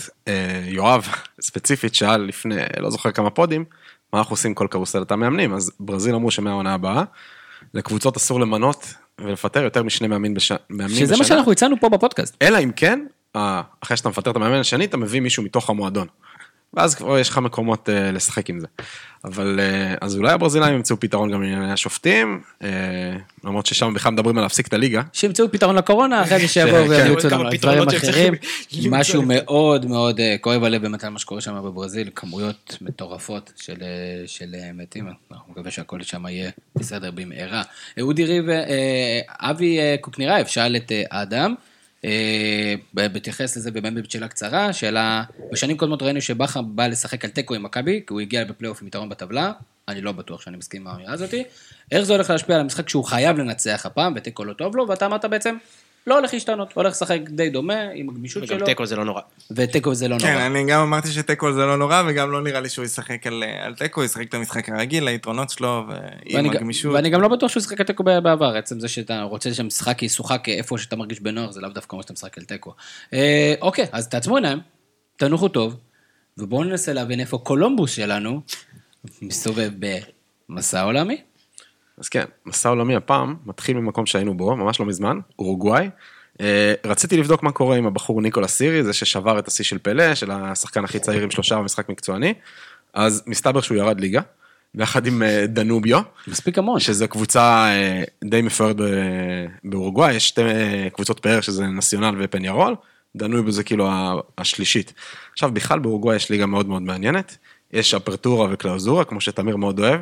יואב 0.65 1.07
ספציפית 1.41 1.95
שאל 1.95 2.22
לפני, 2.22 2.56
לא 2.80 2.89
זוכר 2.89 3.11
כמה 3.11 3.30
פודים, 3.30 3.65
מה 4.14 4.19
אנחנו 4.19 4.34
עושים 4.34 4.53
כל 4.53 4.68
קרוסלת 4.72 5.11
המאמנים, 5.11 5.53
אז 5.53 5.72
ברזיל 5.80 6.15
אמרו 6.15 6.31
שמהעונה 6.31 6.73
הבאה, 6.73 7.03
לקבוצות 7.73 8.18
אסור 8.18 8.39
למנות 8.39 8.93
ולפטר 9.19 9.64
יותר 9.64 9.84
משני 9.84 10.07
מאמנים 10.07 10.34
בש- 10.34 10.52
מאמנים 10.69 10.98
שזה 10.98 11.18
מה 11.18 11.23
שאנחנו 11.23 11.52
הצענו 11.52 11.76
פה 11.80 11.89
בפודקאסט. 11.89 12.35
אלא 12.41 12.57
אם 12.64 12.72
כן, 12.76 13.06
אחרי 13.33 13.97
שאתה 13.97 14.09
מפטר 14.09 14.31
את 14.31 14.35
המאמן 14.35 14.59
השני, 14.59 14.85
אתה 14.85 14.97
מביא 14.97 15.21
מישהו 15.21 15.43
מתוך 15.43 15.69
המועדון. 15.69 16.07
ואז 16.73 16.95
כבר 16.95 17.19
יש 17.19 17.29
לך 17.29 17.37
מקומות 17.37 17.89
אה, 17.89 18.11
לשחק 18.11 18.49
עם 18.49 18.59
זה. 18.59 18.67
אבל 19.25 19.59
אה, 19.59 19.95
אז 20.01 20.15
אולי 20.15 20.31
הברזילאים 20.31 20.73
ימצאו 20.73 20.99
פתרון 20.99 21.31
גם 21.31 21.41
לענייני 21.41 21.71
השופטים, 21.71 22.41
אה, 22.63 22.69
למרות 23.43 23.65
ששם 23.65 23.93
בכלל 23.93 24.11
מדברים 24.11 24.37
על 24.37 24.43
להפסיק 24.43 24.67
את 24.67 24.73
הליגה. 24.73 25.01
שימצאו 25.13 25.51
פתרון 25.51 25.75
לקורונה, 25.75 26.23
אחרי 26.23 26.39
זה 26.39 26.47
שיבואו 26.47 26.83
כן. 26.85 26.89
וימליצו 26.89 27.29
כמה 27.29 27.43
לנו 27.43 27.51
דברים 27.57 27.87
אחרים. 27.87 28.33
משהו. 28.91 29.23
מאוד 29.25 29.85
מאוד 29.85 30.19
אה, 30.19 30.35
כואב 30.41 30.63
הלב 30.63 30.81
באמת 30.81 31.03
על 31.03 31.09
מה 31.09 31.19
שקורה 31.19 31.41
שם 31.41 31.55
בברזיל, 31.63 32.09
כמויות 32.15 32.77
מטורפות 32.81 33.51
של, 33.55 33.77
אה, 33.81 34.27
של 34.27 34.55
אה, 34.55 34.69
מתים, 34.73 35.07
אנחנו 35.31 35.51
מקווה 35.51 35.71
שהכל 35.71 36.01
שם 36.03 36.25
יהיה 36.27 36.51
בסדר 36.75 37.11
במהרה. 37.11 37.61
אודי 38.01 38.25
ריב, 38.25 38.49
אה, 38.49 39.19
אבי 39.39 39.79
אה, 39.79 39.95
קוקנירייב 40.01 40.47
שאל 40.47 40.75
את 40.75 40.91
אה, 40.91 41.03
אדם, 41.09 41.51
אה, 41.51 41.70
בהתייחס 42.94 43.57
לזה 43.57 43.72
באמת 43.72 43.94
בשאלה 43.94 44.28
קצרה, 44.28 44.73
שאלה, 44.73 45.23
בשנים 45.52 45.78
קודמות 45.78 46.02
ראינו 46.02 46.22
שבכר 46.22 46.61
בא 46.61 46.88
לשחק 46.88 47.26
על 47.26 47.32
תיקו 47.32 47.56
עם 47.56 47.64
מכבי, 47.64 48.02
כי 48.07 48.14
הוא 48.14 48.22
הגיע 48.22 48.44
בפלייאוף 48.44 48.82
עם 48.82 48.88
יתרון 48.88 49.10
בטבלה, 49.10 49.52
אני 49.88 50.02
לא 50.02 50.11
בטוח 50.11 50.41
שאני 50.41 50.57
מסכים 50.57 50.82
עם 50.82 50.88
האמירה 50.88 51.14
הזאתי. 51.14 51.44
איך 51.91 52.02
זה 52.02 52.14
הולך 52.14 52.30
להשפיע 52.30 52.56
על 52.56 52.61
המשחק 52.61 52.90
שהוא 52.90 53.03
חייב 53.03 53.38
לנצח 53.38 53.86
הפעם, 53.86 54.14
ותיקו 54.15 54.45
לא 54.45 54.53
טוב 54.53 54.76
לו, 54.76 54.88
ואתה 54.88 55.06
אמרת 55.06 55.26
בעצם, 55.26 55.56
לא 56.07 56.18
הולך 56.18 56.34
להשתנות, 56.34 56.73
הולך 56.73 56.91
לשחק 56.91 57.19
די 57.30 57.49
דומה, 57.49 57.82
עם 57.94 58.10
הגמישות 58.10 58.44
וגם 58.44 58.57
שלו, 58.57 58.65
תיקו 58.65 58.86
זה 58.86 58.95
לא 58.95 59.06
נורא. 59.06 59.22
ותיקו 59.52 59.95
זה 59.95 60.07
לא 60.07 60.18
כן, 60.19 60.34
נורא. 60.34 60.45
אני 60.45 60.65
גם 60.65 60.82
אמרתי 60.82 61.07
שתיקו 61.11 61.53
זה 61.53 61.60
לא 61.60 61.78
נורא, 61.78 62.03
וגם 62.07 62.32
לא 62.32 62.41
נראה 62.41 62.60
לי 62.60 62.69
שהוא 62.69 62.86
ישחק 62.86 63.28
על 63.28 63.44
על 63.61 63.76
תיקו, 63.76 64.03
ישחק 64.03 64.28
את 64.30 64.34
המשחק 64.34 64.69
הרגיל, 64.69 65.07
היתרונות 65.07 65.49
שלו, 65.49 65.86
ועם 65.88 66.36
ואני, 66.36 66.49
הגמישות. 66.49 66.94
ואני 66.94 67.10
גם 67.10 67.22
לא 67.22 67.28
בטוח 67.28 67.52
שהוא 67.52 67.64
שיחק 67.64 67.80
על 67.80 67.86
תיקו 67.86 68.03
בעבר, 68.03 68.56
עצם 68.56 68.80
זה 68.80 68.88
שאתה 68.88 69.22
רוצה 69.22 69.53
שהמשחק 69.53 70.03
ישוחק 70.03 70.49
איפה 70.49 70.78
שאתה 70.78 70.95
מרגיש 70.95 71.19
בנוח, 71.19 71.52
זה 71.52 71.61
לאו 71.61 71.69
דווקא 71.69 71.91
אומר 71.94 72.02
שאתה 72.02 72.14
משחק 72.14 72.38
על 72.38 72.44
תיקו. 72.44 72.73
אה, 73.14 73.53
אוקיי, 73.61 73.86
אז 73.91 74.10
תעצמו 74.10 74.36
עיניים, 74.36 74.60
תנוחו 75.18 75.48
טוב, 75.48 75.76
ובואו 76.38 76.64
ננסה 76.64 76.94
להבין 76.94 77.19
איפה 77.19 77.38
קולומבוס 77.38 77.91
שלנו 77.91 78.41
מסתובב 79.22 79.72
במסע 80.49 80.82
עולמי. 80.82 81.22
אז 82.02 82.10
כן, 82.10 82.26
מסע 82.45 82.69
עולמי 82.69 82.95
הפעם 82.95 83.36
מתחיל 83.45 83.78
ממקום 83.78 84.06
שהיינו 84.06 84.38
בו, 84.38 84.56
ממש 84.56 84.80
לא 84.80 84.86
מזמן, 84.86 85.19
אורוגוואי. 85.40 85.90
אה, 86.41 86.73
רציתי 86.86 87.18
לבדוק 87.18 87.44
מה 87.44 87.52
קורה 87.52 87.78
עם 87.78 87.86
הבחור 87.86 88.22
ניקולה 88.22 88.48
סירי, 88.48 88.84
זה 88.84 88.94
ששבר 88.94 89.40
את 89.40 89.48
השיא 89.48 89.64
של 89.64 89.78
פלא, 89.78 90.15
של 90.15 90.32
השחקן 90.32 90.84
הכי 90.84 90.99
צעיר 90.99 91.23
עם 91.23 91.32
שלושה 91.32 91.56
במשחק 91.56 91.90
מקצועני, 91.90 92.34
אז 92.94 93.23
מסתבר 93.28 93.61
שהוא 93.61 93.78
ירד 93.78 93.99
ליגה, 93.99 94.22
ביחד 94.76 95.07
עם 95.07 95.23
אה, 95.23 95.45
דנוביו, 95.48 96.02
מספיק 96.28 96.57
המון. 96.57 96.80
שזו 96.80 97.07
קבוצה 97.07 97.65
אה, 97.69 98.03
די 98.23 98.41
מפוארת 98.41 98.76
באורוגוואי, 99.64 100.14
יש 100.14 100.28
שתי 100.28 100.41
קבוצות 100.94 101.19
פאר 101.19 101.41
שזה 101.41 101.68
נציונל 101.68 102.15
ופניארול, 102.19 102.76
דנוביו 103.15 103.52
זה 103.52 103.64
כאילו 103.64 103.90
השלישית. 104.38 104.94
עכשיו 105.34 105.52
בכלל 105.52 105.80
באורוגוואי 105.80 106.15
יש 106.15 106.30
ליגה 106.30 106.45
מאוד 106.45 106.68
מאוד 106.68 106.82
מעניינת, 106.82 107.38
יש 107.73 107.94
אפרטורה 107.94 108.48
וקלאוזורה, 108.52 109.06
כמו 109.06 109.22
שתמיר 109.22 109.56
מאוד 109.56 109.80
אוהב, 109.80 110.02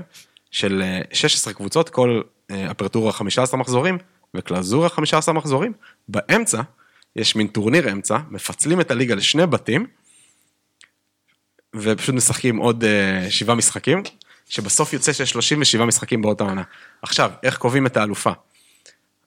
של 0.51 0.81
אה, 0.81 1.01
16 1.13 1.53
קבוצות, 1.53 1.89
כל 1.89 2.21
אה, 2.51 2.71
אפרטורה 2.71 3.11
15 3.11 3.59
מחזורים, 3.59 3.97
וקלאוזורה 4.33 4.89
15 4.89 5.33
מחזורים, 5.33 5.73
באמצע 6.07 6.61
יש 7.15 7.35
מין 7.35 7.47
טורניר 7.47 7.91
אמצע, 7.91 8.17
מפצלים 8.29 8.81
את 8.81 8.91
הליגה 8.91 9.15
לשני 9.15 9.47
בתים, 9.47 9.87
ופשוט 11.75 12.15
משחקים 12.15 12.57
עוד 12.57 12.83
uh, 12.83 13.29
שבעה 13.31 13.55
משחקים, 13.55 14.03
שבסוף 14.49 14.93
יוצא 14.93 15.13
שיש 15.13 15.29
37 15.29 15.85
משחקים 15.85 16.21
באותה 16.21 16.43
עונה. 16.43 16.63
עכשיו, 17.01 17.31
איך 17.43 17.57
קובעים 17.57 17.85
את 17.85 17.97
האלופה? 17.97 18.31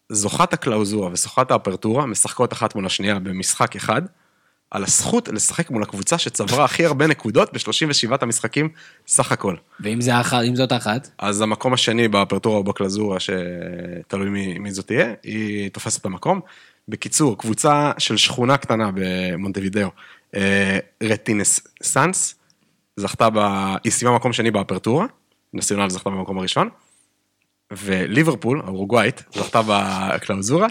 זוכת 0.08 0.52
הקלאוזורה 0.52 1.10
וזוכת 1.12 1.50
האפרטורה 1.50 2.06
משחקות 2.06 2.52
אחת 2.52 2.74
מול 2.74 2.86
השנייה 2.86 3.18
במשחק 3.18 3.76
אחד, 3.76 4.02
על 4.72 4.84
הזכות 4.84 5.28
לשחק 5.28 5.70
מול 5.70 5.82
הקבוצה 5.82 6.18
שצברה 6.18 6.64
הכי 6.64 6.86
הרבה 6.86 7.06
נקודות 7.06 7.52
ב-37 7.52 8.16
המשחקים 8.20 8.68
סך 9.06 9.32
הכל. 9.32 9.56
ואם 9.80 10.00
זה 10.00 10.14
האחת, 10.14 10.42
אם 10.48 10.56
זאת 10.56 10.72
האחת, 10.72 11.10
אז 11.18 11.40
המקום 11.40 11.72
השני 11.72 12.08
באפרטורה 12.08 12.56
או 12.56 12.64
בקלזורה, 12.64 13.18
שתלוי 13.20 14.28
מי, 14.28 14.58
מי 14.58 14.72
זאת 14.72 14.86
תהיה, 14.86 15.12
היא 15.22 15.68
תופסת 15.68 16.00
את 16.00 16.06
המקום. 16.06 16.40
בקיצור, 16.88 17.38
קבוצה 17.38 17.92
של 17.98 18.16
שכונה 18.16 18.56
קטנה 18.56 18.90
במונטווידאו, 18.94 19.88
אה, 20.34 20.78
רטינס 21.02 21.60
סאנס, 21.82 22.34
זכתה 22.96 23.30
ב... 23.30 23.38
היא 23.84 23.92
סיימה 23.92 24.16
מקום 24.16 24.32
שני 24.32 24.50
באפרטורה, 24.50 25.06
נציונל 25.54 25.90
זכתה 25.90 26.10
במקום 26.10 26.38
הראשון, 26.38 26.68
וליברפול, 27.72 28.62
האורוגוואית, 28.64 29.22
זכתה 29.34 29.60
בקלאוזורה, 29.66 30.68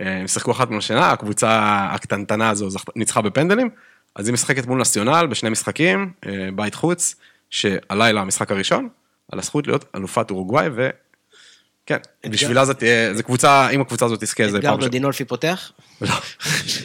הם 0.00 0.28
שיחקו 0.28 0.50
אחת 0.50 0.70
מול 0.70 0.78
השנה, 0.78 1.10
הקבוצה 1.10 1.78
הקטנטנה 1.90 2.50
הזו 2.50 2.68
ניצחה 2.96 3.22
בפנדלים, 3.22 3.70
אז 4.16 4.26
היא 4.26 4.32
משחקת 4.32 4.66
מול 4.66 4.80
נציונל 4.80 5.26
בשני 5.30 5.50
משחקים, 5.50 6.12
אה, 6.26 6.48
בית 6.54 6.74
חוץ, 6.74 7.14
שהלילה 7.50 8.20
המשחק 8.20 8.50
הראשון, 8.50 8.88
על 9.32 9.38
הזכות 9.38 9.66
להיות 9.66 9.84
אלופת 9.94 10.30
אורוגוואי, 10.30 10.68
וכן, 10.74 11.98
בשבילה 12.26 12.64
זה 12.64 12.74
תהיה, 12.74 13.14
זה 13.14 13.22
קבוצה, 13.22 13.70
אם 13.70 13.80
הקבוצה 13.80 14.04
הזאת 14.04 14.20
תזכה, 14.20 14.48
זה 14.48 14.62
פעם 14.62 14.80
ש... 14.80 14.84
דודינולפי 14.84 15.24
פותח? 15.24 15.72
לא, 16.00 16.08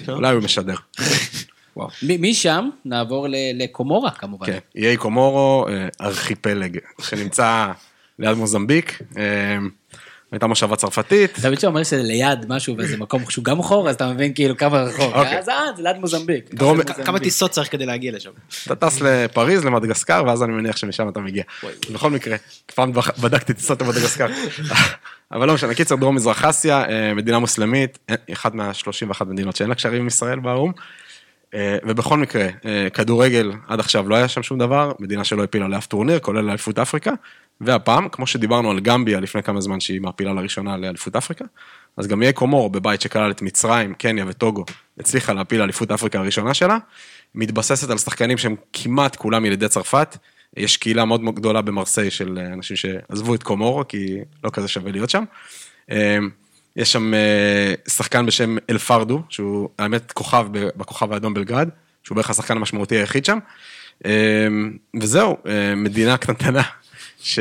אולי 0.08 0.34
הוא 0.34 0.44
משדר. 0.44 0.76
וואו. 1.78 1.90
משם 2.20 2.70
נעבור 2.86 3.28
לקומורה 3.54 4.12
כמובן. 4.12 4.46
כן, 4.46 4.60
איי 4.76 4.98
קומורו, 4.98 5.68
אה, 5.68 5.88
ארכיפלג, 6.02 6.80
שנמצא 7.02 7.72
ליד 8.20 8.38
מוזמביק. 8.38 9.00
הייתה 10.36 10.48
מושבה 10.48 10.76
צרפתית. 10.76 11.40
תמיד 11.42 11.60
שאומר 11.60 11.84
שזה 11.84 12.04
ליד 12.04 12.46
משהו 12.50 12.78
ואיזה 12.78 12.98
מקום 12.98 13.24
שהוא 13.30 13.46
גם 13.46 13.62
חור, 13.62 13.90
אז 13.90 13.96
אתה 13.96 14.08
מבין 14.08 14.34
כאילו 14.34 14.58
כמה 14.58 14.82
רחוק. 14.82 15.14
אוקיי. 15.14 15.40
אז 15.40 15.50
אה, 15.50 15.56
זה 15.78 15.84
ליד 15.84 15.98
מוזמביק. 15.98 16.50
כמה. 17.06 17.20
טיסות 17.20 17.52
צריך 17.52 17.72
כדי 17.72 17.86
להגיע 17.86 18.12
לשם? 18.12 18.30
אתה 18.66 18.76
טס 18.76 19.02
לפריז, 19.02 19.66
למדגסקר, 19.66 20.24
ואז 20.28 20.44
אני 20.44 20.54
מניח 20.54 20.78
שמשם 20.78 21.10
אתה 21.10 21.20
מגיע. 21.20 21.44
בכל 21.94 22.12
מקרה, 22.12 22.38
פעם 22.76 22.92
בדקתי 23.22 23.54
טיסות 23.54 23.82
למדגסקר. 23.82 24.28
אבל 25.32 25.48
לא 25.48 25.54
משנה, 25.54 25.74
קיצר, 25.74 25.96
דרום 25.96 26.16
מזרח 26.16 26.46
אסיה, 26.46 26.86
אה, 26.90 27.14
מדינה 27.14 27.40
מוסלמית, 27.40 28.00
אה, 28.10 28.16
אחת 28.34 28.54
מה-31 28.54 29.24
מדינות 29.26 29.56
שאין 29.56 29.70
לה 29.70 29.76
קשרים 29.76 30.02
עם 30.02 30.08
ישראל 30.08 30.40
באו"ם. 30.40 30.72
אה, 31.54 31.78
ובכל 31.84 32.18
מקרה, 32.18 32.48
כדורגל, 32.94 33.52
עד 33.68 33.80
עכשיו 33.80 34.10
לא 34.10 34.16
היה 34.16 34.28
שם 34.28 34.44
שום 34.44 34.60
דבר, 34.60 34.92
מדינה 35.00 35.24
שלא 35.24 35.44
הפילה 35.44 35.68
לאף 35.68 35.86
טורניר, 35.86 36.20
כולל 36.20 36.50
אליפות 36.50 36.80
אפריקה. 36.80 37.12
והפעם, 37.62 38.10
כמו 38.10 38.28
שדיברנו 38.28 38.72
על 38.72 38.80
גמביה 38.80 39.20
לפני 39.20 39.44
כמה 39.44 39.62
זמן 39.62 39.80
שהיא 39.80 40.02
מעפילה 40.02 40.34
לראשונה 40.34 40.78
לאליפות 40.78 41.16
אפריקה, 41.16 41.46
אז 41.98 42.08
גם 42.08 42.22
יהיה 42.22 42.34
קומור 42.34 42.70
בבית 42.70 43.02
שכלל 43.02 43.32
את 43.32 43.42
מצרים, 43.42 43.94
קניה 43.94 44.26
וטוגו, 44.28 44.66
הצליחה 45.00 45.34
להפיל 45.34 45.60
לאליפות 45.60 45.92
אפריקה 45.92 46.20
הראשונה 46.20 46.54
שלה, 46.54 46.78
מתבססת 47.36 47.90
על 47.90 47.98
שחקנים 47.98 48.38
שהם 48.38 48.56
כמעט 48.74 49.16
כולם 49.16 49.46
ילידי 49.46 49.68
צרפת, 49.68 50.18
יש 50.58 50.78
קהילה 50.78 51.06
מאוד 51.06 51.22
מאוד 51.22 51.36
גדולה 51.36 51.62
במרסיי 51.62 52.12
של 52.12 52.38
אה, 52.38 52.54
אנשים 52.54 52.78
שעזבו 52.78 53.36
את 53.36 53.44
קומורו, 53.44 53.84
כי 53.88 54.18
לא 54.44 54.50
כזה 54.50 54.68
שווה 54.68 54.92
להיות 54.92 55.10
שם. 55.10 55.24
אה, 55.92 56.18
יש 56.76 56.92
שם 56.92 57.14
אה, 57.14 57.74
שחקן 57.88 58.26
בשם 58.26 58.58
אל 58.70 58.78
פרדו, 58.78 59.22
שהוא 59.30 59.70
האמת 59.80 60.12
כוכב 60.12 60.48
בכוכב 60.52 61.14
האדום 61.14 61.34
בלגרד, 61.34 61.70
שהוא 62.04 62.16
בערך 62.16 62.30
השחקן 62.30 62.58
המשמעותי 62.58 62.96
היחיד 62.96 63.26
שם. 63.26 63.40
וזהו, 65.02 65.38
מדינה 65.76 66.18
קטנטנה, 66.18 66.62
ש... 67.26 67.40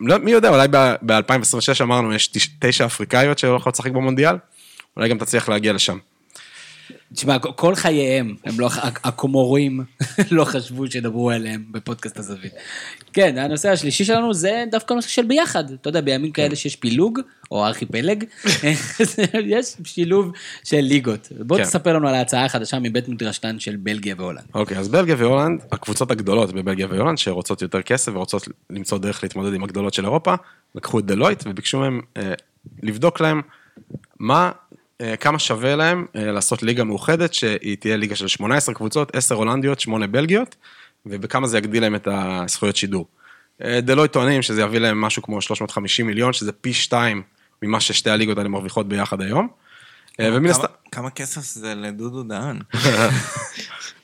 לא, 0.00 0.18
מי 0.18 0.30
יודע, 0.30 0.48
אולי 0.48 0.68
ב-2026 1.06 1.22
אמרנו, 1.82 2.12
יש 2.14 2.26
תש- 2.28 2.48
תשע 2.58 2.86
אפריקאיות 2.86 3.38
שהולכות 3.38 3.74
לשחק 3.74 3.90
במונדיאל, 3.90 4.36
אולי 4.96 5.08
גם 5.08 5.18
תצליח 5.18 5.48
להגיע 5.48 5.72
לשם. 5.72 5.98
תשמע, 7.16 7.38
כל 7.38 7.74
חייהם, 7.74 8.34
הם 8.44 8.60
לא, 8.60 8.68
הקומורים 9.04 9.84
לא 10.30 10.44
חשבו 10.44 10.90
שידברו 10.90 11.30
עליהם 11.30 11.64
בפודקאסט 11.70 12.18
הזווית. 12.18 12.52
כן, 13.12 13.38
הנושא 13.38 13.70
השלישי 13.70 14.04
שלנו 14.04 14.34
זה 14.34 14.64
דווקא 14.70 14.94
נושא 14.94 15.08
של 15.08 15.24
ביחד. 15.24 15.70
אתה 15.70 15.88
יודע, 15.88 16.00
בימים 16.00 16.32
כאלה 16.32 16.56
שיש 16.56 16.76
פילוג, 16.76 17.20
או 17.50 17.66
ארכיפלג, 17.66 18.24
יש 19.54 19.76
שילוב 19.84 20.32
של 20.64 20.80
ליגות. 20.80 21.28
בוא 21.40 21.56
כן. 21.56 21.62
תספר 21.62 21.92
לנו 21.92 22.08
על 22.08 22.14
ההצעה 22.14 22.44
החדשה 22.44 22.78
מבית 22.78 23.08
מדרשתן 23.08 23.60
של 23.60 23.76
בלגיה 23.76 24.14
והולנד. 24.18 24.44
אוקיי, 24.54 24.78
אז 24.78 24.88
בלגיה 24.88 25.16
והולנד, 25.18 25.60
הקבוצות 25.72 26.10
הגדולות 26.10 26.52
בבלגיה 26.52 26.86
והולנד, 26.90 27.18
שרוצות 27.18 27.62
יותר 27.62 27.82
כסף 27.82 28.12
ורוצות 28.14 28.48
למצוא 28.70 28.98
דרך 28.98 29.22
להתמודד 29.22 29.54
עם 29.54 29.64
הגדולות 29.64 29.94
של 29.94 30.04
אירופה, 30.04 30.34
לקחו 30.74 30.98
את 30.98 31.06
דלויט 31.06 31.42
וביקשו 31.46 31.78
מהם 31.78 32.00
אה, 32.16 32.32
לבדוק 32.82 33.20
להם 33.20 33.42
מה, 34.18 34.52
כמה 35.20 35.38
שווה 35.38 35.76
להם 35.76 36.06
אה, 36.16 36.32
לעשות 36.32 36.62
ליגה 36.62 36.84
מאוחדת, 36.84 37.34
שהיא 37.34 37.76
תהיה 37.76 37.96
ליגה 37.96 38.16
של 38.16 38.28
18 38.28 38.74
קבוצות, 38.74 39.16
10 39.16 39.34
הולנדיות, 39.34 39.80
8 39.80 40.06
בלגיות, 40.06 40.56
ובכמה 41.06 41.46
זה 41.46 41.58
יגדיל 41.58 41.82
להם 41.82 41.94
את 41.94 42.08
הזכויות 42.10 42.76
שידור. 42.76 43.06
אה, 43.64 43.80
דלויט 43.80 44.12
טוענים 44.12 44.42
שזה 44.42 44.62
יביא 44.62 44.78
להם 44.78 45.00
משהו 45.00 45.22
כמו 45.22 45.40
350 45.42 46.06
מיליון, 46.06 46.32
שזה 46.32 46.52
פי 46.52 46.72
שתיים 46.72 47.22
ממה 47.62 47.80
ששתי 47.80 48.10
הליגות 48.10 48.38
האלה 48.38 48.48
מרוויחות 48.48 48.88
ביחד 48.88 49.20
היום. 49.20 49.48
אה, 50.20 50.28
ומן 50.32 50.38
כמה- 50.40 50.50
הסתם... 50.50 50.66
כמה 50.92 51.10
כסף 51.10 51.40
זה 51.40 51.74
לדודו 51.74 52.22
דהן? 52.22 52.58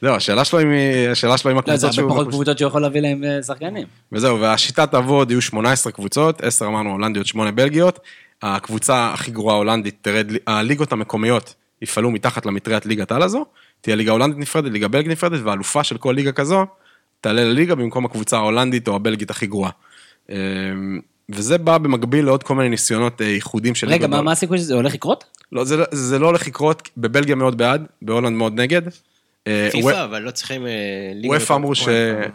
זהו, 0.02 0.14
השאלה 0.16 0.44
שלו 0.44 0.59
עם 0.59 0.69
השאלה 1.12 1.39
שלו 1.39 1.51
עם 1.51 1.56
לא, 1.56 1.77
זה 1.77 1.86
הקבוצות 1.86 1.98
הרבה 1.98 2.14
פחות 2.14 2.28
קבוצות 2.28 2.59
שיכול 2.59 2.82
להביא 2.82 3.01
להם 3.01 3.24
אה, 3.24 3.43
שחקנים. 3.43 3.86
וזהו, 4.12 4.40
והשיטה 4.40 4.86
תעבוד, 4.86 5.31
יהיו 5.31 5.43
18 5.43 5.93
קבוצות, 5.93 6.40
10 6.44 6.66
אמרנו 6.66 6.90
הולנדיות, 6.90 7.27
8 7.27 7.51
בלגיות. 7.51 7.98
הקבוצה 8.43 9.12
הכי 9.12 9.31
גרועה 9.31 9.55
ההולנדית 9.55 9.97
תרד, 10.02 10.27
הליגות 10.47 10.93
המקומיות 10.93 11.55
יפעלו 11.82 12.10
מתחת 12.10 12.47
למטריית 12.47 12.86
ליגת 12.86 13.12
על 13.12 13.23
הזו, 13.23 13.44
תהיה 13.81 13.97
ליגה 13.97 14.12
הולנדית 14.12 14.39
נפרדת, 14.39 14.73
ליגה 14.73 14.89
בלגית 14.89 15.10
נפרדת, 15.12 15.40
והאלופה 15.44 15.85
של 15.85 15.98
כל 15.98 16.12
ליגה 16.12 16.32
כזו 16.32 16.66
תעלה 17.20 17.44
לליגה 17.44 17.74
במקום 17.74 18.05
הקבוצה 18.05 18.36
ההולנדית 18.36 18.89
או 18.89 18.97
הבלגית 18.97 19.31
הכי 19.31 19.47
גרועה. 19.47 19.70
אמ, 20.31 21.01
וזה 21.28 21.59
בא 21.59 21.78
במקביל 21.78 22.24
לעוד 22.24 22.43
כל 22.43 22.55
מיני 22.55 22.69
ניסיונות 22.69 23.20
אה, 23.23 23.27
איחודים 23.27 23.74
של 23.74 23.89
רגע. 23.89 24.06
מה 24.06 24.32
הסיכוי 24.32 24.59
שזה 24.59 24.74
הולך 24.74 24.94
לקרות? 24.94 25.24
לא, 25.52 25.64
זה, 25.64 25.77
לא- 25.77 25.85
זה 25.90 26.19
לא 26.19 26.27
הולך 26.27 26.47
לקרות, 26.47 26.89
בבלגיה 26.97 27.35
מאוד 27.35 27.59
בעד, 27.59 27.86
בהולנד 28.02 28.36
מאוד 28.36 28.60
נגד. 28.60 28.82
אה, 29.47 29.69
פיפא, 29.73 30.05
אבל 30.05 30.23
לא 30.23 30.31
צריכים... 30.31 30.66
אה, 30.66 30.73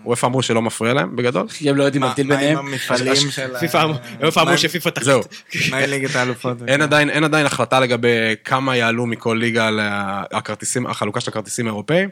וופא 0.06 0.26
אמרו 0.28 0.42
שלא 0.44 0.62
מפריע 0.62 0.94
להם 0.94 1.16
בגדול. 1.16 1.48
הם 1.66 1.76
לא 1.76 1.84
יודעים 1.84 2.02
מה 2.02 2.08
להבדיל 2.08 2.28
מה 2.28 2.34
עם 2.34 2.40
ביניהם. 2.40 2.58
המפעלים 2.58 3.16
של... 3.32 3.56
ה- 3.56 3.84
אמרו- 3.84 3.98
וופא 4.24 4.40
אמרו 4.40 4.52
מה- 4.52 4.58
שפיפא 4.58 4.90
תחת. 4.90 5.06
זהו. 5.06 5.22
מה 5.72 5.78
עם 5.78 5.90
ליגת 5.90 6.16
האלופות? 6.16 6.58
אין 6.68 6.82
עדיין, 7.24 7.46
החלטה 7.46 7.80
לגבי 7.80 8.08
כמה 8.44 8.76
יעלו 8.78 9.06
מכל 9.06 9.38
ליגה 9.42 9.70
הכרטיסים, 10.32 10.88
החלוקה 10.88 11.20
של 11.22 11.32
הכרטיסים 11.32 11.66
האירופאים, 11.68 12.10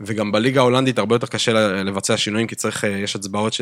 וגם 0.00 0.32
בליגה 0.32 0.60
ההולנדית 0.60 0.98
הרבה 0.98 1.14
יותר 1.14 1.26
קשה 1.26 1.52
לבצע 1.84 2.16
שינויים, 2.16 2.46
כי 2.46 2.54
צריך, 2.54 2.84
אה, 2.84 2.90
יש 2.90 3.16
הצבעות 3.16 3.52
ש... 3.52 3.60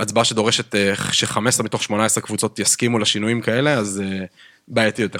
הצבעה 0.00 0.24
שדורשת 0.24 0.74
אה, 0.74 0.92
ש-15 1.12 1.36
מתוך 1.62 1.82
18 1.82 2.22
קבוצות 2.24 2.58
יסכימו 2.58 2.98
לשינויים 2.98 3.40
כאלה, 3.40 3.72
אז 3.74 4.02
בעייתי 4.68 5.02
יותר, 5.02 5.18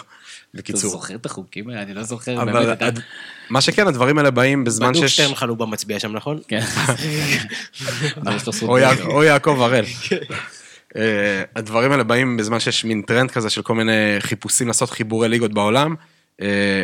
אתה 0.54 0.62
בקיצור. 0.62 0.90
זוכר 0.90 1.14
את 1.14 1.26
החוקים 1.26 1.68
האלה? 1.68 1.82
אני 1.82 1.94
לא 1.94 2.02
זוכר. 2.02 2.42
אבל 2.42 2.52
באמת, 2.52 2.82
אתה- 2.82 3.00
מה 3.50 3.60
שכן, 3.60 3.86
הדברים 3.86 4.18
האלה 4.18 4.30
באים 4.30 4.64
בזמן 4.64 4.90
בדוק 4.92 5.02
שיש... 5.02 5.16
שטרן 5.16 5.34
חלובה 5.34 5.66
מצביע 5.66 5.98
שם, 6.00 6.12
נכון? 6.12 6.38
כן. 6.48 6.60
או 9.06 9.22
יעקב 9.24 9.60
הראל. 9.60 9.84
אה, 10.96 11.42
הדברים 11.56 11.92
האלה 11.92 12.04
באים 12.04 12.36
בזמן 12.36 12.60
שיש 12.60 12.84
מין 12.84 13.02
טרנד 13.02 13.30
כזה 13.30 13.50
של 13.50 13.62
כל 13.62 13.74
מיני 13.74 14.16
חיפושים 14.20 14.66
לעשות 14.68 14.90
חיבורי 14.90 15.28
ליגות 15.28 15.52
בעולם. 15.52 15.94
אה, 16.42 16.82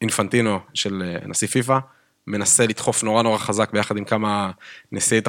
אינפנטינו 0.00 0.58
של 0.74 1.02
אה, 1.06 1.26
נשיא 1.28 1.48
פיפא 1.48 1.78
מנסה 2.26 2.66
לדחוף 2.66 3.02
נורא 3.02 3.22
נורא 3.22 3.38
חזק 3.38 3.70
ביחד 3.72 3.96
עם 3.96 4.04
כמה 4.04 4.50
נשיאי 4.92 5.20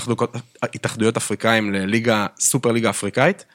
התאחדויות 0.73 1.17
אפריקאים 1.17 1.73
לליגה, 1.73 2.27
סופר 2.39 2.71
ליגה 2.71 2.89
אפריקאית, 2.89 3.45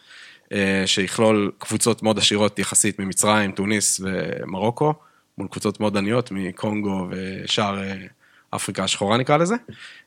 שיכלול 0.87 1.53
קבוצות 1.59 2.03
מאוד 2.03 2.19
עשירות 2.19 2.59
יחסית 2.59 2.99
ממצרים, 2.99 3.53
טוניס 3.53 4.01
ומרוקו, 4.05 4.95
מול 5.39 5.49
קבוצות 5.49 5.81
מאוד 5.81 5.97
עניות 5.97 6.31
מקונגו 6.31 7.09
ושאר 7.11 7.83
אה, 7.83 7.95
אפריקה 8.51 8.85
השחורה 8.85 9.17
נקרא 9.17 9.37
לזה. 9.37 9.55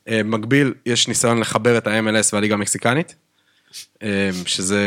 אה, 0.08 0.24
במקביל, 0.24 0.74
יש 0.86 1.08
ניסיון 1.08 1.40
לחבר 1.40 1.78
את 1.78 1.88
ה-MLS 1.88 2.30
והליגה 2.34 2.54
המקסיקנית, 2.54 3.16
אה, 4.04 4.30
שזה... 4.46 4.84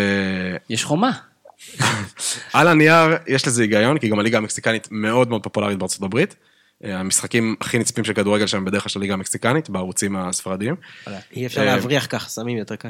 יש 0.71 0.85
חומה. 0.85 1.11
על 2.53 2.69
הנייר 2.69 3.17
יש 3.27 3.47
לזה 3.47 3.63
היגיון, 3.63 3.99
כי 3.99 4.09
גם 4.09 4.19
הליגה 4.19 4.39
המקסיקנית 4.39 4.89
מאוד 4.91 5.29
מאוד 5.29 5.43
פופולרית 5.43 5.79
בארצות 5.79 6.03
הברית. 6.03 6.35
אה, 6.85 7.01
המשחקים 7.01 7.57
הכי 7.61 7.79
נצפים 7.79 8.05
של 8.05 8.13
כדורגל 8.15 8.47
שם 8.47 8.65
בדרך 8.65 8.83
כלל 8.83 8.89
של 8.91 8.99
הליגה 8.99 9.15
המקסיקנית, 9.15 9.71
בערוצים 9.71 10.17
הספרדיים. 10.17 10.75
אי 11.37 11.47
אפשר 11.47 11.61
אה, 11.61 11.67
להבריח 11.67 12.07
ככה, 12.11 12.29
סמים 12.29 12.57
יותר 12.59 12.77
קל. 12.77 12.89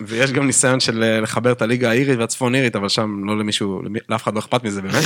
ויש 0.00 0.32
גם 0.32 0.46
ניסיון 0.46 0.80
של 0.80 1.02
אה, 1.02 1.20
לחבר 1.20 1.52
את 1.52 1.62
הליגה 1.62 1.90
האירית 1.90 2.18
והצפון 2.18 2.54
אירית, 2.54 2.76
אבל 2.76 2.88
שם 2.88 3.24
לא 3.24 3.38
למישהו, 3.38 3.82
למי- 3.82 3.98
לאף 4.08 4.22
אחד 4.22 4.34
לא 4.34 4.38
אכפת 4.38 4.64
מזה 4.64 4.82
באמת, 4.82 5.04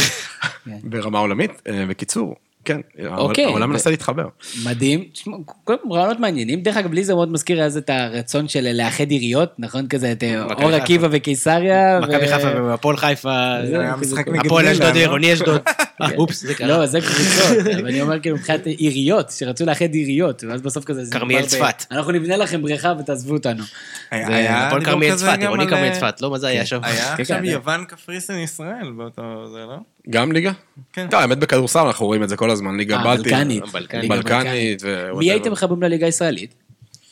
ברמה 0.91 1.19
עולמית. 1.19 1.51
בקיצור, 1.89 2.37
כן, 2.65 2.81
אוקיי, 3.07 3.45
העולם 3.45 3.69
ו- 3.71 3.73
מנסה 3.73 3.91
להתחבר. 3.91 4.29
מדהים. 4.65 5.05
תשמע, 5.13 5.37
קודם 5.65 5.79
כל 5.89 5.95
רעיונות 5.95 6.21
מעניינים. 6.21 6.61
דרך 6.63 6.77
אגב, 6.77 6.93
לי 6.93 7.05
זה 7.05 7.15
מאוד 7.15 7.33
מזכיר 7.33 7.63
אז 7.65 7.77
את 7.77 7.91
הרצון 7.91 8.49
של 8.49 8.69
לאחד 8.73 9.11
עיריות, 9.11 9.53
נכון? 9.59 9.89
כזה 9.89 10.13
את 10.13 10.23
אה, 10.25 10.43
אור 10.43 10.55
חיפה. 10.55 10.77
עקיבא 10.77 11.09
וקיסריה. 11.11 12.01
מכבי 12.01 12.29
חיפה 12.29 12.63
והפועל 12.63 12.97
חיפה, 12.97 13.31
זה 13.67 13.81
היה 13.81 13.97
משחק 13.97 14.29
נגד 14.29 14.47
הפועל 14.47 14.67
אשדוד 14.69 14.95
לא? 14.95 14.99
עירוני 15.01 15.33
אשדוד. 15.33 15.61
אה, 16.03 16.09
אופס, 16.19 16.41
זה 16.47 16.55
קרה. 16.55 16.69
לא, 16.69 16.87
זה 16.87 16.99
קבוצות, 17.01 17.67
אבל 17.75 17.87
אני 17.87 18.01
אומר 18.01 18.21
כאילו 18.21 18.37
מבחינת 18.37 18.67
עיריות, 18.67 19.31
שרצו 19.31 19.67
לאחד 19.67 19.95
עיריות, 19.95 20.45
ואז 20.49 20.63
בסוף 20.63 20.85
כזה... 20.85 21.05
זה 21.05 21.13
כרמיאל 21.19 21.47
צפת. 21.47 21.85
אנחנו 21.91 22.13
נבנה 22.13 22.37
לכם 22.37 22.63
בריכה 22.63 22.93
ותעזבו 23.01 23.35
אותנו. 23.35 23.63
היה- 24.11 24.67
הפועל 24.67 24.85
כרמיאל 24.85 25.13
כזה 25.13 25.27
צפת, 25.27 25.39
עירוני 25.41 25.67
כרמיאל 25.69 25.95
צפת, 25.95 26.21
לא? 26.21 26.31
מה 26.31 26.39
זה 26.39 26.47
היה 26.49 26.67
שם? 26.67 26.81
היה 26.83 27.17
כן, 27.17 27.23
עכשיו 27.23 27.37
כן. 27.39 27.45
יוון 27.45 27.85
קפריסין 27.85 28.39
ישראל 28.39 28.93
באותו 28.97 29.23
זה, 29.53 29.59
לא? 29.59 29.77
גם 30.11 30.33
ליגה? 30.33 30.53
כן. 30.93 31.07
טוב, 31.11 31.21
האמת 31.21 31.39
בכדורסל 31.39 31.79
אנחנו 31.79 32.07
רואים 32.07 32.23
את 32.23 32.29
זה 32.29 32.37
כל 32.37 32.51
הזמן, 32.51 32.77
ליגה 32.77 32.97
אה, 32.97 33.05
בלטית. 33.05 33.25
בלקנית. 33.25 33.65
בלקנית. 34.09 34.83
מי 35.19 35.31
הייתם 35.31 35.53
מחברים 35.53 35.83
לליגה 35.83 36.07
הישראלית? 36.07 36.55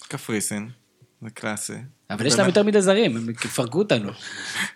קפריסין, 0.08 0.68
זה 1.22 1.30
קלאסי. 1.30 1.72
אבל 2.10 2.26
יש 2.26 2.38
להם 2.38 2.46
יותר 2.46 2.62
מדי 2.62 2.82
זרים, 2.82 3.16
הם 3.16 3.30
יפרקו 3.30 3.78
אותנו. 3.78 4.12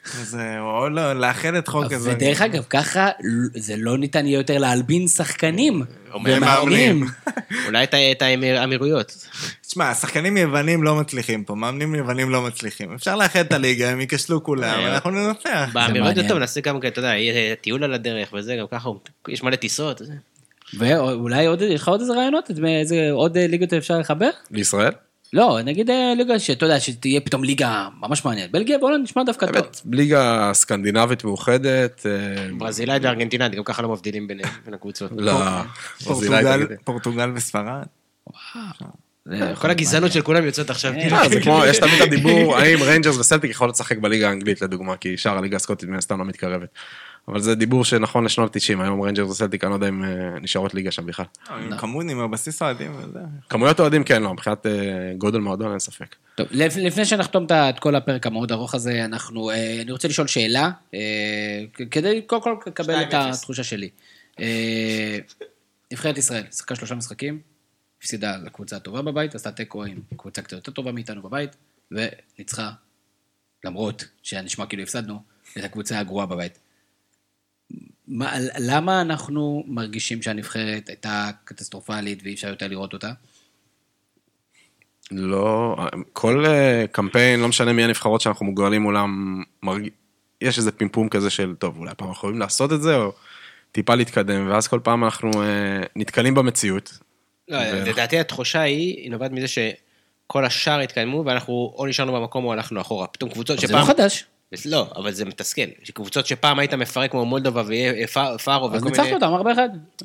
זה, 0.04 0.60
או 0.60 0.88
לא, 0.88 1.12
לאחד 1.12 1.54
את 1.54 1.68
חוק 1.68 1.92
הזה. 1.92 2.10
ודרך 2.10 2.40
אגב, 2.40 2.64
ככה 2.70 3.08
זה 3.56 3.74
לא 3.76 3.98
ניתן 3.98 4.26
יהיה 4.26 4.38
יותר 4.38 4.58
להלבין 4.58 5.08
שחקנים. 5.08 5.82
ומאמנים. 6.14 7.06
אולי 7.66 7.84
את 8.12 8.22
האמירויות. 8.22 9.26
תשמע, 9.66 9.94
שחקנים 9.94 10.36
יוונים 10.36 10.82
לא 10.82 10.96
מצליחים 10.96 11.44
פה, 11.44 11.54
מאמנים 11.54 11.94
יוונים 11.94 12.30
לא 12.30 12.42
מצליחים. 12.42 12.94
אפשר 12.94 13.16
לאחד 13.16 13.40
את 13.40 13.52
הליגה, 13.52 13.90
הם 13.90 14.00
ייכשלו 14.00 14.44
כולם, 14.44 14.80
אה, 14.80 14.94
אנחנו 14.94 15.10
ננצח. 15.10 15.68
באמירויות. 15.72 16.16
זה 16.16 16.28
טוב, 16.28 16.38
נעשה 16.38 16.60
גם, 16.60 16.78
אתה 16.86 16.98
יודע, 16.98 17.12
טיול 17.60 17.84
על 17.84 17.94
הדרך 17.94 18.32
וזה, 18.32 18.56
גם 18.60 18.66
ככה, 18.70 18.90
יש 19.28 19.42
מלא 19.42 19.56
טיסות. 19.56 20.02
ואולי 20.78 21.46
עוד, 21.46 21.62
יש 21.62 21.82
לך 21.82 21.88
עוד 21.88 22.00
איזה 22.00 22.12
רעיונות? 22.12 22.50
איזה 22.66 23.10
עוד 23.12 23.36
אה, 23.36 23.46
ליגות 23.46 23.72
אפשר 23.72 23.98
לחבר? 23.98 24.30
לישראל? 24.50 24.92
לא, 25.32 25.58
נגיד 25.64 25.90
אה, 25.90 26.12
ליגה 26.16 26.38
שאתה 26.38 26.66
יודע, 26.66 26.80
שתהיה 26.80 27.20
פתאום 27.20 27.44
ליגה 27.44 27.88
ממש 28.00 28.24
מעניינת. 28.24 28.50
בלגיה, 28.50 28.78
בואו 28.78 28.96
נשמע 28.96 29.22
דווקא 29.22 29.46
טוב. 29.46 29.54
באמת, 29.54 29.80
ליגה 29.92 30.50
סקנדינבית 30.54 31.24
מאוחדת. 31.24 32.06
אה, 32.06 32.46
ברזילאית 32.58 33.02
וארגנטינאית, 33.04 33.54
גם 33.54 33.64
ככה 33.64 33.82
לא 33.82 33.88
מבדילים 33.88 34.26
ביניהם, 34.28 34.48
בין 34.64 34.74
הקבוצות. 34.74 35.10
לא, 35.16 35.32
פורטוגל- 36.84 37.30
וספרד. 37.34 37.82
כל 39.54 39.70
הגזענות 39.70 40.12
של 40.12 40.22
כולם 40.22 40.44
יוצאת 40.44 40.70
עכשיו. 40.70 40.92
כאילו. 40.92 41.16
אה, 41.16 41.28
זה 41.28 41.40
כמו, 41.40 41.62
יש 41.66 41.78
תמיד 41.78 41.94
את 42.02 42.08
הדיבור, 42.08 42.56
האם 42.56 42.82
ריינג'רס 42.82 43.16
וסלטיק 43.18 43.50
יכולות 43.50 43.74
לשחק 43.74 43.98
בליגה 43.98 44.28
האנגלית 44.28 44.62
לדוגמה, 44.62 44.96
כי 44.96 45.16
שאר 45.16 45.38
הליגה 45.38 45.56
הסקוטית 45.56 45.88
מן 45.88 45.96
הסתם 45.96 46.18
לא 46.18 46.24
מתקרבת. 46.24 46.68
אבל 47.28 47.40
זה 47.40 47.54
דיבור 47.54 47.84
שנכון 47.84 48.24
לשנות 48.24 48.52
90, 48.52 48.80
היום 48.80 49.00
ריינג'רס 49.00 49.30
וסלטיק, 49.30 49.64
אני 49.64 49.70
לא 49.70 49.74
יודע 49.74 49.88
אם 49.88 50.04
אה, 50.04 50.08
נשארות 50.40 50.74
ליגה 50.74 50.90
שם 50.90 51.06
בכלל. 51.06 51.24
עם 51.50 51.76
כמות, 51.78 52.04
עם 52.10 52.20
הבסיס 52.20 52.62
אוהדים 52.62 52.92
וזה. 52.98 53.18
כמויות 53.48 53.80
אוהדים 53.80 54.04
כן, 54.04 54.22
לא, 54.22 54.32
מבחינת 54.32 54.66
אה, 54.66 54.72
גודל 55.18 55.38
מועדון 55.38 55.70
אין 55.70 55.78
ספק. 55.78 56.16
טוב, 56.34 56.46
לפ- 56.50 56.76
לפני 56.76 57.04
שנחתום 57.04 57.46
את 57.50 57.78
כל 57.78 57.94
הפרק 57.94 58.26
המאוד 58.26 58.52
ארוך 58.52 58.74
הזה, 58.74 59.04
אנחנו, 59.04 59.50
אה, 59.50 59.80
אני 59.82 59.92
רוצה 59.92 60.08
לשאול 60.08 60.26
שאלה, 60.26 60.70
אה, 60.94 61.00
כדי 61.90 62.22
קודם 62.26 62.42
כל 62.42 62.56
לקבל 62.66 63.02
את 63.02 63.10
2-0. 63.14 63.14
התחושה 63.16 63.64
שלי. 63.64 63.88
אה, 64.40 65.18
נבחרת 65.92 66.18
ישראל, 66.18 66.42
שיחקה 66.50 66.74
שלושה 66.74 66.94
משחקים, 66.94 67.40
הפסידה 67.98 68.36
לקבוצה 68.36 68.76
הטובה 68.76 69.02
בבית, 69.02 69.34
עשתה 69.34 69.52
תיקו 69.52 69.84
עם 69.84 69.98
קבוצה 70.16 70.42
קצת 70.42 70.52
יותר 70.52 70.72
טובה 70.72 70.92
מאיתנו 70.92 71.22
בבית, 71.22 71.56
וניצחה, 71.90 72.70
למרות 73.64 74.04
שנשמע 74.22 74.66
כאילו 74.66 74.82
הפסדנו, 74.82 75.22
את 75.58 75.64
הקבוצה 75.64 75.98
הגרועה 75.98 76.26
בבית. 76.26 76.58
מה, 78.08 78.32
למה 78.58 79.00
אנחנו 79.00 79.64
מרגישים 79.66 80.22
שהנבחרת 80.22 80.88
הייתה 80.88 81.30
קטסטרופלית 81.44 82.20
ואי 82.22 82.34
אפשר 82.34 82.48
יותר 82.48 82.68
לראות 82.68 82.92
אותה? 82.92 83.12
לא, 85.10 85.76
כל 86.12 86.46
אה, 86.46 86.84
קמפיין, 86.92 87.40
לא 87.40 87.48
משנה 87.48 87.72
מי 87.72 87.84
הנבחרות 87.84 88.20
שאנחנו 88.20 88.46
מגועלים 88.46 88.82
מולם, 88.82 89.42
מרג... 89.62 89.88
יש 90.40 90.58
איזה 90.58 90.72
פימפום 90.72 91.08
כזה 91.08 91.30
של, 91.30 91.54
טוב, 91.58 91.78
אולי 91.78 91.90
פעם 91.96 92.08
אנחנו 92.08 92.18
יכולים 92.18 92.38
לעשות 92.38 92.72
את 92.72 92.82
זה, 92.82 92.96
או 92.96 93.12
טיפה 93.72 93.94
להתקדם, 93.94 94.50
ואז 94.50 94.68
כל 94.68 94.80
פעם 94.82 95.04
אנחנו 95.04 95.30
אה, 95.42 95.82
נתקלים 95.96 96.34
במציאות. 96.34 96.98
לא, 97.48 97.56
ו- 97.56 97.90
לדעתי 97.90 98.18
התחושה 98.18 98.60
היא, 98.60 98.96
היא 98.96 99.10
נובעת 99.10 99.30
מזה 99.30 99.46
שכל 99.48 100.44
השאר 100.44 100.80
התקדמו, 100.80 101.24
ואנחנו 101.26 101.74
או 101.76 101.86
נשארנו 101.86 102.12
במקום 102.12 102.44
או 102.44 102.52
הלכנו 102.52 102.80
אחורה. 102.80 103.06
פתאום 103.06 103.30
קבוצות 103.30 103.58
אבל 103.58 103.66
זה 103.66 103.72
לא 103.72 103.82
שפעם... 103.82 103.94
חדש. 103.96 104.24
לא, 104.66 104.86
אבל 104.96 105.12
זה 105.12 105.24
מתסכל. 105.24 105.62
שקבוצות 105.84 106.26
שפעם 106.26 106.58
היית 106.58 106.74
מפרק 106.74 107.10
כמו 107.10 107.24
מולדובה 107.24 107.62
ופארו 108.34 108.66
אז 108.66 108.80
וכל 108.80 108.84
ניצחת 108.90 109.04
מיני... 109.04 109.14
אותם 109.14 109.48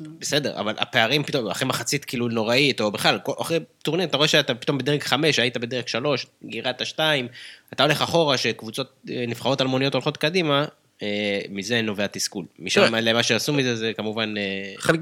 בסדר, 0.18 0.60
אבל 0.60 0.74
הפערים 0.78 1.22
פתאום, 1.24 1.48
אחרי 1.50 1.68
מחצית 1.68 2.04
כאילו 2.04 2.28
נוראית, 2.28 2.80
או 2.80 2.90
בכלל, 2.90 3.18
כל- 3.22 3.32
אחרי 3.40 3.58
טורניר, 3.82 4.06
אתה 4.06 4.16
רואה 4.16 4.28
שאתה 4.28 4.54
פתאום 4.54 4.78
בדרג 4.78 5.02
חמש, 5.02 5.38
היית 5.38 5.56
בדרג 5.56 5.88
שלוש, 5.88 6.26
גירדת 6.44 6.86
שתיים, 6.86 7.28
אתה 7.72 7.82
הולך 7.82 8.02
אחורה, 8.02 8.36
שקבוצות, 8.36 8.92
אה, 9.10 9.24
נבחרות 9.28 9.60
אלמוניות 9.60 9.94
הולכות 9.94 10.16
קדימה, 10.16 10.64
אה, 11.02 11.40
מזה 11.50 11.82
נובע 11.82 12.06
תסכול. 12.06 12.44
משם. 12.58 12.94
למה 12.94 13.22
שעשו 13.22 13.52
מזה, 13.52 13.76
זה 13.76 13.92
כמובן... 13.96 14.34
אה, 14.36 14.42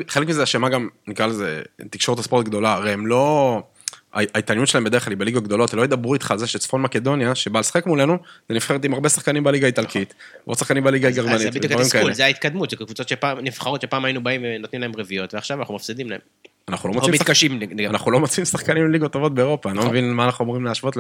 חלק 0.09 0.29
מזה 0.29 0.43
אשמה 0.43 0.69
גם, 0.69 0.89
נקרא 1.07 1.27
לזה, 1.27 1.63
תקשורת 1.91 2.19
הספורט 2.19 2.47
גדולה, 2.47 2.73
הרי 2.73 2.93
הם 2.93 3.07
לא... 3.07 3.63
ההתעניינות 4.13 4.69
שלהם 4.69 4.85
בדרך 4.85 5.05
כלל 5.05 5.13
היא 5.13 5.19
בליגות 5.19 5.45
גדולות, 5.45 5.75
לא 5.75 5.83
ידברו 5.83 6.15
איתך 6.15 6.31
על 6.31 6.39
זה 6.39 6.47
שצפון 6.47 6.83
מקדוניה, 6.83 7.35
שבא 7.35 7.61
לשחק 7.61 7.87
מולנו, 7.87 8.19
זה 8.49 8.55
נבחרת 8.55 8.85
עם 8.85 8.95
הרבה 8.95 9.09
שחקנים 9.09 9.45
בליגה 9.45 9.67
האיטלקית, 9.67 10.15
ועוד 10.47 10.59
שחקנים 10.59 10.85
בליגה 10.85 11.09
אז 11.09 11.15
זה 11.15 11.21
הגרמנית, 11.21 11.55
בדיוק 11.55 11.81
התסכול. 11.81 12.13
זה 12.13 12.25
ההתקדמות, 12.25 12.71
זה 12.71 12.77
קבוצות 12.77 13.09
שפעם, 13.09 13.39
נבחרות 13.39 13.81
שפעם 13.81 14.05
היינו 14.05 14.23
באים 14.23 14.41
ונותנים 14.45 14.83
להם 14.83 14.93
רביעיות, 14.97 15.35
ועכשיו 15.35 15.59
אנחנו 15.59 15.75
מפסידים 15.75 16.11
להם. 16.11 16.21
אנחנו 16.69 16.89
לא 16.89 16.95
מוצאים 16.95 17.15
מתקשים. 17.15 17.61
אנחנו 17.89 18.11
לא 18.11 18.21
מוצאים 18.21 18.45
שחקנים 18.45 18.89
לליגות 18.89 19.13
טובות 19.13 19.35
באירופה, 19.35 19.69
אני 19.69 19.77
לא 19.77 19.83
נכון. 19.83 19.97
מבין 19.97 20.13
מה 20.13 20.25
אנחנו 20.25 20.45
אמורים 20.45 20.65
להשוות 20.65 20.97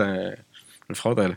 לנבחרות 0.90 1.18
האלה. 1.18 1.34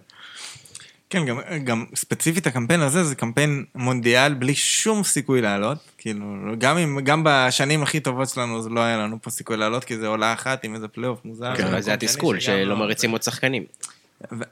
כן, 1.09 1.25
גם, 1.25 1.39
גם 1.63 1.85
ספציפית 1.95 2.47
הקמפיין 2.47 2.81
הזה 2.81 3.03
זה 3.03 3.15
קמפיין 3.15 3.65
מונדיאל 3.75 4.33
בלי 4.33 4.55
שום 4.55 5.03
סיכוי 5.03 5.41
לעלות. 5.41 5.77
כאילו, 5.97 6.25
גם, 6.57 6.77
אם, 6.77 6.99
גם 7.03 7.21
בשנים 7.25 7.83
הכי 7.83 7.99
טובות 7.99 8.29
שלנו 8.29 8.61
זה 8.61 8.69
לא 8.69 8.79
היה 8.79 8.97
לנו 8.97 9.17
פה 9.21 9.29
סיכוי 9.29 9.57
לעלות, 9.57 9.83
כי 9.83 9.97
זה 9.97 10.07
עולה 10.07 10.33
אחת 10.33 10.63
עם 10.63 10.75
איזה 10.75 10.87
פלייאוף 10.87 11.19
מוזר. 11.25 11.55
כן, 11.55 11.81
זה 11.81 11.93
התסכול, 11.93 12.39
שלא 12.39 12.63
לא- 12.63 12.77
מריצים 12.77 13.11
עוד 13.11 13.23
שחקנים. 13.23 13.63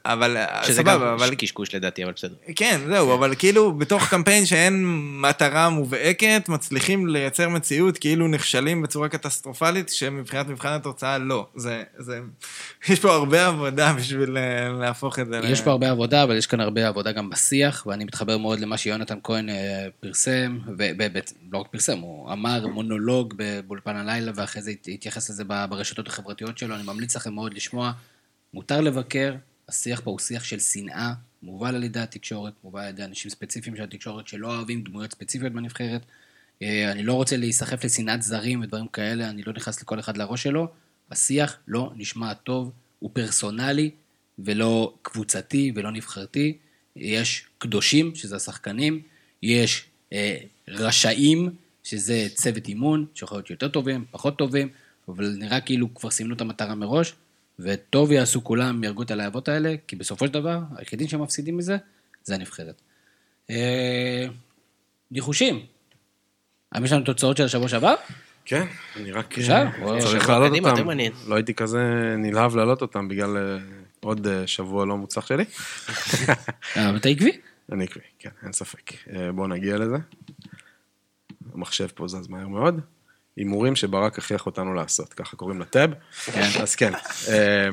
אבל 0.04 0.36
שזה 0.62 0.82
גם 0.82 0.98
סבבה, 0.98 1.14
אבל 1.14 1.34
קשקוש 1.34 1.74
לדעתי, 1.74 2.04
אבל 2.04 2.12
בסדר. 2.12 2.34
כן, 2.56 2.80
זהו, 2.86 3.14
אבל 3.14 3.34
כאילו 3.38 3.72
בתוך 3.72 4.08
קמפיין 4.08 4.46
שאין 4.46 4.84
מטרה 5.20 5.68
מובהקת, 5.68 6.44
מצליחים 6.48 7.06
לייצר 7.06 7.48
מציאות 7.48 7.98
כאילו 7.98 8.28
נכשלים 8.28 8.82
בצורה 8.82 9.08
קטסטרופלית, 9.08 9.88
שמבחינת 9.88 10.46
מבחן 10.48 10.68
התוצאה 10.68 11.18
לא. 11.18 11.46
זה, 11.56 11.82
זה, 11.98 12.20
יש 12.88 13.00
פה 13.00 13.14
הרבה 13.14 13.46
עבודה 13.46 13.92
בשביל 13.92 14.36
אה, 14.38 14.68
להפוך 14.68 15.18
את 15.18 15.26
זה 15.26 15.40
יש 15.44 15.60
פה 15.60 15.70
הרבה 15.70 15.90
עבודה, 15.90 16.22
אבל 16.22 16.36
יש 16.36 16.46
כאן 16.46 16.60
הרבה 16.60 16.88
עבודה 16.88 17.12
גם 17.12 17.30
בשיח, 17.30 17.86
ואני 17.86 18.04
מתחבר 18.04 18.38
מאוד 18.38 18.60
למה 18.60 18.76
שיונתן 18.78 19.18
כהן 19.24 19.48
אה, 19.48 19.54
פרסם, 20.00 20.58
ולא 20.78 21.58
רק 21.58 21.66
פרסם, 21.70 21.98
הוא 21.98 22.32
אמר 22.32 22.66
מונולוג 22.66 23.34
באולפן 23.66 23.96
הלילה, 23.96 24.32
ואחרי 24.34 24.62
זה 24.62 24.70
הת- 24.70 24.88
התייחס 24.92 25.30
לזה 25.30 25.44
ברשתות 25.44 26.08
החברתיות 26.08 26.58
שלו, 26.58 26.74
אני 26.74 26.82
ממליץ 26.82 27.16
לכם 27.16 27.34
מאוד 27.34 27.54
לשמוע. 27.54 27.92
מותר 28.54 28.80
לבקר, 28.80 29.34
השיח 29.68 30.00
פה 30.00 30.10
הוא 30.10 30.18
שיח 30.18 30.44
של 30.44 30.58
שנאה, 30.58 31.12
מובל 31.42 31.74
על 31.74 31.84
ידי 31.84 32.00
התקשורת, 32.00 32.52
מובל 32.64 32.80
על 32.80 32.88
ידי 32.88 33.04
אנשים 33.04 33.30
ספציפיים 33.30 33.76
של 33.76 33.82
התקשורת 33.82 34.28
שלא 34.28 34.56
אוהבים 34.56 34.82
דמויות 34.82 35.12
ספציפיות 35.12 35.52
בנבחרת. 35.52 36.02
אה, 36.62 36.92
אני 36.92 37.02
לא 37.02 37.12
רוצה 37.12 37.36
להיסחף 37.36 37.84
לשנאת 37.84 38.22
זרים 38.22 38.60
ודברים 38.60 38.88
כאלה, 38.88 39.30
אני 39.30 39.42
לא 39.42 39.52
נכנס 39.52 39.82
לכל 39.82 40.00
אחד 40.00 40.16
לראש 40.16 40.42
שלו. 40.42 40.68
השיח 41.10 41.56
לא 41.68 41.92
נשמע 41.96 42.34
טוב, 42.34 42.70
הוא 42.98 43.10
פרסונלי 43.12 43.90
ולא 44.38 44.94
קבוצתי 45.02 45.72
ולא 45.74 45.92
נבחרתי. 45.92 46.56
יש 46.96 47.46
קדושים, 47.58 48.14
שזה 48.14 48.36
השחקנים, 48.36 49.02
יש 49.42 49.84
אה, 50.12 50.36
רשעים, 50.68 51.50
שזה 51.84 52.26
צוות 52.34 52.68
אימון, 52.68 53.06
שיכול 53.14 53.38
להיות 53.38 53.50
יותר 53.50 53.68
טובים, 53.68 54.04
פחות 54.10 54.38
טובים, 54.38 54.68
אבל 55.08 55.34
נראה 55.38 55.60
כאילו 55.60 55.94
כבר 55.94 56.10
סימנו 56.10 56.34
את 56.34 56.40
המטרה 56.40 56.74
מראש, 56.74 57.14
וטוב 57.58 58.12
יעשו 58.12 58.44
כולם, 58.44 58.84
יהרגו 58.84 59.02
את 59.02 59.10
הלהבות 59.10 59.48
האלה, 59.48 59.74
כי 59.86 59.96
בסופו 59.96 60.26
של 60.26 60.32
דבר, 60.32 60.58
היחידים 60.76 61.08
שמפסידים 61.08 61.56
מזה, 61.56 61.76
זה 62.24 62.34
הנבחרת. 62.34 62.82
אה, 63.50 64.26
ניחושים. 65.10 65.66
האם 66.72 66.84
יש 66.84 66.92
לנו 66.92 67.04
תוצאות 67.04 67.36
של 67.36 67.44
השבוע 67.44 67.68
שעבר? 67.68 67.94
כן, 68.44 68.66
אני 68.96 69.10
רק? 69.12 69.38
אה, 69.38 69.70
צריך 70.00 70.28
להעלות 70.28 70.52
אותם. 70.64 70.88
לא 71.26 71.34
הייתי 71.34 71.54
כזה 71.54 72.14
נלהב 72.18 72.56
להעלות 72.56 72.82
אותם 72.82 73.08
בגלל 73.08 73.36
אה, 73.36 73.58
עוד 74.00 74.26
שבוע 74.46 74.86
לא 74.86 74.96
מוצלח 74.96 75.26
שלי. 75.26 75.44
אה, 76.76 76.96
אתה 76.96 77.08
עקבי? 77.08 77.40
אני 77.72 77.84
עקבי, 77.84 78.04
כן, 78.18 78.30
אין 78.42 78.52
ספק. 78.52 78.92
בואו 79.34 79.46
נגיע 79.46 79.78
לזה. 79.78 79.96
המחשב 81.54 81.86
פה 81.94 82.08
זז 82.08 82.28
מהר 82.28 82.48
מאוד. 82.48 82.80
הימורים 83.38 83.76
שברק 83.76 84.18
הכריח 84.18 84.46
אותנו 84.46 84.74
לעשות, 84.74 85.14
ככה 85.14 85.36
קוראים 85.36 85.60
לטאב. 85.60 85.90
כן. 86.24 86.48
אז 86.62 86.74
כן. 86.74 86.92
אה, 87.28 87.68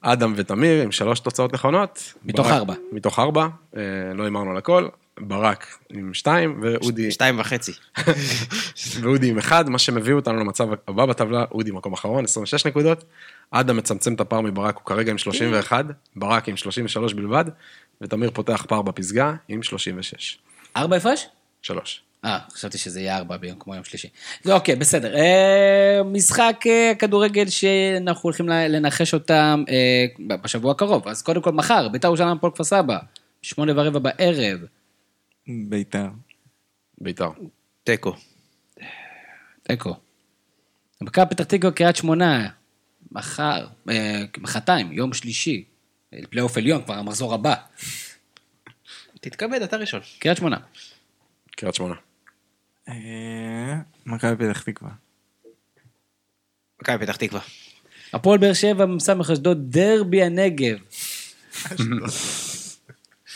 אדם 0.00 0.32
ותמיר 0.36 0.82
עם 0.82 0.92
שלוש 0.92 1.20
תוצאות 1.20 1.52
נכונות. 1.54 2.12
מתוך 2.24 2.46
ברק- 2.46 2.56
ארבע. 2.56 2.74
מתוך 2.92 3.18
ארבע, 3.18 3.46
אה, 3.76 3.82
לא 4.14 4.24
הימרנו 4.24 4.50
על 4.50 4.56
הכל. 4.56 4.88
ברק 5.20 5.66
עם 5.90 6.14
שתיים, 6.14 6.60
ואודי 6.62 7.10
שתיים 7.10 7.40
וחצי. 7.40 7.72
ואודי 9.00 9.28
עם 9.30 9.38
אחד, 9.38 9.68
מה 9.70 9.78
שמביא 9.78 10.12
אותנו 10.14 10.38
למצב 10.40 10.68
הבא 10.88 11.06
בטבלה, 11.06 11.44
אודי 11.52 11.70
מקום 11.70 11.92
אחרון, 11.92 12.24
26 12.24 12.66
נקודות. 12.66 13.04
אדם 13.50 13.76
מצמצם 13.76 14.14
את 14.14 14.20
הפער 14.20 14.40
מברק, 14.40 14.74
הוא 14.76 14.84
כרגע 14.84 15.10
עם 15.10 15.18
31, 15.18 15.84
ברק 16.16 16.48
עם 16.48 16.56
33 16.56 17.14
בלבד, 17.14 17.44
ותמיר 18.00 18.30
פותח 18.30 18.64
פער 18.68 18.82
בפסגה 18.82 19.34
עם 19.48 19.62
36. 19.62 20.38
ארבע 20.76 20.96
הפרש? 20.96 21.26
שלוש. 21.62 22.02
אה, 22.24 22.38
חשבתי 22.52 22.78
שזה 22.78 23.00
יהיה 23.00 23.16
ארבע 23.16 23.36
ביום 23.36 23.58
כמו 23.58 23.74
יום 23.74 23.84
שלישי. 23.84 24.08
לא, 24.44 24.54
אוקיי, 24.54 24.76
בסדר. 24.76 25.16
אה, 25.16 26.02
משחק 26.04 26.64
אה, 26.66 26.92
כדורגל 26.98 27.48
שאנחנו 27.48 28.20
הולכים 28.22 28.48
לנחש 28.48 29.14
אותם 29.14 29.64
אה, 29.68 30.36
בשבוע 30.36 30.72
הקרוב. 30.72 31.08
אז 31.08 31.22
קודם 31.22 31.42
כל 31.42 31.52
מחר, 31.52 31.88
בית"ר 31.88 32.08
ירושלים 32.08 32.36
הפועל 32.36 32.52
כפר 32.52 32.64
סבא, 32.64 32.98
שמונה 33.42 33.72
ורבע 33.76 33.98
בערב. 33.98 34.60
בית"ר. 35.68 36.06
בית"ר. 36.98 37.30
תיקו. 37.84 38.12
תיקו. 39.62 39.94
מכבי 41.00 41.26
פתח 41.30 41.44
תקווה, 41.44 41.72
קריית 41.72 41.96
שמונה, 41.96 42.48
מחר, 43.12 43.66
אה, 43.90 44.22
מחרתיים, 44.38 44.92
יום 44.92 45.12
שלישי, 45.12 45.64
אה, 46.14 46.18
פלייאוף 46.30 46.56
עליון, 46.56 46.82
כבר 46.84 46.94
המחזור 46.94 47.34
הבא. 47.34 47.54
תתכבד, 49.20 49.62
אתה 49.62 49.76
ראשון. 49.76 50.00
קריית 50.18 50.36
שמונה. 50.38 50.56
קריית 51.56 51.74
שמונה. 51.74 51.94
אה, 52.88 53.74
מכבי 54.06 54.48
פתח 54.48 54.62
תקווה. 54.62 54.90
מכבי 56.82 57.06
פתח 57.06 57.16
תקווה. 57.16 57.40
הפועל 58.12 58.38
באר 58.38 58.52
שבע, 58.52 58.86
מ"ס 58.86 59.08
אשדוד, 59.08 59.58
דרבי 59.70 60.22
הנגב. 60.22 60.78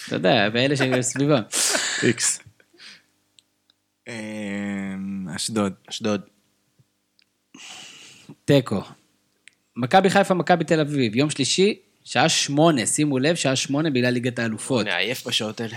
אתה 0.07 0.17
יודע, 0.17 0.49
ואלה 0.53 0.75
שסביבם. 0.77 1.43
איקס. 2.03 2.41
אה, 4.09 4.15
אשדוד. 5.37 5.73
אשדוד. 5.91 6.21
תיקו. 8.45 8.83
מכבי 9.77 10.11
חיפה, 10.11 10.35
מכבי 10.35 10.65
תל 10.65 10.81
אביב, 10.81 11.17
יום 11.17 11.31
שלישי, 11.31 11.79
שעה 12.05 12.29
שמונה, 12.29 12.87
שימו 12.87 13.19
לב, 13.19 13.35
שעה 13.35 13.57
שמונה 13.57 13.91
בגלל 13.91 14.11
ליגת 14.11 14.39
האלופות. 14.39 14.87
אני 14.87 14.95
עייף 14.95 15.27
בשעות 15.27 15.61
האלה. 15.61 15.77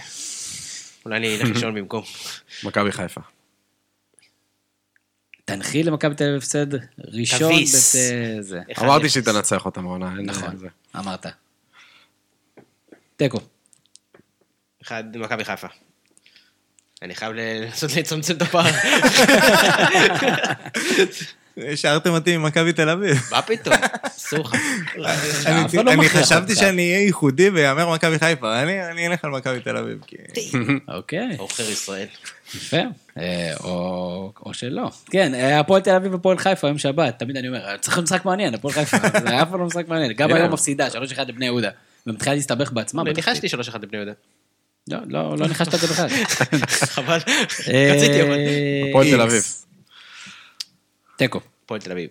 אולי 1.05 1.17
אני 1.17 1.35
אלך 1.35 1.49
לישון 1.49 1.75
במקום. 1.75 2.03
מכבי 2.63 2.91
חיפה. 2.91 3.21
תנחי 5.55 5.83
למכבי 5.83 6.15
תל 6.15 6.23
אביב 6.23 6.37
הפסד 6.37 6.65
ראשון. 6.99 7.53
תביס. 7.53 7.95
בת- 7.95 8.01
זה. 8.43 8.59
אחד 8.71 8.85
אמרתי. 8.85 9.09
שהיא 9.09 9.23
תנצח 9.23 9.65
אותם 9.65 9.87
העונה. 9.87 10.09
נכון. 10.09 10.55
אמרת. 10.95 11.25
תיקו. 13.15 13.39
אחד, 14.83 15.17
מכבי 15.17 15.45
חיפה. 15.45 15.67
אני 17.01 17.15
חייב 17.15 17.33
לנסות 17.33 17.95
לצמצם 17.95 18.35
את 18.37 18.41
הפער. 18.41 18.71
השארתם 21.73 22.09
אותי 22.09 22.37
ממכבי 22.37 22.73
תל 22.73 22.89
אביב. 22.89 23.21
מה 23.31 23.41
פתאום? 23.41 23.75
אסור 24.03 24.39
לך. 24.39 24.55
אני- 25.45 25.83
לא 25.83 25.91
חשבתי. 26.09 26.55
שאני 26.55 26.91
אהיה 26.93 27.05
ייחודי 27.05 27.49
ויאמר 27.49 27.89
מכבי 27.93 28.19
חיפה, 28.19 28.61
אני 28.61 28.89
אני 28.91 29.07
אלך 29.07 29.25
על 29.25 29.31
מכבי 29.31 29.59
תל 29.59 29.77
אביב. 29.77 29.97
כי- 30.07 30.17
אוקיי, 30.87 31.35
עוכר 31.37 31.69
ישראל. 31.71 32.07
יפה. 32.55 32.77
אה, 33.17 33.53
או 33.63 34.33
או 34.45 34.53
שלא. 34.53 34.89
כן, 35.11 35.33
אה, 35.35 35.59
הפועל 35.59 35.81
תל 35.81 35.95
אביב 35.95 36.13
ופועל 36.13 36.37
חיפה, 36.37 36.67
יום 36.67 36.77
שבת, 36.77 37.19
תמיד 37.19 37.37
אני 37.37 37.47
אומר, 37.47 37.77
צריך 37.77 37.97
להיות 37.97 38.03
משחק 38.11 38.25
מעניין, 38.25 38.53
הפועל 38.53 38.73
חיפה, 38.73 38.97
זה 39.29 39.41
אף 39.41 39.49
פעם 39.49 39.59
לא 39.59 39.65
משחק 39.65 39.87
מעניין. 39.87 40.13
גם. 40.13 40.33
היום 40.33 40.53
מפסידה, 40.53 40.87
3-1 40.89 40.93
לבני 41.27 41.45
יהודה. 41.45 41.69
ומתחילה 42.07 42.35
להסתבך 42.35 42.71
בעצמה. 42.71 43.01
אני. 43.01 43.13
ניחשתי 43.13 43.49
שלוש 43.49 43.67
אחת 43.69 43.83
לבני 43.83 43.97
יהודה. 43.97 44.11
לא, 44.87 44.97
לא, 45.07 45.37
לא 45.37 45.47
ניחשת 45.47 45.73
את 45.75 45.79
זה 45.79 45.87
בכלל. 45.87 46.07
חבל. 46.95 47.19
אה, 47.73 47.93
רציתי 47.95 48.21
אבל. 48.21 48.37
הפועל 48.89 49.07
תל. 49.11 49.21
אביב. 49.21 49.43
תיקו. 51.17 51.39
הפועל 51.71 51.81
תל 51.81 51.91
אביב. 51.91 52.09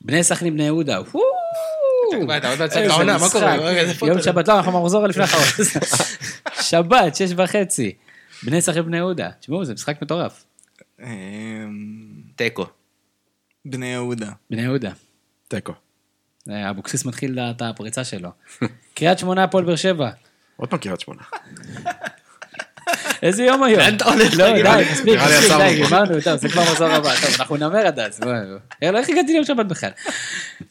בני 0.00 0.24
סכנין 0.24 0.54
בני 0.54 0.62
יהודה. 0.62 0.98
איפה 0.98 1.18
יום 2.12 2.30
אתה? 2.30 4.22
שבת, 4.22 4.48
לא, 4.48 4.56
אנחנו 4.56 4.72
במחזור 4.72 5.06
לפני 5.06 5.22
האחרון. 5.22 5.44
שבת, 6.70 7.16
שש 7.16 7.30
וחצי. 7.36 7.94
בני 8.42 8.62
סכנין 8.62 8.84
בני 8.84 8.96
יהודה. 8.96 9.30
תשמעו, 9.40 9.64
זה 9.64 9.74
משחק 9.74 10.02
מטורף. 10.02 10.44
תיקו. 12.36 12.66
בני 13.64 13.86
יהודה. 13.86 14.30
בני 14.50 14.62
יהודה. 14.62 14.90
תיקו. 15.48 15.72
אבוקסיס 16.48 17.04
מתחיל 17.04 17.38
את 17.40 17.62
הפריצה 17.62 18.04
שלו. 18.04 18.30
קריית 18.94 19.18
שמונה, 19.18 19.44
הפועל 19.44 19.64
באר 19.64 19.76
שבע. 19.76 20.10
עוד 20.56 20.70
פעם 20.70 20.78
קריית 20.78 21.00
שמונה. 21.00 21.22
איזה 23.22 23.44
יום 23.44 23.62
היום? 23.62 23.80
לאן 23.80 23.96
אתה 23.96 24.04
הולך? 24.04 24.34
לא, 24.38 24.52
די, 24.52 24.84
מספיק, 24.92 25.20
די. 25.58 25.82
גמרנו, 25.82 26.20
טוב, 26.24 26.36
זה 26.36 26.48
כבר 26.48 26.62
מחזור 26.62 26.88
הבא. 26.88 27.10
טוב, 27.20 27.30
אנחנו 27.38 27.56
נאמר 27.56 27.86
עד 27.86 27.98
אז. 27.98 28.20
לא, 28.82 28.98
איך 28.98 29.08
הגעתי 29.08 29.32
ליום 29.32 29.44
שבת 29.44 29.66
בכלל? 29.66 29.90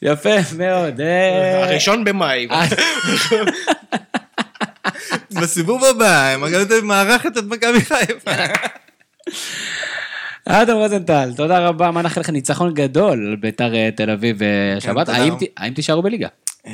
יפה 0.02 0.30
מאוד. 0.58 1.00
אה, 1.00 1.64
הראשון 1.64 2.04
במאי. 2.04 2.48
אה, 2.50 2.64
בסיבוב 5.32 5.84
הבא, 5.84 6.34
תל 6.50 6.56
אביב 6.60 6.84
מארחת 6.84 7.38
את 7.38 7.44
מכבי 7.44 7.80
חיפה. 7.80 8.30
אדם 10.48 10.76
רוזנטל, 10.76 11.30
תודה 11.36 11.58
רבה, 11.68 11.90
מה 11.90 12.02
נאחל 12.02 12.20
לך 12.20 12.30
ניצחון 12.30 12.74
גדול 12.74 13.26
על 13.30 13.36
ביתר 13.36 13.74
אה, 13.74 13.90
תל 13.96 14.10
אביב 14.10 14.42
אה, 14.42 14.80
שבת. 14.80 15.08
האם 15.56 15.72
תישארו 15.74 16.02
בליגה? 16.02 16.28
אה, 16.66 16.72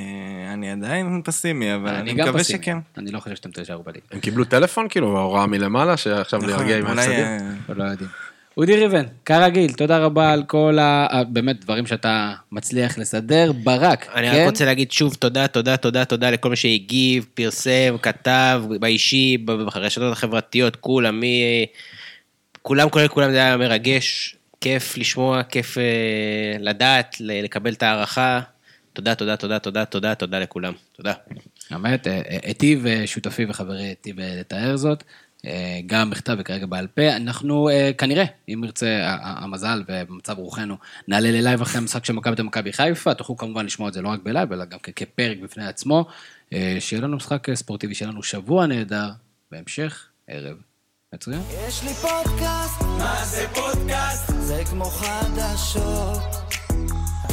אני 0.52 0.70
עדיין 0.70 1.22
פסימי, 1.24 1.74
אבל 1.74 1.94
אני 1.94 2.12
מקווה. 2.12 2.44
שכן. 2.44 2.78
אני 2.98 3.10
לא 3.10 3.20
חושב 3.20 3.36
שאתם 3.36 3.50
תישארו 3.50 3.82
בליגה. 3.82 4.06
הם 4.12 4.20
קיבלו 4.20 4.44
טלפון, 4.44 4.88
כאילו, 4.88 5.20
הוראה 5.20 5.46
מלמעלה, 5.46 5.96
שעכשיו 5.96 6.38
נכון, 6.38 6.50
להרגיע 6.50 6.78
עם 6.78 6.86
אולי, 6.86 7.00
ההפסדים? 7.00 7.24
אה, 7.68 7.74
לא 7.74 7.84
יודעים. 7.84 8.10
אודי 8.56 8.76
ריבן, 8.76 9.04
כרגיל, 9.24 9.72
תודה 9.72 9.98
רבה 9.98 10.32
על 10.32 10.42
כל 10.46 10.78
ה... 10.78 11.06
ה- 11.10 11.24
באמת, 11.24 11.60
דברים 11.60 11.86
שאתה 11.86 12.34
מצליח 12.52 12.98
לסדר. 12.98 13.52
ברק, 13.52 14.06
אני 14.14 14.30
כן? 14.30 14.40
רק 14.40 14.46
רוצה 14.46 14.64
להגיד 14.64 14.92
שוב 14.92 15.14
תודה, 15.14 15.48
תודה, 15.48 15.76
תודה, 15.76 16.04
תודה 16.04 16.30
לכל 16.30 16.50
מי 16.50 16.56
שהגיב, 16.56 17.26
פרסם, 17.34 17.96
כתב, 18.02 18.62
באישי, 18.80 19.38
ברשתות 19.38 20.12
החברתיות, 20.12 20.76
כולם, 20.76 21.20
מי... 21.20 21.66
כולם, 22.62 22.88
כולל 22.88 23.08
כולם, 23.08 23.30
זה 23.30 23.36
היה 23.36 23.56
מרגש, 23.56 24.36
כיף 24.60 24.96
לשמוע, 24.98 25.42
כיף 25.42 25.78
אה, 25.78 25.82
לדעת, 26.60 27.16
לקבל 27.20 27.72
את 27.72 27.82
ההערכה. 27.82 28.40
תודה, 28.92 29.14
תודה, 29.14 29.36
תודה, 29.36 29.58
תודה, 29.58 29.84
תודה, 29.84 30.14
תודה 30.14 30.38
לכולם. 30.38 30.72
תודה. 30.96 31.12
באמת, 31.70 32.06
אה, 32.06 32.12
אה, 32.12 32.38
היטיב 32.42 32.86
אה, 32.86 33.06
שותפי 33.06 33.46
וחברי 33.48 33.82
היטיב 33.82 34.20
אה, 34.20 34.36
לתאר 34.40 34.76
זאת, 34.76 35.04
אה, 35.46 35.80
גם 35.86 36.10
בכתב 36.10 36.36
וכרגע 36.38 36.66
בעל 36.66 36.86
פה. 36.86 37.16
אנחנו 37.16 37.68
אה, 37.68 37.90
כנראה, 37.98 38.24
אם 38.48 38.64
ירצה 38.64 39.16
המזל 39.22 39.82
ובמצב 39.88 40.38
רוחנו, 40.38 40.76
נעלה 41.08 41.30
ללייב 41.30 41.62
אחרי 41.62 41.78
המשחק 41.78 42.04
של 42.04 42.12
מכבי 42.12 42.36
תל 42.36 42.42
מכבי 42.42 42.72
חיפה. 42.72 43.14
תוכלו 43.14 43.36
כמובן 43.36 43.66
לשמוע 43.66 43.88
את 43.88 43.94
זה 43.94 44.02
לא 44.02 44.08
רק 44.08 44.20
בלייב, 44.22 44.52
אלא 44.52 44.64
גם 44.64 44.78
כפרק 44.96 45.38
בפני 45.42 45.66
עצמו. 45.66 46.04
אה, 46.52 46.76
שיהיה 46.80 47.02
לנו 47.02 47.16
משחק 47.16 47.48
אה, 47.48 47.56
ספורטיבי, 47.56 47.94
שיהיה 47.94 48.10
לנו 48.10 48.22
שבוע 48.22 48.66
נהדר, 48.66 49.08
בהמשך, 49.50 50.06
ערב. 50.28 50.56
מצוין. 51.14 51.40
יש 51.68 51.82
לי 51.82 51.94
פודקאסט, 51.94 52.82
מה 52.82 53.24
זה 53.24 53.46
פודקאסט? 53.54 54.32
זה 54.40 54.62
כמו 54.70 54.84
חדשות. 54.84 56.41